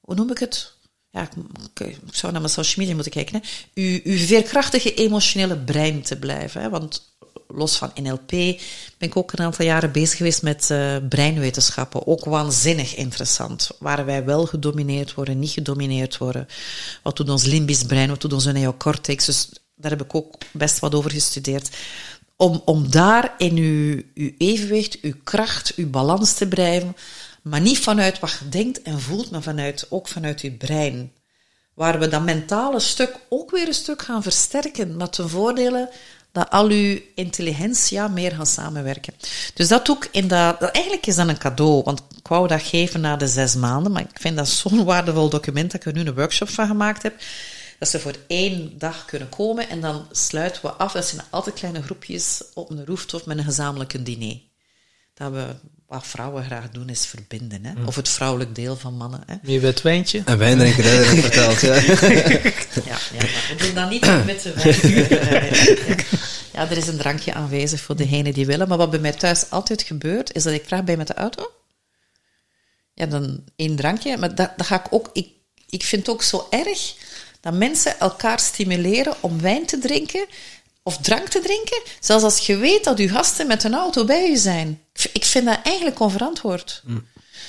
hoe 0.00 0.14
noem 0.14 0.30
ik 0.30 0.38
het? 0.38 0.72
Ja, 1.10 1.28
ik 1.74 1.98
zou 2.10 2.32
naar 2.32 2.40
mijn 2.40 2.52
social 2.52 2.76
media 2.76 2.94
moeten 2.94 3.12
kijken, 3.12 3.42
hè, 3.42 3.48
uw, 3.82 4.16
veerkrachtige 4.18 4.94
emotionele 4.94 5.56
brein 5.56 6.02
te 6.02 6.18
blijven. 6.18 6.60
Hè, 6.60 6.68
want 6.68 7.08
los 7.48 7.76
van 7.76 7.92
NLP 7.94 8.30
ben 8.98 9.08
ik 9.08 9.16
ook 9.16 9.32
een 9.32 9.44
aantal 9.44 9.64
jaren 9.64 9.92
bezig 9.92 10.16
geweest 10.16 10.42
met 10.42 10.68
uh, 10.72 10.96
breinwetenschappen. 11.08 12.06
Ook 12.06 12.24
waanzinnig 12.24 12.96
interessant. 12.96 13.70
Waar 13.78 14.04
wij 14.04 14.24
wel 14.24 14.46
gedomineerd 14.46 15.14
worden, 15.14 15.38
niet 15.38 15.50
gedomineerd 15.50 16.18
worden. 16.18 16.48
Wat 17.02 17.16
doet 17.16 17.30
ons 17.30 17.44
limbisch 17.44 17.84
brein, 17.84 18.08
wat 18.08 18.20
doet 18.20 18.32
onze 18.32 18.52
neocortex. 18.52 19.24
Dus 19.24 19.48
daar 19.74 19.90
heb 19.90 20.02
ik 20.02 20.14
ook 20.14 20.34
best 20.52 20.78
wat 20.78 20.94
over 20.94 21.10
gestudeerd. 21.10 21.76
Om, 22.36 22.62
om 22.64 22.90
daar 22.90 23.34
in 23.38 23.56
uw, 23.56 24.02
uw 24.14 24.30
evenwicht, 24.38 25.00
uw 25.00 25.14
kracht, 25.24 25.74
uw 25.74 25.90
balans 25.90 26.32
te 26.32 26.48
blijven 26.48 26.96
maar 27.42 27.60
niet 27.60 27.78
vanuit 27.78 28.18
wat 28.18 28.36
je 28.38 28.48
denkt 28.48 28.82
en 28.82 29.00
voelt, 29.00 29.30
maar 29.30 29.42
vanuit, 29.42 29.86
ook 29.88 30.08
vanuit 30.08 30.40
je 30.40 30.52
brein. 30.52 31.12
Waar 31.74 31.98
we 31.98 32.08
dat 32.08 32.22
mentale 32.22 32.80
stuk 32.80 33.16
ook 33.28 33.50
weer 33.50 33.66
een 33.66 33.74
stuk 33.74 34.02
gaan 34.02 34.22
versterken. 34.22 34.96
Met 34.96 35.14
de 35.14 35.28
voordelen 35.28 35.88
dat 36.32 36.50
al 36.50 36.68
uw 36.68 36.98
intelligentia 37.14 38.08
meer 38.08 38.32
gaan 38.32 38.46
samenwerken. 38.46 39.14
Dus 39.54 39.68
dat 39.68 39.90
ook 39.90 40.08
in 40.10 40.28
dat... 40.28 40.60
Eigenlijk 40.60 41.06
is 41.06 41.16
dat 41.16 41.28
een 41.28 41.38
cadeau, 41.38 41.82
want 41.82 42.02
ik 42.16 42.28
wou 42.28 42.48
dat 42.48 42.62
geven 42.62 43.00
na 43.00 43.16
de 43.16 43.28
zes 43.28 43.54
maanden, 43.54 43.92
maar 43.92 44.02
ik 44.02 44.20
vind 44.20 44.36
dat 44.36 44.48
zo'n 44.48 44.84
waardevol 44.84 45.28
document 45.28 45.70
dat 45.70 45.80
ik 45.80 45.86
er 45.86 45.92
nu 45.92 46.08
een 46.08 46.14
workshop 46.14 46.48
van 46.48 46.66
gemaakt 46.66 47.02
heb, 47.02 47.14
dat 47.78 47.88
ze 47.88 48.00
voor 48.00 48.14
één 48.26 48.78
dag 48.78 49.04
kunnen 49.04 49.28
komen 49.28 49.68
en 49.68 49.80
dan 49.80 50.06
sluiten 50.10 50.62
we 50.62 50.68
af. 50.68 50.92
Dat 50.92 51.06
zijn 51.06 51.22
altijd 51.30 51.54
kleine 51.54 51.82
groepjes 51.82 52.42
op 52.54 52.70
een 52.70 52.86
rooftop 52.86 53.26
met 53.26 53.38
een 53.38 53.44
gezamenlijke 53.44 54.02
diner. 54.02 54.40
Dat 55.14 55.32
we 55.32 55.54
wat 55.90 56.06
vrouwen 56.06 56.44
graag 56.44 56.70
doen, 56.70 56.88
is 56.88 57.06
verbinden. 57.06 57.64
Hè? 57.64 57.84
Of 57.84 57.96
het 57.96 58.08
vrouwelijk 58.08 58.54
deel 58.54 58.76
van 58.76 58.96
mannen. 58.96 59.22
Hè? 59.26 59.34
Meer 59.42 59.60
wit 59.60 59.82
wijntje. 59.82 60.22
En 60.24 60.38
wijn 60.38 60.58
drinken, 60.58 60.82
dat 60.82 60.92
heb 60.92 61.12
ik 61.12 61.22
verteld. 61.22 61.60
Ja. 61.60 61.74
Ja, 62.90 62.98
ja, 63.12 63.20
maar 63.20 63.46
we 63.48 63.54
doen 63.58 63.74
dat 63.74 63.90
niet 63.90 64.00
met 64.00 64.24
witte 64.24 64.52
wijn. 64.54 65.54
Ja. 65.86 65.94
ja, 66.54 66.70
er 66.70 66.76
is 66.76 66.86
een 66.86 66.96
drankje 66.96 67.34
aanwezig 67.34 67.80
voor 67.80 67.96
degenen 67.96 68.32
die 68.32 68.46
willen. 68.46 68.68
Maar 68.68 68.78
wat 68.78 68.90
bij 68.90 68.98
mij 68.98 69.12
thuis 69.12 69.50
altijd 69.50 69.82
gebeurt, 69.82 70.34
is 70.34 70.42
dat 70.42 70.52
ik 70.52 70.64
vraag 70.66 70.84
bij 70.84 70.96
met 70.96 71.06
de 71.06 71.14
auto. 71.14 71.50
Ja, 72.94 73.06
dan 73.06 73.44
één 73.56 73.76
drankje. 73.76 74.16
Maar 74.16 74.34
dat, 74.34 74.50
dat 74.56 74.66
ga 74.66 74.84
ik 74.84 74.92
ook... 74.92 75.10
Ik, 75.12 75.28
ik 75.68 75.84
vind 75.84 76.06
het 76.06 76.14
ook 76.14 76.22
zo 76.22 76.46
erg 76.50 76.94
dat 77.40 77.54
mensen 77.54 78.00
elkaar 78.00 78.38
stimuleren 78.38 79.14
om 79.20 79.40
wijn 79.40 79.66
te 79.66 79.78
drinken 79.78 80.26
of 80.82 80.96
drank 80.98 81.28
te 81.28 81.40
drinken, 81.40 81.82
zelfs 82.00 82.24
als 82.24 82.46
je 82.46 82.56
weet 82.56 82.84
dat 82.84 82.98
je 82.98 83.08
gasten 83.08 83.46
met 83.46 83.64
een 83.64 83.74
auto 83.74 84.04
bij 84.04 84.30
je 84.30 84.36
zijn. 84.36 84.80
Ik 85.12 85.24
vind 85.24 85.44
dat 85.44 85.58
eigenlijk 85.62 86.00
onverantwoord. 86.00 86.82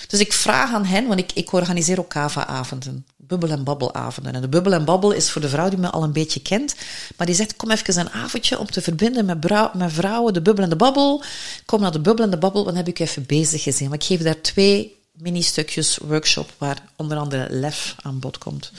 Dus 0.08 0.20
ik 0.20 0.34
vraag 0.34 0.74
aan 0.74 0.86
hen, 0.86 1.08
want 1.08 1.20
ik, 1.20 1.32
ik 1.34 1.52
organiseer 1.52 2.00
ook 2.00 2.10
kava-avonden, 2.10 3.06
bubbel- 3.18 3.50
en 3.50 3.64
babbelavonden. 3.64 4.34
En 4.34 4.42
de 4.42 4.50
bubbel 4.50 4.74
en 4.74 4.86
babbel 4.86 5.12
is 5.12 5.30
voor 5.30 5.42
de 5.42 5.50
vrouw 5.50 5.70
die 5.70 5.80
me 5.80 5.90
al 5.90 6.04
een 6.04 6.12
beetje 6.14 6.42
kent, 6.42 6.76
maar 7.18 7.28
die 7.28 7.36
zegt, 7.36 7.56
kom 7.56 7.72
even 7.72 8.00
een 8.00 8.10
avondje 8.10 8.60
om 8.60 8.66
te 8.66 8.82
verbinden 8.82 9.26
met, 9.26 9.40
brou- 9.40 9.78
met 9.78 9.94
vrouwen, 9.94 10.34
de 10.34 10.42
bubbel 10.42 10.64
en 10.64 10.70
de 10.70 10.76
babbel. 10.76 11.24
Kom 11.66 11.82
naar 11.82 11.92
de 11.92 12.00
bubbel 12.00 12.26
en 12.26 12.32
de 12.32 12.38
babbel, 12.38 12.64
dan 12.64 12.76
heb 12.76 12.88
ik 12.88 13.00
even 13.00 13.24
bezig 13.26 13.64
gezien. 13.64 13.90
Maar 13.90 13.98
ik 13.98 14.04
geef 14.04 14.22
daar 14.22 14.42
twee 14.42 15.00
mini-stukjes 15.12 15.98
workshop, 15.98 16.54
waar 16.58 16.84
onder 16.96 17.18
andere 17.18 17.48
lef 17.50 17.96
aan 18.02 18.20
bod 18.20 18.38
komt. 18.38 18.72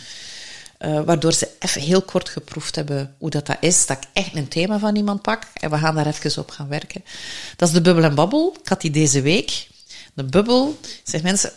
Eh, 0.82 1.00
waardoor 1.00 1.32
ze 1.32 1.48
even 1.59 1.80
heel 1.80 2.02
kort 2.02 2.28
geproefd 2.28 2.76
hebben 2.76 3.14
hoe 3.18 3.30
dat, 3.30 3.46
dat 3.46 3.56
is. 3.60 3.86
Dat 3.86 3.96
ik 3.96 4.09
echt 4.12 4.36
een 4.36 4.48
thema 4.48 4.78
van 4.78 4.96
iemand 4.96 5.22
pak 5.22 5.42
en 5.54 5.70
we 5.70 5.78
gaan 5.78 5.94
daar 5.94 6.06
even 6.06 6.42
op 6.42 6.50
gaan 6.50 6.68
werken. 6.68 7.04
Dat 7.56 7.68
is 7.68 7.74
de 7.74 7.80
bubbel 7.80 8.04
en 8.04 8.14
babbel. 8.14 8.56
Ik 8.62 8.68
had 8.68 8.80
die 8.80 8.90
deze 8.90 9.20
week. 9.20 9.68
De 10.14 10.24
bubbel 10.24 10.78
zegt 11.04 11.22
mensen, 11.22 11.52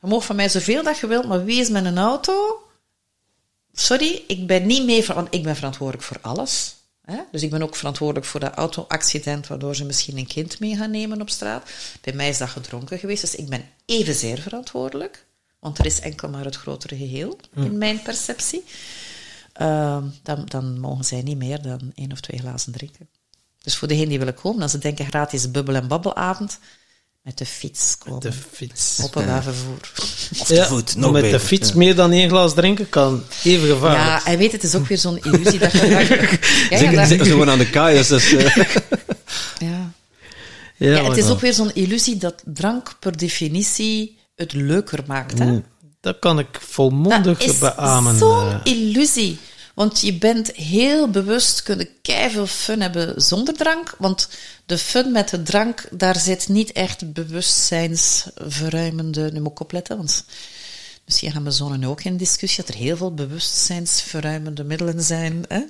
je 0.00 0.06
mag 0.06 0.24
van 0.24 0.36
mij 0.36 0.48
zoveel 0.48 0.82
dat 0.82 0.98
je 0.98 1.06
wilt, 1.06 1.26
maar 1.26 1.44
wie 1.44 1.60
is 1.60 1.68
met 1.68 1.84
een 1.84 1.98
auto? 1.98 2.62
Sorry, 3.72 4.22
ik 4.26 4.46
ben 4.46 4.66
niet 4.66 4.84
mee, 4.84 5.06
want 5.06 5.34
ik 5.34 5.42
ben 5.42 5.56
verantwoordelijk 5.56 6.06
voor 6.06 6.18
alles. 6.20 6.74
Dus 7.30 7.42
ik 7.42 7.50
ben 7.50 7.62
ook 7.62 7.76
verantwoordelijk 7.76 8.26
voor 8.26 8.40
dat 8.40 8.54
auto-accident, 8.54 9.46
waardoor 9.46 9.76
ze 9.76 9.84
misschien 9.84 10.18
een 10.18 10.26
kind 10.26 10.60
mee 10.60 10.76
gaan 10.76 10.90
nemen 10.90 11.20
op 11.20 11.30
straat. 11.30 11.70
Bij 12.00 12.12
mij 12.12 12.28
is 12.28 12.38
dat 12.38 12.48
gedronken 12.48 12.98
geweest, 12.98 13.20
dus 13.20 13.34
ik 13.34 13.48
ben 13.48 13.68
evenzeer 13.84 14.38
verantwoordelijk. 14.38 15.26
Want 15.60 15.78
er 15.78 15.86
is 15.86 16.00
enkel 16.00 16.28
maar 16.28 16.44
het 16.44 16.56
grotere 16.56 16.96
geheel, 16.96 17.38
in 17.56 17.78
mijn 17.78 18.02
perceptie. 18.02 18.64
Ehm, 19.52 20.02
dan, 20.22 20.42
dan 20.44 20.80
mogen 20.80 21.04
zij 21.04 21.22
niet 21.22 21.36
meer 21.38 21.62
dan 21.62 21.92
één 21.94 22.12
of 22.12 22.20
twee 22.20 22.40
glazen 22.40 22.72
drinken. 22.72 23.08
Dus 23.62 23.76
voor 23.76 23.88
degenen 23.88 24.08
die 24.08 24.18
willen 24.18 24.34
komen, 24.34 24.62
als 24.62 24.70
ze 24.70 24.78
denken 24.78 25.06
gratis 25.06 25.50
bubbel- 25.50 25.74
en 25.74 25.88
babbelavond, 25.88 26.58
met 27.22 27.38
de 27.38 27.46
fiets 27.46 27.98
komen. 27.98 28.20
De 28.20 28.32
fiets. 28.32 28.98
Openbaar 29.02 29.42
vervoer. 29.42 29.92
Of 30.40 30.46
de 30.48 30.54
Ja, 30.54 30.66
voet, 30.66 30.96
nog 30.96 31.12
met 31.12 31.22
beter. 31.22 31.38
de 31.38 31.44
fiets 31.44 31.72
meer 31.72 31.94
dan 31.94 32.12
één 32.12 32.28
glas 32.28 32.54
drinken 32.54 32.88
kan 32.88 33.22
even 33.44 33.68
gevaarlijk. 33.68 34.24
Ja, 34.24 34.32
en 34.32 34.38
weet, 34.38 34.52
het 34.52 34.62
is 34.62 34.74
ook 34.74 34.86
weer 34.86 34.98
zo'n 34.98 35.18
illusie 35.24 35.58
dat 35.58 35.72
je... 35.72 35.78
Ja, 35.86 35.98
ja, 36.00 37.06
Zeker, 37.06 37.18
dat- 37.18 37.26
gewoon 37.28 37.50
aan 37.50 37.58
de 37.58 37.70
kaai. 37.70 37.96
Dus, 37.96 38.08
dus, 38.08 38.32
eh, 38.32 38.56
ja. 39.58 39.92
Ja, 40.76 41.04
het 41.08 41.16
is 41.16 41.28
ook 41.28 41.40
weer 41.40 41.52
zo'n 41.52 41.74
illusie 41.74 42.16
dat 42.16 42.42
drank 42.44 42.96
per 43.00 43.16
definitie 43.16 44.17
het 44.38 44.52
leuker 44.52 45.04
maakt. 45.06 45.38
Hè? 45.38 45.60
Dat 46.00 46.18
kan 46.18 46.38
ik 46.38 46.58
volmondig 46.60 47.38
Dat 47.38 47.48
is 47.48 47.58
beamen. 47.58 48.18
zo'n 48.18 48.50
eh. 48.50 48.60
illusie. 48.62 49.38
Want 49.74 50.00
je 50.00 50.14
bent 50.14 50.52
heel 50.52 51.10
bewust, 51.10 51.62
kunnen 51.62 51.88
veel 52.02 52.46
fun 52.46 52.80
hebben 52.80 53.22
zonder 53.22 53.54
drank. 53.54 53.94
Want 53.98 54.28
de 54.66 54.78
fun 54.78 55.12
met 55.12 55.28
de 55.28 55.42
drank, 55.42 55.88
daar 55.90 56.18
zit 56.18 56.48
niet 56.48 56.72
echt 56.72 57.12
bewustzijnsverruimende... 57.12 59.32
Nu 59.32 59.40
moet 59.40 59.52
ik 59.52 59.60
opletten, 59.60 59.96
want 59.96 60.24
misschien 61.04 61.32
gaan 61.32 61.44
we 61.44 61.50
zonnen 61.50 61.84
ook 61.84 62.02
in 62.02 62.16
discussie, 62.16 62.64
dat 62.64 62.74
er 62.74 62.80
heel 62.80 62.96
veel 62.96 63.14
bewustzijnsverruimende 63.14 64.64
middelen 64.64 65.02
zijn. 65.02 65.44
Hè? 65.48 65.60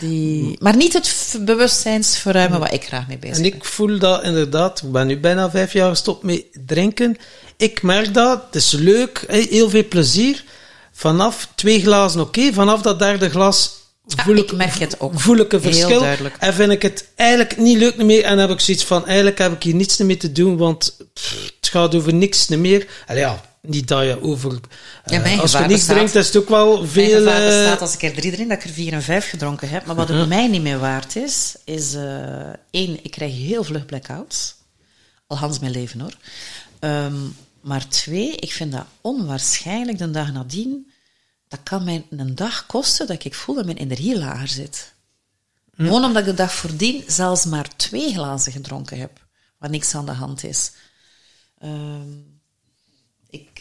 Die, 0.00 0.56
maar 0.60 0.76
niet 0.76 0.92
het 0.92 1.36
bewustzijnsverruimen 1.40 2.60
waar 2.60 2.72
ik 2.74 2.84
graag 2.84 3.06
mee 3.08 3.18
bezig 3.18 3.36
En 3.36 3.42
ben. 3.42 3.52
ik 3.52 3.64
voel 3.64 3.98
dat 3.98 4.22
inderdaad, 4.22 4.82
ik 4.82 4.92
ben 4.92 5.06
nu 5.06 5.18
bijna 5.20 5.50
vijf 5.50 5.72
jaar 5.72 5.88
gestopt 5.88 6.22
met 6.22 6.44
drinken. 6.66 7.16
Ik 7.56 7.82
merk 7.82 8.14
dat, 8.14 8.42
het 8.46 8.54
is 8.54 8.70
leuk, 8.72 9.24
heel 9.28 9.70
veel 9.70 9.88
plezier. 9.88 10.44
Vanaf 10.92 11.48
twee 11.54 11.80
glazen 11.80 12.20
oké, 12.20 12.52
vanaf 12.52 12.82
dat 12.82 12.98
derde 12.98 13.30
glas 13.30 13.70
voel 14.06 14.34
Ja, 14.34 14.42
ik, 14.42 14.50
ik 14.50 14.56
merk 14.56 14.78
het 14.78 15.00
ook. 15.00 15.20
voel 15.20 15.36
ik 15.36 15.52
een 15.52 15.60
Heel 15.60 15.70
verschil. 15.72 16.00
duidelijk. 16.00 16.36
En 16.38 16.54
vind 16.54 16.72
ik 16.72 16.82
het 16.82 17.08
eigenlijk 17.14 17.56
niet 17.56 17.78
leuk 17.78 17.96
meer. 17.96 18.24
En 18.24 18.38
heb 18.38 18.50
ik 18.50 18.60
zoiets 18.60 18.84
van, 18.84 19.06
eigenlijk 19.06 19.38
heb 19.38 19.52
ik 19.52 19.62
hier 19.62 19.74
niets 19.74 19.96
mee 19.96 20.16
te 20.16 20.32
doen, 20.32 20.56
want 20.56 20.96
pff, 21.14 21.34
het 21.60 21.68
gaat 21.70 21.94
over 21.94 22.14
niks 22.14 22.46
meer. 22.48 22.86
En 23.06 23.16
ja, 23.16 23.40
niet 23.68 23.88
dat 23.88 24.02
je 24.04 24.22
over... 24.22 24.52
eh, 24.52 24.58
Ja, 25.04 25.20
mijn 25.20 25.40
als 25.40 25.52
je 25.52 25.58
niks 25.58 25.70
bestaat. 25.72 25.94
drinkt, 25.96 26.14
is 26.14 26.26
het 26.26 26.36
ook 26.36 26.48
wel 26.48 26.76
Mijn 26.76 26.88
veel... 26.88 27.18
gevaar 27.18 27.40
eh, 27.40 27.46
bestaat 27.46 27.80
als 27.80 27.94
ik 27.94 28.02
er 28.02 28.12
drie 28.12 28.32
drink, 28.32 28.48
dat 28.48 28.58
ik 28.58 28.64
er 28.64 28.70
vier 28.70 28.92
en 28.92 29.02
vijf 29.02 29.28
gedronken 29.28 29.68
heb. 29.68 29.86
Maar 29.86 29.94
wat 29.96 30.08
het 30.08 30.28
mij 30.28 30.48
niet 30.48 30.62
meer 30.62 30.78
waard 30.78 31.16
is, 31.16 31.56
is 31.64 31.94
eh, 31.94 32.48
één, 32.70 33.04
ik 33.04 33.10
krijg 33.10 33.32
heel 33.32 33.64
vlug 33.64 33.86
blackouts. 33.86 34.54
Al 35.26 35.38
Hans 35.38 35.58
mijn 35.58 35.72
leven 35.72 36.00
hoor. 36.00 36.16
Ehm, 36.78 37.16
maar 37.60 37.88
twee, 37.88 38.36
ik 38.36 38.52
vind 38.52 38.72
dat 38.72 38.84
onwaarschijnlijk 39.00 39.98
de 39.98 40.10
dag 40.10 40.32
nadien. 40.32 40.90
Dat 41.48 41.60
kan 41.62 41.84
mij 41.84 42.06
een 42.10 42.34
dag 42.34 42.66
kosten 42.66 43.06
dat 43.06 43.24
ik 43.24 43.34
voel 43.34 43.54
dat 43.54 43.64
mijn 43.64 43.76
energie 43.76 44.18
lager 44.18 44.48
zit. 44.48 44.92
Gewoon 45.76 46.04
omdat 46.04 46.22
ik 46.22 46.28
de 46.28 46.34
dag 46.34 46.52
voordien 46.52 47.04
zelfs 47.06 47.44
maar 47.44 47.76
twee 47.76 48.12
glazen 48.12 48.52
gedronken 48.52 48.98
heb. 48.98 49.24
Waar 49.58 49.70
niks 49.70 49.94
aan 49.94 50.06
de 50.06 50.12
hand 50.12 50.44
is. 50.44 50.72
Ehm, 51.58 52.08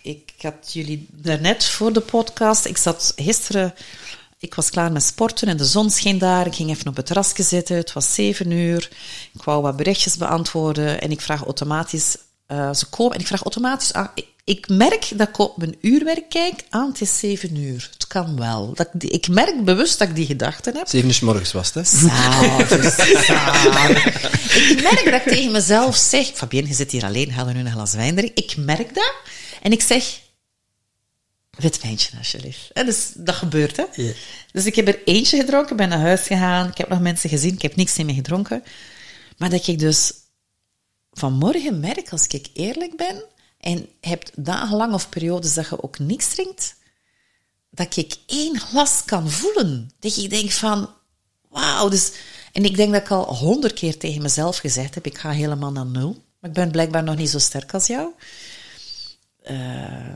ik, 0.05 0.33
had 0.41 0.73
jullie 0.73 1.07
daarnet 1.11 1.65
voor 1.65 1.93
de 1.93 1.99
podcast. 1.99 2.65
Ik 2.65 2.77
zat 2.77 3.13
gisteren. 3.15 3.73
Ik 4.39 4.55
was 4.55 4.69
klaar 4.69 4.91
met 4.91 5.03
sporten 5.03 5.47
en 5.47 5.57
de 5.57 5.65
zon 5.65 5.89
scheen 5.89 6.17
daar. 6.17 6.45
Ik 6.45 6.55
ging 6.55 6.69
even 6.69 6.87
op 6.87 6.95
het 6.95 7.05
terrasje 7.05 7.43
zitten. 7.43 7.75
Het 7.75 7.93
was 7.93 8.13
zeven 8.13 8.51
uur. 8.51 8.89
Ik 9.33 9.43
wou 9.43 9.61
wat 9.61 9.75
berichtjes 9.77 10.17
beantwoorden 10.17 11.01
en 11.01 11.11
ik 11.11 11.21
vraag 11.21 11.43
automatisch. 11.43 12.15
eh, 12.47 12.73
ze 12.73 12.85
komen 12.85 13.13
en 13.15 13.19
ik 13.19 13.27
vraag 13.27 13.41
automatisch 13.43 13.93
aan. 13.93 14.11
Ik, 14.15 14.25
ik 14.43 14.67
merk 14.69 15.07
dat 15.15 15.27
ik 15.27 15.37
op 15.37 15.57
mijn 15.57 15.75
uurwerk 15.81 16.29
kijk. 16.29 16.63
aan 16.69 16.87
het 16.87 17.01
is 17.01 17.17
zeven 17.19 17.55
uur. 17.55 17.89
Het 17.93 18.07
kan 18.07 18.37
wel. 18.37 18.71
Dat, 18.73 18.89
ik 18.97 19.27
merk 19.27 19.63
bewust 19.63 19.99
dat 19.99 20.07
ik 20.07 20.15
die 20.15 20.25
gedachten 20.25 20.75
heb. 20.77 20.87
Zeven 20.87 21.07
uur 21.07 21.13
's 21.13 21.19
morgens 21.19 21.51
was 21.51 21.73
het, 21.73 21.75
hè? 21.75 21.83
Zalig, 22.09 22.67
zalig. 23.25 24.05
Ik 24.71 24.81
merk 24.81 25.05
dat 25.05 25.13
ik 25.13 25.27
tegen 25.27 25.51
mezelf 25.51 25.95
zeg... 25.95 26.27
Fabienne, 26.33 26.69
je 26.69 26.75
zit 26.75 26.91
hier 26.91 27.03
alleen, 27.05 27.31
ga 27.31 27.47
er 27.47 27.53
nu 27.53 27.59
een 27.59 27.71
glas 27.71 27.93
wijn 27.93 28.15
drinken. 28.15 28.43
Ik 28.43 28.55
merk 28.57 28.93
dat. 28.95 29.13
En 29.65 29.71
ik 29.71 29.81
zeg... 29.81 30.21
Wit 31.49 31.81
wijntje, 31.81 32.17
alsjeblieft. 32.17 32.71
En 32.71 32.85
dus, 32.85 33.11
dat 33.15 33.35
gebeurt, 33.35 33.77
hè. 33.77 33.85
Dus 34.51 34.65
ik 34.65 34.75
heb 34.75 34.87
er 34.87 35.03
eentje 35.05 35.37
gedronken, 35.37 35.75
ben 35.75 35.89
naar 35.89 35.99
huis 35.99 36.21
gegaan. 36.21 36.67
Ik 36.67 36.77
heb 36.77 36.89
nog 36.89 36.99
mensen 36.99 37.29
gezien, 37.29 37.53
ik 37.53 37.61
heb 37.61 37.75
niks 37.75 37.97
meer 37.97 38.15
gedronken. 38.15 38.63
Maar 39.37 39.49
dat 39.49 39.67
ik 39.67 39.79
dus 39.79 40.13
vanmorgen 41.11 41.79
merk, 41.79 42.11
als 42.11 42.27
ik 42.27 42.47
eerlijk 42.53 42.97
ben... 42.97 43.23
en 43.59 43.87
hebt 44.01 44.31
dagenlang 44.35 44.93
of 44.93 45.09
periodes 45.09 45.53
dat 45.53 45.69
je 45.69 45.83
ook 45.83 45.99
niks 45.99 46.27
drinkt 46.27 46.75
dat 47.69 47.97
ik 47.97 48.15
één 48.25 48.59
glas 48.59 49.03
kan 49.05 49.29
voelen. 49.29 49.91
Dat 49.99 50.17
ik 50.17 50.29
denk 50.29 50.51
van, 50.51 50.89
wauw. 51.49 51.89
Dus, 51.89 52.11
en 52.51 52.65
ik 52.65 52.75
denk 52.75 52.93
dat 52.93 53.01
ik 53.01 53.11
al 53.11 53.35
honderd 53.35 53.73
keer 53.73 53.97
tegen 53.97 54.21
mezelf 54.21 54.57
gezegd 54.57 54.95
heb, 54.95 55.05
ik 55.05 55.17
ga 55.17 55.29
helemaal 55.29 55.71
naar 55.71 55.85
nul. 55.85 56.23
Maar 56.39 56.49
ik 56.49 56.55
ben 56.55 56.71
blijkbaar 56.71 57.03
nog 57.03 57.15
niet 57.15 57.29
zo 57.29 57.39
sterk 57.39 57.73
als 57.73 57.87
jou. 57.87 58.13
Eh, 59.45 60.15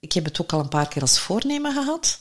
ik 0.00 0.12
heb 0.12 0.24
het 0.24 0.40
ook 0.40 0.52
al 0.52 0.60
een 0.60 0.68
paar 0.68 0.88
keer 0.88 1.02
als 1.02 1.18
voornemen 1.18 1.72
gehad. 1.72 2.20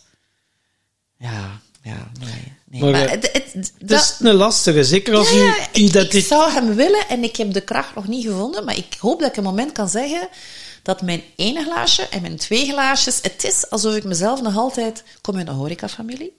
Ja, 1.17 1.59
ja, 1.81 2.11
nee. 2.19 2.53
nee. 2.65 2.81
Maar, 2.81 2.91
Maar, 2.91 3.05
eh, 3.05 3.11
het, 3.11 3.29
het, 3.33 3.53
Het 3.53 3.73
dat- 3.77 4.01
is 4.01 4.15
een 4.19 4.33
lastige, 4.35 4.83
zeker 4.83 5.15
als 5.15 5.29
ja, 5.29 5.55
je 5.73 6.07
ik, 6.09 6.25
zou 6.25 6.51
hem 6.51 6.75
willen 6.75 7.07
en 7.07 7.23
ik 7.23 7.35
heb 7.35 7.53
de 7.53 7.61
kracht 7.61 7.95
nog 7.95 8.07
niet 8.07 8.25
gevonden, 8.25 8.65
maar 8.65 8.77
ik 8.77 8.95
hoop 8.99 9.19
dat 9.19 9.29
ik 9.29 9.37
een 9.37 9.43
moment 9.43 9.71
kan 9.71 9.89
zeggen 9.89 10.27
dat 10.83 11.01
mijn 11.01 11.23
ene 11.35 11.63
glaasje 11.63 12.07
en 12.07 12.21
mijn 12.21 12.37
twee 12.37 12.65
glaasjes, 12.71 13.19
het 13.21 13.43
is 13.43 13.69
alsof 13.69 13.95
ik 13.95 14.03
mezelf 14.03 14.41
nog 14.41 14.57
altijd, 14.57 15.03
kom 15.21 15.37
uit 15.37 15.47
een 15.47 15.53
horecafamilie, 15.53 16.37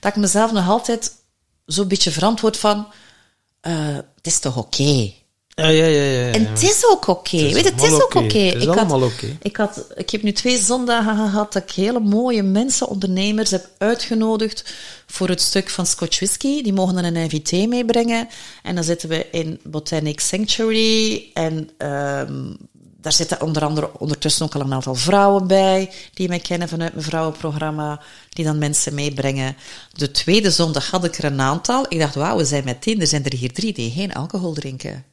dat 0.00 0.10
ik 0.12 0.20
mezelf 0.20 0.52
nog 0.52 0.68
altijd 0.68 1.12
zo'n 1.66 1.88
beetje 1.88 2.10
verantwoord 2.10 2.56
van, 2.56 2.92
eh, 3.60 3.94
het 3.94 4.26
is 4.26 4.38
toch 4.38 4.56
oké? 4.56 5.12
Ja, 5.54 5.68
ja, 5.68 5.84
ja. 5.86 6.02
ja. 6.26 6.32
En 6.32 6.46
het 6.46 6.62
is 6.62 6.86
ook 6.90 7.06
oké. 7.06 7.36
Weet 7.36 7.64
het 7.64 7.82
is 7.82 7.92
ook 7.92 8.14
Ik, 8.14 8.68
had- 8.68 9.02
oké. 9.02 9.36
ik, 9.42 9.56
had, 9.56 9.86
ik 9.94 10.10
heb 10.10 10.22
nu 10.22 10.32
twee 10.32 10.58
zondagen 10.58 11.16
gehad 11.16 11.52
dat 11.52 11.62
ik 11.62 11.70
hele 11.70 12.00
mooie 12.00 12.42
mensen, 12.42 12.88
ondernemers, 12.88 13.50
heb 13.50 13.68
uitgenodigd 13.78 14.74
voor 15.06 15.28
het 15.28 15.40
stuk 15.40 15.70
van 15.70 15.86
Scotch 15.86 16.16
Whisky. 16.16 16.62
Die 16.62 16.72
mogen 16.72 16.94
dan 16.94 17.04
een 17.04 17.16
invité 17.16 17.66
meebrengen. 17.66 18.28
En 18.62 18.74
dan 18.74 18.84
zitten 18.84 19.08
we 19.08 19.26
in 19.30 19.60
Botanic 19.64 20.20
Sanctuary. 20.20 21.30
En 21.34 21.70
ehm, 21.78 22.52
daar 23.00 23.12
zitten 23.12 23.40
onder 23.42 23.64
andere 23.64 23.90
ondertussen 23.98 24.46
ook 24.46 24.54
al 24.54 24.60
een 24.60 24.72
aantal 24.74 24.94
vrouwen 24.94 25.46
bij, 25.46 25.90
die 26.14 26.28
mij 26.28 26.38
kennen 26.40 26.68
vanuit 26.68 26.92
mijn 26.92 27.04
vrouwenprogramma, 27.06 28.00
die 28.28 28.44
dan 28.44 28.58
mensen 28.58 28.94
meebrengen. 28.94 29.56
De 29.92 30.10
tweede 30.10 30.50
zondag 30.50 30.90
had 30.90 31.04
ik 31.04 31.18
er 31.18 31.24
een 31.24 31.40
aantal. 31.40 31.86
Ik 31.88 31.98
dacht, 31.98 32.14
wauw, 32.14 32.36
we 32.36 32.44
zijn 32.44 32.64
met 32.64 32.82
tien, 32.82 33.00
er 33.00 33.06
zijn 33.06 33.24
er 33.24 33.34
hier 33.36 33.52
drie 33.52 33.72
die 33.72 33.90
geen 33.90 34.12
alcohol 34.14 34.52
drinken. 34.52 35.04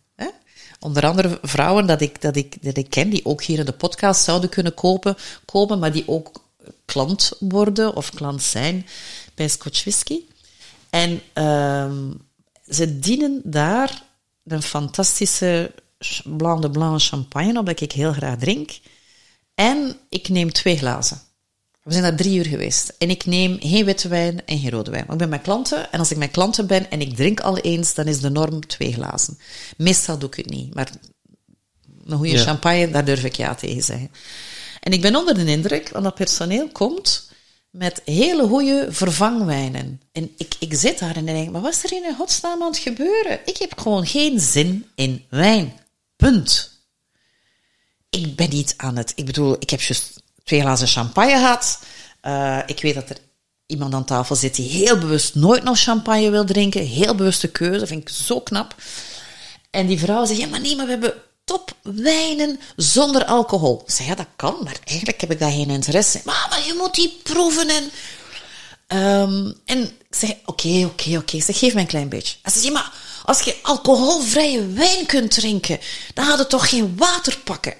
Onder 0.83 1.07
andere 1.07 1.39
vrouwen 1.41 1.87
dat 1.87 2.01
ik, 2.01 2.21
dat, 2.21 2.35
ik, 2.35 2.63
dat 2.63 2.77
ik 2.77 2.89
ken, 2.89 3.09
die 3.09 3.25
ook 3.25 3.43
hier 3.43 3.59
in 3.59 3.65
de 3.65 3.71
podcast 3.71 4.23
zouden 4.23 4.49
kunnen 4.49 4.73
kopen, 4.73 5.15
komen, 5.45 5.79
maar 5.79 5.91
die 5.91 6.07
ook 6.07 6.31
klant 6.85 7.31
worden 7.39 7.95
of 7.95 8.09
klant 8.09 8.41
zijn 8.41 8.87
bij 9.35 9.47
Scotch 9.47 9.81
Whisky. 9.81 10.19
En 10.89 11.21
ehm, 11.33 12.11
ze 12.67 12.99
dienen 12.99 13.41
daar 13.43 14.03
een 14.43 14.61
fantastische 14.61 15.71
Blanc 16.23 16.61
de 16.61 16.69
Blanc 16.69 17.01
champagne 17.01 17.59
op, 17.59 17.65
dat 17.65 17.79
ik 17.79 17.91
heel 17.91 18.13
graag 18.13 18.37
drink. 18.37 18.79
En 19.55 19.97
ik 20.09 20.29
neem 20.29 20.51
twee 20.51 20.77
glazen. 20.77 21.21
We 21.83 21.91
zijn 21.91 22.03
daar 22.03 22.15
drie 22.15 22.37
uur 22.37 22.45
geweest. 22.45 22.93
En 22.97 23.09
ik 23.09 23.25
neem 23.25 23.57
geen 23.59 23.85
witte 23.85 24.07
wijn 24.07 24.45
en 24.45 24.59
geen 24.59 24.69
rode 24.69 24.91
wijn. 24.91 25.03
Maar 25.03 25.13
ik 25.13 25.21
ben 25.21 25.29
met 25.29 25.41
klanten. 25.41 25.91
En 25.91 25.99
als 25.99 26.11
ik 26.11 26.17
met 26.17 26.31
klanten 26.31 26.67
ben 26.67 26.89
en 26.89 27.01
ik 27.01 27.15
drink 27.15 27.39
al 27.39 27.57
eens, 27.57 27.93
dan 27.93 28.07
is 28.07 28.19
de 28.19 28.29
norm 28.29 28.67
twee 28.67 28.93
glazen. 28.93 29.37
Meestal 29.77 30.17
doe 30.17 30.29
ik 30.29 30.35
het 30.35 30.49
niet. 30.49 30.73
Maar 30.73 30.91
een 32.05 32.17
goede 32.17 32.31
Ja. 32.31 32.43
champagne, 32.43 32.91
daar 32.91 33.05
durf 33.05 33.23
ik 33.23 33.35
ja 33.35 33.55
tegen 33.55 33.83
zeggen. 33.83 34.11
En 34.79 34.91
ik 34.91 35.01
ben 35.01 35.15
onder 35.15 35.35
de 35.35 35.45
indruk, 35.45 35.89
want 35.89 36.03
dat 36.03 36.15
personeel 36.15 36.69
komt 36.69 37.29
met 37.69 38.01
hele 38.05 38.47
goede 38.47 38.87
vervangwijnen. 38.89 40.01
En 40.11 40.31
ik, 40.37 40.55
ik 40.59 40.73
zit 40.73 40.99
daar 40.99 41.15
en 41.15 41.25
denk, 41.25 41.51
maar 41.51 41.61
wat 41.61 41.73
is 41.73 41.83
er 41.83 41.91
in 41.93 42.15
godsnaam 42.15 42.61
aan 42.61 42.67
het 42.71 42.77
gebeuren? 42.77 43.39
Ik 43.45 43.57
heb 43.57 43.79
gewoon 43.79 44.05
geen 44.05 44.39
zin 44.39 44.85
in 44.95 45.25
wijn. 45.29 45.73
Punt 46.15 46.71
ik 48.11 48.35
ben 48.35 48.49
niet 48.49 48.73
aan 48.77 48.97
het. 48.97 49.13
Ik 49.15 49.25
bedoel, 49.25 49.55
ik 49.59 49.69
heb 49.69 49.81
juist 49.81 50.20
twee 50.43 50.61
glazen 50.61 50.87
champagne 50.87 51.31
gehad. 51.31 51.79
Eh, 52.21 52.59
ik 52.65 52.81
weet 52.81 52.95
dat 52.95 53.09
er 53.09 53.17
iemand 53.65 53.93
aan 53.93 54.05
tafel 54.05 54.35
zit 54.35 54.55
die 54.55 54.69
heel 54.69 54.97
bewust 54.97 55.35
nooit 55.35 55.63
nog 55.63 55.79
champagne 55.79 56.29
wil 56.29 56.45
drinken. 56.45 56.85
Heel 56.85 57.15
bewuste 57.15 57.47
keuze, 57.47 57.87
vind 57.87 58.01
ik 58.01 58.09
zo 58.09 58.41
knap. 58.41 58.75
En 59.69 59.87
die 59.87 59.99
vrouw 59.99 60.25
zegt: 60.25 60.39
Ja, 60.39 60.47
maar 60.47 60.61
nee, 60.61 60.75
maar 60.75 60.85
we 60.85 60.91
hebben 60.91 61.13
topwijnen 61.43 62.59
zonder 62.75 63.25
alcohol. 63.25 63.81
Ik 63.85 63.91
zeg: 63.91 64.07
Ja, 64.07 64.15
dat 64.15 64.27
kan, 64.35 64.57
maar 64.63 64.79
eigenlijk 64.83 65.21
heb 65.21 65.31
ik 65.31 65.39
daar 65.39 65.51
geen 65.51 65.69
interesse 65.69 66.17
in. 66.17 66.23
Maar, 66.25 66.61
je 66.65 66.75
moet 66.77 66.95
die 66.95 67.19
proeven 67.23 67.69
en. 67.69 67.91
Ehm, 68.87 69.51
en 69.65 69.83
ik 69.83 70.15
zeg, 70.17 70.29
oké, 70.45 70.85
oké, 70.85 71.17
oké. 71.17 71.35
Ik 71.35 71.43
zeg, 71.43 71.59
geef 71.59 71.73
mij 71.73 71.81
een 71.81 71.87
klein 71.87 72.09
beetje. 72.09 72.35
Hij 72.41 72.51
zegt, 72.51 72.65
ja, 72.65 72.71
maar 72.71 72.91
als 73.25 73.41
je 73.41 73.55
alcoholvrije 73.61 74.67
wijn 74.67 75.05
kunt 75.05 75.31
drinken, 75.31 75.79
dan 76.13 76.25
gaat 76.25 76.39
het 76.39 76.49
toch 76.49 76.69
geen 76.69 76.97
water 76.97 77.37
pakken? 77.43 77.73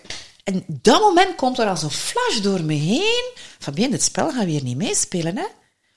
En 0.51 0.65
dat 0.67 1.01
moment 1.01 1.35
komt 1.35 1.59
er 1.59 1.67
als 1.67 1.83
een 1.83 1.91
flash 1.91 2.39
door 2.41 2.63
me 2.63 2.73
heen. 2.73 3.31
Fabien, 3.59 3.91
dit 3.91 4.03
spel 4.03 4.31
gaan 4.31 4.45
we 4.45 4.51
hier 4.51 4.63
niet 4.63 4.77
meespelen, 4.77 5.37
hè? 5.37 5.45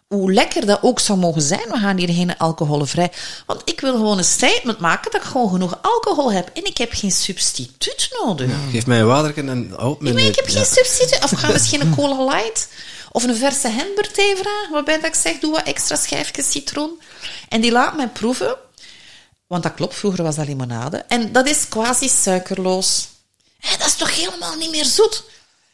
Hoe 0.09 0.33
lekker 0.33 0.67
dat 0.67 0.83
ook 0.83 1.01
zou 1.01 1.19
mogen 1.19 1.43
zijn, 1.43 1.69
we 1.71 1.79
gaan 1.79 1.97
hier 1.97 2.09
geen 2.09 2.37
alcoholvrij. 2.37 3.13
Want 3.47 3.63
ik 3.65 3.81
wil 3.81 3.93
gewoon 3.93 4.19
een 4.19 4.25
statement 4.25 4.79
maken 4.79 5.11
dat 5.11 5.21
ik 5.21 5.27
gewoon 5.27 5.49
genoeg 5.49 5.79
alcohol 5.83 6.33
heb. 6.33 6.51
En 6.55 6.65
ik 6.65 6.79
heb 6.79 6.93
geen 6.93 7.13
substituut 7.13 8.09
nodig. 8.25 8.51
Geef 8.71 8.87
mij 8.87 9.01
een 9.01 9.07
waterken 9.07 9.49
en... 9.49 9.69
Nee, 9.99 10.13
maar 10.13 10.23
ik 10.23 10.37
heb 10.37 10.49
geen 10.49 10.65
substituut. 10.65 11.25
Of 11.25 11.31
ga 11.31 11.53
misschien 11.53 11.81
een 11.81 11.95
cola 11.95 12.25
light. 12.25 12.69
Of 13.13 13.25
een 13.25 13.37
verse 13.37 13.69
hemberthee 13.69 14.37
vragen. 14.37 14.73
Waarbij 14.73 14.97
dat 14.97 15.07
ik 15.07 15.15
zeg, 15.15 15.39
doe 15.39 15.53
wat 15.53 15.63
extra 15.63 15.97
schijfjes 15.97 16.51
citroen. 16.51 17.01
En 17.49 17.61
die 17.61 17.73
laat 17.73 17.97
mij 17.97 18.09
proeven. 18.09 18.57
Want 19.47 19.63
dat 19.63 19.75
klopt, 19.75 19.95
vroeger 19.95 20.23
was 20.23 20.37
dat 20.37 20.47
limonade. 20.47 20.97
En 20.97 21.33
dat 21.33 21.49
is 21.49 21.69
quasi 21.69 22.09
suikerloos. 22.09 23.09
Hé, 23.65 23.77
dat 23.77 23.86
is 23.86 23.97
toch 23.97 24.15
helemaal 24.15 24.57
niet 24.57 24.70
meer 24.70 24.85
zoet? 24.85 25.24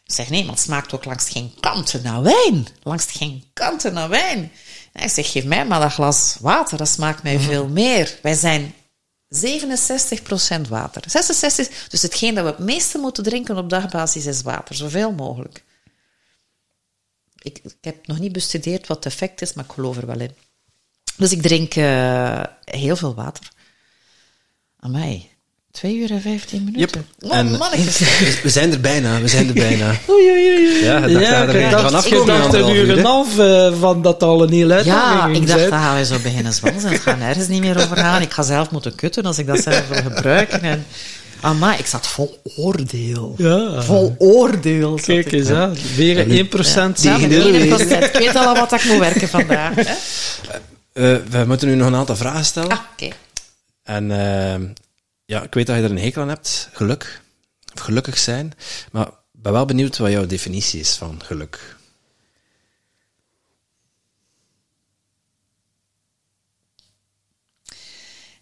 Ik 0.07 0.15
zeg, 0.15 0.29
nee, 0.31 0.45
maar 0.45 0.55
het 0.55 0.63
smaakt 0.63 0.93
ook 0.93 1.05
langs 1.05 1.29
geen 1.29 1.55
kanten 1.61 2.03
naar 2.03 2.23
wijn. 2.23 2.67
Langs 2.83 3.05
geen 3.05 3.45
kanten 3.53 3.93
naar 3.93 4.09
wijn. 4.09 4.53
En 4.93 5.05
ik 5.05 5.11
zeg, 5.11 5.31
geef 5.31 5.45
mij 5.45 5.67
maar 5.67 5.81
dat 5.81 5.93
glas 5.93 6.37
water. 6.41 6.79
Dat 6.79 6.89
smaakt 6.89 7.23
mij 7.23 7.39
veel 7.39 7.69
meer. 7.69 8.19
Wij 8.23 8.35
zijn 8.35 8.75
67% 9.29 10.69
water. 10.69 11.03
66, 11.07 11.89
dus 11.89 12.03
hetgeen 12.03 12.35
dat 12.35 12.45
we 12.45 12.51
het 12.51 12.59
meeste 12.59 12.99
moeten 12.99 13.25
drinken 13.25 13.57
op 13.57 13.71
dagbasis 13.71 14.27
is 14.27 14.43
water, 14.43 14.75
zoveel 14.75 15.13
mogelijk. 15.13 15.65
Ik, 17.39 17.59
ik 17.63 17.77
heb 17.81 18.07
nog 18.07 18.19
niet 18.19 18.33
bestudeerd 18.33 18.87
wat 18.87 19.05
het 19.05 19.13
effect 19.13 19.43
is, 19.43 19.53
maar 19.53 19.65
ik 19.65 19.73
geloof 19.73 19.97
er 19.97 20.07
wel 20.07 20.21
in. 20.21 20.35
Dus 21.17 21.33
ik 21.33 21.43
drink 21.43 21.75
eh, 21.75 22.43
heel 22.65 22.97
veel 22.97 23.15
water. 23.15 23.49
Amai, 24.81 25.31
twee 25.81 25.97
uur 25.97 26.11
en 26.11 26.21
vijftien 26.21 26.65
minuten. 26.65 27.05
Yep. 27.19 27.31
Oh, 27.31 27.37
En- 27.39 27.51
mannetjes. 27.51 27.99
We 28.43 28.49
zijn 28.49 28.73
er 28.73 28.81
bijna, 28.81 29.21
we 29.21 29.29
zijn 29.29 29.49
er 29.49 29.55
bijna. 29.55 29.87
Oei, 30.11 30.31
oei, 30.31 30.51
oei. 30.57 30.85
Ja, 30.85 31.01
dacht 31.01 31.11
Ja, 31.25 31.45
dat 31.47 31.55
er 31.55 31.61
ik 31.61 31.71
vanaf 31.71 31.91
dacht, 31.93 32.07
ik 32.07 32.13
komen 32.13 32.39
dacht 32.41 32.55
een 32.55 32.75
uur 32.75 32.91
en 32.91 32.99
een 32.99 33.05
half 33.05 33.39
eh, 33.39 33.73
van 33.81 34.03
dat 34.03 34.23
al 34.23 34.43
een 34.43 34.53
heel 34.53 34.69
Ja, 34.69 35.27
ik 35.27 35.47
dacht, 35.47 35.59
zijn. 35.59 35.71
daar 35.71 35.81
gaan 35.81 35.97
we 35.97 36.05
zo 36.05 36.19
beginnen 36.23 36.53
zwansen. 36.53 36.91
Het 36.91 37.01
gaat 37.01 37.19
nergens 37.19 37.49
niet 37.49 37.61
meer 37.61 37.77
over 37.83 37.97
gaan. 37.97 38.23
Ik 38.23 38.33
ga 38.33 38.43
zelf 38.43 38.71
moeten 38.71 38.95
kutten 38.95 39.25
als 39.25 39.39
ik 39.39 39.47
dat 39.47 39.61
zelf 39.63 39.89
wil 39.89 40.03
gebruiken. 40.03 40.63
En, 40.63 40.87
amai, 41.41 41.79
ik 41.79 41.87
zat 41.87 42.07
vol 42.07 42.41
oordeel. 42.57 43.35
Ja. 43.37 43.83
Vol 43.83 44.15
oordeel. 44.19 44.99
Kijk 45.05 45.33
eens 45.33 45.49
aan. 45.51 45.77
Weer 45.97 46.19
een 46.19 46.47
1% 46.47 47.01
Ja, 47.01 47.19
de 47.19 47.77
1%. 47.79 48.13
Ik 48.13 48.19
weet 48.19 48.37
al 48.37 48.55
wat 48.55 48.73
ik 48.73 48.85
moet 48.85 48.99
werken 48.99 49.29
vandaag. 49.29 49.75
Hè? 49.75 49.83
Eh, 50.93 51.17
we 51.31 51.45
moeten 51.47 51.69
nu 51.69 51.75
nog 51.75 51.87
een 51.87 51.95
aantal 51.95 52.17
vragen 52.17 52.45
stellen. 52.45 52.71
Ah, 52.71 52.79
oké. 52.93 53.09
En 53.85 54.11
eh, 54.11 54.69
ja, 55.31 55.43
ik 55.43 55.55
weet 55.55 55.67
dat 55.67 55.77
je 55.77 55.83
er 55.83 55.91
een 55.91 55.99
hekel 55.99 56.23
aan 56.23 56.29
hebt, 56.29 56.69
geluk. 56.73 57.23
Of 57.75 57.81
gelukkig 57.81 58.19
zijn. 58.19 58.53
Maar 58.93 59.11
ben 59.33 59.53
wel 59.53 59.65
benieuwd 59.65 59.99
wat 59.99 60.11
jouw 60.11 60.27
definitie 60.27 60.81
is 60.81 60.97
van 60.97 61.23
geluk. 61.25 61.77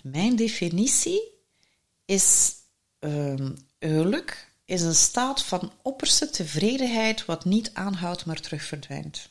Mijn 0.03 0.37
definitie 0.37 1.21
is 2.05 2.55
ehm, 2.99 3.53
geluk 3.79 4.49
is 4.65 4.83
een 4.83 4.95
staat 4.95 5.45
van 5.45 5.73
opperste 5.83 6.31
tevredenheid 6.31 7.25
wat 7.25 7.45
niet 7.45 7.71
aanhoudt, 7.75 8.27
maar 8.27 8.41
terug 8.41 8.63
verdwijnt. 8.63 9.29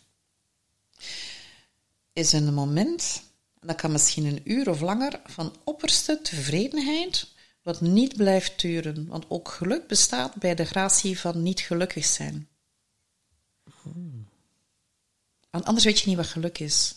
Is 2.13 2.31
een 2.31 2.53
moment, 2.53 3.23
dat 3.59 3.75
kan 3.75 3.91
misschien 3.91 4.25
een 4.25 4.51
uur 4.51 4.69
of 4.69 4.79
langer, 4.79 5.21
van 5.25 5.55
opperste 5.63 6.19
tevredenheid 6.21 7.35
wat 7.67 7.81
niet 7.81 8.15
blijft 8.15 8.61
duren. 8.61 9.07
Want 9.07 9.25
ook 9.27 9.49
geluk 9.49 9.87
bestaat 9.87 10.35
bij 10.35 10.55
de 10.55 10.65
gratie 10.65 11.19
van 11.19 11.43
niet 11.43 11.59
gelukkig 11.59 12.05
zijn. 12.05 12.47
Want 15.49 15.65
anders 15.65 15.85
weet 15.85 15.99
je 15.99 16.07
niet 16.07 16.17
wat 16.17 16.27
geluk 16.27 16.59
is. 16.59 16.95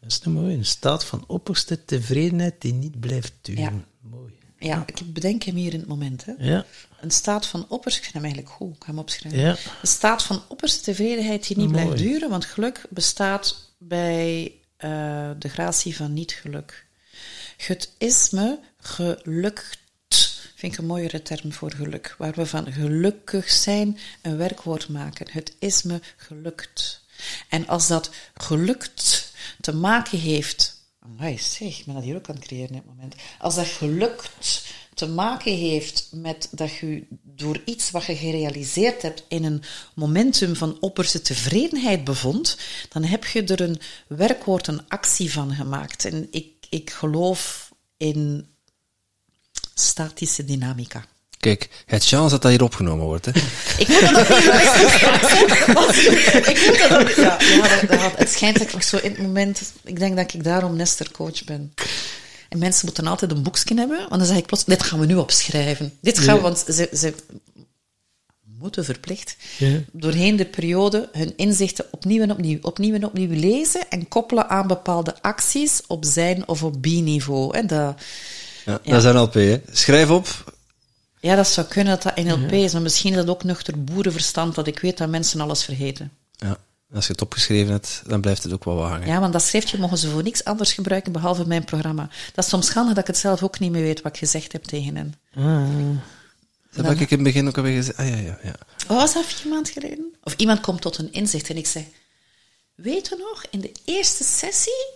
Dat 0.00 0.10
is 0.10 0.20
nu 0.20 0.32
mooi. 0.32 0.54
Een 0.54 0.64
staat 0.64 1.04
van 1.04 1.24
opperste 1.26 1.84
tevredenheid 1.84 2.60
die 2.60 2.72
niet 2.72 3.00
blijft 3.00 3.32
duren. 3.40 3.62
Ja. 3.62 3.84
Mooi. 4.00 4.38
Ja, 4.58 4.82
ik 4.86 5.12
bedenk 5.12 5.42
hem 5.42 5.54
hier 5.54 5.72
in 5.72 5.78
het 5.78 5.88
moment. 5.88 6.24
Hè. 6.24 6.32
Ja. 6.38 6.64
Een 7.00 7.10
staat 7.10 7.46
van 7.46 7.66
opperste... 7.68 8.00
Ik 8.00 8.04
vind 8.04 8.14
hem 8.14 8.24
eigenlijk 8.24 8.54
goed, 8.54 8.76
ik 8.76 8.82
ga 8.82 8.90
hem 8.90 8.98
opschrijven. 8.98 9.40
Ja. 9.40 9.56
Een 9.80 9.88
staat 9.88 10.22
van 10.22 10.42
opperste 10.48 10.80
tevredenheid 10.80 11.46
die 11.46 11.56
niet 11.56 11.70
Mooi. 11.70 11.84
blijft 11.84 12.02
duren, 12.02 12.30
want 12.30 12.44
geluk 12.44 12.86
bestaat 12.90 13.74
bij 13.78 14.54
eh, 14.76 15.30
de 15.38 15.48
gratie 15.48 15.96
van 15.96 16.12
niet-geluk. 16.12 16.86
Het 17.56 17.94
is 17.98 18.30
me 18.30 18.58
gelukt, 18.80 19.78
vind 20.54 20.72
ik 20.72 20.78
een 20.78 20.86
mooiere 20.86 21.22
term 21.22 21.52
voor 21.52 21.72
geluk, 21.72 22.14
waar 22.18 22.34
we 22.34 22.46
van 22.46 22.72
gelukkig 22.72 23.50
zijn 23.50 23.98
een 24.22 24.36
werkwoord 24.36 24.88
maken. 24.88 25.26
Het 25.30 25.54
is 25.58 25.82
me 25.82 26.00
gelukt. 26.16 27.04
En 27.48 27.66
als 27.66 27.86
dat 27.86 28.10
gelukt 28.34 29.32
te 29.60 29.74
maken 29.74 30.18
heeft 30.18 30.80
Amai, 31.02 31.38
zeg, 31.38 31.78
ik 31.78 31.84
ben 31.84 31.94
dat 31.94 32.04
hier 32.04 32.16
ook 32.16 32.28
aan 32.28 32.34
het 32.34 32.44
creëren 32.44 32.68
in 32.68 32.74
dit 32.74 32.86
moment. 32.86 33.14
Als 33.38 33.54
dat 33.54 33.66
gelukt 33.66 34.62
te 34.94 35.06
maken 35.06 35.56
heeft 35.56 36.08
met 36.12 36.48
dat 36.50 36.76
je 36.76 37.06
door 37.22 37.62
iets 37.64 37.90
wat 37.90 38.04
je 38.04 38.16
gerealiseerd 38.16 39.02
hebt 39.02 39.24
in 39.28 39.44
een 39.44 39.62
momentum 39.94 40.56
van 40.56 40.76
opperste 40.80 41.22
tevredenheid 41.22 42.04
bevond, 42.04 42.58
dan 42.88 43.04
heb 43.04 43.24
je 43.24 43.44
er 43.44 43.60
een 43.60 43.80
werkwoord, 44.08 44.66
een 44.66 44.88
actie 44.88 45.32
van 45.32 45.54
gemaakt. 45.54 46.04
En 46.04 46.28
ik, 46.30 46.66
ik 46.68 46.90
geloof 46.90 47.72
in 47.96 48.49
statische 49.86 50.44
dynamica. 50.44 51.04
Kijk, 51.38 51.68
het 51.86 52.06
chance 52.06 52.30
dat 52.30 52.42
dat 52.42 52.50
hier 52.50 52.62
opgenomen 52.62 53.06
wordt. 53.06 53.24
Hè. 53.24 53.30
Ik 53.78 53.88
moet 53.88 54.00
dat 54.00 54.28
Ik 56.52 56.64
moet 56.66 56.98
ook... 56.98 57.08
Ja, 57.08 57.36
ja 57.40 57.78
dat, 57.78 57.88
dat, 58.00 58.12
het 58.16 58.28
schijnt 58.28 58.58
dat 58.58 58.72
ik 58.72 58.82
zo 58.82 58.96
in 58.96 59.10
het 59.10 59.20
moment... 59.22 59.72
Ik 59.84 59.98
denk 59.98 60.16
dat 60.16 60.34
ik 60.34 60.44
daarom 60.44 60.76
Nestor-coach 60.76 61.44
ben. 61.44 61.74
En 62.48 62.58
mensen 62.58 62.84
moeten 62.86 63.06
altijd 63.06 63.30
een 63.30 63.42
boekje 63.42 63.74
hebben, 63.74 63.98
want 63.98 64.10
dan 64.10 64.24
zeg 64.24 64.36
ik 64.36 64.46
plots, 64.46 64.64
dit 64.64 64.82
gaan 64.82 65.00
we 65.00 65.06
nu 65.06 65.16
opschrijven. 65.16 65.92
Dit 66.00 66.18
gaan 66.18 66.36
we, 66.36 66.42
want 66.42 66.64
ze, 66.68 66.88
ze 66.92 67.14
moeten 68.58 68.84
verplicht 68.84 69.36
Ja. 69.58 69.78
doorheen 69.92 70.36
de 70.36 70.46
periode 70.46 71.08
hun 71.12 71.32
inzichten 71.36 71.84
opnieuw 71.90 72.22
en 72.22 72.30
opnieuw, 72.30 72.58
opnieuw 72.62 72.94
en 72.94 73.04
opnieuw 73.04 73.40
lezen 73.40 73.88
en 73.88 74.08
koppelen 74.08 74.48
aan 74.48 74.66
bepaalde 74.66 75.22
acties 75.22 75.80
op 75.86 76.04
zijn 76.04 76.48
of 76.48 76.62
op 76.62 76.82
bi-niveau. 76.82 77.56
hè. 77.56 77.66
Dat, 77.66 78.00
Ja, 78.70 78.80
Ja. 78.82 78.92
Dat 79.00 79.04
is 79.04 79.12
NLP. 79.12 79.34
Hè. 79.34 79.60
Schrijf 79.72 80.10
op. 80.10 80.54
ja, 81.20 81.34
dat 81.36 81.48
zou 81.48 81.66
kunnen 81.66 81.98
dat 81.98 82.02
dat 82.14 82.24
NLP 82.24 82.52
is, 82.52 82.72
maar 82.72 82.82
misschien 82.82 83.10
is 83.10 83.16
dat 83.16 83.28
ook 83.28 83.44
nuchter 83.44 83.84
boerenverstand, 83.84 84.54
dat 84.54 84.66
ik 84.66 84.78
weet 84.78 84.98
dat 84.98 85.08
mensen 85.08 85.40
alles 85.40 85.64
vergeten. 85.64 86.12
Ja. 86.36 86.56
Als 86.94 87.06
je 87.06 87.12
het 87.12 87.22
opgeschreven 87.22 87.72
hebt, 87.72 88.02
dan 88.06 88.20
blijft 88.20 88.42
het 88.42 88.52
ook 88.52 88.64
wel 88.64 88.74
wat 88.74 88.88
hangen. 88.88 89.06
Ja, 89.08 89.20
want 89.20 89.32
dat 89.32 89.42
schriftje 89.42 89.78
mogen 89.78 89.98
ze 89.98 90.08
voor 90.08 90.22
niks 90.22 90.44
anders 90.44 90.72
gebruiken 90.72 91.12
behalve 91.12 91.46
mijn 91.46 91.64
programma. 91.64 92.08
Dat 92.34 92.44
is 92.44 92.50
soms 92.50 92.66
schande 92.66 92.88
dat 92.92 92.98
ik 93.02 93.06
het 93.06 93.16
zelf 93.16 93.42
ook 93.42 93.58
niet 93.58 93.70
meer 93.70 93.82
weet 93.82 94.02
wat 94.02 94.12
ik 94.12 94.18
gezegd 94.18 94.52
heb 94.52 94.64
tegen 94.64 94.96
hen. 94.96 95.14
Dat 96.72 96.84
heb 96.86 97.00
ik 97.00 97.10
in 97.10 97.16
het 97.16 97.22
begin 97.26 97.48
ook 97.48 97.56
alweer 97.56 97.76
gezegd. 97.76 97.98
Ah 97.98 98.08
ja, 98.08 98.16
ja, 98.16 98.38
ja. 98.42 98.54
Oh, 98.88 98.96
was 98.96 99.12
dat 99.14 99.24
vier 99.24 99.50
maanden 99.50 99.72
geleden? 99.72 100.14
Of 100.22 100.34
iemand 100.36 100.60
komt 100.60 100.80
tot 100.80 100.98
een 100.98 101.12
inzicht 101.12 101.48
en 101.50 101.56
ik 101.56 101.66
zeg... 101.66 101.82
Weet 102.74 103.08
je 103.08 103.16
nog, 103.18 103.44
in 103.50 103.60
de 103.60 103.72
eerste 103.84 104.24
sessie, 104.24 104.86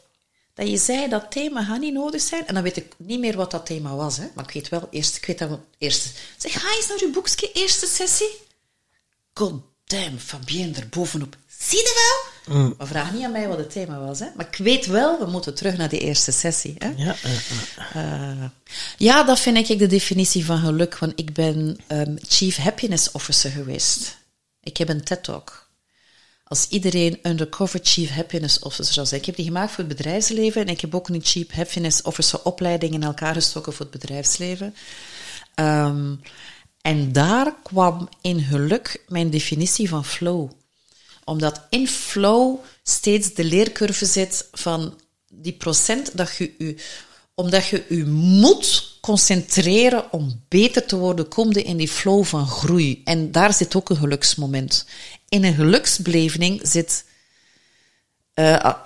dat 0.54 0.68
je 0.68 0.76
zei 0.76 1.08
dat 1.08 1.30
thema 1.30 1.64
gaat 1.64 1.80
niet 1.80 1.92
nodig 1.92 2.20
zijn. 2.20 2.46
En 2.46 2.54
dan 2.54 2.62
weet 2.62 2.76
ik 2.76 2.92
niet 2.96 3.20
meer 3.20 3.36
wat 3.36 3.50
dat 3.50 3.66
thema 3.66 3.94
was, 3.94 4.16
hè. 4.16 4.26
Maar 4.34 4.44
ik 4.44 4.52
weet 4.52 4.68
wel, 4.68 4.88
eerst, 4.90 5.16
ik 5.16 5.26
weet 5.26 5.38
dat 5.38 5.48
we 5.48 5.58
eerste... 5.78 6.08
Zeg, 6.36 6.52
ga 6.52 6.76
eens 6.76 6.88
naar 6.88 7.02
uw 7.02 7.12
boekje, 7.12 7.52
eerste 7.52 7.86
sessie. 7.86 8.30
God 9.32 9.62
damn, 9.84 10.18
Fabienne 10.18 10.76
er 10.76 10.88
bovenop. 10.88 11.36
Zie 11.58 11.78
je 11.78 11.94
wel? 12.46 12.74
Maar 12.78 12.86
vraag 12.86 13.12
niet 13.12 13.24
aan 13.24 13.32
mij 13.32 13.48
wat 13.48 13.58
het 13.58 13.70
thema 13.70 13.98
was, 13.98 14.18
hè. 14.18 14.26
Maar 14.36 14.46
ik 14.50 14.56
weet 14.56 14.86
wel, 14.86 15.18
we 15.18 15.26
moeten 15.26 15.54
terug 15.54 15.76
naar 15.76 15.88
die 15.88 16.00
eerste 16.00 16.32
sessie, 16.32 16.74
hè. 16.78 16.92
Ja, 16.96 17.16
eh, 17.22 18.42
eh. 18.42 18.50
Ja, 18.96 19.22
dat 19.22 19.40
vind 19.40 19.70
ik 19.70 19.78
de 19.78 19.86
definitie 19.86 20.44
van 20.44 20.58
geluk. 20.58 20.98
Want 20.98 21.12
ik 21.16 21.32
ben 21.32 21.78
ehm, 21.86 22.16
Chief 22.28 22.56
Happiness 22.56 23.10
Officer 23.12 23.50
geweest. 23.50 24.16
Ik 24.60 24.76
heb 24.76 24.88
een 24.88 25.04
TED-talk. 25.04 25.63
Als 26.54 26.68
iedereen 26.68 27.18
undercover 27.22 27.80
Chief 27.82 28.10
Happiness 28.10 28.58
Officer 28.58 28.94
zou 28.94 29.06
zijn. 29.06 29.20
Ik 29.20 29.26
heb 29.26 29.36
die 29.36 29.44
gemaakt 29.44 29.70
voor 29.70 29.84
het 29.84 29.96
bedrijfsleven. 29.96 30.60
En 30.60 30.68
ik 30.68 30.80
heb 30.80 30.94
ook 30.94 31.08
een 31.08 31.20
Chief 31.24 31.50
Happiness 31.50 32.02
Officer 32.02 32.40
opleiding 32.42 32.94
in 32.94 33.02
elkaar 33.02 33.34
gestoken 33.34 33.72
voor 33.72 33.86
het 33.90 34.00
bedrijfsleven. 34.00 34.74
Ehm, 35.54 36.14
en 36.80 37.12
daar 37.12 37.54
kwam 37.62 38.08
in 38.20 38.40
geluk 38.40 39.04
mijn 39.08 39.30
definitie 39.30 39.88
van 39.88 40.04
flow. 40.04 40.50
Omdat 41.24 41.60
in 41.70 41.88
flow 41.88 42.58
steeds 42.82 43.34
de 43.34 43.44
leercurve 43.44 44.06
zit 44.06 44.48
van 44.52 45.00
die 45.28 45.52
procent 45.52 46.16
dat 46.16 46.36
je 46.36 46.54
u, 46.58 46.76
omdat 47.34 47.66
je 47.66 47.84
u 47.88 48.06
moet 48.06 48.98
concentreren 49.00 50.12
om 50.12 50.42
beter 50.48 50.86
te 50.86 50.96
worden, 50.96 51.28
kom 51.28 51.52
je 51.52 51.62
in 51.62 51.76
die 51.76 51.88
flow 51.88 52.24
van 52.24 52.46
groei. 52.46 53.00
En 53.04 53.32
daar 53.32 53.54
zit 53.54 53.76
ook 53.76 53.90
een 53.90 53.96
geluksmoment. 53.96 54.86
In 55.28 55.44
een 55.44 55.54
geluksbeleving 55.54 56.60
zit. 56.62 57.04
eh, 58.34 58.58
ah, 58.58 58.76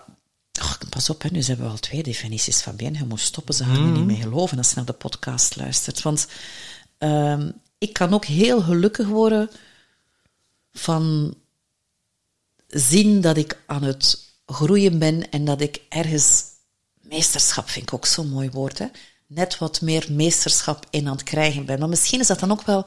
oh, 0.63 0.75
pas 0.91 1.11
op, 1.11 1.23
hè, 1.23 1.29
nu 1.33 1.43
hebben 1.43 1.67
we 1.67 1.73
al 1.73 1.79
twee 1.79 2.03
definities 2.03 2.61
van 2.61 2.77
bien. 2.77 2.95
Je 2.95 3.05
moet 3.05 3.21
stoppen, 3.21 3.55
ze 3.55 3.65
gaan 3.65 3.85
er 3.85 3.91
niet 3.91 4.07
mee 4.07 4.17
geloven 4.17 4.59
als 4.59 4.69
je 4.69 4.77
naar 4.77 4.85
de 4.85 4.93
podcast 4.93 5.57
luistert. 5.57 6.03
Want 6.03 6.27
ehm, 6.99 7.51
ik 7.79 7.93
kan 7.93 8.15
ook 8.15 8.25
heel 8.25 8.61
gelukkig 8.61 9.07
worden 9.07 9.51
van 10.73 11.35
zien 12.67 13.21
dat 13.21 13.37
ik 13.37 13.63
aan 13.67 13.83
het 13.83 14.25
groeien 14.47 14.99
ben 14.99 15.31
en 15.31 15.45
dat 15.45 15.61
ik 15.61 15.81
ergens 15.89 16.45
meesterschap 17.09 17.69
vind 17.69 17.87
ik 17.87 17.95
ook 17.95 18.07
zo'n 18.07 18.29
mooi 18.29 18.51
woord, 18.51 18.79
hè? 18.79 18.87
net 19.29 19.59
wat 19.59 19.81
meer 19.81 20.07
meesterschap 20.11 20.87
in 20.91 21.07
aan 21.07 21.13
het 21.13 21.23
krijgen 21.23 21.65
ben. 21.65 21.79
Maar 21.79 21.89
misschien 21.89 22.21
is 22.21 22.27
dat 22.27 22.41
dan 22.41 22.51
ook 22.51 22.63
wel 22.63 22.87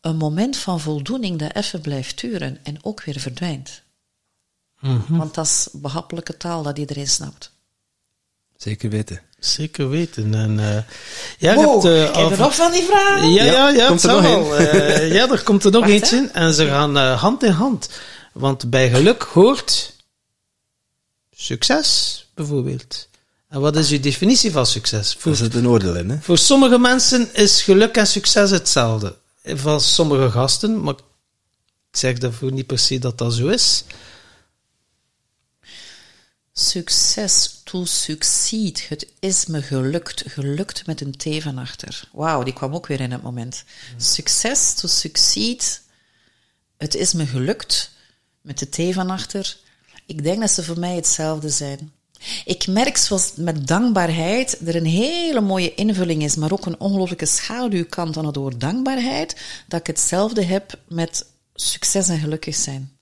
een 0.00 0.16
moment 0.16 0.56
van 0.56 0.80
voldoening 0.80 1.38
dat 1.38 1.54
even 1.54 1.80
blijft 1.80 2.20
duren 2.20 2.58
en 2.62 2.84
ook 2.84 3.04
weer 3.04 3.20
verdwijnt. 3.20 3.82
Want 5.08 5.34
dat 5.34 5.46
is 5.46 5.68
behappelijke 5.72 6.36
taal 6.36 6.62
dat 6.62 6.78
iedereen 6.78 7.08
snapt. 7.08 7.52
Zeker 8.56 8.90
weten. 8.90 9.20
Zeker 9.38 9.88
weten. 9.88 10.34
En, 10.34 10.60
eh, 10.60 10.82
ja, 11.38 11.52
je 11.52 11.58
hebt, 11.58 11.84
eh, 11.84 12.04
ik 12.04 12.14
heb 12.14 12.30
er 12.30 12.38
nog 12.38 12.54
van 12.54 12.72
die 12.72 12.82
vragen. 12.82 13.32
Ja, 13.32 13.44
ja, 13.44 13.68
ja. 13.68 13.86
komt 13.86 14.02
er 14.02 14.12
nog 14.12 14.22
wel. 14.22 14.56
Eh, 14.56 15.12
ja, 15.12 15.30
er 15.30 15.42
komt 15.42 15.64
er 15.64 15.70
nog 15.70 15.80
Wacht, 15.80 15.92
eentje 15.92 16.16
in. 16.16 16.32
En 16.32 16.54
ze 16.54 16.66
gaan 16.66 16.96
eh, 16.96 17.20
hand 17.20 17.42
in 17.42 17.50
hand. 17.50 17.88
Want 18.32 18.70
bij 18.70 18.90
geluk 18.90 19.22
hoort 19.22 19.92
succes, 21.34 22.26
bijvoorbeeld. 22.34 23.08
En 23.48 23.60
wat 23.60 23.76
is 23.76 23.90
uw 23.90 24.00
definitie 24.00 24.50
van 24.52 24.66
succes? 24.66 25.14
Voor, 25.18 25.38
een 25.40 25.68
oordeel 25.68 25.96
in, 25.96 26.10
hè? 26.10 26.20
voor 26.20 26.38
sommige 26.38 26.78
mensen 26.78 27.34
is 27.34 27.62
geluk 27.62 27.96
en 27.96 28.06
succes 28.06 28.50
hetzelfde. 28.50 29.16
Van 29.44 29.80
sommige 29.80 30.30
gasten, 30.30 30.82
maar 30.82 30.94
ik 30.94 31.96
zeg 31.96 32.18
daarvoor 32.18 32.52
niet 32.52 32.66
per 32.66 32.78
se 32.78 32.98
dat 32.98 33.18
dat 33.18 33.34
zo 33.34 33.48
is. 33.48 33.84
Succes 36.52 37.60
to 37.64 37.84
succeed. 37.84 38.88
Het 38.88 39.06
is 39.20 39.46
me 39.46 39.62
gelukt. 39.62 40.22
Gelukt 40.26 40.86
met 40.86 41.00
een 41.00 41.16
T 41.16 41.42
van 41.42 41.58
achter. 41.58 42.08
Wauw, 42.12 42.42
die 42.42 42.52
kwam 42.52 42.74
ook 42.74 42.86
weer 42.86 43.00
in 43.00 43.12
het 43.12 43.22
moment. 43.22 43.64
Succes 43.96 44.74
to 44.74 44.88
succeed. 44.88 45.82
Het 46.76 46.94
is 46.94 47.12
me 47.12 47.26
gelukt 47.26 47.90
met 48.40 48.58
de 48.58 48.68
T 48.68 48.94
van 48.94 49.10
achter. 49.10 49.56
Ik 50.06 50.22
denk 50.22 50.40
dat 50.40 50.50
ze 50.50 50.64
voor 50.64 50.78
mij 50.78 50.94
hetzelfde 50.94 51.50
zijn. 51.50 51.92
Ik 52.44 52.66
merk 52.66 52.96
zoals 52.96 53.32
met 53.36 53.66
dankbaarheid 53.66 54.60
er 54.66 54.76
een 54.76 54.86
hele 54.86 55.40
mooie 55.40 55.74
invulling 55.74 56.22
is, 56.22 56.36
maar 56.36 56.52
ook 56.52 56.66
een 56.66 56.80
ongelooflijke 56.80 57.26
schaduwkant 57.26 58.16
aan 58.16 58.26
het 58.26 58.36
woord 58.36 58.60
dankbaarheid, 58.60 59.40
dat 59.68 59.80
ik 59.80 59.86
hetzelfde 59.86 60.44
heb 60.44 60.80
met 60.88 61.26
succes 61.54 62.08
en 62.08 62.18
gelukkig 62.18 62.54
zijn. 62.54 62.98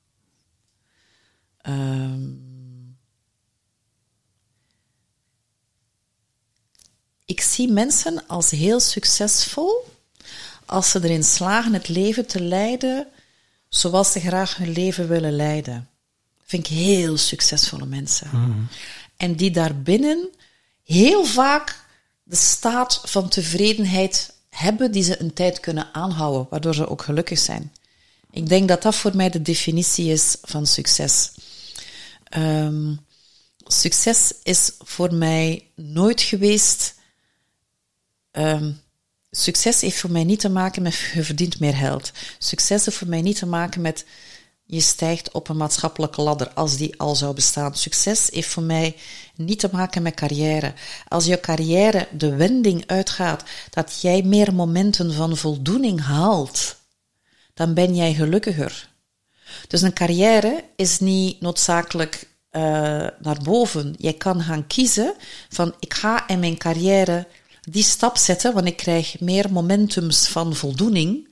Ehm 1.61 2.53
ik 7.25 7.41
zie 7.41 7.73
mensen 7.73 8.27
als 8.27 8.51
heel 8.51 8.81
succesvol 8.81 9.93
als 10.67 10.91
ze 10.91 11.01
erin 11.03 11.25
slagen 11.25 11.73
het 11.73 11.89
leven 11.89 12.27
te 12.27 12.41
leiden 12.41 13.07
zoals 13.69 14.13
ze 14.13 14.21
graag 14.21 14.57
hun 14.57 14.73
leven 14.73 15.09
willen 15.09 15.37
leiden. 15.37 15.89
Vind 16.45 16.67
ik 16.67 16.77
heel 16.77 17.17
succesvolle 17.17 17.87
mensen. 17.87 18.29
En 19.17 19.35
die 19.35 19.51
daarbinnen 19.51 20.29
heel 20.83 21.25
vaak 21.25 21.85
de 22.23 22.37
staat 22.37 23.01
van 23.05 23.29
tevredenheid 23.29 24.35
hebben 24.49 24.93
die 24.93 25.03
ze 25.03 25.21
een 25.21 25.33
tijd 25.33 25.61
kunnen 25.61 25.95
aanhouden, 25.95 26.47
waardoor 26.51 26.75
ze 26.75 26.89
ook 26.89 27.03
gelukkig 27.03 27.39
zijn. 27.39 27.73
Ik 28.31 28.49
denk 28.49 28.69
dat 28.69 28.83
dat 28.83 28.95
voor 28.95 29.17
mij 29.17 29.31
de 29.31 29.43
definitie 29.43 30.13
is 30.13 30.37
van 30.43 30.67
succes. 30.67 31.31
Ehm, 32.25 32.95
succes 33.65 34.33
is 34.43 34.73
voor 34.79 35.15
mij 35.15 35.71
nooit 35.75 36.21
geweest. 36.21 36.95
ehm, 38.31 38.73
succes 39.31 39.81
heeft 39.81 39.99
voor 39.99 40.11
mij 40.11 40.25
niet 40.25 40.41
te 40.41 40.49
maken 40.49 40.83
met 40.83 40.95
je 41.15 41.25
verdient 41.25 41.61
meer 41.61 41.75
geld. 41.75 42.13
Succes 42.39 42.85
heeft 42.85 42.97
voor 42.97 43.09
mij 43.09 43.23
niet 43.23 43.39
te 43.39 43.47
maken 43.47 43.81
met 43.81 44.05
je 44.67 44.81
stijgt 44.81 45.33
op 45.33 45.49
een 45.49 45.57
maatschappelijke 45.57 46.23
ladder 46.23 46.51
als 46.53 46.77
die 46.77 46.99
al 47.01 47.15
zou 47.17 47.35
bestaan. 47.35 47.75
Succes 47.75 48.29
heeft 48.33 48.49
voor 48.49 48.63
mij 48.63 48.97
niet 49.35 49.59
te 49.59 49.69
maken 49.73 50.03
met 50.03 50.15
carrière. 50.15 50.73
Als 51.09 51.25
je 51.25 51.41
carrière 51.41 52.09
de 52.13 52.37
wending 52.37 52.87
uitgaat 52.87 53.43
dat 53.71 54.01
jij 54.01 54.23
meer 54.23 54.55
momenten 54.55 55.13
van 55.13 55.37
voldoening 55.37 56.01
haalt, 56.01 56.77
dan 57.55 57.75
ben 57.75 57.97
jij 57.97 58.15
gelukkiger. 58.15 58.93
Dus 59.69 59.83
een 59.83 59.93
carrière 59.93 60.65
is 60.77 61.01
niet 61.01 61.41
noodzakelijk 61.41 62.29
eh, 62.51 62.63
naar 63.19 63.39
boven. 63.43 63.95
Jij 63.99 64.13
kan 64.13 64.43
gaan 64.43 64.67
kiezen 64.67 65.15
van 65.49 65.75
ik 65.79 65.95
ga 65.95 66.29
in 66.29 66.39
mijn 66.39 66.59
carrière 66.59 67.27
die 67.61 67.83
stap 67.83 68.17
zetten, 68.17 68.55
want 68.55 68.67
ik 68.67 68.77
krijg 68.77 69.21
meer 69.21 69.53
momentums 69.53 70.29
van 70.29 70.55
voldoening. 70.55 71.29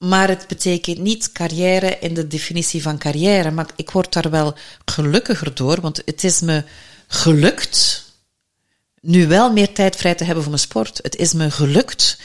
Maar 0.00 0.28
het 0.28 0.46
betekent 0.48 0.98
niet 0.98 1.32
carrière 1.32 1.98
in 1.98 2.14
de 2.14 2.26
definitie 2.26 2.82
van 2.82 2.98
carrière. 2.98 3.50
Maar 3.50 3.66
ik 3.76 3.90
word 3.90 4.12
daar 4.12 4.30
wel 4.30 4.54
gelukkiger 4.84 5.54
door, 5.54 5.80
want 5.80 6.02
het 6.04 6.24
is 6.24 6.40
me 6.40 6.64
gelukt 7.06 8.04
nu 9.00 9.26
wel 9.26 9.52
meer 9.52 9.72
tijd 9.72 9.96
vrij 9.96 10.14
te 10.14 10.24
hebben 10.24 10.42
voor 10.42 10.52
mijn 10.52 10.64
sport. 10.64 10.98
Het 11.02 11.16
is 11.16 11.32
me 11.32 11.50
gelukt 11.50 12.20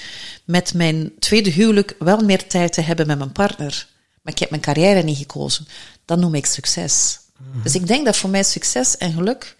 met 0.45 0.73
mijn 0.73 1.11
tweede 1.19 1.49
huwelijk 1.49 1.95
wel 1.99 2.19
meer 2.19 2.47
tijd 2.47 2.73
te 2.73 2.81
hebben 2.81 3.07
met 3.07 3.17
mijn 3.17 3.31
partner. 3.31 3.87
Maar 4.21 4.33
ik 4.33 4.39
heb 4.39 4.49
mijn 4.49 4.61
carrière 4.61 5.03
niet 5.03 5.17
gekozen. 5.17 5.67
Dat 6.05 6.19
noem 6.19 6.35
ik 6.35 6.45
succes. 6.45 7.19
Dus 7.63 7.75
ik 7.75 7.87
denk 7.87 8.05
dat 8.05 8.17
voor 8.17 8.29
mij 8.29 8.43
succes 8.43 8.97
en 8.97 9.13
geluk, 9.13 9.57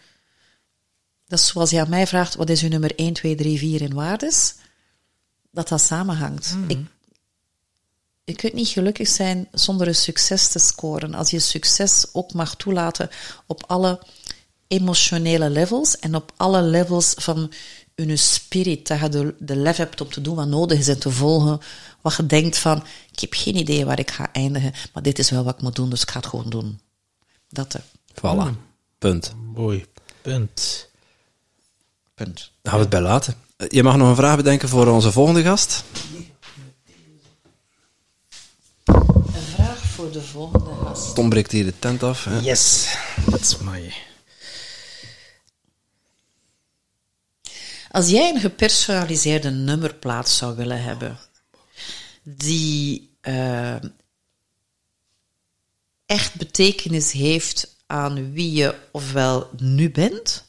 dat 1.27 1.39
is 1.39 1.47
zoals 1.47 1.69
je 1.69 1.79
aan 1.79 1.89
mij 1.89 2.07
vraagt, 2.07 2.35
wat 2.35 2.49
is 2.49 2.61
uw 2.61 2.69
nummer 2.69 2.95
1, 2.95 3.13
2, 3.13 3.35
3, 3.35 3.57
4 3.57 3.81
in 3.81 3.93
waardes, 3.93 4.55
dat 5.51 5.67
dat 5.67 5.81
samenhangt. 5.81 6.55
Ik, 6.67 6.77
je 8.25 8.35
kunt 8.35 8.53
niet 8.53 8.67
gelukkig 8.67 9.07
zijn 9.07 9.47
zonder 9.51 9.87
een 9.87 9.95
succes 9.95 10.47
te 10.47 10.59
scoren. 10.59 11.13
Als 11.13 11.29
je 11.29 11.39
succes 11.39 12.05
ook 12.13 12.33
mag 12.33 12.55
toelaten 12.55 13.09
op 13.45 13.63
alle 13.67 13.99
emotionele 14.67 15.49
levels 15.49 15.99
en 15.99 16.15
op 16.15 16.31
alle 16.37 16.61
levels 16.61 17.13
van 17.17 17.51
je 17.95 18.15
spirit, 18.15 18.87
dat 18.87 18.99
je 18.99 19.09
de, 19.09 19.35
de 19.39 19.55
lef 19.55 19.77
hebt 19.77 20.01
om 20.01 20.09
te 20.09 20.21
doen 20.21 20.35
wat 20.35 20.47
nodig 20.47 20.79
is 20.79 20.87
en 20.87 20.99
te 20.99 21.11
volgen 21.11 21.59
wat 22.01 22.15
je 22.15 22.25
denkt 22.25 22.57
van, 22.57 22.83
ik 23.11 23.19
heb 23.19 23.33
geen 23.33 23.55
idee 23.55 23.85
waar 23.85 23.99
ik 23.99 24.11
ga 24.11 24.29
eindigen, 24.33 24.73
maar 24.93 25.03
dit 25.03 25.19
is 25.19 25.29
wel 25.29 25.43
wat 25.43 25.55
ik 25.55 25.61
moet 25.61 25.75
doen, 25.75 25.89
dus 25.89 26.01
ik 26.01 26.09
ga 26.11 26.19
het 26.19 26.27
gewoon 26.27 26.49
doen. 26.49 26.79
Dat, 27.49 27.73
hè. 27.73 27.79
Voilà. 28.13 28.57
Punt. 28.97 29.33
Mooi. 29.53 29.85
Punt. 30.21 30.89
punt. 32.13 32.51
Dan 32.61 32.71
gaan 32.71 32.73
we 32.73 32.79
het 32.79 32.89
bij 32.89 33.01
laten. 33.01 33.35
Eh, 33.57 33.67
Je 33.69 33.83
mag 33.83 33.95
nog 33.95 34.07
een 34.09 34.15
vraag 34.15 34.35
bedenken 34.35 34.69
voor 34.69 34.87
onze 34.87 35.11
volgende 35.11 35.43
gast. 35.43 35.83
Een 38.85 39.41
vraag 39.55 39.77
voor 40.05 40.13
de 40.13 40.27
volgende 40.27 40.73
gast. 40.83 41.15
Tom 41.15 41.29
breekt 41.29 41.51
hier 41.51 41.65
de 41.65 41.79
tent 41.79 42.03
af. 42.03 42.23
Hè. 42.23 42.39
Yes, 42.39 42.95
that's 43.29 43.57
my... 43.57 43.93
Als 47.89 48.09
jij 48.09 48.29
een 48.29 48.39
gepersonaliseerde 48.39 49.49
nummerplaat 49.49 50.29
zou 50.29 50.55
willen 50.55 50.83
hebben, 50.83 51.19
die 52.23 53.09
eh, 53.21 53.75
echt 56.05 56.35
betekenis 56.35 57.11
heeft 57.11 57.75
aan 57.85 58.31
wie 58.31 58.51
je 58.51 58.75
ofwel 58.91 59.49
nu 59.57 59.91
bent, 59.91 60.45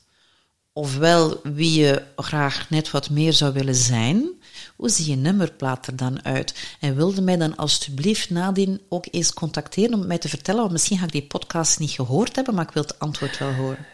ofwel 0.72 1.40
wie 1.42 1.80
je 1.80 2.02
graag 2.16 2.70
net 2.70 2.90
wat 2.90 3.10
meer 3.10 3.32
zou 3.32 3.52
willen 3.52 3.74
zijn, 3.74 4.35
hoe 4.76 4.88
ziet 4.88 5.06
je 5.06 5.16
nummerplaat 5.16 5.86
er 5.86 5.96
dan 5.96 6.24
uit? 6.24 6.54
En 6.80 6.96
wilde 6.96 7.20
mij 7.20 7.36
dan 7.36 7.56
alstublieft 7.56 8.30
nadien 8.30 8.80
ook 8.88 9.06
eens 9.10 9.32
contacteren 9.34 9.94
om 9.94 10.06
mij 10.06 10.18
te 10.18 10.28
vertellen, 10.28 10.60
want 10.60 10.72
misschien 10.72 10.98
ga 10.98 11.04
ik 11.04 11.12
die 11.12 11.26
podcast 11.26 11.78
niet 11.78 11.90
gehoord 11.90 12.36
hebben, 12.36 12.54
maar 12.54 12.66
ik 12.66 12.74
wil 12.74 12.82
het 12.82 12.98
antwoord 12.98 13.38
wel 13.38 13.52
horen. 13.52 13.86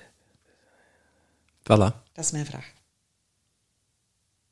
Voilà. 1.62 1.94
Dat 2.12 2.24
is 2.24 2.30
mijn 2.30 2.46
vraag. 2.46 2.64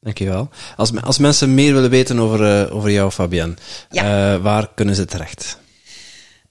Dankjewel. 0.01 0.49
Als, 0.77 1.03
als 1.03 1.19
mensen 1.19 1.55
meer 1.55 1.73
willen 1.75 1.91
weten 1.91 2.19
over, 2.19 2.65
eh, 2.67 2.75
over 2.77 2.91
jou, 2.91 3.11
Fabienne, 3.11 3.55
Ja. 3.91 4.35
eh, 4.35 4.43
waar 4.43 4.71
kunnen 4.75 4.95
ze 4.95 5.05
terecht? 5.05 5.59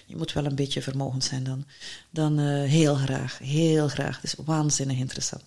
Je 0.08 0.16
moet 0.16 0.32
wel 0.32 0.44
een 0.44 0.54
beetje 0.54 0.82
vermogend 0.82 1.24
zijn 1.24 1.44
dan. 1.44 1.64
Dan 2.10 2.38
eh, 2.38 2.44
heel 2.68 2.94
graag, 2.94 3.38
heel 3.42 3.88
graag. 3.88 4.14
Het 4.14 4.24
is 4.24 4.34
waanzinnig 4.44 4.96
interessant. 4.96 5.42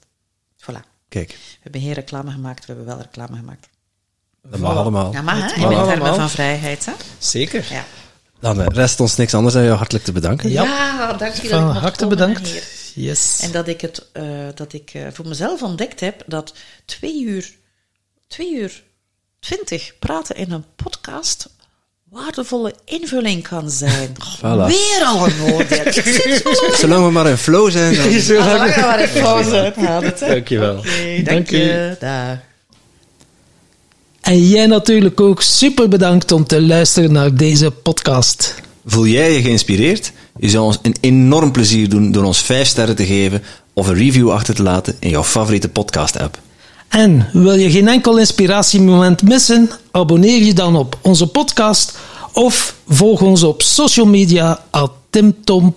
Voilà. 0.62 0.80
Kijk, 1.10 1.30
We 1.30 1.58
hebben 1.62 1.82
geen 1.82 1.94
reclame 1.94 2.32
gemaakt, 2.32 2.60
we 2.66 2.74
hebben 2.74 2.86
wel 2.86 2.98
reclame 3.02 3.36
gemaakt. 3.38 3.68
dat 4.42 4.60
mag 4.60 4.76
allemaal. 4.76 5.12
Ja, 5.14 5.22
maar 5.22 5.36
hè, 5.36 5.42
Het 5.42 5.52
in 5.56 5.62
mag 5.62 5.70
termen 5.72 5.88
allemaal. 5.92 6.16
van 6.16 6.30
vrijheid, 6.30 6.86
hè? 6.86 6.94
Zeker. 7.18 7.66
Ja. 7.74 7.86
Dan 8.40 8.62
eh, 8.62 8.66
rest 8.68 9.00
ons 9.00 9.16
niks 9.16 9.34
anders 9.34 9.54
dan 9.54 9.64
jou 9.64 9.78
hartelijk 9.78 10.06
te 10.06 10.12
bedanken. 10.12 10.50
Ja. 10.50 10.64
Ja, 10.64 11.14
dank 11.14 11.34
je 11.34 11.42
dat 11.42 11.60
ik 11.60 11.66
Van 11.66 11.76
harte 11.76 12.08
bedankt. 12.08 12.48
hier. 12.48 12.64
Yes. 12.96 13.40
En 13.42 13.52
dat 13.52 13.68
ik, 13.68 13.82
het, 13.82 14.12
eh, 14.12 14.24
dat 14.56 14.74
ik 14.74 14.94
eh, 14.94 15.08
voor 15.12 15.28
mezelf 15.28 15.62
ontdekt 15.62 16.00
heb 16.00 16.24
dat 16.28 16.54
twee 16.86 17.24
uur, 17.24 17.56
twee 18.28 18.54
uur 18.56 18.84
twintig 19.40 20.00
praten 20.00 20.36
in 20.36 20.52
een 20.52 20.66
podcast 20.76 21.50
waardevolle 22.12 22.74
invulling 22.86 23.48
kan 23.48 23.70
zijn. 23.70 24.10
Voilà. 24.38 24.68
Weer 24.68 25.02
al 25.06 25.26
een 25.26 25.54
oordeel. 25.54 26.74
Zolang 26.80 27.06
we 27.06 27.12
maar 27.12 27.28
in 27.28 27.38
flow 27.38 27.72
zijn, 27.72 27.96
dan... 27.96 28.38
lang 28.38 28.76
maar 28.76 28.78
in 28.78 28.84
uithouden. 28.84 29.74
hè. 30.20 30.28
Dankjewel. 30.28 30.78
Oké, 30.78 31.22
dank 31.24 31.50
je. 31.50 31.96
Dag. 32.00 32.38
En 34.22 34.48
jij 34.48 34.66
natuurlijk 34.66 35.22
ook 35.22 35.42
super 35.42 35.88
bedankt 35.88 36.32
om 36.32 36.46
te 36.46 36.62
luisteren 36.62 37.12
naar 37.12 37.36
deze 37.36 37.72
podcast. 37.72 38.56
Voel 38.86 39.08
jij 39.08 39.34
je 39.34 39.42
geïnspireerd? 39.42 40.12
Je 40.38 40.50
zou 40.50 40.66
ons 40.66 40.80
een 40.82 40.96
enorm 41.02 41.52
plezier 41.52 41.90
doen 41.90 42.12
door 42.12 42.24
ons 42.24 42.42
5 42.42 42.68
sterren 42.68 42.96
te 42.96 43.06
geven 43.06 43.44
of 43.74 43.88
een 43.88 43.96
review 43.96 44.32
achter 44.32 44.56
te 44.56 44.64
laten 44.64 44.96
in 45.00 45.10
jouw 45.10 45.24
favoriete 45.24 45.70
podcast-app. 45.70 46.40
En 46.92 47.28
wil 47.34 47.54
je 47.54 47.72
geen 47.72 47.88
enkel 47.88 48.18
inspiratiemoment 48.18 49.22
missen? 49.24 49.70
Abonneer 49.92 50.44
je 50.44 50.54
dan 50.54 50.76
op 50.76 50.98
onze 51.02 51.28
podcast 51.28 51.98
of 52.34 52.76
volg 52.88 53.22
ons 53.22 53.44
op 53.44 53.62
social 53.62 54.06
media 54.06 54.64
at 54.70 54.92
Tim 55.10 55.36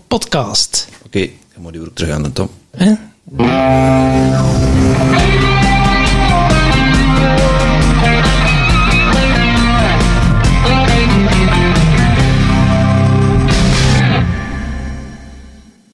Podcast. 0.09 0.89
Oké, 1.07 1.28
dan 1.53 1.62
moet 1.62 1.74
je 1.74 1.81
weer 1.81 1.93
terug 1.93 2.11
aan 2.11 2.23
de 2.23 2.32
Tom. 2.32 2.49
Hè? 2.70 2.95